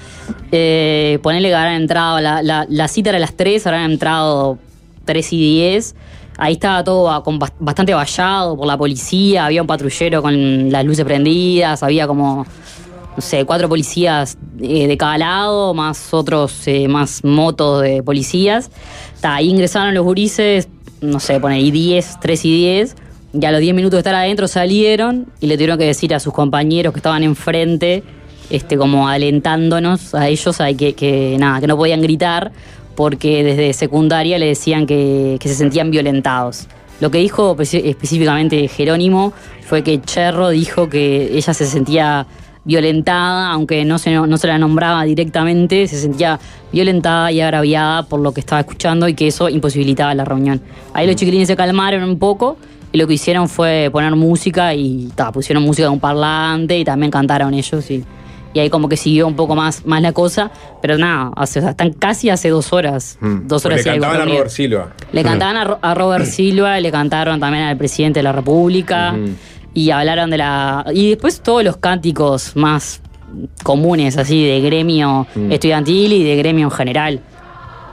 Eh, 0.52 1.18
ponele 1.22 1.48
que 1.48 1.54
habrán 1.54 1.80
entrado, 1.80 2.20
la, 2.20 2.88
cita 2.88 3.10
era 3.10 3.16
a 3.16 3.20
las 3.20 3.34
3, 3.34 3.66
habrán 3.66 3.90
entrado 3.90 4.58
3 5.04 5.32
y 5.32 5.40
10. 5.40 5.94
Ahí 6.38 6.54
estaba 6.54 6.82
todo 6.84 7.22
bastante 7.58 7.92
vallado 7.92 8.56
por 8.56 8.66
la 8.66 8.78
policía, 8.78 9.46
había 9.46 9.60
un 9.60 9.66
patrullero 9.66 10.22
con 10.22 10.70
las 10.70 10.84
luces 10.84 11.04
prendidas, 11.04 11.82
había 11.82 12.06
como, 12.06 12.46
no 13.16 13.22
sé, 13.22 13.44
cuatro 13.44 13.68
policías 13.68 14.38
eh, 14.60 14.86
de 14.86 14.96
cada 14.96 15.18
lado, 15.18 15.74
más 15.74 16.14
otros, 16.14 16.66
eh, 16.66 16.88
más 16.88 17.24
motos 17.24 17.82
de 17.82 18.02
policías. 18.02 18.70
Ta, 19.20 19.34
ahí 19.34 19.50
ingresaron 19.50 19.92
los 19.92 20.04
gurises, 20.04 20.68
no 21.02 21.20
sé, 21.20 21.40
pone 21.40 21.56
ahí 21.56 21.70
10, 21.70 22.20
3 22.20 22.44
y 22.46 22.52
10. 22.56 22.96
Y 23.32 23.44
a 23.44 23.52
los 23.52 23.60
10 23.60 23.74
minutos 23.74 23.92
de 23.96 24.00
estar 24.00 24.14
adentro 24.14 24.48
salieron 24.48 25.26
y 25.40 25.46
le 25.46 25.54
tuvieron 25.56 25.78
que 25.78 25.84
decir 25.84 26.12
a 26.14 26.20
sus 26.20 26.32
compañeros 26.32 26.92
que 26.92 26.98
estaban 26.98 27.22
enfrente, 27.22 28.02
este, 28.50 28.76
como 28.76 29.08
alentándonos 29.08 30.14
a 30.14 30.28
ellos, 30.28 30.60
a 30.60 30.72
que, 30.74 30.94
que 30.94 31.36
nada, 31.38 31.60
que 31.60 31.66
no 31.68 31.76
podían 31.76 32.02
gritar, 32.02 32.50
porque 32.96 33.44
desde 33.44 33.72
secundaria 33.72 34.38
le 34.38 34.46
decían 34.46 34.86
que, 34.86 35.36
que 35.40 35.48
se 35.48 35.54
sentían 35.54 35.90
violentados. 35.92 36.66
Lo 37.00 37.10
que 37.10 37.18
dijo 37.18 37.56
espe- 37.56 37.82
específicamente 37.84 38.66
Jerónimo 38.68 39.32
fue 39.62 39.82
que 39.82 40.00
Cherro 40.02 40.50
dijo 40.50 40.88
que 40.90 41.30
ella 41.36 41.54
se 41.54 41.66
sentía 41.66 42.26
violentada, 42.64 43.50
aunque 43.52 43.84
no 43.84 43.98
se, 43.98 44.10
no 44.12 44.36
se 44.36 44.46
la 44.48 44.58
nombraba 44.58 45.04
directamente, 45.04 45.86
se 45.86 45.98
sentía 45.98 46.38
violentada 46.72 47.32
y 47.32 47.40
agraviada 47.40 48.02
por 48.02 48.20
lo 48.20 48.32
que 48.32 48.40
estaba 48.40 48.60
escuchando 48.60 49.08
y 49.08 49.14
que 49.14 49.28
eso 49.28 49.48
imposibilitaba 49.48 50.14
la 50.14 50.24
reunión. 50.24 50.60
Ahí 50.92 51.06
los 51.06 51.16
chiquilines 51.16 51.48
se 51.48 51.56
calmaron 51.56 52.02
un 52.02 52.18
poco 52.18 52.58
y 52.92 52.98
lo 52.98 53.06
que 53.06 53.14
hicieron 53.14 53.48
fue 53.48 53.88
poner 53.92 54.14
música 54.16 54.74
y 54.74 55.08
ta, 55.14 55.30
pusieron 55.32 55.62
música 55.62 55.86
de 55.88 55.92
un 55.94 56.00
parlante 56.00 56.78
y 56.78 56.84
también 56.84 57.10
cantaron 57.10 57.54
ellos 57.54 57.90
y, 57.90 58.04
y 58.52 58.58
ahí 58.58 58.68
como 58.68 58.88
que 58.88 58.96
siguió 58.96 59.26
un 59.28 59.36
poco 59.36 59.54
más, 59.54 59.86
más 59.86 60.02
la 60.02 60.12
cosa, 60.12 60.50
pero 60.82 60.98
nada, 60.98 61.30
hace- 61.36 61.60
o 61.60 61.62
sea, 61.62 61.70
están 61.70 61.92
casi 61.92 62.30
hace 62.30 62.48
dos 62.48 62.72
horas, 62.72 63.16
dos 63.20 63.64
horas 63.64 63.80
Mm. 63.80 63.84
Le 63.84 63.90
y 63.90 63.92
algo 63.94 64.02
cantaban 64.06 64.28
a. 64.28 64.32
Robert 64.32 64.50
Silva. 64.50 64.92
Le 65.12 65.22
cantaban 65.22 65.56
a, 65.56 65.64
Ro- 65.64 65.78
a 65.82 65.94
Robert 65.94 66.24
Silva, 66.26 66.80
le 66.80 66.90
cantaron 66.90 67.38
también 67.38 67.64
al 67.64 67.76
presidente 67.76 68.18
de 68.18 68.24
la 68.24 68.32
República 68.32 69.14
y 69.72 69.90
hablaron 69.92 70.30
de 70.30 70.38
la... 70.38 70.84
Y 70.92 71.10
después 71.10 71.40
todos 71.42 71.62
los 71.62 71.76
cánticos 71.76 72.56
más 72.56 73.00
comunes, 73.62 74.16
así, 74.16 74.44
de 74.44 74.60
gremio 74.60 75.28
Mm. 75.36 75.52
estudiantil 75.52 76.12
y 76.12 76.24
de 76.24 76.34
gremio 76.36 76.66
en 76.66 76.70
general. 76.72 77.20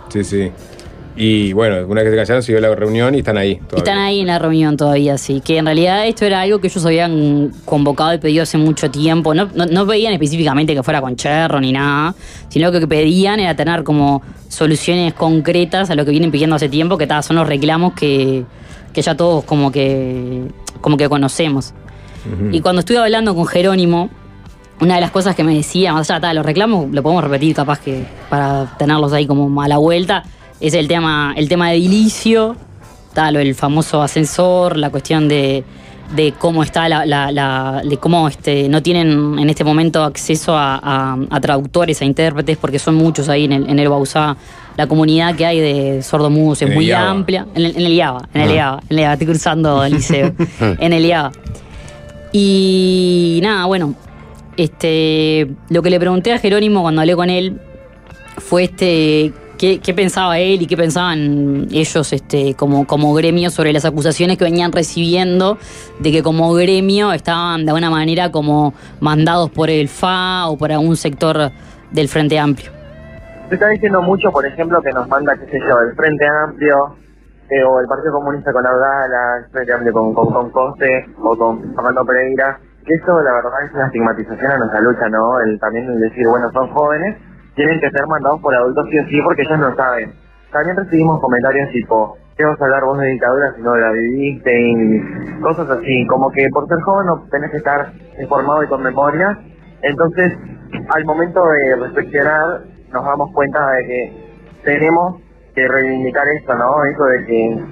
Sí, 0.10 0.24
sí. 0.24 0.52
Y 1.18 1.52
bueno, 1.54 1.88
una 1.88 2.04
vez 2.04 2.06
que 2.06 2.12
se 2.12 2.16
callaron, 2.16 2.44
siguió 2.44 2.62
la 2.62 2.76
reunión 2.76 3.16
y 3.16 3.20
están 3.20 3.38
ahí. 3.38 3.56
todavía. 3.56 3.78
Están 3.78 3.98
ahí 3.98 4.20
en 4.22 4.28
la 4.28 4.38
reunión 4.38 4.78
todavía, 4.78 5.18
sí. 5.18 5.42
Que 5.44 5.58
en 5.58 5.66
realidad 5.66 6.06
esto 6.06 6.26
era 6.26 6.42
algo 6.42 6.60
que 6.60 6.68
ellos 6.68 6.86
habían 6.86 7.52
convocado 7.66 8.14
y 8.14 8.20
pedido 8.20 8.44
hace 8.44 8.60
mucho 8.60 8.92
tiempo. 8.92 9.34
No, 9.34 9.50
no, 9.56 9.66
no 9.66 9.88
pedían 9.88 10.14
específicamente 10.14 10.76
que 10.76 10.84
fuera 10.84 11.02
con 11.02 11.16
Cherro 11.16 11.60
ni 11.60 11.72
nada, 11.72 12.14
sino 12.50 12.72
que 12.72 12.76
lo 12.76 12.82
que 12.82 12.88
pedían 12.88 13.40
era 13.40 13.56
tener 13.56 13.84
como 13.84 14.22
soluciones 14.48 15.16
concretas 15.16 15.90
a 15.90 15.96
lo 15.96 16.06
que 16.06 16.12
vienen 16.12 16.30
pidiendo 16.30 16.56
hace 16.56 16.70
tiempo, 16.70 16.98
que 16.98 17.08
son 17.24 17.36
los 17.36 17.48
reclamos 17.48 17.94
que, 17.94 18.46
que 18.94 19.02
ya 19.02 19.16
todos 19.16 19.44
como 19.44 19.72
que, 19.72 20.44
como 20.82 20.98
que 20.98 21.10
conocemos. 21.10 21.74
Y 22.52 22.60
cuando 22.60 22.82
estuve 22.82 22.98
hablando 22.98 23.34
con 23.34 23.46
Jerónimo, 23.46 24.10
una 24.82 24.96
de 24.96 25.02
las 25.02 25.12
cosas 25.12 25.34
que 25.36 25.44
me 25.44 25.56
decía, 25.56 25.94
más 25.94 26.12
allá 26.12 26.28
de 26.28 26.34
los 26.34 26.46
reclamos, 26.46 26.92
lo 26.92 27.02
podemos 27.02 27.24
repetir 27.24 27.56
capaz 27.56 27.80
que 27.80 28.06
para 28.30 28.76
tenerlos 28.78 29.14
ahí 29.14 29.26
como 29.26 29.62
a 29.62 29.68
la 29.68 29.78
vuelta, 29.78 30.24
es 30.60 30.74
el 30.74 30.88
tema, 30.88 31.34
el 31.38 31.48
tema 31.50 31.70
de 31.70 31.76
edilicio, 31.78 32.56
tal, 33.14 33.36
el 33.36 33.56
famoso 33.56 34.02
ascensor, 34.02 34.78
la 34.78 34.90
cuestión 34.90 35.28
de, 35.28 35.64
de 36.16 36.34
cómo 36.38 36.64
está 36.64 36.88
la, 36.90 37.06
la- 37.06 37.32
la- 37.32 37.82
de 37.84 37.98
cómo 37.98 38.28
este, 38.28 38.68
no 38.70 38.82
tienen 38.82 39.38
en 39.40 39.50
este 39.50 39.64
momento 39.64 40.04
acceso 40.04 40.56
a, 40.58 40.80
a- 40.82 41.18
a 41.30 41.40
traductores, 41.42 42.02
a 42.02 42.06
intérpretes, 42.06 42.58
porque 42.58 42.80
son 42.80 42.96
muchos 42.96 43.28
ahí 43.30 43.46
en 43.46 43.52
el, 43.54 43.70
en 43.70 43.80
el 43.80 43.90
Bausá. 43.90 44.36
La 44.78 44.86
comunidad 44.88 45.36
que 45.36 45.46
hay 45.46 45.60
de 45.60 46.04
sordomudos 46.04 46.62
es 46.62 46.72
muy 46.74 46.86
IABA. 46.86 47.10
amplia. 47.10 47.48
En 47.56 47.66
el, 47.66 47.76
en 47.78 47.86
el 47.88 47.94
IABA, 47.94 48.30
en 48.34 48.42
el 48.42 48.50
Ah. 48.52 48.54
IABA, 48.56 48.80
en 48.82 48.88
el 48.90 49.00
IABA, 49.00 49.14
estoy 49.14 49.28
cruzando 49.28 49.84
el 49.84 49.94
liceo. 49.94 50.34
en 50.80 50.94
el 50.94 51.04
IABA. 51.06 51.32
Y 52.32 53.40
nada, 53.42 53.66
bueno, 53.66 53.96
este, 54.58 55.48
lo 55.70 55.82
que 55.82 55.90
le 55.90 56.00
pregunté 56.00 56.34
a 56.34 56.40
Jerónimo 56.40 56.82
cuando 56.82 57.02
hablé 57.02 57.16
con 57.16 57.30
él 57.30 57.60
fue 58.38 58.66
este, 58.66 59.34
qué, 59.58 59.94
pensaba 59.94 60.40
él 60.40 60.62
y 60.62 60.68
qué 60.68 60.78
pensaban 60.78 61.68
ellos 61.72 62.14
este, 62.14 62.56
como, 62.56 62.86
como 62.86 63.14
gremio 63.14 63.50
sobre 63.50 63.74
las 63.74 63.86
acusaciones 63.86 64.38
que 64.38 64.44
venían 64.44 64.72
recibiendo 64.72 65.58
de 66.00 66.12
que 66.12 66.24
como 66.24 66.54
gremio 66.54 67.12
estaban 67.12 67.66
de 67.66 67.72
alguna 67.72 67.90
manera 67.90 68.32
como 68.32 68.74
mandados 69.00 69.50
por 69.50 69.70
el 69.70 69.88
FA 69.90 70.48
o 70.48 70.58
por 70.58 70.72
algún 70.72 70.96
sector 70.96 71.52
del 71.92 72.08
Frente 72.08 72.40
Amplio. 72.40 72.72
Se 73.50 73.56
está 73.56 73.70
diciendo 73.70 74.02
mucho, 74.02 74.32
por 74.32 74.46
ejemplo, 74.46 74.82
que 74.82 74.92
nos 74.92 75.08
manda, 75.08 75.34
qué 75.38 75.46
sé 75.52 75.60
yo, 75.60 75.80
el 75.80 75.96
Frente 75.96 76.28
Amplio, 76.28 76.96
eh, 77.50 77.64
o 77.64 77.80
el 77.80 77.88
Partido 77.88 78.12
Comunista 78.12 78.52
con 78.52 78.66
Abdala, 78.66 79.38
el 79.40 79.52
Frente 79.52 79.74
Amplio 79.74 79.94
con, 79.94 80.14
con, 80.14 80.34
con 80.34 80.50
Coste, 80.52 81.06
o 81.22 81.36
con 81.38 81.74
Fernando 81.74 82.06
Pereira, 82.06 82.60
que 82.86 82.94
eso 82.94 83.22
la 83.22 83.34
verdad 83.34 83.64
es 83.66 83.74
una 83.74 83.86
estigmatización 83.86 84.52
a 84.52 84.58
nuestra 84.58 84.82
lucha, 84.82 85.10
¿no? 85.10 85.40
El, 85.40 85.60
también 85.60 85.86
el 85.90 86.00
decir, 86.00 86.28
bueno, 86.28 86.52
son 86.52 86.68
jóvenes, 86.74 87.18
tienen 87.58 87.80
que 87.82 87.90
ser 87.90 88.06
mandados 88.08 88.40
por 88.40 88.56
adultos 88.56 88.86
sí 88.92 89.00
o 89.00 89.06
sí, 89.06 89.20
porque 89.24 89.42
ellos 89.42 89.60
no 89.60 89.76
saben. 89.76 90.14
También 90.52 90.78
recibimos 90.78 91.20
comentarios 91.20 91.70
tipo, 91.72 92.16
¿qué 92.38 92.46
vas 92.46 92.62
a 92.62 92.66
hablar 92.66 92.84
vos 92.86 93.00
de 93.00 93.08
dictadura 93.08 93.54
si 93.56 93.62
no 93.64 93.76
la 93.76 93.92
viviste? 93.92 94.62
Y 94.62 95.42
cosas 95.42 95.70
así, 95.70 96.06
como 96.06 96.32
que 96.32 96.48
por 96.54 96.68
ser 96.68 96.80
joven 96.82 97.08
no 97.08 97.26
tenés 97.32 97.52
que 97.52 97.58
estar 97.58 97.92
informado 98.22 98.64
y 98.64 98.68
con 98.68 98.84
memoria. 98.84 99.38
Entonces, 99.82 100.34
al 100.96 101.06
momento 101.06 101.44
de 101.48 101.76
reflexionar, 101.76 102.62
nos 102.94 103.04
damos 103.04 103.34
cuenta 103.34 103.72
de 103.72 103.86
que 103.86 104.14
tenemos 104.64 105.22
que 105.56 105.68
reivindicar 105.68 106.24
esto, 106.40 106.56
¿no? 106.56 106.86
Eso 106.86 107.04
de 107.06 107.26
que 107.26 107.64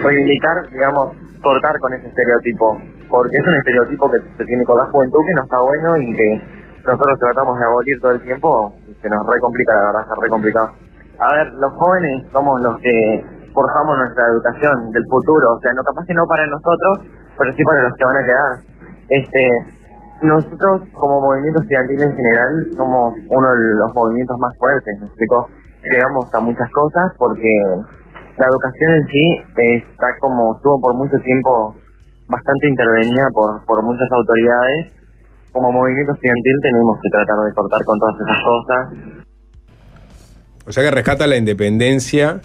reivindicar, 0.00 0.70
digamos, 0.70 1.16
cortar 1.42 1.78
con 1.80 1.92
ese 1.92 2.06
estereotipo, 2.06 2.80
porque 3.10 3.36
es 3.36 3.46
un 3.46 3.54
estereotipo 3.54 4.10
que 4.12 4.18
se 4.38 4.44
tiene 4.44 4.64
con 4.64 4.78
la 4.78 4.84
juventud 4.86 5.18
que 5.26 5.34
no 5.34 5.42
está 5.42 5.60
bueno 5.60 5.96
y 5.96 6.14
que 6.14 6.42
nosotros 6.86 7.18
tratamos 7.18 7.58
de 7.58 7.64
abolir 7.64 8.00
todo 8.00 8.12
el 8.12 8.22
tiempo 8.22 8.74
se 9.04 9.10
nos 9.10 9.26
re 9.28 9.38
complica, 9.38 9.74
la 9.76 9.84
verdad, 9.92 10.02
está 10.08 10.14
re 10.16 10.28
complicado. 10.28 10.68
A 11.20 11.28
ver, 11.36 11.52
los 11.60 11.72
jóvenes 11.74 12.26
somos 12.32 12.60
los 12.62 12.80
que 12.80 13.24
forjamos 13.52 13.98
nuestra 13.98 14.24
educación 14.32 14.90
del 14.92 15.04
futuro, 15.10 15.54
o 15.54 15.60
sea, 15.60 15.72
no 15.74 15.84
capaz 15.84 16.06
que 16.06 16.14
no 16.14 16.26
para 16.26 16.46
nosotros, 16.46 17.04
pero 17.36 17.52
sí 17.52 17.62
para 17.62 17.82
los 17.82 17.92
que 17.94 18.04
van 18.04 18.16
a 18.16 18.24
quedar. 18.24 18.52
Este, 19.10 19.44
nosotros 20.22 20.82
como 20.94 21.20
movimiento 21.20 21.60
estudiantil 21.60 22.00
en 22.00 22.16
general 22.16 22.66
somos 22.76 23.14
uno 23.28 23.46
de 23.52 23.74
los 23.76 23.94
movimientos 23.94 24.38
más 24.38 24.56
fuertes, 24.56 25.00
¿me 25.00 25.06
explico? 25.06 25.48
Llegamos 25.84 26.34
a 26.34 26.40
muchas 26.40 26.70
cosas 26.72 27.12
porque 27.18 27.52
la 28.38 28.46
educación 28.46 28.92
en 28.94 29.06
sí 29.06 29.42
está 29.56 30.06
como 30.18 30.56
estuvo 30.56 30.80
por 30.80 30.94
mucho 30.94 31.18
tiempo 31.18 31.76
bastante 32.26 32.68
intervenida 32.68 33.28
por, 33.34 33.64
por 33.66 33.82
muchas 33.82 34.10
autoridades. 34.10 35.03
Como 35.54 35.70
movimiento 35.70 36.12
estudiantil 36.12 36.52
tenemos 36.62 36.98
que 37.00 37.08
tratar 37.10 37.36
de 37.46 37.54
cortar 37.54 37.84
con 37.84 37.98
todas 38.00 38.16
esas 38.20 38.38
cosas. 38.42 39.24
O 40.66 40.72
sea 40.72 40.82
que 40.82 40.90
rescata 40.90 41.28
la 41.28 41.36
independencia 41.36 42.40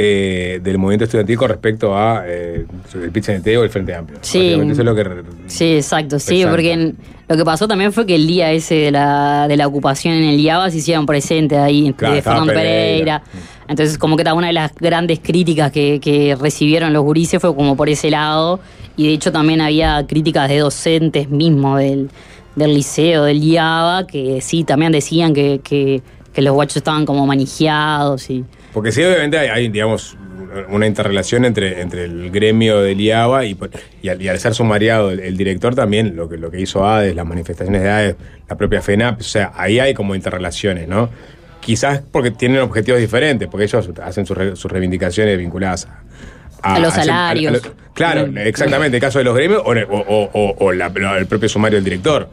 eh, 0.00 0.60
del 0.62 0.78
movimiento 0.78 1.04
estudiantil 1.04 1.36
con 1.36 1.48
respecto 1.48 1.96
a 1.96 2.22
eh, 2.24 2.64
el 2.94 3.10
PIT-CNT 3.10 3.46
o 3.58 3.64
el 3.64 3.70
Frente 3.70 3.94
Amplio. 3.94 4.18
Sí. 4.22 4.38
Básicamente 4.38 4.72
Eso 4.74 4.82
es 4.82 4.86
lo 4.86 4.94
que. 4.94 5.04
re- 5.04 5.22
Sí, 5.48 5.74
exacto, 5.74 6.18
sí, 6.20 6.44
porque 6.48 6.72
en- 6.72 6.96
lo 7.28 7.36
que 7.36 7.44
pasó 7.44 7.66
también 7.66 7.92
fue 7.92 8.06
que 8.06 8.14
el 8.14 8.26
día 8.26 8.52
ese 8.52 8.74
de 8.76 8.90
la, 8.92 9.46
de 9.48 9.56
la 9.56 9.66
ocupación 9.66 10.14
en 10.14 10.24
el 10.24 10.40
IABA 10.40 10.70
se 10.70 10.78
hicieron 10.78 11.04
presentes 11.04 11.58
ahí 11.58 11.92
Claro, 11.94 12.14
de 12.14 12.22
Fernando 12.22 12.52
Pereira. 12.54 13.20
Pereira. 13.20 13.22
Entonces, 13.68 13.98
como 13.98 14.16
que 14.16 14.22
era 14.22 14.32
una 14.34 14.46
de 14.46 14.52
las 14.54 14.72
grandes 14.76 15.18
críticas 15.20 15.70
que, 15.72 15.98
que 16.00 16.34
recibieron 16.40 16.92
los 16.94 17.02
gurises 17.02 17.38
fue 17.40 17.54
como 17.54 17.76
por 17.76 17.88
ese 17.90 18.08
lado. 18.10 18.60
Y 18.96 19.08
de 19.08 19.12
hecho 19.12 19.30
también 19.32 19.60
había 19.60 20.06
críticas 20.06 20.48
de 20.48 20.58
docentes 20.58 21.28
mismos 21.28 21.78
del, 21.80 22.08
del 22.56 22.74
liceo, 22.74 23.24
del 23.24 23.42
IABA, 23.44 24.06
que 24.06 24.40
sí, 24.40 24.64
también 24.64 24.90
decían 24.92 25.34
que, 25.34 25.60
que, 25.62 26.00
que 26.32 26.40
los 26.42 26.54
guachos 26.54 26.76
estaban 26.78 27.04
como 27.04 27.26
manijeados 27.26 28.30
y... 28.30 28.44
Porque 28.78 28.92
sí, 28.92 29.02
obviamente 29.02 29.36
hay, 29.38 29.48
hay, 29.48 29.68
digamos, 29.70 30.16
una 30.68 30.86
interrelación 30.86 31.44
entre, 31.44 31.80
entre 31.80 32.04
el 32.04 32.30
gremio 32.30 32.80
del 32.80 33.00
IABA 33.00 33.44
y, 33.46 33.58
y, 34.02 34.08
al, 34.08 34.22
y 34.22 34.28
al 34.28 34.38
ser 34.38 34.54
sumariado 34.54 35.10
el, 35.10 35.18
el 35.18 35.36
director 35.36 35.74
también, 35.74 36.14
lo 36.14 36.28
que, 36.28 36.36
lo 36.36 36.48
que 36.50 36.60
hizo 36.60 36.86
ADES, 36.86 37.16
las 37.16 37.26
manifestaciones 37.26 37.82
de 37.82 37.90
ADES, 37.90 38.16
la 38.48 38.56
propia 38.56 38.80
FENAP, 38.80 39.20
o 39.20 39.24
sea, 39.24 39.50
ahí 39.56 39.80
hay 39.80 39.94
como 39.94 40.14
interrelaciones, 40.14 40.86
¿no? 40.86 41.10
Quizás 41.60 42.02
porque 42.12 42.30
tienen 42.30 42.60
objetivos 42.60 43.00
diferentes, 43.00 43.48
porque 43.48 43.64
ellos 43.64 43.90
hacen 44.02 44.24
sus, 44.26 44.36
re- 44.36 44.54
sus 44.56 44.70
reivindicaciones 44.70 45.36
vinculadas 45.36 45.88
a, 46.62 46.74
A 46.76 46.78
los 46.78 46.94
salarios. 46.94 47.60
claro, 47.94 48.26
exactamente, 48.36 48.96
el 48.96 49.00
caso 49.00 49.18
de 49.18 49.24
los 49.24 49.34
gremios 49.34 49.60
o, 49.64 49.72
o- 49.72 50.04
o- 50.08 50.30
o- 50.32 50.56
o 50.66 50.72
la- 50.72 50.92
el 51.18 51.26
propio 51.26 51.48
sumario 51.48 51.76
del 51.78 51.84
director. 51.84 52.30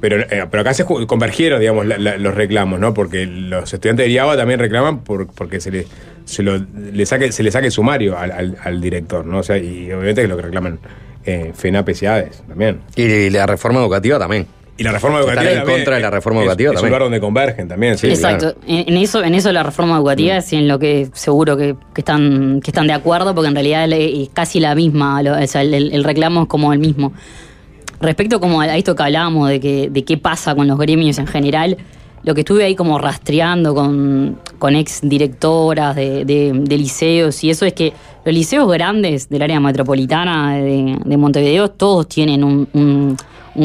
Pero, 0.00 0.20
eh, 0.20 0.44
pero 0.50 0.60
acá 0.60 0.74
se 0.74 0.84
convergieron, 0.84 1.58
digamos, 1.60 1.84
la- 1.86 1.98
la- 1.98 2.16
los 2.18 2.34
reclamos, 2.34 2.78
¿no? 2.78 2.94
Porque 2.94 3.26
los 3.26 3.72
estudiantes 3.72 4.06
de 4.06 4.12
IABA 4.12 4.36
también 4.36 4.60
reclaman 4.60 5.00
por, 5.00 5.26
porque 5.26 5.60
se 5.60 5.70
le, 5.72 5.86
se, 6.24 6.42
lo- 6.44 6.56
le 6.58 7.04
saque, 7.06 7.32
se 7.32 7.42
le 7.42 7.50
saque 7.50 7.66
el 7.66 7.72
sumario 7.72 8.16
al, 8.16 8.30
al- 8.30 8.56
al 8.62 8.80
director, 8.80 9.26
¿no? 9.26 9.38
O 9.38 9.42
sea, 9.42 9.58
y 9.58 9.86
obviamente 9.90 10.22
es 10.22 10.28
lo 10.28 10.36
que 10.36 10.42
reclaman 10.42 10.78
eh, 11.26 11.52
FENAPES 11.54 12.02
y 12.02 12.06
ADES 12.06 12.42
también. 12.48 12.80
Y 12.96 13.28
la 13.30 13.44
reforma 13.46 13.80
educativa 13.80 14.18
también. 14.18 14.46
Y 14.78 14.84
la 14.84 14.92
reforma 14.92 15.18
Están 15.18 15.32
educativa 15.32 15.50
en 15.52 15.58
también 15.58 15.78
contra 15.80 15.96
de 15.96 16.02
la 16.02 16.10
reforma 16.10 16.40
es- 16.40 16.44
educativa 16.46 16.68
es 16.68 16.70
un 16.70 16.74
también. 16.76 16.90
lugar 16.90 17.02
donde 17.02 17.20
convergen 17.20 17.66
también, 17.68 17.98
sí. 17.98 18.06
Exacto. 18.06 18.54
En, 18.68 18.88
en 18.88 18.96
eso, 19.02 19.24
en 19.24 19.34
eso 19.34 19.50
la 19.52 19.64
reforma 19.64 19.96
educativa 19.96 20.36
Mm. 20.36 20.38
es 20.38 20.52
en 20.52 20.68
lo 20.68 20.78
que 20.78 21.08
seguro 21.14 21.56
que, 21.56 21.74
que 21.92 22.00
están, 22.02 22.60
que 22.62 22.70
están 22.70 22.86
de 22.86 22.92
acuerdo, 22.92 23.34
porque 23.34 23.48
en 23.48 23.54
realidad 23.54 23.90
es 23.92 24.28
casi 24.32 24.60
la 24.60 24.76
misma, 24.76 25.20
lo- 25.24 25.36
o 25.36 25.46
sea, 25.48 25.62
el, 25.62 25.74
el 25.92 26.04
reclamo 26.04 26.42
es 26.42 26.48
como 26.48 26.72
el 26.72 26.78
mismo. 26.78 27.12
Respecto 28.00 28.38
como 28.40 28.60
a 28.60 28.76
esto 28.76 28.94
que 28.94 29.02
hablábamos 29.02 29.48
de 29.48 29.60
que, 29.60 29.90
de 29.90 30.04
qué 30.04 30.16
pasa 30.16 30.54
con 30.54 30.68
los 30.68 30.78
gremios 30.78 31.18
en 31.18 31.26
general, 31.26 31.76
lo 32.22 32.34
que 32.34 32.40
estuve 32.42 32.64
ahí 32.64 32.74
como 32.74 32.98
rastreando 32.98 33.74
con, 33.74 34.38
con 34.58 34.74
ex 34.76 35.00
directoras 35.02 35.96
de, 35.96 36.24
de- 36.24 36.78
liceos 36.78 37.42
y 37.44 37.50
eso 37.50 37.64
es 37.64 37.72
que 37.72 37.92
los 38.24 38.34
liceos 38.34 38.70
grandes 38.70 39.28
del 39.28 39.42
área 39.42 39.58
metropolitana 39.60 40.56
de, 40.56 40.96
de 41.04 41.16
Montevideo 41.16 41.70
todos 41.70 42.08
tienen 42.08 42.44
un, 42.44 42.68
un- 42.74 43.16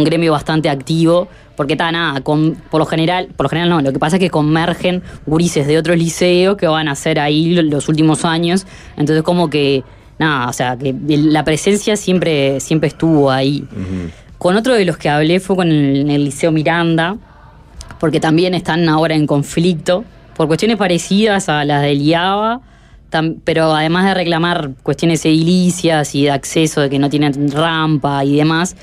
gremio 0.03 0.31
bastante 0.31 0.69
activo 0.69 1.27
porque 1.55 1.73
está 1.73 1.91
nada, 1.91 2.21
con, 2.21 2.55
por 2.71 2.79
lo 2.79 2.85
general, 2.87 3.27
por 3.35 3.45
lo 3.45 3.49
general 3.49 3.69
no, 3.69 3.81
lo 3.81 3.91
que 3.93 3.99
pasa 3.99 4.15
es 4.15 4.19
que 4.19 4.31
convergen 4.31 5.03
gurises 5.27 5.67
de 5.67 5.77
otros 5.77 5.95
liceos 5.97 6.57
que 6.57 6.65
van 6.67 6.87
a 6.87 6.93
hacer 6.93 7.19
ahí 7.19 7.53
lo- 7.53 7.61
los 7.61 7.87
últimos 7.89 8.25
años, 8.25 8.65
entonces 8.97 9.21
como 9.23 9.49
que 9.51 9.83
nada, 10.17 10.47
o 10.49 10.53
sea, 10.53 10.77
que 10.77 10.95
la 11.07 11.43
presencia 11.43 11.95
siempre, 11.97 12.59
siempre 12.59 12.87
estuvo 12.87 13.29
ahí. 13.29 13.65
Con 14.43 14.57
otro 14.57 14.73
de 14.73 14.83
los 14.83 14.97
que 14.97 15.07
hablé 15.07 15.39
fue 15.39 15.55
con 15.55 15.71
el, 15.71 16.05
Liceo 16.05 16.51
Miranda, 16.51 17.15
porque 17.97 18.19
también 18.19 18.53
están 18.53 18.89
ahora 18.89 19.15
en 19.15 19.25
conflicto, 19.25 20.03
por 20.35 20.47
cuestiones 20.47 20.75
parecidas 20.75 21.47
a 21.47 21.63
las 21.63 21.81
del 21.81 22.01
IABA, 22.01 22.59
pero 23.45 23.73
además 23.73 24.03
de 24.03 24.13
reclamar 24.13 24.71
cuestiones 24.83 25.23
edilicias 25.23 26.13
y 26.13 26.23
de 26.23 26.31
acceso, 26.31 26.81
de 26.81 26.89
que 26.89 26.99
no 26.99 27.09
tienen 27.09 27.51
rampa 27.51 28.25
y 28.25 28.35
demás, 28.35 28.75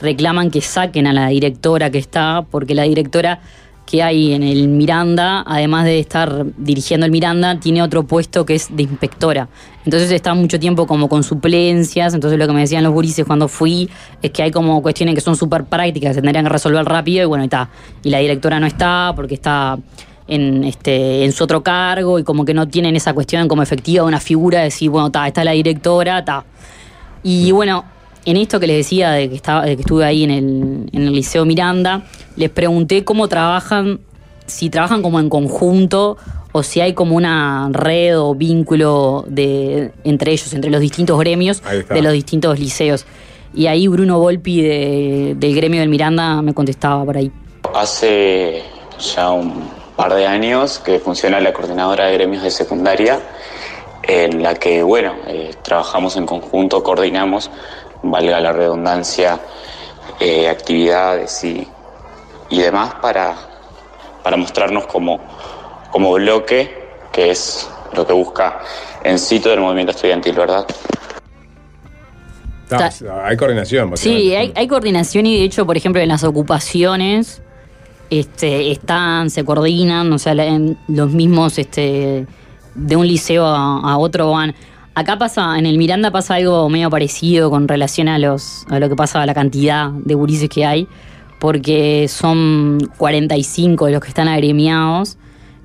reclaman 0.00 0.50
que 0.50 0.60
saquen 0.60 1.06
a 1.06 1.12
la 1.12 1.28
directora 1.28 1.90
que 1.90 1.98
está, 1.98 2.44
porque 2.50 2.74
la 2.74 2.82
directora 2.82 3.38
que 3.86 4.02
hay 4.02 4.32
en 4.32 4.42
el 4.42 4.68
Miranda, 4.68 5.44
además 5.46 5.84
de 5.84 5.98
estar 5.98 6.46
dirigiendo 6.56 7.06
el 7.06 7.12
Miranda, 7.12 7.60
tiene 7.60 7.82
otro 7.82 8.04
puesto 8.04 8.46
que 8.46 8.54
es 8.54 8.74
de 8.74 8.84
inspectora. 8.84 9.48
Entonces 9.84 10.10
está 10.10 10.34
mucho 10.34 10.58
tiempo 10.58 10.86
como 10.86 11.08
con 11.08 11.22
suplencias, 11.22 12.14
entonces 12.14 12.38
lo 12.38 12.46
que 12.46 12.52
me 12.54 12.60
decían 12.60 12.82
los 12.82 12.92
gurises 12.92 13.26
cuando 13.26 13.48
fui 13.48 13.90
es 14.22 14.30
que 14.30 14.42
hay 14.42 14.50
como 14.50 14.80
cuestiones 14.82 15.14
que 15.14 15.20
son 15.20 15.36
súper 15.36 15.64
prácticas, 15.64 16.14
se 16.14 16.22
tendrían 16.22 16.44
que 16.46 16.50
resolver 16.50 16.84
rápido 16.84 17.24
y 17.24 17.26
bueno, 17.26 17.44
está. 17.44 17.68
Y 18.02 18.10
la 18.10 18.18
directora 18.18 18.58
no 18.58 18.66
está 18.66 19.12
porque 19.14 19.34
está 19.34 19.78
en, 20.26 20.64
este, 20.64 21.24
en 21.24 21.32
su 21.32 21.44
otro 21.44 21.62
cargo 21.62 22.18
y 22.18 22.24
como 22.24 22.44
que 22.44 22.54
no 22.54 22.66
tienen 22.66 22.96
esa 22.96 23.12
cuestión 23.12 23.46
como 23.48 23.62
efectiva 23.62 24.04
una 24.04 24.20
figura 24.20 24.58
de 24.58 24.64
decir, 24.64 24.88
bueno, 24.88 25.08
está, 25.08 25.26
está 25.26 25.44
la 25.44 25.52
directora, 25.52 26.20
está. 26.20 26.44
Y 27.22 27.52
bueno, 27.52 27.84
en 28.24 28.36
esto 28.36 28.58
que 28.60 28.66
les 28.66 28.76
decía 28.78 29.10
de 29.12 29.28
que, 29.28 29.34
estaba, 29.36 29.62
de 29.64 29.76
que 29.76 29.82
estuve 29.82 30.04
ahí 30.04 30.24
en 30.24 30.30
el, 30.30 30.88
en 30.92 31.02
el 31.02 31.12
Liceo 31.12 31.44
Miranda, 31.44 32.04
les 32.36 32.50
pregunté 32.50 33.04
cómo 33.04 33.28
trabajan, 33.28 34.00
si 34.46 34.70
trabajan 34.70 35.02
como 35.02 35.20
en 35.20 35.28
conjunto 35.28 36.16
o 36.52 36.62
si 36.62 36.80
hay 36.80 36.92
como 36.94 37.16
una 37.16 37.68
red 37.72 38.18
o 38.18 38.34
vínculo 38.34 39.24
de, 39.28 39.90
entre 40.04 40.32
ellos, 40.32 40.52
entre 40.54 40.70
los 40.70 40.80
distintos 40.80 41.18
gremios 41.18 41.62
de 41.94 42.02
los 42.02 42.12
distintos 42.12 42.58
liceos. 42.58 43.06
Y 43.52 43.66
ahí 43.66 43.86
Bruno 43.88 44.18
Volpi 44.18 44.62
de- 44.62 45.34
del 45.36 45.54
gremio 45.54 45.80
del 45.80 45.88
Miranda 45.88 46.42
me 46.42 46.54
contestaba 46.54 47.04
por 47.04 47.16
ahí. 47.16 47.30
Hace 47.74 48.62
ya 49.14 49.30
un 49.30 49.68
par 49.96 50.14
de 50.14 50.26
años 50.26 50.78
que 50.78 50.98
funciona 50.98 51.40
la 51.40 51.52
coordinadora 51.52 52.06
de 52.06 52.14
gremios 52.14 52.42
de 52.42 52.50
secundaria, 52.50 53.20
en 54.02 54.42
la 54.42 54.54
que, 54.54 54.82
bueno, 54.82 55.14
eh, 55.26 55.50
trabajamos 55.62 56.16
en 56.16 56.26
conjunto, 56.26 56.82
coordinamos, 56.82 57.50
valga 58.04 58.40
la 58.40 58.52
redundancia, 58.52 59.40
eh, 60.20 60.48
actividades 60.48 61.42
y, 61.44 61.66
y 62.50 62.60
demás 62.60 62.94
para, 63.00 63.34
para 64.22 64.36
mostrarnos 64.36 64.86
como, 64.86 65.20
como 65.90 66.12
bloque, 66.12 66.88
que 67.12 67.30
es 67.30 67.68
lo 67.92 68.06
que 68.06 68.12
busca 68.12 68.60
en 69.02 69.18
sí 69.18 69.40
todo 69.40 69.54
el 69.54 69.60
movimiento 69.60 69.92
estudiantil, 69.92 70.34
¿verdad? 70.34 70.66
Hay 73.24 73.36
coordinación. 73.36 73.96
Sí, 73.96 74.34
hay, 74.34 74.52
hay 74.54 74.66
coordinación 74.66 75.26
y 75.26 75.38
de 75.38 75.44
hecho, 75.44 75.66
por 75.66 75.76
ejemplo, 75.76 76.00
en 76.00 76.08
las 76.08 76.24
ocupaciones 76.24 77.42
este, 78.10 78.70
están, 78.70 79.30
se 79.30 79.44
coordinan, 79.44 80.12
o 80.12 80.18
sea, 80.18 80.32
en 80.32 80.78
los 80.88 81.10
mismos 81.12 81.58
este, 81.58 82.26
de 82.74 82.96
un 82.96 83.06
liceo 83.06 83.46
a, 83.46 83.80
a 83.80 83.98
otro 83.98 84.30
van. 84.30 84.54
Acá 84.94 85.18
pasa, 85.18 85.58
en 85.58 85.66
el 85.66 85.76
Miranda 85.76 86.10
pasa 86.12 86.34
algo 86.36 86.68
medio 86.68 86.88
parecido 86.88 87.50
con 87.50 87.66
relación 87.66 88.06
a 88.08 88.18
los 88.18 88.64
a 88.70 88.78
lo 88.78 88.88
que 88.88 88.94
pasa 88.94 89.20
a 89.22 89.26
la 89.26 89.34
cantidad 89.34 89.90
de 89.90 90.14
gurises 90.14 90.48
que 90.48 90.64
hay, 90.64 90.86
porque 91.40 92.06
son 92.08 92.78
45 92.96 93.88
los 93.88 94.00
que 94.00 94.08
están 94.08 94.28
agremiados, 94.28 95.16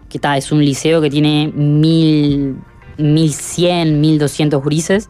que 0.10 0.18
está, 0.18 0.36
es 0.36 0.52
un 0.52 0.66
liceo 0.66 1.00
que 1.00 1.12
tiene 1.12 1.52
mil, 1.54 2.56
1100, 2.98 4.02
1200 4.02 4.64
gurises. 4.64 5.10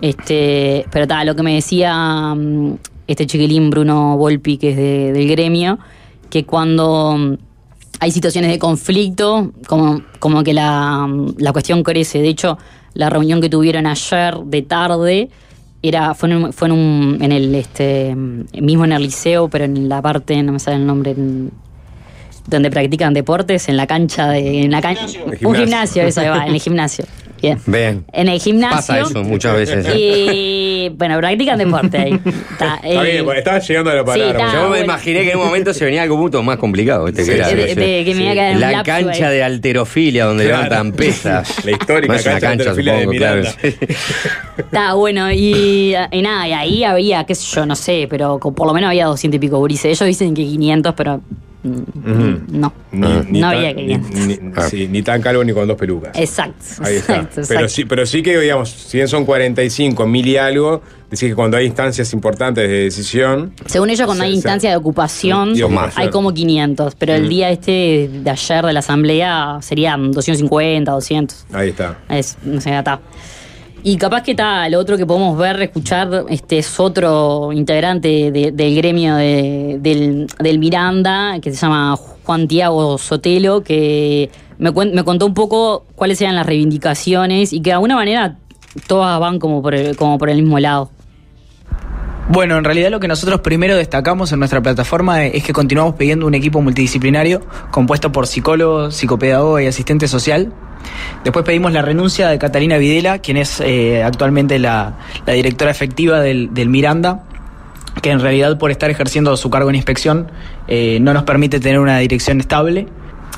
Este, 0.00 0.86
pero 0.92 1.02
está, 1.02 1.24
lo 1.24 1.34
que 1.34 1.42
me 1.42 1.54
decía 1.54 2.32
mm, 2.36 2.74
este 3.08 3.26
chiquilín 3.26 3.70
Bruno 3.70 4.16
Volpi, 4.16 4.56
que 4.56 4.70
es 4.70 4.76
de- 4.76 5.12
del 5.12 5.28
gremio, 5.28 5.80
que 6.30 6.44
cuando 6.44 7.16
mm, 7.18 7.34
hay 7.98 8.12
situaciones 8.12 8.52
de 8.52 8.60
conflicto, 8.60 9.50
como, 9.66 10.00
como 10.20 10.44
que 10.44 10.54
la, 10.54 11.04
mm, 11.08 11.34
la 11.38 11.52
cuestión 11.52 11.82
crece. 11.82 12.22
De 12.22 12.28
hecho, 12.28 12.56
la 12.94 13.10
reunión 13.10 13.40
que 13.40 13.48
tuvieron 13.48 13.86
ayer 13.86 14.36
de 14.44 14.62
tarde 14.62 15.28
era, 15.82 16.14
fue, 16.14 16.30
en, 16.30 16.52
fue 16.52 16.68
en, 16.68 16.72
un- 16.72 17.18
en 17.20 17.30
el 17.32 17.54
este 17.54 18.14
mismo 18.16 18.84
en 18.84 18.92
el 18.92 19.02
liceo, 19.02 19.48
pero 19.48 19.64
en 19.64 19.88
la 19.88 20.02
parte, 20.02 20.42
no 20.42 20.52
me 20.52 20.58
sale 20.58 20.76
el 20.76 20.86
nombre, 20.86 21.12
en- 21.12 21.50
donde 22.46 22.70
practican 22.70 23.12
deportes, 23.14 23.68
en 23.68 23.76
la 23.76 23.86
cancha 23.86 24.28
de. 24.30 24.62
En 24.62 24.70
la 24.70 24.80
can- 24.80 24.96
un 25.44 25.54
gimnasio. 25.54 26.02
eso 26.04 26.20
va, 26.22 26.46
en 26.46 26.54
el 26.54 26.60
gimnasio. 26.60 27.04
Bien. 27.40 27.60
Ven. 27.66 28.04
En 28.12 28.28
el 28.28 28.40
gimnasio. 28.40 28.76
Pasa 28.76 29.00
eso 29.00 29.22
muchas 29.24 29.54
veces. 29.56 29.86
Y 29.94 30.88
bueno, 30.96 31.18
practican 31.18 31.58
deporte 31.58 31.96
ahí. 31.98 32.12
Está, 32.52 32.76
Está 32.82 33.06
eh, 33.06 33.12
bien, 33.12 33.24
bueno, 33.24 33.38
estaba 33.38 33.58
llegando 33.60 33.90
a 33.90 33.94
la 33.94 34.04
palabra. 34.04 34.38
está, 34.46 34.52
Yo 34.54 34.62
me 34.62 34.68
bueno. 34.68 34.84
imaginé 34.84 35.22
que 35.24 35.30
en 35.32 35.38
un 35.38 35.44
momento 35.46 35.72
se 35.74 35.84
venía 35.84 36.02
algo 36.02 36.16
mucho 36.16 36.42
más 36.42 36.56
complicado. 36.58 37.06
Sí, 37.08 37.14
que 37.14 37.34
era, 37.34 37.48
de- 37.48 37.74
de 37.74 38.04
que 38.04 38.14
me 38.14 38.34
la 38.56 38.82
cancha 38.82 39.28
ahí. 39.28 39.34
de 39.36 39.42
alterofilia 39.42 40.24
donde 40.24 40.44
Claro. 40.46 40.64
levantan 40.64 40.92
pesas. 40.92 41.64
La 41.64 41.70
histórica 41.72 42.12
una 42.14 42.22
cancha 42.22 42.34
de 42.34 42.40
cancha, 42.40 42.50
alterofilia 42.50 42.92
de 42.94 42.98
supongo, 43.00 43.18
claro. 43.18 43.40
Miranda. 43.42 43.58
Está 44.58 44.94
bueno, 44.94 45.30
y, 45.32 45.94
y 46.10 46.22
nada, 46.22 46.48
y 46.48 46.52
ahí 46.52 46.84
había, 46.84 47.24
qué 47.24 47.34
sé 47.34 47.46
yo, 47.54 47.66
no 47.66 47.76
sé, 47.76 48.06
pero 48.10 48.38
por 48.38 48.66
lo 48.66 48.74
menos 48.74 48.88
había 48.88 49.06
200 49.06 49.36
y 49.36 49.38
pico 49.38 49.58
gurises. 49.58 49.86
Ellos 49.86 50.06
dicen 50.06 50.34
que 50.34 50.42
500, 50.42 50.94
pero. 50.96 51.20
No. 51.62 52.72
Ni, 52.92 53.08
ni 53.30 53.40
no 53.40 53.48
tan- 53.48 53.56
había 53.58 53.74
que 53.74 53.82
ni, 53.84 53.96
ni- 53.96 54.38
sí, 54.70 54.88
ni 54.88 55.02
tan 55.02 55.20
calvo 55.20 55.42
ni 55.44 55.52
con 55.52 55.66
dos 55.66 55.76
pelucas. 55.76 56.12
Exacto. 56.14 56.54
Ahí 56.80 56.96
está. 56.96 57.14
exacto, 57.16 57.30
Pero 57.34 57.42
exacto. 57.44 57.68
sí, 57.68 57.84
pero 57.84 58.06
sí 58.06 58.22
que, 58.22 58.38
digamos, 58.38 58.70
si 58.70 58.96
bien 58.98 59.08
son 59.08 59.24
45, 59.24 60.06
mil 60.06 60.26
y 60.26 60.36
algo, 60.36 60.80
decís 61.10 61.28
que 61.28 61.34
cuando 61.34 61.56
hay 61.56 61.66
instancias 61.66 62.12
importantes 62.12 62.68
de 62.68 62.84
decisión. 62.84 63.52
Según 63.66 63.90
ellos, 63.90 64.06
cuando 64.06 64.22
Se- 64.22 64.26
hay 64.26 64.32
se- 64.32 64.36
instancia 64.36 64.70
de 64.70 64.76
ocupación, 64.76 65.56
Y 65.56 65.62
ocupación. 65.62 66.02
hay 66.02 66.10
como 66.10 66.32
500, 66.32 66.94
pero 66.94 67.14
el 67.14 67.24
Mm. 67.24 67.28
día 67.28 67.50
este 67.50 68.08
de 68.12 68.30
ayer 68.30 68.64
de 68.64 68.72
la 68.72 68.80
asamblea 68.80 69.58
serían 69.60 70.12
250, 70.12 70.92
200. 70.92 71.46
Ahí 71.52 71.70
está. 71.70 71.98
Es, 72.08 72.36
no 72.44 72.60
sé, 72.60 72.76
está. 72.76 73.00
Y 73.84 73.96
capaz 73.96 74.22
que 74.22 74.32
está, 74.32 74.68
lo 74.68 74.78
otro 74.80 74.96
que 74.96 75.06
podemos 75.06 75.38
ver, 75.38 75.62
escuchar, 75.62 76.24
este 76.28 76.58
es 76.58 76.80
otro 76.80 77.52
integrante 77.52 78.30
de- 78.32 78.50
del 78.52 78.74
gremio 78.76 79.14
de- 79.14 79.78
del, 79.80 80.26
del 80.40 80.58
Miranda, 80.58 81.38
que 81.40 81.50
se 81.52 81.56
llama 81.56 81.96
Juan 82.24 82.48
Tiago 82.48 82.98
Sotelo, 82.98 83.62
que 83.62 84.30
me, 84.58 84.72
cuen- 84.72 84.92
me 84.92 85.04
contó 85.04 85.26
un 85.26 85.34
poco 85.34 85.84
cuáles 85.94 86.20
eran 86.20 86.34
las 86.34 86.44
reivindicaciones 86.44 87.52
y 87.52 87.60
que 87.60 87.70
de 87.70 87.74
alguna 87.74 87.94
manera 87.94 88.36
todas 88.88 89.18
van 89.20 89.38
como 89.38 89.62
por 89.62 89.74
el, 89.74 89.96
como 89.96 90.18
por 90.18 90.28
el 90.28 90.42
mismo 90.42 90.58
lado. 90.58 90.90
Bueno, 92.30 92.58
en 92.58 92.64
realidad 92.64 92.90
lo 92.90 93.00
que 93.00 93.08
nosotros 93.08 93.40
primero 93.40 93.74
destacamos 93.74 94.32
en 94.32 94.38
nuestra 94.38 94.60
plataforma 94.60 95.24
es 95.24 95.42
que 95.42 95.54
continuamos 95.54 95.94
pidiendo 95.94 96.26
un 96.26 96.34
equipo 96.34 96.60
multidisciplinario 96.60 97.40
compuesto 97.70 98.12
por 98.12 98.26
psicólogo, 98.26 98.90
psicopedagogo 98.90 99.58
y 99.60 99.66
asistente 99.66 100.08
social. 100.08 100.52
Después 101.24 101.46
pedimos 101.46 101.72
la 101.72 101.80
renuncia 101.80 102.28
de 102.28 102.38
Catalina 102.38 102.76
Videla, 102.76 103.20
quien 103.20 103.38
es 103.38 103.60
eh, 103.60 104.02
actualmente 104.02 104.58
la, 104.58 104.98
directora 105.26 105.70
efectiva 105.70 106.20
del, 106.20 106.52
del 106.52 106.68
Miranda, 106.68 107.24
que 108.02 108.10
en 108.10 108.20
realidad 108.20 108.58
por 108.58 108.70
estar 108.70 108.90
ejerciendo 108.90 109.34
su 109.38 109.48
cargo 109.48 109.70
en 109.70 109.76
inspección 109.76 110.30
eh, 110.68 110.98
no 111.00 111.14
nos 111.14 111.22
permite 111.22 111.60
tener 111.60 111.80
una 111.80 111.98
dirección 111.98 112.40
estable. 112.40 112.88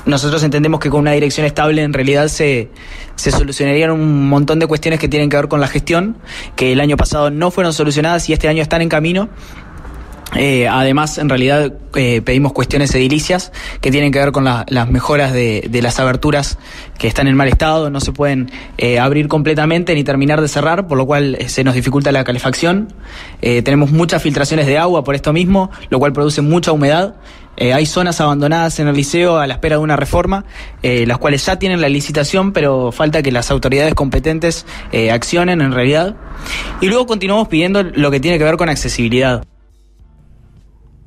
Nosotros 0.05 0.43
entendemos 0.43 0.79
que 0.79 0.89
con 0.89 1.01
una 1.01 1.11
dirección 1.11 1.45
estable 1.45 1.83
en 1.83 1.93
realidad 1.93 2.27
se, 2.27 2.69
se 3.15 3.29
solucionarían 3.31 3.91
un 3.91 4.27
montón 4.29 4.57
de 4.59 4.65
cuestiones 4.67 4.99
que 4.99 5.07
tienen 5.07 5.29
que 5.29 5.37
ver 5.37 5.47
con 5.47 5.61
la 5.61 5.67
gestión, 5.67 6.17
que 6.55 6.71
el 6.71 6.79
año 6.81 6.97
pasado 6.97 7.29
no 7.29 7.51
fueron 7.51 7.71
solucionadas 7.71 8.27
y 8.29 8.33
este 8.33 8.47
año 8.47 8.63
están 8.63 8.81
en 8.81 8.89
camino. 8.89 9.29
Eh, 10.33 10.65
además, 10.69 11.17
en 11.17 11.27
realidad 11.27 11.73
eh, 11.93 12.21
pedimos 12.21 12.53
cuestiones 12.53 12.95
edilicias 12.95 13.51
que 13.81 13.91
tienen 13.91 14.13
que 14.13 14.19
ver 14.19 14.31
con 14.31 14.45
la- 14.45 14.65
las 14.69 14.89
mejoras 14.89 15.33
de, 15.33 15.67
de 15.69 15.81
las 15.81 15.99
aberturas 15.99 16.57
que 16.97 17.07
están 17.09 17.27
en 17.27 17.35
mal 17.35 17.49
estado, 17.49 17.89
no 17.89 17.99
se 17.99 18.13
pueden 18.13 18.49
eh, 18.77 18.97
abrir 18.97 19.27
completamente 19.27 19.93
ni 19.93 20.05
terminar 20.05 20.39
de 20.39 20.47
cerrar, 20.47 20.87
por 20.87 20.97
lo 20.97 21.05
cual 21.05 21.37
se 21.47 21.65
nos 21.65 21.75
dificulta 21.75 22.13
la 22.13 22.23
calefacción. 22.23 22.93
Tenemos 23.41 23.91
muchas 23.91 24.23
filtraciones 24.23 24.67
de 24.67 24.77
agua 24.77 25.03
por 25.03 25.15
esto 25.15 25.33
mismo, 25.33 25.69
lo 25.89 25.99
cual 25.99 26.13
produce 26.13 26.41
mucha 26.41 26.71
humedad. 26.71 27.15
Eh, 27.57 27.73
hay 27.73 27.85
zonas 27.85 28.19
abandonadas 28.21 28.79
en 28.79 28.87
el 28.87 28.95
liceo 28.95 29.37
a 29.37 29.45
la 29.45 29.55
espera 29.55 29.75
de 29.75 29.81
una 29.81 29.95
reforma, 29.95 30.45
eh, 30.81 31.05
las 31.05 31.17
cuales 31.17 31.45
ya 31.45 31.59
tienen 31.59 31.81
la 31.81 31.89
licitación, 31.89 32.53
pero 32.53 32.91
falta 32.91 33.21
que 33.21 33.31
las 33.31 33.51
autoridades 33.51 33.93
competentes 33.93 34.65
eh, 34.91 35.11
accionen 35.11 35.61
en 35.61 35.71
realidad. 35.71 36.15
Y 36.79 36.87
luego 36.87 37.05
continuamos 37.05 37.49
pidiendo 37.49 37.83
lo 37.83 38.09
que 38.09 38.19
tiene 38.19 38.37
que 38.37 38.45
ver 38.45 38.57
con 38.57 38.69
accesibilidad. 38.69 39.43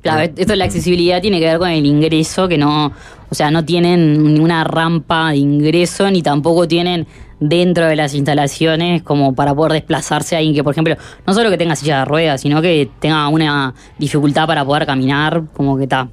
Claro, 0.01 0.21
esto 0.21 0.53
de 0.53 0.55
la 0.55 0.65
accesibilidad 0.65 1.19
tiene 1.19 1.39
que 1.39 1.47
ver 1.47 1.57
con 1.57 1.71
el 1.71 1.83
ingreso, 1.83 2.47
que 2.47 2.59
no, 2.59 2.93
o 3.27 3.35
sea, 3.35 3.49
no 3.49 3.65
tienen 3.65 4.23
ninguna 4.23 4.63
rampa 4.63 5.31
de 5.31 5.37
ingreso, 5.37 6.11
ni 6.11 6.21
tampoco 6.21 6.67
tienen 6.67 7.07
dentro 7.39 7.87
de 7.87 7.95
las 7.95 8.13
instalaciones 8.13 9.01
como 9.01 9.33
para 9.33 9.55
poder 9.55 9.73
desplazarse 9.73 10.35
a 10.35 10.37
alguien 10.37 10.53
que, 10.53 10.63
por 10.63 10.73
ejemplo, 10.73 10.95
no 11.25 11.33
solo 11.33 11.49
que 11.49 11.57
tenga 11.57 11.75
silla 11.75 11.99
de 11.99 12.05
ruedas, 12.05 12.41
sino 12.41 12.61
que 12.61 12.87
tenga 12.99 13.27
una 13.29 13.73
dificultad 13.97 14.45
para 14.45 14.63
poder 14.63 14.85
caminar, 14.85 15.43
como 15.53 15.75
que 15.75 15.83
está. 15.83 16.07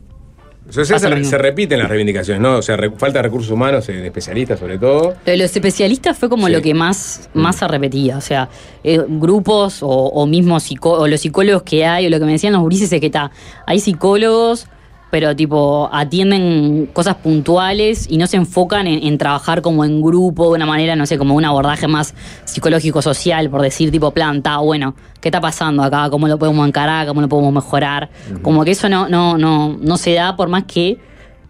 Entonces 0.67 1.29
se, 1.29 1.39
repiten 1.39 1.79
las 1.81 1.89
reivindicaciones, 1.89 2.41
¿no? 2.41 2.57
O 2.59 2.63
sea, 2.63 2.77
re- 2.77 2.91
falta 2.97 3.19
de 3.19 3.23
recursos 3.25 3.51
humanos, 3.51 3.89
eh, 3.89 3.93
de 3.95 4.07
especialistas 4.07 4.59
sobre 4.59 4.79
todo. 4.79 5.11
Lo 5.11 5.33
de 5.33 5.37
los 5.37 5.55
especialistas 5.55 6.17
fue 6.17 6.29
como 6.29 6.47
Sí. 6.47 6.53
lo 6.53 6.63
que 6.63 6.73
más, 6.73 7.29
más 7.35 7.57
se 7.57 7.69
repetía. 7.69 8.17
O 8.17 8.21
sea, 8.21 8.49
eh, 8.85 9.01
grupos 9.07 9.83
o, 9.83 9.89
o 9.89 10.27
mismo 10.27 10.57
psicó- 10.61 10.99
o 10.99 11.07
los 11.09 11.21
psicólogos 11.21 11.63
que 11.65 11.85
hay, 11.85 12.07
o 12.07 12.11
lo 12.11 12.19
que 12.19 12.25
me 12.25 12.33
decían 12.33 12.53
los 12.53 12.63
gurises 12.63 12.91
es 12.93 13.01
que 13.01 13.07
está, 13.07 13.31
hay 13.67 13.81
psicólogos, 13.81 14.67
pero 15.13 15.37
tipo 15.37 15.91
atienden 15.93 16.89
cosas 16.95 17.17
puntuales 17.17 18.07
y 18.09 18.17
no 18.17 18.27
se 18.27 18.39
enfocan 18.39 18.87
en, 18.87 19.07
en 19.07 19.19
trabajar 19.19 19.61
como 19.61 19.85
en 19.85 20.01
grupo 20.01 20.45
de 20.49 20.53
una 20.57 20.65
manera, 20.65 20.97
no 20.97 21.05
sé, 21.05 21.19
como 21.19 21.35
un 21.35 21.45
abordaje 21.45 21.87
más 21.87 22.15
psicológico-social, 22.47 23.51
por 23.51 23.61
decir 23.61 23.91
tipo 23.91 24.11
planta, 24.13 24.57
bueno, 24.57 24.95
¿qué 25.21 25.29
está 25.29 25.39
pasando 25.39 25.83
acá? 25.83 26.09
¿Cómo 26.09 26.29
lo 26.29 26.39
podemos 26.39 26.67
encarar? 26.67 27.07
¿Cómo 27.07 27.21
lo 27.21 27.29
podemos 27.29 27.53
mejorar? 27.53 28.09
Como 28.41 28.65
que 28.65 28.71
eso 28.71 28.89
no, 28.89 29.07
no, 29.07 29.37
no, 29.37 29.77
no 29.79 29.97
se 29.99 30.15
da 30.15 30.35
por 30.35 30.49
más 30.49 30.65
que 30.65 30.97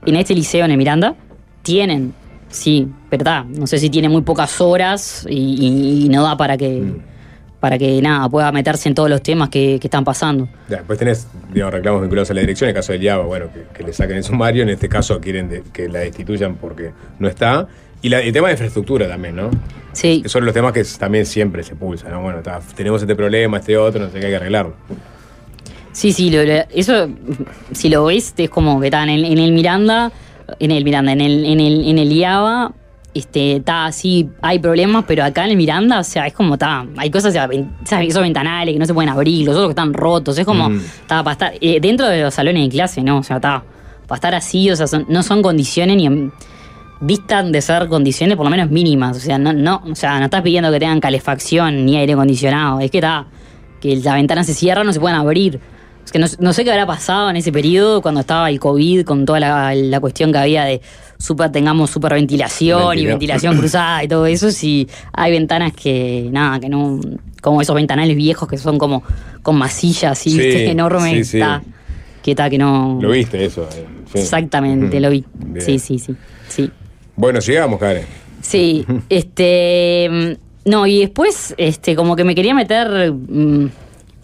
en 0.07 0.17
este 0.17 0.35
liceo, 0.35 0.65
en 0.65 0.73
el 0.73 0.77
Miranda, 0.77 1.15
tienen, 1.63 2.15
sí, 2.49 2.89
verdad. 3.13 3.45
No 3.45 3.69
sé 3.69 3.79
si 3.79 3.89
tiene 3.91 4.09
muy 4.09 4.23
pocas 4.23 4.61
horas 4.61 5.25
y, 5.31 5.37
y- 5.37 6.07
y 6.07 6.09
no 6.09 6.25
da 6.25 6.37
para 6.37 6.57
que, 6.57 6.83
para 7.63 7.79
que 7.79 8.03
nada, 8.03 8.29
pueda 8.29 8.51
meterse 8.51 8.89
en 8.89 8.95
todos 8.97 9.09
los 9.09 9.23
temas 9.23 9.49
que, 9.49 9.79
que 9.81 9.87
están 9.87 10.03
pasando. 10.05 10.49
Ya, 10.69 10.79
Después 10.79 10.99
tenés 10.99 11.29
digamos, 11.55 11.73
reclamos 11.73 12.01
vinculados 12.03 12.29
a 12.33 12.35
la 12.35 12.41
dirección, 12.41 12.67
en 12.69 12.75
el 12.75 12.81
caso 12.81 12.91
del 12.93 13.03
IABA, 13.05 13.25
bueno, 13.25 13.47
que, 13.55 13.63
que 13.73 13.85
le 13.85 13.93
saquen 13.93 14.17
el 14.17 14.25
sumario, 14.25 14.65
en 14.65 14.71
este 14.71 14.89
caso 14.89 15.21
quieren 15.21 15.49
de- 15.49 15.63
que 15.73 15.89
la 15.89 16.01
destituyan 16.01 16.57
porque 16.57 16.91
no 17.21 17.29
está. 17.29 17.69
Y 18.03 18.09
la- 18.09 18.21
el 18.21 18.33
tema 18.33 18.49
de 18.49 18.55
infraestructura 18.55 19.07
también, 19.07 19.37
¿no? 19.37 19.49
Sí. 19.93 20.25
Son 20.27 20.45
los 20.45 20.53
temas 20.53 20.73
que 20.73 20.83
también 20.99 21.25
siempre 21.25 21.63
se 21.63 21.77
pulsan, 21.77 22.11
¿no? 22.11 22.21
Bueno, 22.21 22.39
está, 22.39 22.61
tenemos 22.75 23.01
este 23.01 23.15
problema, 23.15 23.59
este 23.59 23.77
otro, 23.77 24.01
no 24.03 24.11
sé 24.11 24.19
qué 24.19 24.27
hay 24.27 24.33
que 24.33 24.37
arreglarlo. 24.39 24.75
Sí, 25.93 26.13
sí, 26.13 26.31
lo- 26.31 26.41
eso, 26.43 27.09
si 27.71 27.89
lo 27.91 28.07
ves, 28.07 28.35
es 28.37 28.51
como 28.51 28.81
que 28.81 28.89
está 28.89 29.05
en 29.05 29.11
el, 29.11 29.25
en 29.25 29.39
el 29.39 29.53
Miranda, 29.53 30.11
en 30.59 30.73
el 30.73 30.83
Miranda, 30.85 31.13
en 31.13 31.21
el, 31.21 31.45
en 31.45 31.61
el, 31.61 31.89
en 31.89 31.99
el 31.99 32.11
IABA, 32.13 32.73
este, 33.15 33.57
está 33.57 33.87
así, 33.87 34.29
hay 34.41 34.59
problemas, 34.59 35.05
pero 35.07 35.23
acá 35.25 35.45
en 35.45 35.51
el 35.51 35.57
Miranda, 35.57 36.01
o 36.01 36.05
sea, 36.05 36.27
es 36.27 36.33
como 36.33 36.55
está, 36.55 36.87
hay 36.97 37.11
cosas, 37.11 37.35
esos 37.35 38.23
ventanales 38.23 38.73
que 38.73 38.79
no 38.79 38.87
se 38.87 38.95
pueden 38.95 39.11
abrir, 39.11 39.47
los 39.47 39.55
otros 39.55 39.69
que 39.69 39.73
están 39.73 39.93
rotos, 39.93 40.39
es 40.39 40.45
como, 40.47 40.71
Mm. 40.71 40.77
está 40.77 41.23
para 41.23 41.33
estar, 41.33 41.53
eh, 41.61 41.79
dentro 41.81 42.09
de 42.09 42.23
los 42.23 42.33
salones 42.35 42.63
de 42.65 42.69
clase, 42.71 43.03
¿no? 43.03 43.19
O 43.19 43.23
sea, 43.23 43.37
está, 43.37 43.63
para 44.07 44.17
estar 44.17 44.35
así, 44.35 44.71
o 44.71 44.77
sea, 44.77 44.87
son- 44.87 45.07
no 45.09 45.23
son 45.23 45.43
condiciones 45.43 45.97
ni 45.97 46.31
distan 47.01 47.51
de 47.51 47.61
ser 47.61 47.89
condiciones 47.89 48.37
por 48.37 48.47
lo 48.47 48.51
menos 48.51 48.71
mínimas, 48.71 49.17
o 49.17 49.21
sea, 49.21 49.37
no, 49.37 49.53
no, 49.53 49.83
o 49.91 49.95
sea, 49.95 50.19
no 50.19 50.27
estás 50.27 50.43
pidiendo 50.43 50.71
que 50.71 50.79
tengan 50.79 51.01
calefacción 51.01 51.85
ni 51.85 51.97
aire 51.97 52.13
acondicionado, 52.13 52.79
es 52.81 52.91
que 52.91 52.99
está, 52.99 53.27
que 53.81 53.97
la 53.97 54.15
ventana 54.15 54.45
se 54.45 54.55
cierra, 54.55 54.85
no 54.85 54.93
se 54.93 55.01
pueden 55.01 55.17
abrir. 55.19 55.59
Es 56.05 56.13
que 56.13 56.19
no, 56.19 56.27
no 56.41 56.53
sé 56.53 56.65
qué 56.65 56.71
habrá 56.71 56.87
pasado 56.87 57.31
en 57.31 57.37
ese 57.37 57.53
periodo 57.53 58.03
cuando 58.03 58.21
estaba 58.21 58.51
el 58.51 58.59
COVID, 58.61 59.05
con 59.05 59.25
toda 59.25 59.41
la, 59.41 59.75
la 59.75 60.01
cuestión 60.01 60.33
que 60.33 60.39
había 60.39 60.65
de 60.65 60.81
super, 61.19 61.51
tengamos 61.53 61.91
superventilación 61.91 62.81
y 62.81 63.07
Ventilado. 63.07 63.13
ventilación 63.19 63.57
cruzada 63.59 64.05
y 64.05 64.09
todo 64.09 64.27
eso, 64.27 64.51
si 64.51 64.89
hay 65.13 65.31
ventanas 65.31 65.73
que, 65.73 66.29
nada, 66.33 66.59
que 66.59 66.69
no, 66.69 66.99
como 67.41 67.63
esos 67.63 67.75
ventanales 67.77 68.17
viejos 68.17 68.49
que 68.49 68.59
son 68.59 68.79
como 68.79 69.03
con 69.43 69.57
masillas 69.57 70.19
Sí, 70.19 70.31
¿viste? 70.37 70.71
enormes, 70.71 71.13
sí, 71.13 71.25
sí. 71.25 71.39
está, 71.39 71.63
que 72.23 72.31
está, 72.33 72.51
que 72.51 72.59
no... 72.59 72.99
¿Lo 73.01 73.11
viste 73.11 73.45
eso? 73.45 73.63
eh, 73.75 73.85
sí. 74.13 74.19
Exactamente, 74.19 74.99
lo 75.01 75.11
vi. 75.11 75.25
Bien. 75.35 75.65
Sí, 75.65 75.79
sí, 75.79 75.99
sí, 75.99 76.15
sí. 76.49 76.71
Bueno, 77.15 77.41
sigamos, 77.41 77.79
Karen. 77.79 78.05
Sí, 78.41 78.85
este. 79.09 80.09
mm, 80.11 80.69
No, 80.71 80.87
y 80.87 81.01
después, 81.01 81.55
este, 81.57 81.95
como 81.95 82.17
que 82.17 82.25
me 82.25 82.35
quería 82.35 82.55
meter. 82.55 83.13
mm, 83.13 83.69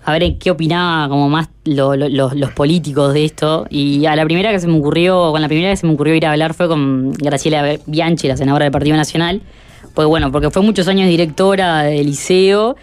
a 0.08 0.12
ver 0.12 0.38
qué 0.38 0.50
opinaba 0.50 1.08
como 1.08 1.28
más 1.28 1.48
lo- 1.64 1.94
lo- 1.94 2.08
los, 2.08 2.34
los 2.34 2.50
políticos 2.52 3.12
de 3.12 3.24
esto. 3.26 3.66
Y 3.68 4.06
a 4.06 4.16
la 4.16 4.24
primera 4.24 4.50
que 4.50 4.58
se 4.58 4.66
me 4.66 4.78
ocurrió, 4.78 5.30
con 5.32 5.42
la 5.42 5.48
primera 5.48 5.70
que 5.70 5.76
se 5.76 5.86
me 5.86 5.92
ocurrió 5.92 6.14
ir 6.14 6.24
a 6.26 6.32
hablar 6.32 6.54
fue 6.54 6.66
con 6.66 7.12
Graciela 7.12 7.78
Bianchi, 7.86 8.26
la 8.26 8.36
senadora 8.36 8.64
del 8.64 8.72
Partido 8.72 8.96
Nacional. 8.96 9.42
Pues 9.94 10.08
bueno, 10.08 10.32
porque 10.32 10.50
fue 10.50 10.62
muchos 10.62 10.88
años 10.88 11.08
directora 11.08 11.82
del 11.82 12.06
liceo. 12.06 12.76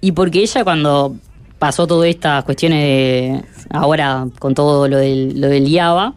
Y 0.00 0.12
porque 0.12 0.40
ella 0.40 0.64
cuando 0.64 1.14
pasó 1.58 1.86
todas 1.86 2.08
estas 2.08 2.42
cuestiones 2.44 2.80
de. 2.82 3.42
ahora 3.70 4.26
con 4.38 4.54
todo 4.54 4.88
lo 4.88 4.96
del, 4.96 5.40
lo 5.40 5.48
del 5.48 5.68
IABA 5.68 6.14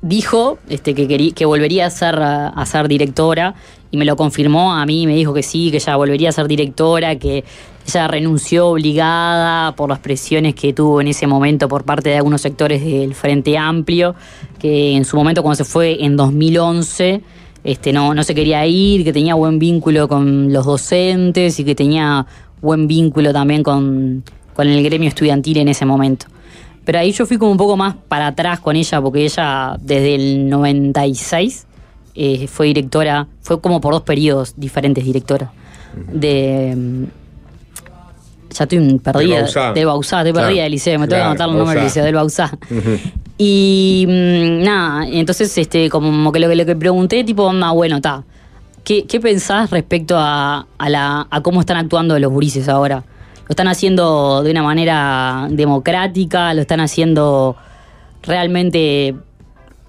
dijo 0.00 0.58
este, 0.68 0.94
que, 0.94 1.06
quería, 1.06 1.32
que 1.32 1.44
volvería 1.46 1.86
a 1.86 1.90
ser, 1.90 2.16
a 2.20 2.66
ser 2.66 2.88
directora 2.88 3.54
y 3.92 3.96
me 3.98 4.04
lo 4.04 4.16
confirmó 4.16 4.72
a 4.74 4.84
mí, 4.86 5.06
me 5.06 5.14
dijo 5.14 5.32
que 5.34 5.42
sí, 5.42 5.70
que 5.70 5.76
ella 5.76 5.96
volvería 5.96 6.30
a 6.30 6.32
ser 6.32 6.48
directora, 6.48 7.16
que 7.16 7.44
ella 7.86 8.08
renunció 8.08 8.68
obligada 8.68 9.74
por 9.74 9.88
las 9.88 9.98
presiones 9.98 10.54
que 10.54 10.72
tuvo 10.72 11.00
en 11.00 11.08
ese 11.08 11.26
momento 11.26 11.68
por 11.68 11.84
parte 11.84 12.10
de 12.10 12.16
algunos 12.16 12.40
sectores 12.40 12.84
del 12.84 13.14
Frente 13.14 13.58
Amplio, 13.58 14.14
que 14.58 14.96
en 14.96 15.04
su 15.04 15.16
momento 15.16 15.42
cuando 15.42 15.56
se 15.56 15.64
fue 15.64 16.04
en 16.04 16.16
2011 16.16 17.22
este, 17.64 17.92
no, 17.92 18.14
no 18.14 18.24
se 18.24 18.34
quería 18.34 18.66
ir, 18.66 19.04
que 19.04 19.12
tenía 19.12 19.34
buen 19.34 19.58
vínculo 19.58 20.08
con 20.08 20.52
los 20.52 20.66
docentes 20.66 21.60
y 21.60 21.64
que 21.64 21.74
tenía 21.74 22.26
buen 22.60 22.88
vínculo 22.88 23.32
también 23.32 23.62
con, 23.62 24.24
con 24.54 24.68
el 24.68 24.82
gremio 24.82 25.08
estudiantil 25.08 25.58
en 25.58 25.68
ese 25.68 25.84
momento. 25.84 26.26
Pero 26.84 26.98
ahí 26.98 27.12
yo 27.12 27.26
fui 27.26 27.38
como 27.38 27.52
un 27.52 27.58
poco 27.58 27.76
más 27.76 27.94
para 28.08 28.28
atrás 28.28 28.58
con 28.58 28.74
ella, 28.74 29.00
porque 29.00 29.24
ella 29.24 29.76
desde 29.80 30.16
el 30.16 30.48
96 30.48 31.66
eh, 32.14 32.46
fue 32.48 32.66
directora, 32.66 33.28
fue 33.40 33.60
como 33.60 33.80
por 33.80 33.94
dos 33.94 34.02
periodos 34.02 34.54
diferentes 34.56 35.04
directora 35.04 35.52
de, 36.12 37.06
ya 38.52 38.64
estoy 38.64 38.98
perdida. 38.98 39.34
Del 39.34 39.42
Bausá. 39.42 39.72
Bausá, 39.86 40.18
estoy 40.18 40.32
Claro. 40.32 40.46
perdida 40.48 40.62
del 40.64 40.72
liceo, 40.72 40.98
me 40.98 41.08
tengo 41.08 41.22
que 41.22 41.26
anotar 41.26 41.48
el 41.48 41.56
nombre 41.56 41.74
del 41.76 41.84
liceo, 41.84 42.04
del 42.04 42.14
Bausá. 42.14 42.58
Y 43.38 44.04
mm, 44.08 44.62
nada, 44.62 45.06
entonces 45.08 45.56
este, 45.58 45.88
como 45.90 46.30
que 46.32 46.38
lo, 46.38 46.48
que 46.48 46.56
lo 46.56 46.66
que 46.66 46.76
pregunté, 46.76 47.24
tipo, 47.24 47.44
onda, 47.44 47.70
bueno, 47.70 47.96
está. 47.96 48.24
¿Qué, 48.84 49.04
¿Qué 49.06 49.20
pensás 49.20 49.70
respecto 49.70 50.16
a, 50.18 50.66
a, 50.76 50.88
la, 50.88 51.26
a 51.30 51.40
cómo 51.40 51.60
están 51.60 51.76
actuando 51.76 52.18
los 52.18 52.32
gurises 52.32 52.68
ahora? 52.68 53.04
¿Lo 53.42 53.48
están 53.48 53.68
haciendo 53.68 54.42
de 54.42 54.50
una 54.50 54.62
manera 54.62 55.46
democrática? 55.50 56.52
¿Lo 56.54 56.60
están 56.62 56.80
haciendo 56.80 57.56
realmente 58.22 59.14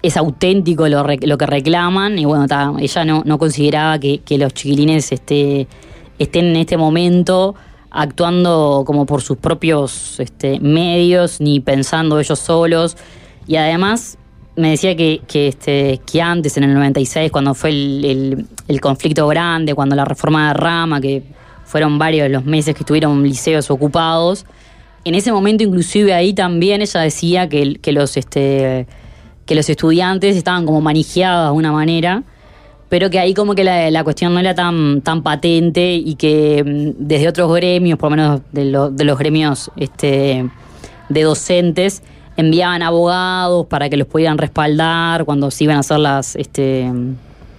es 0.02 0.16
auténtico 0.16 0.88
lo, 0.88 1.04
lo 1.22 1.38
que 1.38 1.46
reclaman? 1.46 2.18
Y 2.18 2.24
bueno, 2.24 2.46
ta, 2.46 2.72
ella 2.78 3.04
no, 3.04 3.22
no 3.24 3.38
consideraba 3.38 3.98
que, 3.98 4.18
que 4.18 4.38
los 4.38 4.52
chiquilines 4.54 5.10
este, 5.12 5.66
estén 6.18 6.46
en 6.46 6.56
este 6.56 6.76
momento 6.76 7.54
actuando 7.94 8.82
como 8.84 9.06
por 9.06 9.22
sus 9.22 9.38
propios 9.38 10.18
este, 10.18 10.58
medios, 10.60 11.40
ni 11.40 11.60
pensando 11.60 12.18
ellos 12.18 12.38
solos. 12.40 12.96
Y 13.46 13.56
además 13.56 14.18
me 14.56 14.70
decía 14.70 14.96
que, 14.96 15.22
que, 15.26 15.48
este, 15.48 16.00
que 16.04 16.20
antes, 16.20 16.56
en 16.56 16.64
el 16.64 16.74
96, 16.74 17.30
cuando 17.30 17.54
fue 17.54 17.70
el, 17.70 18.46
el- 18.68 18.80
conflicto 18.80 19.26
grande, 19.28 19.74
cuando 19.74 19.94
la 19.96 20.04
reforma 20.04 20.48
de 20.48 20.54
Rama, 20.54 21.00
que 21.00 21.22
fueron 21.64 21.98
varios 21.98 22.28
los 22.30 22.44
meses 22.44 22.74
que 22.74 22.80
estuvieron 22.80 23.22
liceos 23.22 23.70
ocupados, 23.70 24.44
en 25.04 25.14
ese 25.14 25.30
momento 25.32 25.62
inclusive 25.62 26.12
ahí 26.14 26.32
también 26.34 26.82
ella 26.82 27.00
decía 27.00 27.48
que, 27.48 27.74
que 27.74 27.92
los 27.92 28.16
este 28.16 28.86
que 29.46 29.54
los 29.54 29.68
estudiantes 29.68 30.36
estaban 30.36 30.64
como 30.64 30.80
manijeados 30.80 31.52
de 31.52 31.58
una 31.58 31.70
manera, 31.70 32.22
pero 32.94 33.10
que 33.10 33.18
ahí 33.18 33.34
como 33.34 33.56
que 33.56 33.64
la, 33.64 33.90
la 33.90 34.04
cuestión 34.04 34.32
no 34.32 34.38
era 34.38 34.54
tan, 34.54 35.00
tan 35.00 35.24
patente 35.24 35.94
y 35.94 36.14
que 36.14 36.62
mm, 36.64 37.04
desde 37.08 37.26
otros 37.26 37.52
gremios, 37.52 37.98
por 37.98 38.12
lo 38.12 38.16
menos 38.16 38.40
de, 38.52 38.66
lo- 38.66 38.88
de 38.88 39.02
los 39.02 39.18
gremios 39.18 39.68
este, 39.76 40.48
de 41.08 41.22
docentes, 41.24 42.04
enviaban 42.36 42.82
abogados 42.84 43.66
para 43.66 43.88
que 43.88 43.96
los 43.96 44.06
pudieran 44.06 44.38
respaldar 44.38 45.24
cuando 45.24 45.50
se 45.50 45.64
iban 45.64 45.76
a 45.76 45.80
hacer 45.80 45.98
las 45.98 46.36
este, 46.36 46.88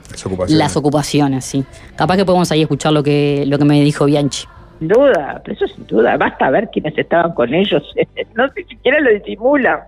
Las 0.10 0.26
ocupaciones. 0.26 0.58
las 0.58 0.78
ocupaciones, 0.78 1.44
sí. 1.44 1.66
Capaz 1.98 2.16
que 2.16 2.24
podemos 2.24 2.50
ahí 2.54 2.62
escuchar 2.62 2.94
lo 2.94 3.04
que, 3.04 3.44
lo 3.46 3.58
que 3.58 3.66
me 3.66 3.82
dijo 3.82 4.06
Bianchi. 4.06 4.46
Sin 4.80 4.88
duda, 4.88 5.42
pero 5.44 5.58
eso 5.58 5.68
sin 5.76 5.86
duda. 5.86 6.16
Basta 6.16 6.50
ver 6.50 6.70
quiénes 6.72 6.98
estaban 6.98 7.34
con 7.34 7.54
ellos. 7.54 7.84
no 8.36 8.48
ni 8.56 8.64
siquiera 8.64 9.02
lo 9.02 9.12
disimulan. 9.12 9.80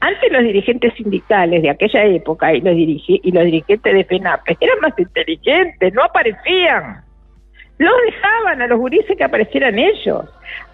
Antes 0.00 0.32
los 0.32 0.42
dirigentes 0.42 0.94
sindicales 0.94 1.62
de 1.62 1.70
aquella 1.70 2.04
época 2.04 2.54
y 2.54 2.60
los, 2.60 2.74
dirigi- 2.74 3.20
y 3.22 3.32
los 3.32 3.44
dirigentes 3.44 3.94
de 3.94 4.04
FENAPE 4.04 4.56
eran 4.60 4.80
más 4.80 4.98
inteligentes, 4.98 5.92
no 5.92 6.02
aparecían. 6.04 7.02
Los 7.78 7.92
dejaban 8.06 8.62
a 8.62 8.66
los 8.66 8.78
gurises 8.78 9.16
que 9.16 9.24
aparecieran 9.24 9.78
ellos. 9.78 10.24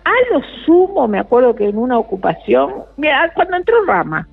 A 0.05 0.33
lo 0.33 0.43
sumo, 0.65 1.07
me 1.09 1.19
acuerdo 1.19 1.55
que 1.55 1.69
en 1.69 1.79
una 1.79 1.99
ocupación, 1.99 2.85
mira, 2.97 3.31
cuando 3.35 3.57
entró 3.57 3.85
Rama, 3.85 4.27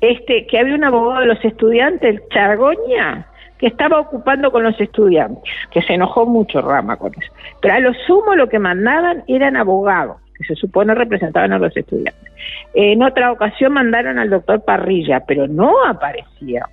este, 0.00 0.46
que 0.46 0.58
había 0.58 0.74
un 0.74 0.84
abogado 0.84 1.20
de 1.20 1.26
los 1.26 1.44
estudiantes, 1.44 2.14
el 2.14 2.28
Chargoña, 2.28 3.26
que 3.58 3.66
estaba 3.66 3.98
ocupando 3.98 4.52
con 4.52 4.62
los 4.62 4.80
estudiantes, 4.80 5.42
que 5.72 5.82
se 5.82 5.94
enojó 5.94 6.24
mucho 6.24 6.60
Rama 6.62 6.96
con 6.96 7.12
eso. 7.20 7.32
Pero 7.60 7.74
a 7.74 7.80
lo 7.80 7.92
sumo 8.06 8.36
lo 8.36 8.48
que 8.48 8.60
mandaban 8.60 9.24
eran 9.26 9.56
abogados, 9.56 10.18
que 10.38 10.44
se 10.44 10.54
supone 10.54 10.94
representaban 10.94 11.52
a 11.52 11.58
los 11.58 11.76
estudiantes. 11.76 12.32
En 12.74 13.02
otra 13.02 13.32
ocasión 13.32 13.72
mandaron 13.72 14.18
al 14.18 14.30
doctor 14.30 14.64
Parrilla, 14.64 15.20
pero 15.26 15.46
no 15.46 15.84
aparecía. 15.84 16.66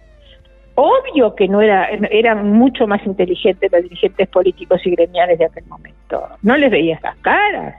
Obvio 0.75 1.35
que 1.35 1.47
no 1.47 1.61
era, 1.61 1.87
eran 2.11 2.51
mucho 2.51 2.85
más 2.85 3.05
inteligentes 3.05 3.71
los 3.71 3.83
dirigentes 3.83 4.27
políticos 4.27 4.81
y 4.85 4.91
gremiales 4.91 5.39
de 5.39 5.45
aquel 5.45 5.65
momento. 5.65 6.27
No 6.41 6.57
les 6.57 6.69
veías 6.69 7.01
las 7.01 7.15
caras 7.17 7.75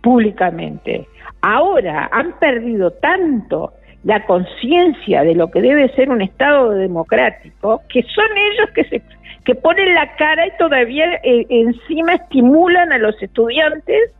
públicamente. 0.00 1.06
Ahora 1.42 2.08
han 2.12 2.38
perdido 2.38 2.92
tanto 2.92 3.72
la 4.04 4.24
conciencia 4.24 5.22
de 5.22 5.34
lo 5.34 5.50
que 5.50 5.60
debe 5.60 5.88
ser 5.94 6.10
un 6.10 6.22
Estado 6.22 6.70
democrático, 6.70 7.82
que 7.88 8.02
son 8.02 8.26
ellos 8.36 8.70
que 8.74 8.84
se 8.84 9.02
que 9.44 9.54
ponen 9.54 9.94
la 9.94 10.14
cara 10.16 10.46
y 10.46 10.50
todavía 10.58 11.14
eh, 11.24 11.46
encima 11.48 12.16
estimulan 12.16 12.92
a 12.92 12.98
los 12.98 13.20
estudiantes 13.22 14.12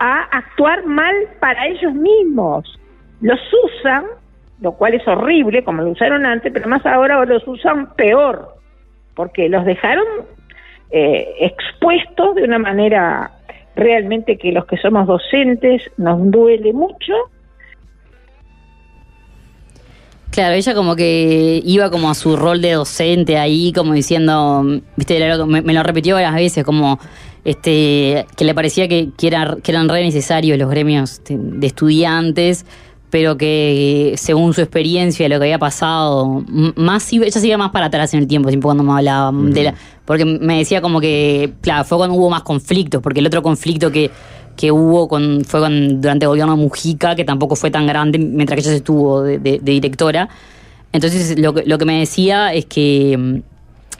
a 0.00 0.22
actuar 0.32 0.84
mal 0.86 1.14
para 1.38 1.68
ellos 1.68 1.92
mismos. 1.92 2.80
Los 3.20 3.38
usan, 3.64 4.06
lo 4.60 4.72
cual 4.72 4.94
es 4.94 5.06
horrible, 5.06 5.62
como 5.62 5.82
lo 5.82 5.90
usaron 5.90 6.26
antes, 6.26 6.52
pero 6.52 6.68
más 6.68 6.84
ahora 6.86 7.24
los 7.26 7.46
usan 7.46 7.94
peor, 7.94 8.56
porque 9.14 9.48
los 9.48 9.64
dejaron 9.66 10.04
eh, 10.90 11.28
expuestos 11.40 12.34
de 12.34 12.44
una 12.44 12.58
manera 12.58 13.30
realmente 13.76 14.38
que 14.38 14.52
los 14.52 14.64
que 14.64 14.78
somos 14.78 15.06
docentes 15.06 15.82
nos 15.98 16.30
duele 16.30 16.72
mucho. 16.72 17.12
Claro, 20.30 20.54
ella 20.54 20.74
como 20.74 20.96
que 20.96 21.60
iba 21.64 21.90
como 21.90 22.08
a 22.08 22.14
su 22.14 22.36
rol 22.36 22.62
de 22.62 22.72
docente 22.72 23.36
ahí, 23.36 23.72
como 23.72 23.92
diciendo, 23.92 24.62
viste, 24.96 25.18
me 25.46 25.74
lo 25.74 25.82
repitió 25.82 26.14
varias 26.14 26.34
veces, 26.34 26.64
como 26.64 27.00
este 27.44 28.26
que 28.36 28.44
le 28.44 28.54
parecía 28.54 28.88
que, 28.88 29.10
que, 29.16 29.26
era- 29.28 29.56
que 29.62 29.72
eran 29.72 29.88
re 29.88 30.02
necesarios 30.02 30.58
los 30.58 30.70
gremios 30.70 31.20
de 31.28 31.66
estudiantes, 31.66 32.66
pero 33.10 33.36
que 33.36 34.14
según 34.16 34.54
su 34.54 34.60
experiencia, 34.60 35.28
lo 35.28 35.38
que 35.38 35.44
había 35.46 35.58
pasado, 35.58 36.44
más 36.76 37.12
ella 37.12 37.30
se 37.30 37.46
iba 37.46 37.56
más 37.58 37.70
para 37.72 37.86
atrás 37.86 38.14
en 38.14 38.20
el 38.20 38.26
tiempo, 38.28 38.48
siempre 38.50 38.66
cuando 38.66 38.84
me 38.84 38.92
hablaba 38.92 39.32
de 39.32 39.64
la, 39.64 39.74
porque 40.04 40.24
me 40.24 40.58
decía 40.58 40.80
como 40.80 41.00
que, 41.00 41.54
claro, 41.60 41.84
fue 41.84 41.98
cuando 41.98 42.14
hubo 42.16 42.30
más 42.30 42.42
conflictos, 42.42 43.02
porque 43.02 43.18
el 43.20 43.26
otro 43.26 43.42
conflicto 43.42 43.90
que, 43.90 44.10
que 44.56 44.70
hubo 44.70 45.08
con, 45.08 45.42
fue 45.44 45.58
con, 45.60 46.00
durante 46.00 46.24
el 46.24 46.28
gobierno 46.28 46.54
de 46.56 46.62
Mujica, 46.62 47.16
que 47.16 47.24
tampoco 47.24 47.56
fue 47.56 47.70
tan 47.72 47.86
grande 47.86 48.18
mientras 48.18 48.60
que 48.62 48.68
ella 48.68 48.76
estuvo 48.76 49.22
de, 49.22 49.38
de- 49.38 49.58
de 49.58 49.72
directora. 49.72 50.28
Entonces 50.92 51.38
lo 51.38 51.54
que, 51.54 51.64
lo 51.66 51.78
que 51.78 51.84
me 51.84 51.98
decía 52.00 52.52
es 52.52 52.66
que, 52.66 53.16
mm, 53.18 53.36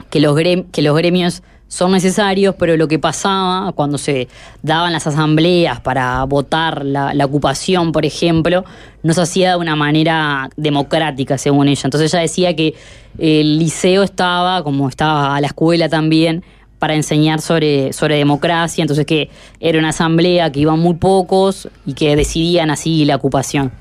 que, 0.09 0.19
los 0.21 0.37
grem- 0.37 0.65
que 0.71 0.81
los 0.81 0.95
gremios 0.95 1.41
son 1.71 1.93
necesarios, 1.93 2.53
pero 2.59 2.75
lo 2.75 2.89
que 2.89 2.99
pasaba 2.99 3.71
cuando 3.71 3.97
se 3.97 4.27
daban 4.61 4.91
las 4.91 5.07
asambleas 5.07 5.79
para 5.79 6.21
votar 6.25 6.83
la, 6.83 7.13
la 7.13 7.23
ocupación, 7.23 7.93
por 7.93 8.05
ejemplo, 8.05 8.65
no 9.03 9.13
se 9.13 9.21
hacía 9.21 9.51
de 9.51 9.55
una 9.55 9.77
manera 9.77 10.49
democrática, 10.57 11.37
según 11.37 11.69
ella. 11.69 11.83
Entonces 11.85 12.13
ella 12.13 12.23
decía 12.23 12.57
que 12.57 12.75
el 13.17 13.57
liceo 13.57 14.03
estaba, 14.03 14.63
como 14.63 14.89
estaba 14.89 15.39
la 15.39 15.47
escuela 15.47 15.87
también, 15.87 16.43
para 16.77 16.93
enseñar 16.93 17.39
sobre, 17.39 17.93
sobre 17.93 18.17
democracia, 18.17 18.81
entonces 18.81 19.05
que 19.05 19.29
era 19.61 19.79
una 19.79 19.89
asamblea 19.89 20.51
que 20.51 20.59
iban 20.59 20.77
muy 20.77 20.95
pocos 20.95 21.69
y 21.85 21.93
que 21.93 22.17
decidían 22.17 22.69
así 22.69 23.05
la 23.05 23.15
ocupación. 23.15 23.71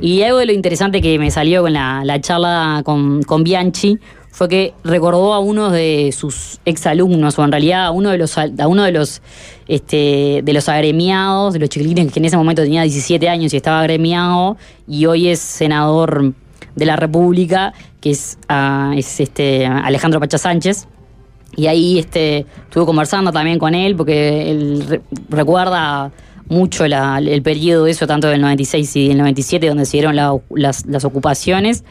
Y 0.00 0.22
algo 0.22 0.38
de 0.38 0.46
lo 0.46 0.52
interesante 0.52 1.00
que 1.00 1.18
me 1.18 1.30
salió 1.32 1.62
con 1.62 1.72
la, 1.72 2.02
la 2.04 2.20
charla 2.20 2.82
con, 2.84 3.22
con 3.22 3.42
Bianchi 3.42 3.98
fue 4.32 4.48
que 4.48 4.74
recordó 4.82 5.34
a 5.34 5.38
uno 5.38 5.70
de 5.70 6.12
sus 6.16 6.58
exalumnos, 6.64 7.38
o 7.38 7.44
en 7.44 7.52
realidad 7.52 7.86
a 7.86 7.90
uno 7.92 8.10
de 8.10 8.18
los 8.18 8.36
a 8.36 8.48
uno 8.66 8.82
de 8.82 8.90
los 8.92 9.22
este, 9.68 10.40
de 10.42 10.52
los 10.52 10.68
agremiados, 10.68 11.52
de 11.54 11.60
los 11.60 11.68
chiquilines 11.68 12.12
que 12.12 12.18
en 12.18 12.24
ese 12.24 12.36
momento 12.36 12.62
tenía 12.62 12.82
17 12.82 13.28
años 13.28 13.52
y 13.54 13.56
estaba 13.56 13.80
agremiado, 13.80 14.56
y 14.88 15.06
hoy 15.06 15.28
es 15.28 15.38
senador 15.38 16.32
de 16.74 16.84
la 16.86 16.96
República, 16.96 17.72
que 18.00 18.10
es, 18.10 18.38
es 18.96 19.20
este 19.20 19.66
Alejandro 19.66 20.18
Pacha 20.18 20.38
Sánchez. 20.38 20.88
Y 21.54 21.66
ahí 21.66 21.98
este, 21.98 22.46
estuve 22.64 22.86
conversando 22.86 23.30
también 23.30 23.58
con 23.58 23.74
él, 23.74 23.94
porque 23.94 24.50
él 24.50 24.84
re- 24.88 25.02
recuerda 25.28 26.10
mucho 26.48 26.88
la- 26.88 27.18
el 27.18 27.42
periodo 27.42 27.84
de 27.84 27.90
eso, 27.90 28.06
tanto 28.06 28.28
del 28.28 28.40
96 28.40 28.96
y 28.96 29.08
del 29.08 29.18
97, 29.18 29.68
donde 29.68 29.84
se 29.84 29.98
dieron 29.98 30.16
la- 30.16 30.34
las, 30.54 30.86
las 30.86 31.04
ocupaciones. 31.04 31.84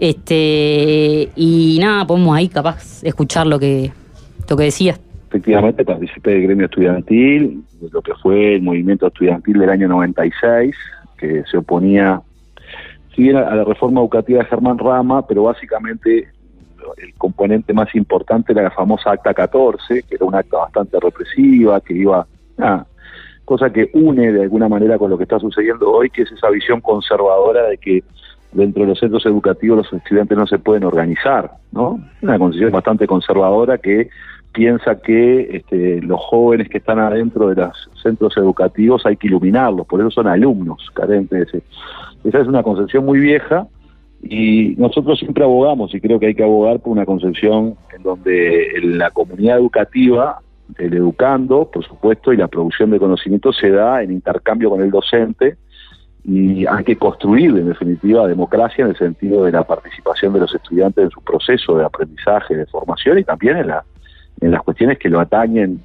Este, 0.00 1.28
y 1.36 1.78
nada, 1.78 2.06
podemos 2.06 2.34
ahí 2.34 2.48
capaz 2.48 3.04
escuchar 3.04 3.46
lo 3.46 3.58
que, 3.58 3.92
lo 4.48 4.56
que 4.56 4.64
decía. 4.64 4.96
Efectivamente, 5.28 5.84
participé 5.84 6.30
del 6.32 6.42
gremio 6.44 6.64
estudiantil, 6.64 7.62
lo 7.92 8.00
que 8.00 8.14
fue 8.14 8.54
el 8.56 8.62
movimiento 8.62 9.06
estudiantil 9.06 9.58
del 9.58 9.68
año 9.68 9.88
96, 9.88 10.74
que 11.18 11.44
se 11.44 11.58
oponía, 11.58 12.22
si 13.14 13.24
bien 13.24 13.36
a 13.36 13.54
la 13.54 13.62
reforma 13.62 14.00
educativa 14.00 14.42
de 14.42 14.46
Germán 14.46 14.78
Rama, 14.78 15.26
pero 15.26 15.44
básicamente 15.44 16.28
el 16.96 17.14
componente 17.18 17.74
más 17.74 17.94
importante 17.94 18.52
era 18.52 18.62
la 18.62 18.70
famosa 18.70 19.12
Acta 19.12 19.34
14, 19.34 20.02
que 20.02 20.14
era 20.14 20.24
una 20.24 20.38
acta 20.38 20.56
bastante 20.56 20.98
represiva, 20.98 21.80
que 21.82 21.94
iba, 21.94 22.26
cosa 23.44 23.70
que 23.70 23.90
une 23.92 24.32
de 24.32 24.42
alguna 24.42 24.68
manera 24.68 24.96
con 24.96 25.10
lo 25.10 25.18
que 25.18 25.24
está 25.24 25.38
sucediendo 25.38 25.92
hoy, 25.92 26.08
que 26.08 26.22
es 26.22 26.32
esa 26.32 26.48
visión 26.48 26.80
conservadora 26.80 27.64
de 27.64 27.76
que 27.76 28.02
dentro 28.52 28.82
de 28.82 28.88
los 28.88 28.98
centros 28.98 29.24
educativos 29.26 29.78
los 29.78 29.92
estudiantes 29.92 30.36
no 30.36 30.46
se 30.46 30.58
pueden 30.58 30.84
organizar, 30.84 31.52
¿no? 31.72 32.00
Una 32.22 32.38
concepción 32.38 32.72
bastante 32.72 33.06
conservadora 33.06 33.78
que 33.78 34.08
piensa 34.52 35.00
que 35.00 35.56
este, 35.56 36.00
los 36.02 36.20
jóvenes 36.20 36.68
que 36.68 36.78
están 36.78 36.98
adentro 36.98 37.48
de 37.48 37.56
los 37.56 37.90
centros 38.02 38.36
educativos 38.36 39.06
hay 39.06 39.16
que 39.16 39.28
iluminarlos, 39.28 39.86
por 39.86 40.00
eso 40.00 40.10
son 40.10 40.26
alumnos 40.26 40.90
carentes. 40.94 41.48
Esa 42.24 42.38
es 42.40 42.46
una 42.46 42.62
concepción 42.62 43.04
muy 43.04 43.20
vieja 43.20 43.66
y 44.22 44.74
nosotros 44.76 45.18
siempre 45.18 45.44
abogamos 45.44 45.94
y 45.94 46.00
creo 46.00 46.18
que 46.18 46.26
hay 46.26 46.34
que 46.34 46.42
abogar 46.42 46.80
por 46.80 46.92
una 46.92 47.06
concepción 47.06 47.76
en 47.96 48.02
donde 48.02 48.72
la 48.82 49.10
comunidad 49.10 49.58
educativa 49.58 50.40
el 50.78 50.94
educando, 50.94 51.70
por 51.70 51.84
supuesto, 51.84 52.32
y 52.32 52.36
la 52.36 52.48
producción 52.48 52.90
de 52.90 52.98
conocimiento 52.98 53.52
se 53.52 53.70
da 53.70 54.02
en 54.02 54.12
intercambio 54.12 54.70
con 54.70 54.80
el 54.80 54.90
docente 54.90 55.56
y 56.24 56.66
hay 56.66 56.84
que 56.84 56.96
construir, 56.96 57.50
en 57.56 57.68
definitiva, 57.68 58.26
democracia 58.28 58.84
en 58.84 58.90
el 58.90 58.96
sentido 58.96 59.44
de 59.44 59.52
la 59.52 59.64
participación 59.64 60.32
de 60.34 60.40
los 60.40 60.54
estudiantes 60.54 61.04
en 61.04 61.10
su 61.10 61.20
proceso 61.22 61.76
de 61.76 61.84
aprendizaje, 61.84 62.56
de 62.56 62.66
formación 62.66 63.18
y 63.18 63.24
también 63.24 63.56
en, 63.56 63.68
la, 63.68 63.84
en 64.40 64.50
las 64.50 64.62
cuestiones 64.62 64.98
que 64.98 65.08
lo 65.08 65.18
atañen 65.20 65.80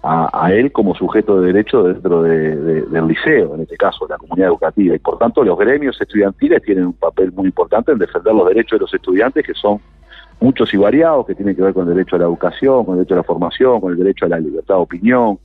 a, 0.00 0.52
él 0.52 0.70
como 0.70 0.94
sujeto 0.94 1.40
de 1.40 1.48
derecho 1.48 1.82
dentro 1.82 2.22
de- 2.22 2.54
de- 2.56 2.82
del 2.82 3.08
liceo, 3.08 3.54
en 3.56 3.62
este 3.62 3.76
caso, 3.76 4.06
de 4.06 4.14
la 4.14 4.18
comunidad 4.18 4.48
educativa. 4.48 4.94
Y 4.94 4.98
por 5.00 5.18
tanto, 5.18 5.42
los 5.42 5.58
gremios 5.58 6.00
estudiantiles 6.00 6.62
tienen 6.62 6.86
un 6.86 6.92
papel 6.92 7.32
muy 7.32 7.46
importante 7.46 7.90
en 7.92 7.98
defender 7.98 8.32
los 8.32 8.46
derechos 8.46 8.78
de 8.78 8.82
los 8.84 8.94
estudiantes, 8.94 9.44
que 9.44 9.54
son 9.54 9.80
muchos 10.40 10.72
y 10.72 10.76
variados, 10.76 11.26
que 11.26 11.34
tienen 11.34 11.56
que 11.56 11.62
ver 11.62 11.74
con 11.74 11.88
el 11.88 11.94
derecho 11.94 12.14
a 12.14 12.20
la 12.20 12.26
educación, 12.26 12.84
con 12.84 12.94
el 12.94 12.98
derecho 13.00 13.14
a 13.14 13.16
la 13.18 13.22
formación, 13.24 13.80
con 13.80 13.90
el 13.92 13.98
derecho 13.98 14.26
a 14.26 14.28
la 14.28 14.38
libertad 14.38 14.76
de 14.76 14.80
opinión. 14.82 15.38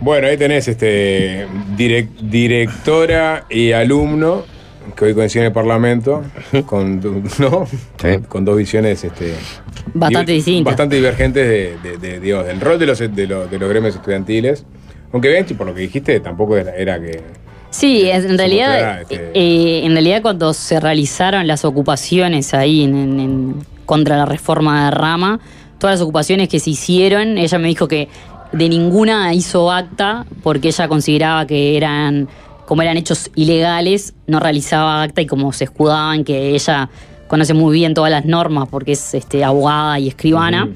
Bueno, 0.00 0.28
ahí 0.28 0.36
tenés 0.36 0.66
este 0.68 1.46
direc- 1.76 2.08
directora 2.22 3.44
y 3.50 3.72
alumno 3.72 4.44
que 4.96 5.04
hoy 5.06 5.14
coincide 5.14 5.42
en 5.42 5.46
el 5.48 5.52
Parlamento 5.52 6.22
con, 6.66 7.00
¿no? 7.38 7.66
con, 8.00 8.22
con 8.28 8.44
dos 8.44 8.56
visiones 8.56 9.04
este, 9.04 9.34
Bastante 9.94 10.32
di- 10.32 10.36
distintas. 10.38 10.64
bastante 10.72 10.96
divergentes 10.96 11.46
de, 11.48 11.76
de- 11.90 11.98
de- 11.98 12.20
digamos, 12.20 12.46
del 12.46 12.60
rol 12.60 12.78
de 12.78 12.86
los, 12.86 12.98
de, 12.98 13.26
los, 13.26 13.50
de 13.50 13.58
los 13.58 13.68
gremios 13.68 13.94
estudiantiles. 13.94 14.64
Aunque 15.12 15.28
bien, 15.28 15.44
por 15.56 15.66
lo 15.66 15.74
que 15.74 15.82
dijiste, 15.82 16.18
tampoco 16.20 16.56
era, 16.56 16.74
era 16.74 17.00
que. 17.00 17.20
Sí, 17.70 18.08
en 18.10 18.36
realidad, 18.38 19.02
este- 19.02 19.30
eh, 19.34 19.84
en 19.84 19.92
realidad 19.92 20.22
cuando 20.22 20.52
se 20.54 20.80
realizaron 20.80 21.46
las 21.46 21.64
ocupaciones 21.64 22.54
ahí 22.54 22.82
en, 22.84 22.96
en- 22.96 23.20
en- 23.20 23.54
contra 23.86 24.16
la 24.16 24.24
reforma 24.24 24.84
de 24.86 24.90
Rama, 24.92 25.40
todas 25.78 25.94
las 25.96 26.02
ocupaciones 26.02 26.48
que 26.48 26.60
se 26.60 26.70
hicieron, 26.70 27.38
ella 27.38 27.58
me 27.58 27.68
dijo 27.68 27.88
que 27.88 28.08
de 28.52 28.68
ninguna 28.68 29.32
hizo 29.34 29.70
acta 29.70 30.26
porque 30.42 30.68
ella 30.68 30.88
consideraba 30.88 31.46
que 31.46 31.76
eran, 31.76 32.28
como 32.66 32.82
eran 32.82 32.96
hechos 32.96 33.30
ilegales, 33.34 34.14
no 34.26 34.40
realizaba 34.40 35.02
acta 35.02 35.20
y 35.20 35.26
como 35.26 35.52
se 35.52 35.64
escudaban 35.64 36.24
que 36.24 36.54
ella 36.54 36.90
conoce 37.28 37.54
muy 37.54 37.74
bien 37.74 37.94
todas 37.94 38.10
las 38.10 38.24
normas 38.24 38.68
porque 38.68 38.92
es 38.92 39.14
este, 39.14 39.44
abogada 39.44 39.98
y 39.98 40.08
escribana. 40.08 40.68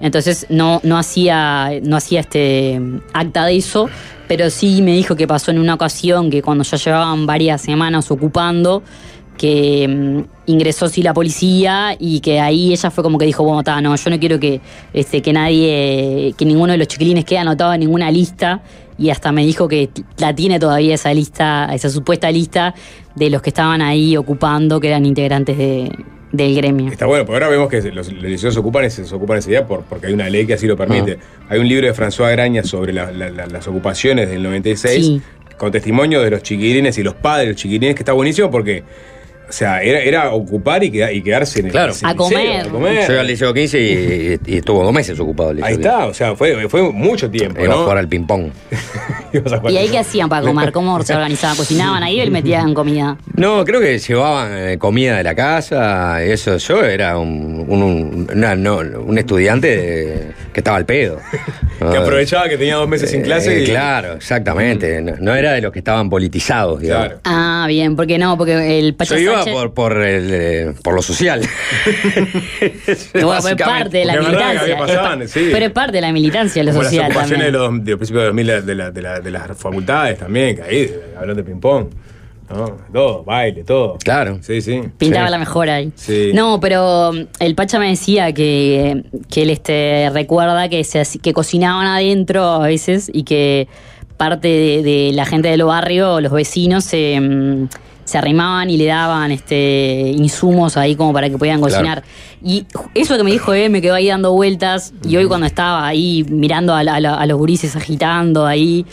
Entonces 0.00 0.46
no, 0.48 0.80
no 0.84 0.96
hacía, 0.96 1.70
no 1.82 1.96
hacía 1.96 2.20
este 2.20 2.80
acta 3.12 3.44
de 3.46 3.56
eso, 3.56 3.90
pero 4.28 4.48
sí 4.48 4.80
me 4.80 4.92
dijo 4.92 5.16
que 5.16 5.26
pasó 5.26 5.50
en 5.50 5.58
una 5.58 5.74
ocasión 5.74 6.30
que 6.30 6.40
cuando 6.40 6.64
ya 6.64 6.76
llevaban 6.76 7.26
varias 7.26 7.60
semanas 7.62 8.10
ocupando, 8.10 8.82
que 9.38 9.88
mm, 9.88 10.50
ingresó 10.50 10.88
sí 10.88 11.02
la 11.02 11.14
policía 11.14 11.96
y 11.98 12.20
que 12.20 12.40
ahí 12.40 12.72
ella 12.72 12.90
fue 12.90 13.02
como 13.02 13.16
que 13.16 13.24
dijo, 13.24 13.42
bueno, 13.44 13.62
ta, 13.62 13.80
no, 13.80 13.96
yo 13.96 14.10
no 14.10 14.18
quiero 14.18 14.38
que, 14.38 14.60
este, 14.92 15.22
que 15.22 15.32
nadie, 15.32 16.34
que 16.36 16.44
ninguno 16.44 16.72
de 16.72 16.78
los 16.78 16.88
chiquilines 16.88 17.24
quede 17.24 17.38
anotado 17.38 17.72
en 17.72 17.80
ninguna 17.80 18.10
lista. 18.10 18.60
Y 18.98 19.10
hasta 19.10 19.30
me 19.30 19.46
dijo 19.46 19.68
que 19.68 19.90
la 20.18 20.34
tiene 20.34 20.58
todavía 20.58 20.94
esa 20.96 21.14
lista, 21.14 21.70
esa 21.72 21.88
supuesta 21.88 22.30
lista 22.32 22.74
de 23.14 23.30
los 23.30 23.40
que 23.40 23.50
estaban 23.50 23.80
ahí 23.80 24.16
ocupando, 24.16 24.80
que 24.80 24.88
eran 24.88 25.06
integrantes 25.06 25.56
de, 25.56 25.88
del 26.32 26.56
gremio. 26.56 26.90
Está 26.90 27.06
bueno, 27.06 27.24
porque 27.24 27.36
ahora 27.36 27.48
vemos 27.48 27.68
que 27.68 27.80
los, 27.92 28.12
liceos 28.12 28.54
se 28.54 28.58
ocupan, 28.60 28.90
se 28.90 29.02
ocupan 29.14 29.38
ese 29.38 29.50
día 29.50 29.64
por, 29.68 29.82
porque 29.84 30.08
hay 30.08 30.12
una 30.14 30.28
ley 30.28 30.46
que 30.46 30.54
así 30.54 30.66
lo 30.66 30.76
permite. 30.76 31.18
Hay 31.48 31.60
un 31.60 31.68
libro 31.68 31.86
de 31.86 31.94
François 31.94 32.32
Graña 32.32 32.64
sobre 32.64 32.92
la- 32.92 33.12
la- 33.12 33.30
la- 33.30 33.46
las 33.46 33.68
ocupaciones 33.68 34.28
del 34.28 34.42
96, 34.42 35.06
Sí. 35.06 35.22
con 35.56 35.70
testimonio 35.70 36.20
de 36.20 36.30
los 36.32 36.42
chiquilines 36.42 36.98
y 36.98 37.04
los 37.04 37.14
padres 37.14 37.46
de 37.46 37.52
los 37.52 37.62
chiquilines, 37.62 37.94
que 37.94 38.02
está 38.02 38.12
buenísimo 38.14 38.50
porque, 38.50 38.82
o 39.48 39.52
sea, 39.52 39.82
era, 39.82 40.00
era 40.00 40.30
ocupar 40.32 40.84
y, 40.84 40.90
queda- 40.90 41.10
y 41.12 41.22
quedarse 41.22 41.60
en 41.60 41.66
el, 41.66 41.72
Claro. 41.72 41.92
el 41.98 42.06
A 42.06 42.12
liceo, 42.12 42.16
comer. 42.16 42.60
a 42.66 42.68
comer. 42.70 43.06
Yo 43.06 43.12
iba 43.12 43.20
al 43.22 43.26
Liceo 43.26 43.54
15 43.54 43.80
y, 43.80 44.38
y 44.52 44.56
estuvo 44.58 44.82
dos 44.84 44.92
meses 44.92 45.18
ocupado 45.18 45.50
el 45.50 45.56
Liceo 45.56 45.68
Ahí 45.68 45.74
15. 45.76 45.88
está, 45.88 46.06
o 46.06 46.14
sea, 46.14 46.36
fue, 46.36 46.68
fue 46.68 46.82
mucho 46.92 47.30
tiempo, 47.30 47.62
Iba 47.62 47.72
a 47.72 47.76
¿no? 47.76 47.82
jugar 47.84 47.98
al 47.98 48.08
ping-pong. 48.08 48.50
A. 49.64 49.70
¿Y 49.70 49.76
ahí 49.76 49.88
qué 49.90 49.98
hacían 49.98 50.28
para 50.28 50.46
comer? 50.46 50.72
¿Cómo 50.72 51.02
se 51.02 51.14
organizaban? 51.14 51.54
¿Cocinaban 51.56 52.02
ahí 52.02 52.18
o 52.20 52.24
le 52.24 52.30
metían 52.30 52.72
comida? 52.72 53.18
No, 53.34 53.62
creo 53.64 53.78
que 53.80 53.98
llevaban 53.98 54.50
eh, 54.56 54.78
comida 54.78 55.18
de 55.18 55.22
la 55.22 55.34
casa. 55.34 56.22
Eso, 56.22 56.56
yo 56.56 56.82
era 56.82 57.18
un, 57.18 57.64
un, 57.68 57.82
un- 57.82 58.30
una- 58.34 58.54
no, 58.56 58.78
un 58.78 59.18
estudiante 59.18 59.68
de- 59.76 60.32
que 60.58 60.60
estaba 60.60 60.76
al 60.76 60.86
pedo. 60.86 61.20
Que 61.78 61.96
aprovechaba 61.96 62.48
que 62.48 62.58
tenía 62.58 62.74
dos 62.74 62.88
meses 62.88 63.08
sin 63.08 63.22
clase 63.22 63.56
Eh, 63.56 63.62
y- 63.62 63.66
Claro, 63.66 64.14
exactamente. 64.14 65.00
No, 65.00 65.14
no 65.20 65.36
era 65.36 65.52
de 65.52 65.60
los 65.60 65.70
que 65.72 65.78
estaban 65.78 66.10
politizados, 66.10 66.80
digamos. 66.80 67.12
Ah, 67.22 67.66
bien, 67.68 67.94
porque 67.94 68.18
no, 68.18 68.36
porque 68.36 68.80
el 68.80 68.94
Pacha 68.96 69.14
Yo 69.14 69.20
iba 69.20 69.44
Sánchez- 69.44 69.52
por, 69.52 69.74
por, 69.74 70.02
el, 70.02 70.28
eh, 70.32 70.74
por 70.82 70.94
lo 70.94 71.02
social. 71.02 71.40
No, 73.14 73.36
es 73.36 73.54
parte 73.54 73.98
de 73.98 74.04
la 74.06 74.14
Porque 74.14 74.26
militancia. 74.28 74.74
es 74.74 74.76
pasaban, 74.80 75.28
sí. 75.28 75.48
Pero 75.52 75.66
es 75.66 75.72
parte 75.72 75.92
de 75.92 76.00
la 76.00 76.12
militancia, 76.12 76.62
lo 76.64 76.70
Como 76.72 76.82
las 76.82 76.90
social 76.92 77.10
ocupaciones 77.12 77.46
de 77.46 77.52
también. 77.52 77.76
los, 77.76 77.84
de 77.84 77.90
los 77.92 77.98
principios 77.98 78.22
de 78.22 78.26
2000 78.26 78.46
de, 78.66 78.74
la- 78.74 78.90
de, 78.90 79.02
la- 79.02 79.20
de 79.20 79.30
las 79.30 79.56
facultades 79.56 80.18
también, 80.18 80.56
que 80.56 80.62
ahí 80.62 80.94
hablan 81.16 81.36
de 81.36 81.44
ping-pong. 81.44 81.86
¿No? 82.50 82.76
Todo, 82.92 83.24
baile, 83.24 83.64
todo. 83.64 83.96
Claro. 84.02 84.38
Sí, 84.42 84.60
sí. 84.62 84.80
Pintaba 84.98 85.26
Sí. 85.26 85.30
la 85.32 85.38
mejor 85.38 85.68
ahí. 85.70 85.92
Sí. 85.94 86.30
No, 86.34 86.58
pero 86.60 87.12
mm, 87.12 87.18
el 87.40 87.54
Pacha 87.54 87.78
me 87.78 87.88
decía 87.88 88.32
que, 88.32 89.04
que 89.30 89.42
él 89.42 89.50
este, 89.50 90.10
recuerda 90.12 90.68
que, 90.68 90.82
se, 90.84 91.02
que 91.20 91.32
cocinaban 91.32 91.86
adentro 91.86 92.44
a 92.44 92.66
veces 92.66 93.10
y 93.12 93.22
que 93.24 93.68
parte 94.16 94.48
de, 94.48 94.82
de 94.82 95.10
la 95.12 95.24
gente 95.26 95.48
del 95.48 95.62
barrio, 95.64 96.20
los 96.20 96.32
vecinos, 96.32 96.84
se, 96.84 97.20
mm, 97.20 97.68
se 98.04 98.16
arrimaban 98.18 98.70
y 98.70 98.76
le 98.78 98.86
daban 98.86 99.30
este, 99.30 100.12
insumos 100.16 100.76
ahí 100.78 100.96
como 100.96 101.12
para 101.12 101.28
que 101.28 101.36
pudieran 101.36 101.60
Claro. 101.60 101.74
cocinar. 101.74 102.02
Y 102.42 102.64
eso 102.94 103.16
que 103.16 103.22
me 103.24 103.30
dijo 103.30 103.52
él 103.52 103.68
me 103.70 103.82
quedó 103.82 103.94
ahí 103.94 104.08
dando 104.08 104.32
vueltas. 104.32 104.94
Y 105.06 105.16
hoy 105.16 105.26
cuando 105.26 105.46
estaba 105.46 105.86
ahí 105.86 106.24
mirando 106.30 106.74
a, 106.74 106.82
la- 106.82 106.94
a 106.94 107.00
la- 107.00 107.14
a 107.14 107.26
los 107.26 107.36
gurises 107.38 107.76
agitando 107.76 108.46
ahí, 108.46 108.86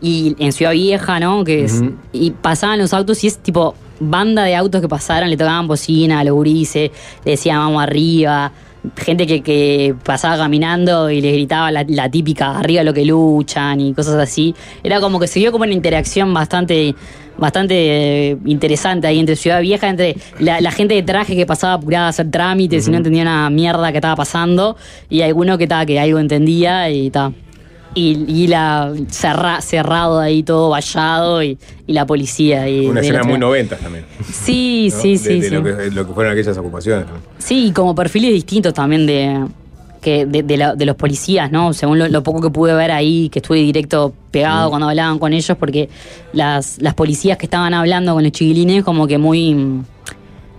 y 0.00 0.34
en 0.38 0.52
Ciudad 0.52 0.72
Vieja, 0.72 1.20
¿no? 1.20 1.44
Que 1.44 1.64
es, 1.64 1.82
y 2.12 2.30
pasaban 2.30 2.78
los 2.78 2.94
autos 2.94 3.22
y 3.24 3.26
es 3.26 3.38
tipo 3.38 3.74
banda 4.00 4.44
de 4.44 4.56
autos 4.56 4.80
que 4.80 4.88
pasaron, 4.88 5.28
le 5.28 5.36
tocaban 5.36 5.68
bocina 5.68 6.20
a 6.20 6.24
los 6.24 6.34
gurises, 6.34 6.90
le 7.24 7.30
decían 7.32 7.58
vamos 7.58 7.82
arriba. 7.82 8.52
Gente 8.96 9.26
que, 9.26 9.42
que 9.42 9.94
pasaba 10.04 10.38
caminando 10.38 11.10
y 11.10 11.20
le 11.20 11.32
gritaba 11.32 11.70
la, 11.70 11.84
la 11.86 12.10
típica 12.10 12.58
arriba 12.58 12.82
lo 12.82 12.94
que 12.94 13.04
luchan 13.04 13.78
y 13.78 13.92
cosas 13.92 14.14
así. 14.14 14.54
Era 14.82 15.02
como 15.02 15.20
que 15.20 15.26
se 15.26 15.38
dio 15.38 15.52
como 15.52 15.64
una 15.64 15.74
interacción 15.74 16.32
bastante 16.32 16.94
bastante 17.36 17.74
eh, 18.30 18.36
interesante 18.46 19.06
ahí 19.06 19.18
entre 19.18 19.36
Ciudad 19.36 19.60
Vieja, 19.60 19.88
entre 19.88 20.16
la, 20.38 20.60
la 20.60 20.70
gente 20.70 20.94
de 20.94 21.02
traje 21.02 21.36
que 21.36 21.46
pasaba 21.46 21.74
apurada 21.74 22.06
a 22.06 22.08
hacer 22.08 22.30
trámites 22.30 22.86
y 22.86 22.90
no 22.90 22.98
entendía 22.98 23.22
una 23.22 23.50
mierda 23.50 23.92
que 23.92 23.98
estaba 23.98 24.16
pasando, 24.16 24.76
y 25.08 25.22
alguno 25.22 25.56
que 25.58 25.64
estaba 25.64 25.84
que 25.86 25.98
algo 25.98 26.18
entendía 26.18 26.90
y 26.90 27.10
tal. 27.10 27.34
Y, 27.94 28.24
y 28.28 28.46
la 28.46 28.92
cerra- 29.08 29.60
cerrado 29.60 30.20
ahí 30.20 30.44
todo 30.44 30.70
vallado 30.70 31.42
y, 31.42 31.58
y 31.88 31.92
la 31.92 32.06
policía. 32.06 32.68
Y 32.68 32.86
Una 32.86 33.00
escena 33.00 33.24
muy 33.24 33.38
noventas 33.38 33.80
también. 33.80 34.04
Sí, 34.32 34.90
¿no? 34.94 35.00
sí, 35.00 35.12
De- 35.12 35.18
sí. 35.18 35.40
de 35.40 35.48
sí. 35.48 35.54
Lo, 35.56 35.64
que, 35.64 35.90
lo 35.90 36.06
que 36.06 36.12
fueron 36.14 36.32
aquellas 36.32 36.56
ocupaciones. 36.56 37.06
¿no? 37.06 37.14
Sí, 37.38 37.66
y 37.66 37.72
como 37.72 37.94
perfiles 37.96 38.32
distintos 38.32 38.74
también 38.74 39.06
de, 39.06 39.44
que 40.00 40.24
de, 40.24 40.44
de 40.44 40.56
la- 40.56 40.74
de 40.76 40.86
los 40.86 40.94
policías, 40.94 41.50
¿no? 41.50 41.72
Según 41.72 41.98
lo, 41.98 42.06
lo 42.08 42.22
poco 42.22 42.40
que 42.40 42.50
pude 42.50 42.74
ver 42.74 42.92
ahí, 42.92 43.28
que 43.28 43.40
estuve 43.40 43.58
directo 43.58 44.14
pegado 44.30 44.68
Mm. 44.68 44.70
cuando 44.70 44.88
hablaban 44.88 45.18
con 45.18 45.32
ellos, 45.32 45.56
porque 45.58 45.88
las, 46.32 46.80
las 46.80 46.94
policías 46.94 47.38
que 47.38 47.46
estaban 47.46 47.74
hablando 47.74 48.14
con 48.14 48.22
los 48.22 48.30
chiquilines, 48.30 48.84
como 48.84 49.08
que 49.08 49.18
muy, 49.18 49.82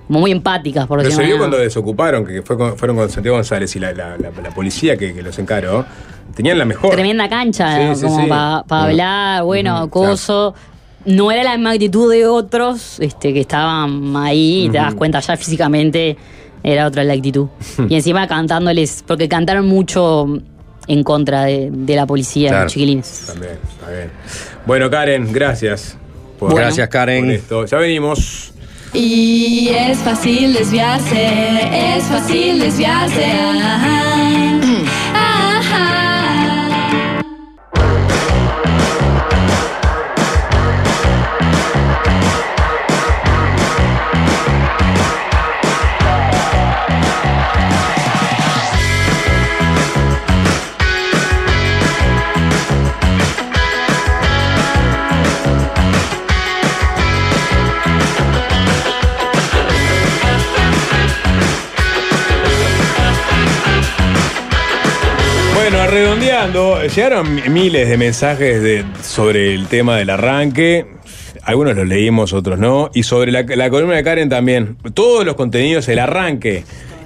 muy 0.09 0.31
empáticas, 0.31 0.85
por 0.85 0.97
Pero 0.97 1.07
decirlo 1.09 1.23
se 1.23 1.27
vio 1.31 1.37
cuando 1.37 1.57
desocuparon, 1.57 2.25
que 2.25 2.41
fue 2.41 2.57
con- 2.57 2.77
fueron 2.77 2.97
con 2.97 3.09
Santiago 3.09 3.37
González 3.37 3.73
y 3.77 3.79
la, 3.79 3.93
la- 3.93 4.17
la- 4.17 4.31
la 4.43 4.49
policía 4.53 4.97
que, 4.97 5.13
que 5.13 5.21
los 5.21 5.39
encaró, 5.39 5.85
tenían 6.35 6.57
la 6.57 6.65
mejor. 6.65 6.91
Tremenda 6.91 7.27
cancha, 7.29 7.93
Sí, 7.93 7.99
sí, 8.01 8.05
como 8.05 8.21
sí. 8.23 8.27
para 8.29 8.63
hablar, 8.83 9.43
bueno, 9.43 9.79
Ujú, 9.81 9.89
coso. 9.89 10.53
No 11.05 11.31
era 11.31 11.43
la 11.43 11.57
magnitud 11.57 12.11
de 12.11 12.27
otros 12.27 12.99
este, 12.99 13.33
que 13.33 13.39
estaban 13.41 14.15
ahí, 14.15 14.69
te 14.71 14.77
das 14.77 14.93
cuenta 14.93 15.19
ya 15.19 15.35
físicamente 15.35 16.15
era 16.63 16.85
otra 16.85 17.03
la 17.03 17.13
actitud. 17.13 17.47
y 17.89 17.95
encima 17.95 18.27
cantándoles, 18.27 19.03
porque 19.07 19.27
cantaron 19.27 19.67
mucho 19.67 20.27
en 20.87 21.03
contra 21.03 21.43
de, 21.45 21.69
de 21.71 21.95
la 21.95 22.05
policía, 22.05 22.49
Claro. 22.49 22.63
los 22.65 22.73
chiquilines. 22.73 23.23
También, 23.27 23.53
está 23.67 23.89
bien. 23.91 24.11
Bueno, 24.65 24.89
Karen, 24.91 25.31
gracias. 25.33 25.97
Bueno. 26.39 26.55
Gracias, 26.55 26.87
Karen. 26.89 27.25
por 27.25 27.33
esto. 27.33 27.65
Ya 27.65 27.77
venimos. 27.77 28.51
Y 28.93 29.69
es 29.69 29.97
fácil 29.99 30.53
desviarse, 30.53 31.29
es 31.97 32.03
fácil 32.03 32.59
desviarse. 32.59 33.25
Ajá. 33.25 34.59
Llegaron 66.47 67.53
miles 67.53 67.89
de 67.89 67.97
mensajes 67.97 68.61
de- 68.61 68.83
sobre 69.03 69.53
el 69.53 69.67
tema 69.67 69.97
del 69.97 70.09
arranque. 70.09 70.85
Algunos 71.43 71.75
los 71.75 71.87
leímos, 71.87 72.33
otros 72.33 72.59
no. 72.59 72.89
Y 72.93 73.03
sobre 73.03 73.31
la, 73.31 73.43
la 73.43 73.69
columna 73.69 73.95
de 73.95 74.03
Karen 74.03 74.29
también. 74.29 74.77
Todos 74.93 75.25
los 75.25 75.35
contenidos, 75.35 75.87
el 75.89 75.99
arranque 75.99 76.63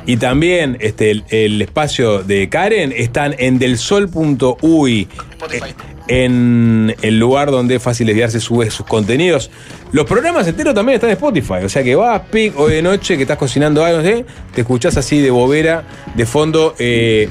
y 0.08 0.18
también 0.18 0.78
este, 0.82 1.10
el, 1.12 1.24
el 1.30 1.62
espacio 1.64 2.22
de 2.22 2.48
Karen 2.50 2.94
están 2.96 3.36
en 3.40 3.58
delsol.uy. 3.60 5.08
eh, 5.52 5.74
En 6.08 6.96
el 7.02 7.18
lugar 7.20 7.50
donde 7.50 7.76
es 7.76 7.82
fácil 7.84 8.06
desviarse 8.08 8.40
sube 8.40 8.70
sus 8.70 8.86
contenidos. 8.86 9.50
Los 9.92 10.06
programas 10.06 10.48
enteros 10.48 10.74
también 10.76 10.96
están 10.96 11.10
en 11.10 11.16
Spotify. 11.16 11.64
O 11.64 11.70
sea 11.70 11.84
que 11.84 11.96
vas, 11.96 12.22
pic, 12.32 12.58
hoy 12.60 12.74
de 12.74 12.82
noche, 12.84 13.16
que 13.16 13.24
estás 13.24 13.38
cocinando 13.38 13.84
algo, 13.84 14.02
sé, 14.04 14.26
te 14.54 14.62
escuchás 14.62 14.96
así 14.98 15.20
de 15.22 15.32
bobera, 15.32 15.84
de 16.14 16.26
fondo. 16.26 16.76
eh, 16.78 17.30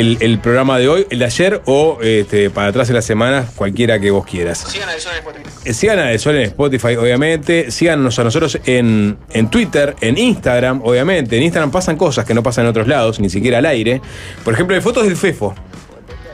el, 0.00 0.18
el 0.20 0.38
programa 0.38 0.78
de 0.78 0.88
hoy, 0.88 1.06
el 1.10 1.18
de 1.20 1.24
ayer 1.24 1.62
o 1.66 1.98
este, 2.02 2.50
para 2.50 2.68
atrás 2.68 2.88
en 2.88 2.94
la 2.96 3.02
semana, 3.02 3.46
cualquiera 3.56 3.98
que 3.98 4.10
vos 4.10 4.26
quieras. 4.26 4.58
Sigan 4.68 4.88
a 4.88 4.98
Sol 4.98 5.12
en 5.14 5.18
Spotify. 5.18 5.50
Eh, 5.64 5.72
Sigan 5.74 5.98
a 5.98 6.04
Del 6.06 6.18
Sol 6.18 6.36
en 6.36 6.42
Spotify, 6.42 6.96
obviamente. 6.96 7.70
Síganos 7.70 8.18
a 8.18 8.24
nosotros 8.24 8.58
en, 8.66 9.16
en 9.32 9.50
Twitter, 9.50 9.96
en 10.00 10.18
Instagram, 10.18 10.80
obviamente. 10.84 11.36
En 11.36 11.42
Instagram 11.42 11.70
pasan 11.70 11.96
cosas 11.96 12.24
que 12.24 12.34
no 12.34 12.42
pasan 12.42 12.64
en 12.64 12.70
otros 12.70 12.86
lados, 12.88 13.20
ni 13.20 13.30
siquiera 13.30 13.58
al 13.58 13.66
aire. 13.66 14.00
Por 14.44 14.54
ejemplo, 14.54 14.76
hay 14.76 14.82
fotos 14.82 15.04
del 15.04 15.16
Fefo. 15.16 15.54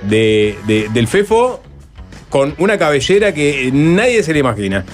De, 0.09 0.59
de- 0.67 0.89
del 0.93 1.07
Fefo 1.07 1.63
con 2.29 2.55
una 2.59 2.79
cabellera 2.79 3.33
que 3.33 3.71
nadie 3.73 4.23
se 4.23 4.33
le 4.33 4.41
imagina. 4.41 4.85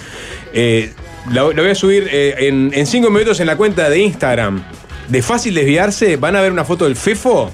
Eh, 0.52 0.92
la, 1.32 1.42
la 1.44 1.62
voy 1.62 1.70
a 1.70 1.74
subir 1.74 2.08
eh, 2.10 2.34
en, 2.48 2.70
en 2.74 2.86
cinco 2.86 3.10
minutos 3.10 3.40
en 3.40 3.46
la 3.46 3.56
cuenta 3.56 3.88
de 3.88 3.98
Instagram. 4.00 4.62
De 5.08 5.22
fácil 5.22 5.54
desviarse, 5.54 6.16
van 6.16 6.36
a 6.36 6.42
ver 6.42 6.52
una 6.52 6.64
foto 6.64 6.84
del 6.84 6.96
Fefo. 6.96 7.50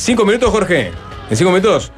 Cinco 0.00 0.24
minutos, 0.24 0.50
Jorge. 0.50 0.92
En 1.28 1.36
cinco 1.36 1.50
minutos. 1.50 1.92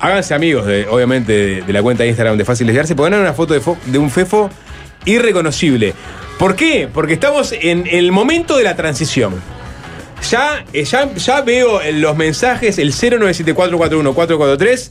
Háganse 0.00 0.32
amigos, 0.32 0.64
de, 0.64 0.86
obviamente, 0.88 1.60
de, 1.62 1.72
la 1.72 1.82
cuenta 1.82 2.04
de 2.04 2.08
Instagram 2.08 2.38
de 2.38 2.46
Fácil 2.46 2.66
Desviarse. 2.66 2.96
Pongan 2.96 3.20
una 3.20 3.34
foto 3.34 3.52
de, 3.52 3.60
de 3.86 3.98
un 3.98 4.10
Fefo 4.10 4.48
irreconocible. 5.04 5.92
¿Por 6.38 6.56
qué? 6.56 6.88
Porque 6.92 7.12
estamos 7.12 7.52
en 7.52 7.86
el 7.86 8.10
momento 8.10 8.56
de 8.56 8.64
la 8.64 8.74
transición. 8.74 9.34
Ya, 10.30 10.64
eh, 10.72 10.84
ya, 10.84 11.12
ya 11.14 11.42
veo 11.42 11.78
los 11.92 12.16
mensajes 12.16 12.78
el 12.78 12.94
0974414443 12.94 14.90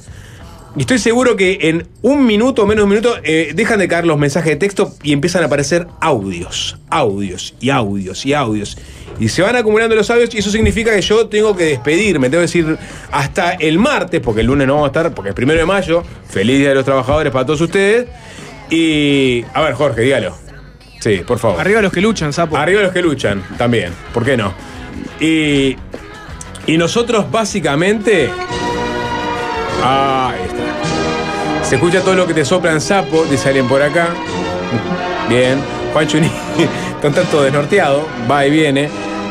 y 0.76 0.82
estoy 0.82 1.00
seguro 1.00 1.36
que 1.36 1.58
en 1.62 1.88
un 2.02 2.26
minuto 2.26 2.64
o 2.64 2.66
menos 2.66 2.82
de 2.82 2.84
un 2.84 2.90
minuto 2.90 3.16
eh, 3.24 3.52
dejan 3.56 3.80
de 3.80 3.88
caer 3.88 4.06
los 4.06 4.18
mensajes 4.18 4.52
de 4.52 4.56
texto 4.58 4.94
y 5.02 5.14
empiezan 5.14 5.44
a 5.44 5.48
aparecer 5.48 5.88
audios, 6.00 6.78
audios 6.90 7.56
y 7.60 7.70
audios 7.70 8.26
y 8.26 8.34
audios. 8.34 8.78
Y 9.20 9.30
se 9.30 9.42
van 9.42 9.56
acumulando 9.56 9.96
los 9.96 10.10
audios 10.12 10.34
y 10.36 10.38
eso 10.38 10.52
significa 10.52 10.94
que 10.94 11.02
yo 11.02 11.28
tengo 11.28 11.56
que 11.56 11.66
despedirme, 11.66 12.30
tengo 12.30 12.42
que 12.42 12.48
decir 12.48 12.78
hasta 13.12 13.54
el 13.54 13.80
martes, 13.80 14.22
porque 14.22 14.42
el 14.42 14.48
lunes 14.48 14.68
no 14.68 14.74
vamos 14.74 14.88
a 14.88 14.92
estar, 14.92 15.16
porque 15.16 15.30
es 15.30 15.36
primero 15.36 15.60
de 15.60 15.66
mayo. 15.66 16.04
Feliz 16.30 16.60
Día 16.60 16.70
de 16.70 16.76
los 16.76 16.86
Trabajadores 16.86 17.32
para 17.32 17.46
todos 17.46 17.62
ustedes. 17.62 18.08
Y. 18.70 19.44
A 19.54 19.62
ver, 19.62 19.74
Jorge, 19.74 20.02
dígalo. 20.02 20.36
Sí, 21.00 21.22
por 21.26 21.40
favor. 21.40 21.60
Arriba 21.60 21.82
los 21.82 21.92
que 21.92 22.02
luchan, 22.02 22.34
sapo. 22.34 22.58
Arriba 22.58 22.82
los 22.82 22.92
que 22.92 23.02
luchan, 23.02 23.44
también. 23.58 23.94
¿Por 24.14 24.24
qué 24.24 24.38
no? 24.38 24.54
Y. 25.20 25.76
Y 26.68 26.78
nosotros 26.78 27.32
básicamente. 27.32 28.30
Está. 29.76 30.47
Se 31.68 31.76
escucha 31.76 32.02
todo 32.02 32.16
lo 32.16 32.26
que 32.26 32.34
te 32.34 32.46
soplan 32.46 32.80
sapo, 32.80 33.26
dice 33.26 33.50
alguien 33.50 33.68
por 33.68 33.82
acá. 33.82 34.10
Bien. 35.28 35.60
Juan 35.92 36.08
Chuni 36.08 36.28
está 36.96 37.08
un 37.08 37.14
tanto 37.14 37.44
desnorteado, 37.44 38.08
va 38.30 38.46
y 38.46 38.52
viene. 38.52 38.90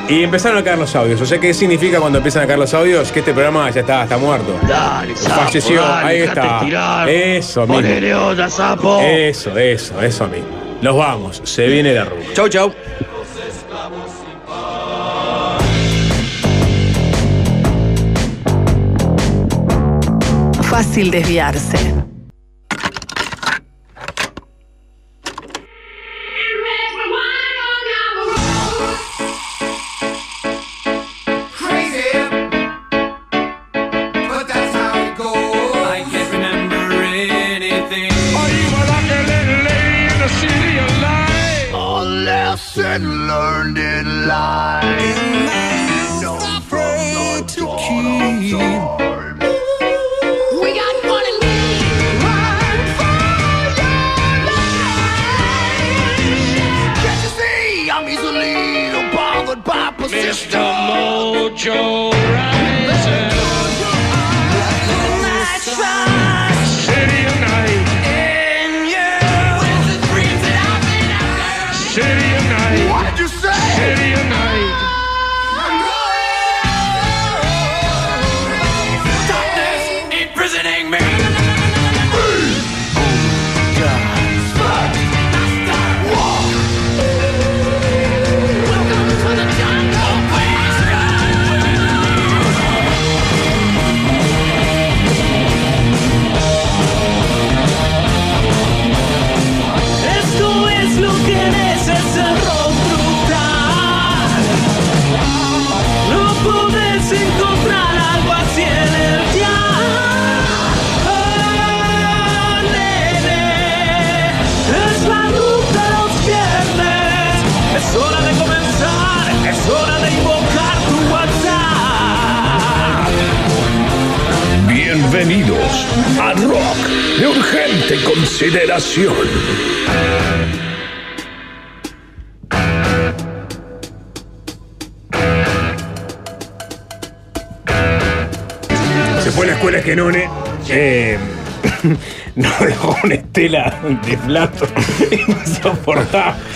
Y 0.08 0.22
empezaron 0.22 0.58
a 0.58 0.62
caer 0.62 0.78
los 0.78 0.94
audios. 0.94 1.20
O 1.20 1.26
sea, 1.26 1.38
¿qué 1.38 1.52
significa 1.54 1.98
cuando 1.98 2.18
empiezan 2.18 2.44
a 2.44 2.46
caer 2.46 2.58
los 2.58 2.72
audios? 2.74 3.10
Que 3.10 3.20
este 3.20 3.32
programa 3.32 3.68
ya 3.70 3.80
está, 3.80 4.04
está 4.04 4.18
muerto. 4.18 4.54
Dale, 4.68 5.16
sapo, 5.16 5.42
Falleció, 5.42 5.82
dale, 5.82 6.08
ahí 6.08 6.18
está. 6.20 6.58
estirar. 6.58 7.08
Eso 7.08 7.66
mismo. 7.66 8.26
Onda, 8.28 8.50
sapo. 8.50 9.00
Eso, 9.00 9.56
eso, 9.56 10.00
eso 10.00 10.28
mismo. 10.28 10.48
Nos 10.82 10.96
vamos, 10.96 11.40
se 11.42 11.66
viene 11.66 11.94
la 11.94 12.04
ruta. 12.04 12.28
Chau, 12.34 12.48
chau. 12.48 12.72
Fácil 20.62 21.10
desviarse. 21.10 22.05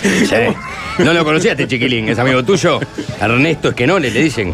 Sí. 0.03 0.35
No 1.03 1.13
lo 1.13 1.23
conocía 1.23 1.51
este 1.51 1.67
chiquilín, 1.67 2.09
es 2.09 2.19
amigo 2.19 2.43
tuyo. 2.43 2.79
Ernesto 3.19 3.69
Esquenone, 3.69 4.09
le 4.11 4.21
dicen. 4.23 4.53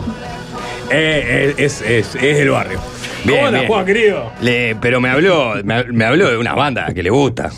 Eh, 0.90 1.54
es, 1.58 1.82
es, 1.82 2.16
es 2.16 2.38
del 2.38 2.50
barrio. 2.52 2.80
Bien, 3.26 3.38
¿Cómo 3.38 3.48
andas, 3.48 3.62
bien. 3.62 3.72
Juan, 3.74 3.86
querido? 3.86 4.32
Le- 4.42 4.76
pero 4.80 5.02
me 5.02 5.10
habló, 5.10 5.56
me, 5.64 5.84
me 5.86 6.06
habló 6.06 6.30
de 6.30 6.38
una 6.38 6.54
banda 6.54 6.94
que 6.94 7.04
le 7.04 7.10
gusta. 7.10 7.50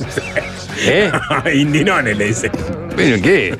¿Eh? 0.86 1.12
Indinones 1.54 2.18
le 2.18 2.26
dice. 2.26 2.50
¿Pero 2.96 3.22
qué? 3.22 3.56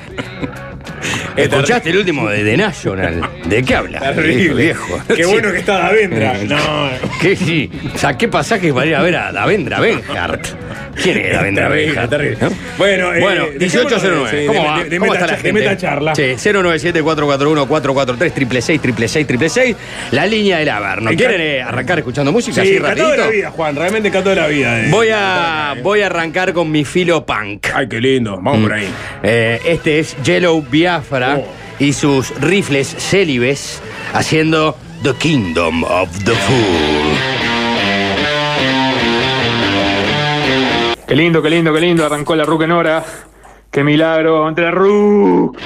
¿Escuchaste 1.36 1.90
el 1.90 1.98
último 1.98 2.28
de 2.28 2.42
The 2.44 2.56
National? 2.56 3.28
¿De 3.46 3.62
qué 3.62 3.74
habla? 3.76 4.00
Terrible. 4.14 4.62
Viejo. 4.64 5.00
Qué 5.14 5.24
bueno 5.24 5.52
que 5.52 5.58
está 5.58 5.78
Davendra. 5.78 6.40
Eh, 6.40 6.46
No. 6.48 6.58
¿Qué 7.20 7.36
sí? 7.36 7.70
Saqué 7.94 8.26
pasajes 8.28 8.72
para 8.72 8.86
ir 8.86 8.96
a 8.96 9.02
ver 9.02 9.16
a 9.16 9.32
Davendra 9.32 9.80
Benhart. 9.80 10.46
¿Quién 11.02 11.18
terrible. 12.08 12.38
¿No? 12.40 12.50
Bueno, 12.78 13.14
eh, 13.14 13.20
Bueno, 13.20 13.46
dejémonos 13.58 14.02
1809. 14.02 14.36
de- 14.40 14.46
¿Cómo 14.46 14.62
de- 14.62 14.68
va? 14.68 14.78
de- 14.84 14.90
de 14.90 14.98
¿Cómo 14.98 15.14
está 15.14 15.26
la 15.26 15.32
de 15.36 15.42
gente? 15.42 15.60
meta 15.60 15.76
charla. 15.76 16.14
Sí, 16.14 16.22
097-441-443, 16.36 19.08
666 19.08 19.76
la 20.10 20.26
línea 20.26 20.58
del 20.58 20.68
Averno. 20.68 21.10
En 21.10 21.16
¿Quieren 21.16 21.40
eh, 21.40 21.62
arrancar 21.62 21.98
escuchando 21.98 22.32
música 22.32 22.62
Sí, 22.62 22.70
así 22.70 22.78
catado 22.78 22.94
de 22.94 23.00
rapidito? 23.02 23.24
la 23.24 23.30
vida, 23.30 23.50
Juan, 23.50 23.76
realmente 23.76 24.10
catado 24.10 24.30
de 24.30 24.36
la 24.36 24.46
vida. 24.46 24.80
eh. 24.80 24.86
Voy 24.90 25.08
a, 25.12 25.74
voy 25.82 26.02
a 26.02 26.06
arrancar 26.06 26.52
con 26.52 26.70
mi 26.70 26.84
filo 26.84 27.24
punk. 27.24 27.66
Ay, 27.74 27.88
qué 27.88 28.00
lindo, 28.00 28.38
vamos 28.40 28.62
por 28.62 28.72
ahí. 28.72 28.88
Este 29.22 30.00
es 30.00 30.16
Yellow 30.22 30.62
Biafra 30.62 31.36
Oh. 31.38 31.46
y 31.78 31.92
sus 31.92 32.30
rifles 32.40 32.88
célibes 32.98 33.80
haciendo 34.12 34.76
The 35.02 35.14
Kingdom 35.14 35.84
of 35.84 36.08
the 36.24 36.32
Fool. 36.32 37.39
Qué 41.10 41.16
lindo, 41.16 41.42
qué 41.42 41.50
lindo, 41.50 41.74
qué 41.74 41.80
lindo. 41.80 42.06
Arrancó 42.06 42.36
la 42.36 42.44
Rook 42.44 42.62
en 42.62 42.70
hora. 42.70 43.04
Qué 43.68 43.82
milagro 43.82 44.46
ante 44.46 44.62
la 44.62 44.70
Rook. 44.70 45.58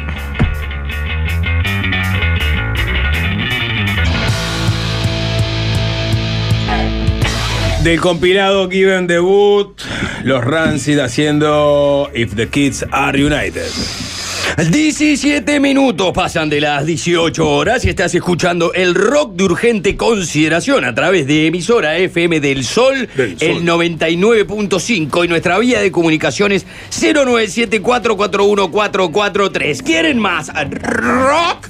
Del 7.84 8.00
compilado 8.00 8.70
Given 8.70 9.08
Debut, 9.08 9.76
los 10.24 10.42
Rancid 10.42 11.00
haciendo 11.00 12.10
If 12.16 12.34
the 12.34 12.48
Kids 12.48 12.86
Are 12.92 13.22
United. 13.22 14.13
17 14.58 15.60
minutos 15.60 16.12
pasan 16.14 16.50
de 16.50 16.62
las 16.62 16.86
18 16.86 17.50
horas 17.50 17.84
y 17.86 17.90
estás 17.90 18.14
escuchando 18.14 18.72
el 18.74 18.94
rock 18.94 19.34
de 19.36 19.44
urgente 19.46 19.96
consideración 19.98 20.86
a 20.86 20.94
través 20.94 21.26
de 21.28 21.48
emisora 21.48 21.98
FM 21.98 22.40
del 22.40 22.64
Sol, 22.64 23.10
el 23.18 23.64
99.5 23.66 25.26
y 25.26 25.28
nuestra 25.28 25.58
vía 25.60 25.82
de 25.82 25.92
comunicaciones 25.92 26.66
097-441-443. 26.92 29.84
¿Quieren 29.84 30.20
más 30.20 30.52
rock? 30.74 31.70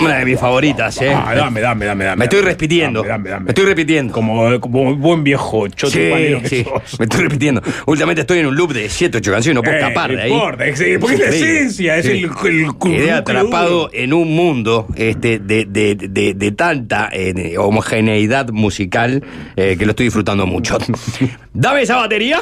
Una 0.00 0.18
de 0.18 0.24
mis 0.24 0.38
favoritas, 0.38 1.00
¿eh? 1.00 1.12
Ah, 1.14 1.34
dame, 1.34 1.60
dame, 1.60 1.86
dame, 1.86 2.04
dame. 2.04 2.16
Me 2.18 2.24
estoy 2.26 2.42
repitiendo. 2.42 3.00
Dame, 3.02 3.10
dame, 3.12 3.30
dame. 3.30 3.44
Me 3.46 3.50
estoy 3.50 3.64
repitiendo. 3.64 4.12
Como, 4.12 4.60
como 4.60 4.94
buen 4.96 5.24
viejo 5.24 5.66
choto 5.68 5.92
Sí, 5.92 6.10
sí, 6.44 6.64
me 6.98 7.04
estoy 7.06 7.22
repitiendo. 7.22 7.62
Últimamente 7.86 8.20
estoy 8.22 8.38
en 8.40 8.46
un 8.46 8.54
loop 8.56 8.72
de 8.72 8.88
7, 8.88 9.18
8 9.18 9.32
canciones, 9.32 9.54
no 9.56 9.62
puedo 9.62 9.76
Eh, 9.76 9.80
escapar 9.80 10.14
de 10.14 10.22
ahí. 10.22 10.32
importa, 10.32 10.64
porque 11.00 11.14
es 11.14 11.20
la 11.22 11.28
esencia, 11.36 11.96
es 11.98 12.06
el- 12.06 12.24
el 12.24 12.68
Quedé 12.82 13.12
atrapado 13.12 13.90
en 13.92 14.12
un 14.12 14.34
mundo 14.34 14.86
este, 14.96 15.38
de, 15.38 15.64
de- 15.64 15.94
de- 15.94 16.34
de 16.34 16.52
tanta 16.52 17.08
eh, 17.12 17.56
homogeneidad 17.58 18.50
musical 18.50 19.22
eh, 19.56 19.76
que 19.78 19.84
lo 19.86 19.90
estoy 19.90 20.06
disfrutando 20.06 20.46
mucho. 20.46 20.78
Dame 21.54 21.82
esa 21.82 21.96
batería. 21.96 22.40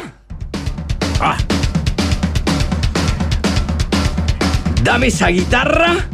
Ah. 1.21 1.37
Dame 4.83 5.09
esa 5.09 5.29
guitarra. 5.29 6.09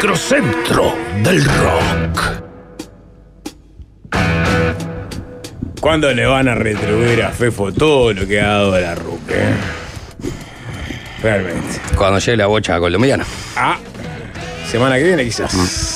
Microcentro 0.00 0.94
del 1.22 1.44
rock. 1.44 2.42
¿Cuándo 5.78 6.10
le 6.14 6.24
van 6.24 6.48
a 6.48 6.54
retribuir 6.54 7.22
a 7.22 7.28
Fefo 7.28 7.70
todo 7.70 8.14
lo 8.14 8.26
que 8.26 8.40
ha 8.40 8.46
dado 8.46 8.80
la 8.80 8.94
ruque? 8.94 9.44
Realmente. 11.22 11.82
Cuando 11.96 12.18
llegue 12.18 12.38
la 12.38 12.46
bocha 12.46 12.78
colombiana. 12.78 13.26
Ah, 13.54 13.76
semana 14.70 14.96
que 14.96 15.04
viene 15.04 15.22
quizás. 15.22 15.89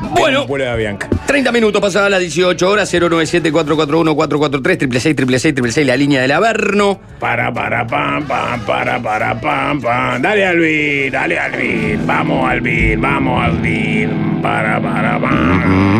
Bueno. 0.00 0.46
Bianca. 0.76 1.08
30 1.26 1.52
minutos 1.52 1.80
pasadas 1.80 2.10
las 2.10 2.20
18 2.20 2.68
horas, 2.68 2.92
097-441-443, 2.92 4.78
666 4.78 5.86
la 5.86 5.96
línea 5.96 6.22
del 6.22 6.32
Averno. 6.32 7.00
Para, 7.18 7.52
para, 7.52 7.86
pam, 7.86 8.26
pam, 8.26 8.60
para, 8.60 9.00
para, 9.02 9.40
pam, 9.40 9.80
pam. 9.80 10.22
Dale, 10.22 10.46
Alvin, 10.46 11.10
dale, 11.10 11.38
Alvin. 11.38 12.06
Vamos, 12.06 12.50
Alvin, 12.50 13.00
vamos, 13.00 13.44
Alvin. 13.44 14.40
Para, 14.42 14.80
para, 14.80 15.20
pam. 15.20 15.97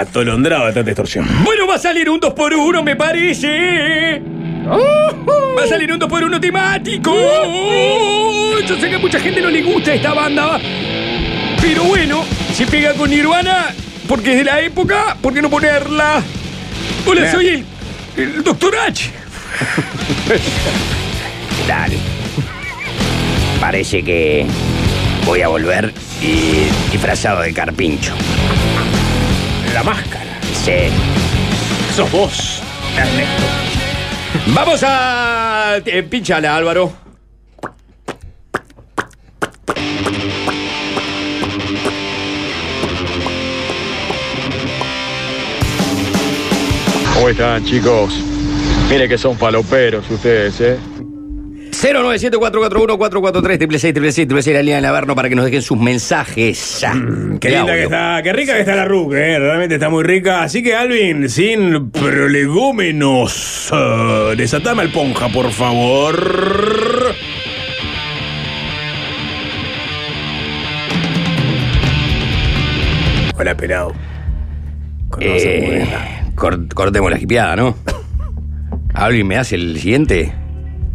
Atolondrado 0.00 0.66
de 0.66 0.72
tanta 0.72 0.88
distorsión. 0.88 1.28
Bueno, 1.44 1.66
va 1.66 1.74
a 1.74 1.78
salir 1.78 2.08
un 2.08 2.18
2x1, 2.18 2.82
me 2.82 2.96
parece. 2.96 4.22
Va 4.66 5.62
a 5.62 5.66
salir 5.66 5.92
un 5.92 6.00
2x1 6.00 6.40
temático. 6.40 7.14
Yo 8.66 8.80
sé 8.80 8.88
que 8.88 8.94
a 8.94 8.98
mucha 8.98 9.20
gente 9.20 9.42
no 9.42 9.50
le 9.50 9.60
gusta 9.60 9.92
esta 9.92 10.14
banda. 10.14 10.58
Pero 11.60 11.84
bueno, 11.84 12.24
si 12.54 12.64
pega 12.64 12.94
con 12.94 13.10
Nirvana, 13.10 13.74
porque 14.08 14.32
es 14.32 14.38
de 14.38 14.44
la 14.44 14.60
época, 14.62 15.18
¿por 15.20 15.34
qué 15.34 15.42
no 15.42 15.50
ponerla? 15.50 16.22
Hola, 17.04 17.30
soy 17.30 17.48
el, 17.48 17.64
el 18.16 18.42
Doctor 18.42 18.74
H. 18.76 19.10
Dale. 21.68 21.98
Parece 23.60 24.02
que 24.02 24.46
voy 25.26 25.42
a 25.42 25.48
volver 25.48 25.92
y 26.22 26.90
disfrazado 26.90 27.42
de 27.42 27.52
carpincho. 27.52 28.14
La 29.74 29.82
máscara. 29.82 30.38
Sí. 30.64 30.90
Sos 31.94 32.10
vos, 32.10 32.62
Ernesto. 32.96 33.42
Vamos 34.54 34.82
a. 34.82 35.76
Eh, 35.84 36.02
pinchala, 36.02 36.56
Álvaro. 36.56 36.92
¿Cómo 47.14 47.28
están, 47.28 47.64
chicos? 47.64 48.14
Mire 48.88 49.08
que 49.08 49.18
son 49.18 49.36
paloperos 49.36 50.10
ustedes, 50.10 50.60
¿eh? 50.60 50.78
097-441-443, 51.80 53.58
triple 53.58 53.78
seis, 53.78 53.94
triple 53.94 54.12
seis, 54.12 54.26
triple 54.28 54.42
seis, 54.42 54.54
la 54.54 54.62
línea 54.62 54.76
de 54.76 54.82
Navarno 54.82 55.14
para 55.14 55.28
que 55.28 55.34
nos 55.34 55.44
dejen 55.46 55.62
sus 55.62 55.78
mensajes. 55.78 56.84
Mm, 56.94 57.36
Qué 57.38 57.48
De 57.48 57.56
linda 57.56 57.72
que 57.74 57.82
está, 57.84 58.20
qué 58.22 58.32
rica 58.32 58.52
que 58.54 58.60
está 58.60 58.74
la 58.76 58.84
RUC, 58.84 59.12
eh, 59.14 59.38
realmente 59.38 59.74
está 59.76 59.88
muy 59.88 60.04
rica. 60.04 60.42
Así 60.42 60.62
que 60.62 60.74
Alvin, 60.74 61.28
sin 61.30 61.90
prolegómenos, 61.90 63.70
eh, 63.72 64.34
desatame 64.36 64.82
al 64.82 64.92
ponja, 64.92 65.28
por 65.28 65.50
favor. 65.52 67.14
Hola, 73.38 73.56
pelado. 73.56 73.92
Eh, 75.18 75.86
cor- 76.34 76.68
cortemos 76.74 77.10
la 77.10 77.16
jipeada, 77.16 77.56
¿no? 77.56 77.74
Alvin, 78.94 79.26
¿me 79.26 79.36
hace 79.38 79.56
el 79.56 79.78
siguiente 79.78 80.32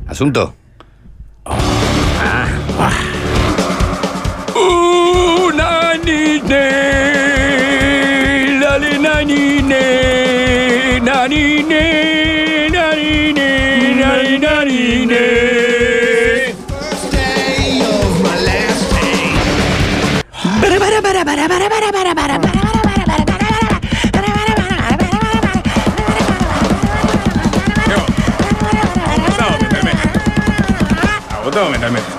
asunto? 0.07 0.53
Ah. 2.77 2.91
Uh, 4.53 5.49
nanine, 5.55 6.63
dale, 8.59 8.97
nanine, 9.05 9.83
nanine, 10.99 11.83
nanine, 12.69 13.49
nani, 14.01 14.37
nanine. 14.39 15.55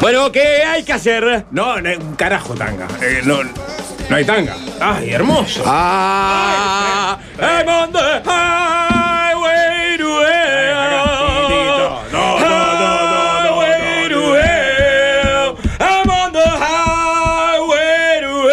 Bueno, 0.00 0.32
¿qué 0.32 0.62
hay 0.64 0.82
que 0.82 0.94
hacer? 0.94 1.44
No, 1.50 1.78
no 1.78 1.88
hay 1.90 1.96
un 1.96 2.16
carajo 2.16 2.54
tanga. 2.54 2.88
Eh, 3.02 3.20
no, 3.22 3.42
no 3.44 4.16
hay 4.16 4.24
tanga. 4.24 4.56
Ay, 4.80 5.10
hermoso. 5.10 5.62
Ah, 5.66 7.18
I'm 7.38 7.68
on 7.68 7.92
the 7.92 8.22
highway 8.24 9.98
to 9.98 10.08
hell. 10.24 12.00
Highway 12.40 14.08
to 14.08 14.34
hell. 14.40 15.58
I'm 15.80 16.08
on 16.08 16.32
the 16.32 16.48
highway 16.48 18.20
to 18.22 18.48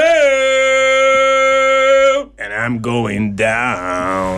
hell. 2.19 2.33
And 2.39 2.53
I'm 2.53 2.81
going 2.81 3.37
down. 3.37 4.33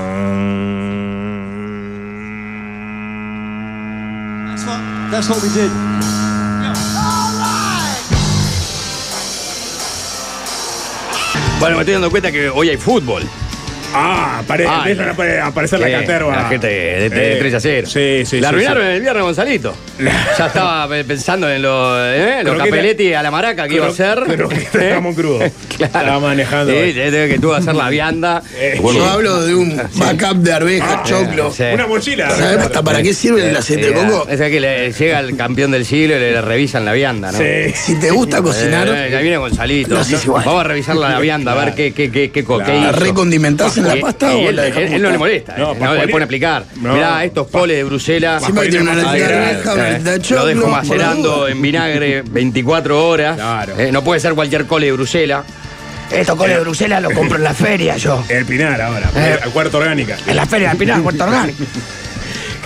That's 5.09 5.27
what 5.27 5.41
we 5.41 5.49
did. 5.49 5.71
Bueno, 11.65 11.77
me 11.77 11.81
estoy 11.81 11.93
dando 11.93 12.11
cuenta 12.11 12.31
que 12.31 12.47
hoy 12.47 12.69
hay 12.69 12.77
fútbol. 12.77 13.23
Ah, 13.97 14.41
apare- 14.45 14.65
Ay, 14.67 14.91
empiezan 14.91 15.09
a 15.09 15.13
apare- 15.13 15.39
a 15.39 15.45
aparecer 15.47 15.79
la 15.79 15.89
caterva. 15.91 16.35
La 16.35 16.49
gente 16.49 16.67
de, 16.67 17.09
de 17.09 17.33
Eh, 17.33 17.37
3 17.39 17.53
a 17.53 17.59
0. 17.59 17.87
Sí, 17.87 18.25
sí, 18.25 18.39
La 18.41 18.49
sí, 18.49 18.53
arruinaron 18.55 18.83
sí. 18.83 18.89
el 18.91 19.01
viernes 19.01 19.23
Gonzalito. 19.23 19.75
ya 20.37 20.47
estaba 20.47 20.87
pe- 20.89 21.03
pensando 21.05 21.49
en 21.49 21.61
los, 21.61 21.97
¿eh? 22.01 22.43
capeletti 22.57 23.13
a 23.13 23.23
la 23.23 23.31
maraca 23.31 23.67
que 23.67 23.75
iba 23.75 23.85
a 23.85 23.89
hacer. 23.89 24.19
Croqueta 24.35 24.77
de 24.79 24.93
jamón 24.93 25.13
crudo. 25.15 25.39
Estaba 25.79 26.19
manejando. 26.19 26.71
Sí, 26.73 26.91
sí, 26.93 26.99
que 27.01 27.37
tuvo 27.41 27.51
que 27.53 27.57
hacer 27.59 27.75
la 27.75 27.89
vianda. 27.89 28.41
Bueno, 28.81 28.99
Yo 28.99 29.05
hablo 29.09 29.41
de 29.45 29.55
un 29.55 29.77
backup 29.95 30.37
de 30.37 30.53
arveja, 30.53 31.01
Ah, 31.01 31.03
choclo. 31.05 31.51
sí. 31.51 31.63
Una 31.73 31.87
mochila. 31.87 32.29
¿Sabes 32.31 32.57
hasta 32.59 32.83
para 32.83 33.01
qué 33.01 33.13
sirve 33.13 33.49
el 33.49 33.55
aceite 33.55 33.87
de 33.87 33.93
coco? 33.93 34.27
Es 34.29 34.39
que 34.39 34.59
le 34.59 34.91
llega 34.91 35.19
el 35.19 35.35
campeón 35.37 35.71
del 35.71 35.85
siglo 35.85 36.15
y 36.15 36.19
le, 36.19 36.41
revisan 36.41 36.85
la 36.85 36.93
vianda, 36.93 37.31
¿no? 37.31 37.37
Sí. 37.37 37.71
Si 37.73 37.95
te 37.99 38.11
gusta 38.11 38.41
cocinar, 38.41 38.87
Eh, 38.87 39.09
ya 39.11 39.19
viene 39.19 39.37
Gonzalito. 39.37 39.95
Vamos 40.27 40.61
a 40.61 40.63
revisar 40.63 40.95
la 40.95 41.19
vianda, 41.19 41.51
a 41.53 41.55
ver 41.65 41.73
qué, 41.75 41.93
qué, 41.93 42.11
qué, 42.11 42.31
qué, 42.31 42.43
co- 42.43 42.59
qué 42.59 42.73
¿la 42.73 42.91
hizo. 42.91 42.99
En 43.85 43.91
la 43.93 43.97
Y- 43.97 44.01
pasta 44.01 44.33
y 44.33 44.45
o 44.45 44.49
él, 44.49 44.55
la 44.55 44.67
él- 44.67 44.73
dejás 44.73 44.91
él 44.93 45.01
no 45.01 45.11
le 45.11 45.17
molesta, 45.17 45.55
No, 45.57 45.71
eh, 45.73 45.77
no, 45.79 45.93
le 45.95 46.07
pone 46.07 46.23
a 46.23 46.25
explicar. 46.25 46.65
No. 46.81 46.93
Mirá, 46.93 47.23
estos 47.23 47.47
poles 47.47 47.77
de 47.77 47.83
Bruselas. 47.83 48.43
Tiene 48.45 48.79
una 48.81 48.95
de 48.95 50.21
Lo 50.29 50.45
dejo 50.45 50.67
macerando 50.67 51.47
en 51.47 51.61
vinagre 51.61 52.23
24 52.25 53.07
horas. 53.07 53.35
Claro. 53.35 53.79
Eh, 53.79 53.91
no 53.91 54.03
puede 54.03 54.19
ser 54.19 54.33
cualquier 54.33 54.65
cole 54.65 54.87
de 54.87 54.91
Bruselas. 54.93 55.45
Estos 56.11 56.35
coles 56.35 56.55
de 56.57 56.61
Bruselas 56.61 57.01
los 57.01 57.13
compro 57.13 57.37
en 57.37 57.43
la 57.43 57.53
feria 57.53 57.97
yo. 57.97 58.23
El 58.29 58.45
Pinar 58.45 58.79
ahora, 58.79 59.09
Eh. 59.15 59.39
al 59.41 59.49
cuarto 59.51 59.79
orgánica. 59.79 60.17
En 60.27 60.35
la 60.35 60.45
feria 60.45 60.69
del 60.69 60.77
Pinar, 60.77 61.01
Puerto 61.01 61.25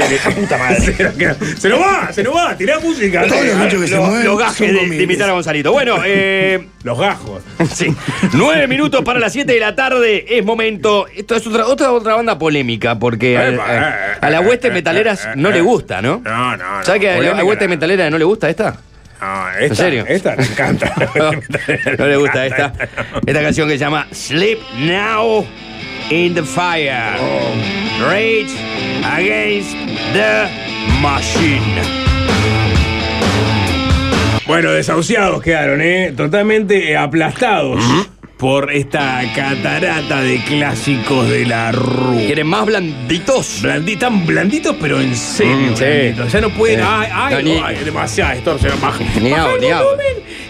Orgánico. 0.03 0.31
puta 0.41 0.57
madre. 0.57 0.79
se, 1.57 1.69
nos- 1.69 1.79
va, 1.81 2.13
se 2.13 2.23
nos 2.23 2.35
va, 2.35 2.55
tirá 2.57 2.79
música. 2.79 3.25
Todos 3.27 3.45
los 3.45 3.63
bichos 3.63 3.81
que 3.81 3.87
se 3.87 3.99
mueven 3.99 4.25
los 4.25 4.39
gajes 4.39 4.75
son 4.75 4.89
de, 4.89 4.97
de 4.97 5.03
imitar 5.03 5.29
a 5.29 5.33
Gonzalito. 5.33 5.71
Bueno, 5.71 5.97
eh, 6.05 6.67
Los 6.83 6.97
gajos. 6.97 7.41
sí. 7.73 7.93
Nueve 8.33 8.67
minutos 8.67 9.03
para 9.03 9.19
las 9.19 9.33
7 9.33 9.51
de 9.51 9.59
la 9.59 9.75
tarde. 9.75 10.25
Es 10.29 10.45
momento. 10.45 11.07
Esto 11.13 11.35
es 11.35 11.45
otra, 11.45 11.65
otra, 11.65 11.91
otra 11.91 12.15
banda 12.15 12.39
polémica, 12.39 12.97
porque 12.97 13.37
a, 13.37 13.41
a- 13.41 13.49
eh, 13.51 14.17
a 14.21 14.29
la 14.29 14.37
eh, 14.37 14.45
hueste 14.47 14.69
eh, 14.69 14.71
metaleras 14.71 15.25
eh, 15.25 15.29
no 15.35 15.49
eh. 15.49 15.53
le 15.53 15.61
gusta, 15.61 16.01
¿no? 16.01 16.21
No, 16.23 16.57
no, 16.57 16.77
no. 16.77 16.83
¿Sabes 16.83 17.01
que 17.01 17.09
a 17.09 17.19
la, 17.35 17.43
hueste 17.43 17.65
no. 17.65 17.69
metalera 17.71 18.09
no 18.09 18.17
le 18.17 18.25
gusta 18.25 18.49
esta? 18.49 18.77
No, 19.21 19.49
esta, 19.49 19.65
¿En 19.65 19.75
serio? 19.75 20.05
Esta 20.07 20.35
me 20.37 20.45
encanta. 20.45 20.93
No, 21.15 21.31
no 21.97 22.07
le 22.07 22.15
gusta 22.15 22.45
esta. 22.45 22.73
Esta 23.25 23.41
canción 23.41 23.67
que 23.67 23.73
se 23.73 23.79
llama 23.79 24.07
Sleep 24.13 24.59
Now 24.77 25.45
in 26.09 26.33
the 26.33 26.43
Fire. 26.43 27.15
Rage 28.09 28.51
Against 29.03 29.75
the 30.13 30.49
Machine. 31.01 31.81
Bueno, 34.47 34.71
desahuciados 34.71 35.41
quedaron, 35.43 35.81
¿eh? 35.81 36.11
Totalmente 36.15 36.91
eh, 36.91 36.97
aplastados 36.97 37.83
por 38.39 38.71
esta 38.71 39.21
catarata 39.35 40.21
de 40.21 40.41
clásicos 40.45 41.29
de 41.29 41.45
la 41.45 41.73
RU. 41.73 42.15
¿Quieren 42.25 42.47
más 42.47 42.65
blanditos? 42.65 43.61
Blanditan 43.61 44.25
blanditos, 44.25 44.77
pero 44.79 45.01
en 45.01 45.13
serio. 45.13 45.71
Mm, 45.73 45.75
sí. 45.75 45.83
blanditos. 45.83 46.31
Ya 46.31 46.39
no 46.41 46.49
pueden. 46.51 46.79
Sí. 46.79 46.85
Ay, 46.87 47.09
ay, 47.13 47.33
No, 47.35 47.41
ni- 47.41 47.61
ay, 47.61 47.75
demasiada 47.83 48.35
distorsión. 48.35 48.79
Baja, 48.79 48.99
Ni 49.21 49.31
baja 49.31 49.49
ni 49.59 49.67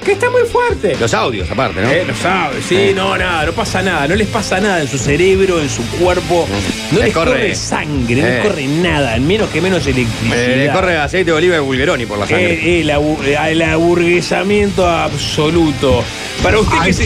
que 0.05 0.13
está 0.13 0.29
muy 0.29 0.43
fuerte. 0.43 0.95
Los 0.99 1.13
audios, 1.13 1.49
aparte, 1.51 1.81
¿no? 1.81 1.89
Eh, 1.89 2.05
lo 2.07 2.15
sabe, 2.15 2.61
sí, 2.67 2.75
Eh. 2.75 2.93
no, 2.95 3.17
nada, 3.17 3.45
no 3.47 3.51
pasa 3.51 3.81
nada, 3.81 4.07
no 4.07 4.15
les 4.15 4.27
pasa 4.27 4.59
nada 4.59 4.81
en 4.81 4.87
su 4.87 4.97
cerebro, 4.97 5.59
en 5.59 5.69
su 5.69 5.83
cuerpo, 5.99 6.47
no 6.91 6.97
Les 6.99 7.05
les 7.07 7.13
corre, 7.13 7.31
corre- 7.31 7.55
sangre, 7.55 8.15
no 8.21 8.27
Eh. 8.27 8.31
les 8.31 8.47
corre 8.47 8.67
nada, 8.67 9.17
menos 9.17 9.49
que 9.49 9.59
menos 9.61 9.85
electricidad. 9.85 10.37
Eh, 10.39 10.55
le 10.67 10.71
corre 10.71 10.97
aceite 10.97 11.31
de 11.31 11.37
oliva 11.37 11.57
y 11.57 11.59
bulgeroni 11.59 12.05
por 12.05 12.17
la 12.17 12.27
sangre. 12.27 12.53
Eh, 12.53 12.79
el, 12.81 12.89
abu- 12.91 13.19
eh, 13.25 13.37
el 13.49 13.61
aburguesamiento 13.61 14.87
absoluto. 14.87 16.03
Para 16.41 16.59
usted 16.59 16.77
que 16.77 16.83
Al 16.85 16.93
se- 16.93 17.03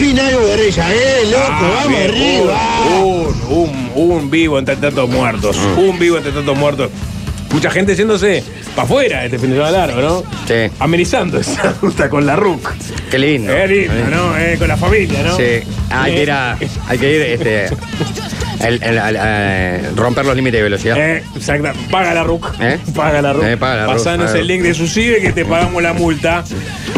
eh, 0.78 1.22
loco, 1.30 1.44
Ah, 1.50 1.70
vamos 1.74 1.88
bien, 1.88 2.10
arriba. 2.10 2.60
Un, 3.02 3.34
un, 3.48 3.90
un 3.94 4.30
vivo 4.30 4.58
entre 4.58 4.76
tantos 4.76 5.08
muertos. 5.08 5.56
Mm. 5.56 5.78
Un 5.78 5.98
vivo 5.98 6.16
entre 6.16 6.32
tantos 6.32 6.56
muertos. 6.56 6.90
Mucha 7.52 7.70
gente 7.70 7.94
yéndose 7.94 8.42
para 8.74 8.82
afuera 8.86 9.24
este 9.24 9.38
fin 9.38 9.50
de 9.50 9.56
semana 9.56 9.86
largo, 9.86 10.00
¿no? 10.00 10.22
Sí. 10.48 10.72
Amenizando 10.80 11.38
esa 11.38 11.72
ruta 11.82 12.08
con 12.10 12.26
la 12.26 12.34
RUC. 12.34 12.68
Qué 13.10 13.18
lindo. 13.18 13.52
Eh, 13.52 13.68
lindo, 13.68 14.10
¿no? 14.10 14.36
Eh, 14.36 14.56
con 14.58 14.66
la 14.66 14.76
familia, 14.76 15.22
¿no? 15.22 15.36
Sí. 15.36 15.60
Hay 15.90 16.14
que 16.14 16.22
ir 16.22 16.30
a. 16.32 16.58
Hay 16.88 16.98
que 16.98 17.14
ir, 17.14 17.22
este. 17.22 17.66
el- 18.66 18.82
el- 18.82 18.98
al- 18.98 19.16
eh, 19.20 19.90
romper 19.94 20.24
los 20.26 20.34
límites 20.34 20.58
de 20.58 20.62
velocidad. 20.64 20.98
Eh, 20.98 21.22
exacto. 21.36 21.68
Paga 21.92 22.12
la 22.14 22.24
RUC. 22.24 22.54
¿Eh? 22.60 22.78
Paga 22.94 23.22
la 23.22 23.32
RUC. 23.34 23.44
Eh, 23.44 23.56
paga 23.56 23.76
la 23.76 23.84
RUC, 23.86 23.92
Pasanos 23.98 24.26
paga. 24.26 24.38
el 24.40 24.46
link 24.48 24.62
de 24.62 24.74
su 24.74 24.88
CIBE 24.88 25.20
que 25.20 25.32
te 25.32 25.44
pagamos 25.44 25.80
la 25.80 25.92
multa. 25.92 26.42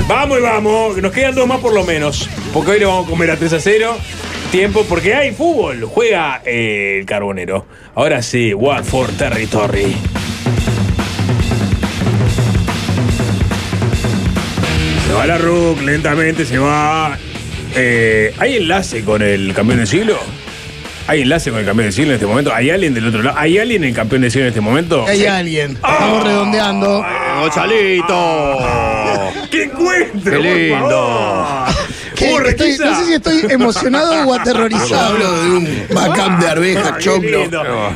Vamos 0.08 0.38
y 0.38 0.42
vamos. 0.42 0.96
Nos 1.02 1.12
quedan 1.12 1.34
dos 1.34 1.48
más 1.48 1.58
por 1.58 1.74
lo 1.74 1.84
menos. 1.84 2.28
Porque 2.52 2.72
hoy 2.72 2.78
le 2.78 2.86
vamos 2.86 3.06
a 3.06 3.10
comer 3.10 3.30
a 3.32 3.36
3 3.36 3.52
a 3.54 3.60
0. 3.60 3.96
Tiempo 4.52 4.84
porque 4.88 5.14
hay 5.14 5.32
fútbol. 5.32 5.84
Juega 5.84 6.42
eh, 6.44 6.98
el 7.00 7.06
carbonero. 7.06 7.66
Ahora 7.94 8.22
sí, 8.22 8.54
Watford 8.54 9.14
Territory. 9.16 9.96
Se 15.08 15.12
va 15.12 15.26
la 15.26 15.38
RUC 15.38 15.82
lentamente, 15.82 16.44
se 16.44 16.58
va. 16.58 17.18
Eh, 17.74 18.32
¿Hay 18.38 18.56
enlace 18.56 19.02
con 19.02 19.22
el 19.22 19.52
campeón 19.54 19.78
del 19.78 19.88
siglo? 19.88 20.18
¿Hay 21.08 21.22
enlace 21.22 21.50
con 21.50 21.60
el 21.60 21.66
campeón 21.66 21.86
del 21.86 21.92
siglo 21.92 22.10
en 22.10 22.14
este 22.14 22.26
momento? 22.26 22.54
¿Hay 22.54 22.70
alguien 22.70 22.94
del 22.94 23.08
otro 23.08 23.22
lado? 23.22 23.36
¿Hay 23.38 23.58
alguien 23.58 23.82
en 23.82 23.90
el 23.90 23.94
campeón 23.94 24.22
del 24.22 24.30
siglo 24.30 24.44
en 24.44 24.48
este 24.50 24.60
momento? 24.60 25.04
Hay 25.06 25.26
alguien. 25.26 25.72
Estamos 25.72 26.22
redondeando. 26.22 27.04
¡Gonzalito! 27.40 28.95
¡Qué 29.50 29.64
encuentro! 29.64 30.30
¡Qué 30.30 30.36
por 30.36 30.44
lindo! 30.44 30.88
favor! 30.88 31.74
¿Qué? 32.14 32.30
Estoy- 32.32 32.44
requisa. 32.44 32.84
no 32.86 32.98
sé 32.98 33.04
si 33.06 33.12
estoy 33.14 33.40
emocionado 33.50 34.26
o 34.28 34.34
aterrorizado. 34.34 35.14
Hablo 35.14 35.42
de 35.42 35.50
un 35.50 35.86
backup 35.92 36.38
de 36.38 36.48
arveja, 36.48 36.92
Ah, 36.94 36.98
choclo. 36.98 37.40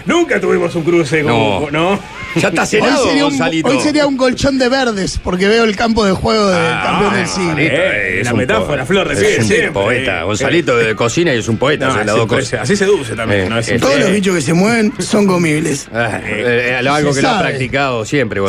Nunca 0.06 0.40
tuvimos 0.40 0.74
un 0.74 0.82
cruce 0.82 1.22
como. 1.22 1.68
¿No? 1.70 1.98
Ya 2.36 2.48
está 2.48 2.66
cenado, 2.66 3.02
hoy, 3.02 3.08
sería 3.08 3.24
un, 3.24 3.30
Gonzalito. 3.30 3.68
hoy 3.68 3.80
sería 3.80 4.06
un 4.06 4.16
colchón 4.16 4.58
de 4.58 4.68
verdes, 4.68 5.18
porque 5.22 5.48
veo 5.48 5.64
el 5.64 5.74
campo 5.76 6.04
de 6.04 6.12
juego 6.12 6.48
del 6.48 6.58
Ah, 6.62 6.82
campeón 6.84 7.14
del 7.14 7.26
siglo. 7.26 7.54
Eh, 7.58 8.22
la 8.24 8.34
metáfora, 8.34 8.86
Flor, 8.86 9.10
es 9.12 9.18
recibe 9.18 9.38
un 9.40 9.44
siempre. 9.46 9.70
poeta. 9.72 10.22
Gonzalito 10.22 10.76
de 10.76 10.94
cocina 10.94 11.34
y 11.34 11.38
es 11.38 11.48
un 11.48 11.56
poeta. 11.56 11.86
No, 11.86 11.92
son 11.94 12.06
las 12.06 12.14
sí, 12.14 12.18
dos 12.20 12.28
pues, 12.28 12.44
cosas. 12.44 12.60
así 12.60 12.76
seduce 12.76 13.14
también, 13.16 13.48
¿no? 13.48 13.58
Es 13.58 13.68
eh, 13.68 13.78
Todos 13.78 13.94
eh, 13.94 13.98
los 14.00 14.12
bichos 14.12 14.34
que 14.36 14.42
se 14.42 14.52
mueven 14.52 14.92
son 14.98 15.26
comibles. 15.26 15.88
ah, 15.92 16.20
eh, 16.24 16.76
eh, 16.80 16.88
algo 16.88 17.12
Se 17.12 17.20
que 17.20 17.26
lo 17.26 17.32
ha 17.32 17.40
practicado 17.40 18.04
siempre, 18.04 18.40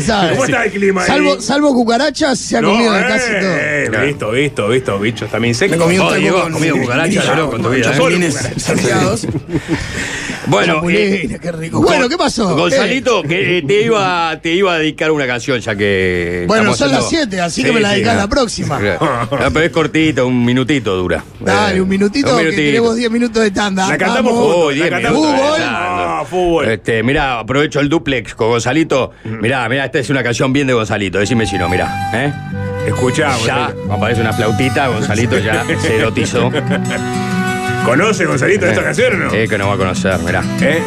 sabe. 0.00 0.30
¿Cómo 0.30 0.44
está 0.44 0.64
el 0.64 0.72
clima 0.72 1.02
ahí? 1.02 1.06
Salvo, 1.08 1.40
salvo 1.40 1.74
cucarachas, 1.74 2.38
se 2.38 2.56
ha 2.56 2.60
No, 2.62 2.70
comido 2.72 2.92
de 2.92 3.00
eh, 3.00 3.04
casi 3.06 3.30
todo. 3.30 3.40
eh, 3.42 4.06
Visto, 4.06 4.30
visto, 4.30 4.68
visto, 4.68 4.98
bichos 4.98 5.30
también 5.30 5.54
secos. 5.54 5.76
Me 5.76 5.82
comido 5.84 6.08
cucarachas, 6.80 7.24
con- 7.26 7.36
loco, 7.38 7.56
en 7.56 7.62
tu 7.62 7.68
vida, 7.70 7.92
¿eh? 10.42 10.46
Bueno, 10.48 10.82
eh, 10.90 11.38
qué 11.40 11.52
rico. 11.52 11.80
Bueno, 11.82 12.08
¿qué 12.08 12.16
pasó? 12.16 12.54
Gonzalito, 12.56 13.22
que 13.22 13.58
eh, 13.58 13.62
te 13.62 13.82
iba, 13.82 14.38
te 14.42 14.52
iba 14.52 14.74
a 14.74 14.78
dedicar 14.78 15.10
una 15.10 15.26
canción 15.26 15.60
ya 15.60 15.74
que. 15.74 16.44
Bueno, 16.48 16.74
son 16.74 16.90
las 16.90 17.04
haciendo- 17.04 17.30
7, 17.30 17.40
así 17.40 17.62
que 17.62 17.68
Sí, 17.68 17.74
me 17.74 17.80
la 17.80 17.88
sí, 17.90 17.94
dedicás 17.96 18.14
no. 18.14 18.20
la 18.20 18.28
próxima. 18.28 18.78
No, 19.42 19.50
pero 19.52 19.60
es 19.64 19.70
cortito, 19.70 20.26
un 20.26 20.44
minutito 20.44 20.96
dura. 20.96 21.24
Dale, 21.40 21.76
Eh, 21.76 21.80
un 21.80 21.88
minutito, 21.88 22.36
que 22.36 22.52
tenemos 22.52 22.96
10 22.96 23.10
minutos 23.10 23.42
de 23.42 23.50
tanda. 23.50 23.88
La 23.88 23.96
cantamos 23.98 24.68
la 24.68 24.74
10 24.74 24.90
cantamos 24.90 25.20
minutos. 25.22 25.40
Fútbol. 25.48 25.60
Ah, 25.64 26.24
fútbol. 26.28 26.68
Este, 26.68 27.02
mirá, 27.02 27.38
aprovecho 27.40 27.80
el 27.80 27.88
duplex 27.88 28.34
con 28.34 28.48
Gonzalito. 28.48 29.12
Mirá, 29.24 29.68
mirá, 29.68 29.84
esta 29.86 29.98
es 29.98 30.10
una 30.10 30.22
canción 30.22 30.52
bien 30.52 30.66
de 30.66 30.72
Gonzalito. 30.74 31.18
Decime 31.18 31.46
si 31.46 31.56
no, 31.58 31.68
mirá. 31.68 32.10
¿eh? 32.14 32.32
Escuchá, 32.86 33.36
Ya, 33.46 33.66
Gonzalito. 33.68 33.92
aparece 33.92 34.20
una 34.20 34.32
flautita, 34.32 34.88
Gonzalito 34.88 35.38
ya 35.38 35.64
se 35.80 35.96
erotizó. 35.96 36.50
¿Conoce 37.84 38.24
Gonzalito 38.26 38.66
esta 38.66 38.80
Eh, 38.80 38.84
canción 38.84 39.14
o 39.14 39.24
no? 39.26 39.32
Eh, 39.34 39.48
que 39.48 39.58
no 39.58 39.68
va 39.68 39.74
a 39.74 39.76
conocer, 39.76 40.18
mirá. 40.20 40.42
¿Eh? 40.60 40.82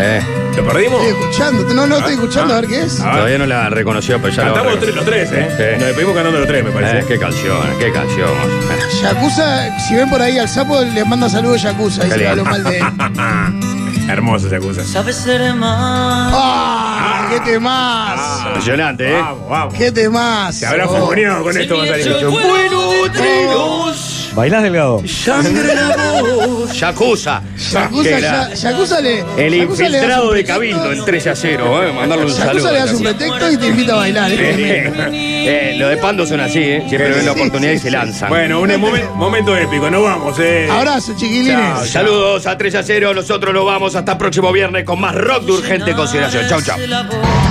Eh. 0.00 0.22
¿Lo 0.56 0.64
perdimos? 0.66 1.02
Estoy 1.04 1.20
escuchando. 1.20 1.74
No, 1.74 1.86
no, 1.86 1.96
estoy 1.98 2.12
Ah, 2.12 2.14
escuchando 2.14 2.54
ah. 2.54 2.56
a 2.56 2.60
ver 2.60 2.70
qué 2.70 2.82
es. 2.82 3.00
Ah. 3.00 3.12
Todavía 3.12 3.38
no 3.38 3.46
la 3.46 3.68
reconoció, 3.70 4.20
pero 4.20 4.34
ya 4.34 4.44
lo 4.44 4.50
a 4.50 4.54
Cantamos 4.54 4.80
tres- 4.80 4.94
los 4.96 5.04
tres, 5.04 5.30
¿eh? 5.32 5.46
Sí. 5.56 5.62
Nos 5.78 5.86
despedimos 5.86 6.14
cantando 6.14 6.38
los 6.38 6.48
tres, 6.48 6.64
me 6.64 6.70
parece. 6.70 6.98
Eh, 7.00 7.04
qué 7.06 7.18
canción, 7.18 7.58
qué 7.78 7.92
canción. 7.92 8.28
Eh. 8.30 8.78
Yakuza, 9.02 9.78
si 9.78 9.94
ven 9.94 10.08
por 10.10 10.20
ahí 10.22 10.38
al 10.38 10.48
sapo, 10.48 10.80
le 10.80 11.04
manda 11.04 11.28
saludos 11.28 11.62
Yakuza. 11.62 12.04
Dice 12.04 12.16
Qué 12.16 12.24
que 12.24 12.28
lindo. 12.34 12.44
mal 12.44 12.64
de 12.64 12.78
él. 12.78 14.10
Hermosa 14.10 14.46
esa 14.46 14.58
cosa. 14.58 14.84
Sabes 14.84 15.16
ser 15.16 15.54
más. 15.54 16.32
¡Ah! 16.34 17.26
¡Qué 17.30 17.40
temas! 17.40 18.18
Impresionante, 18.46 19.10
¿eh? 19.16 19.20
Vamos, 19.20 19.48
vamos. 19.50 19.74
¡Qué 19.74 19.92
temas! 19.92 20.54
Se 20.56 20.66
habrá 20.66 20.86
Oh. 20.86 20.96
fogoneado 20.96 21.42
con 21.42 21.56
esto, 21.56 21.76
Gonzalito. 21.76 22.30
Bueno 22.30 22.90
de 22.90 23.10
trigos. 23.10 24.17
¿Bailás, 24.34 24.62
Delgado? 24.62 25.02
Sangre 25.06 25.74
la 25.74 25.96
voz. 25.96 26.72
Yakuza. 26.78 27.42
Yakuza, 27.72 28.18
ya, 28.20 28.54
Yakuza 28.54 29.00
le. 29.00 29.24
El 29.36 29.54
Yakuza 29.54 29.82
le 29.88 29.98
das 29.98 30.02
infiltrado 30.04 30.28
un 30.28 30.34
de 30.36 30.42
pretexto- 30.42 30.46
Cabildo, 30.54 30.92
el 30.92 31.04
13 31.04 31.30
a 31.30 31.36
0, 31.36 31.82
¿eh? 31.82 31.92
Mandarle 31.92 32.24
un 32.26 32.30
saludo. 32.32 32.54
Yakuza 32.54 32.72
le 32.72 32.78
das 32.78 32.92
un 32.92 33.02
pretexto 33.02 33.50
y 33.52 33.56
te 33.56 33.66
invita 33.68 33.92
a 33.94 33.96
bailar. 33.96 34.30
tremendo. 34.30 35.02
Eh, 35.10 35.74
los 35.78 35.90
de 35.90 35.96
Pando 35.96 36.26
son 36.26 36.40
así, 36.40 36.58
¿eh? 36.60 36.84
Siempre 36.88 37.10
ven 37.10 37.26
la 37.26 37.32
oportunidad 37.32 37.72
y 37.72 37.78
se 37.78 37.90
lanzan. 37.90 38.28
Bueno, 38.28 38.60
un 38.60 38.68
momen- 38.70 39.12
momento 39.14 39.56
épico, 39.56 39.90
nos 39.90 40.02
vamos, 40.04 40.36
eh. 40.38 40.68
Abrazo, 40.70 41.14
chiquilines. 41.16 41.88
Saludos 41.90 42.46
a 42.46 42.56
3 42.56 42.74
a 42.76 42.82
0, 42.82 43.14
nosotros 43.14 43.52
nos 43.52 43.64
vamos 43.64 43.96
hasta 43.96 44.12
el 44.12 44.18
próximo 44.18 44.52
viernes 44.52 44.84
con 44.84 45.00
más 45.00 45.14
rock 45.14 45.44
de 45.44 45.52
urgente 45.52 45.94
consideración. 45.94 46.46
Chau, 46.48 46.60
chau. 46.62 46.76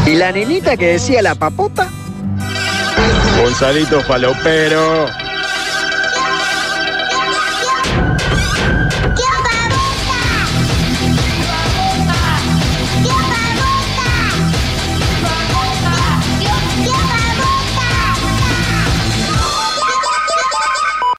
¿Y 0.06 0.16
la 0.16 0.32
nenita 0.32 0.78
que 0.78 0.88
decía 0.94 1.22
la 1.22 1.36
papota? 1.36 1.90
Gonzalito 3.44 4.02
Falopero. 4.02 5.06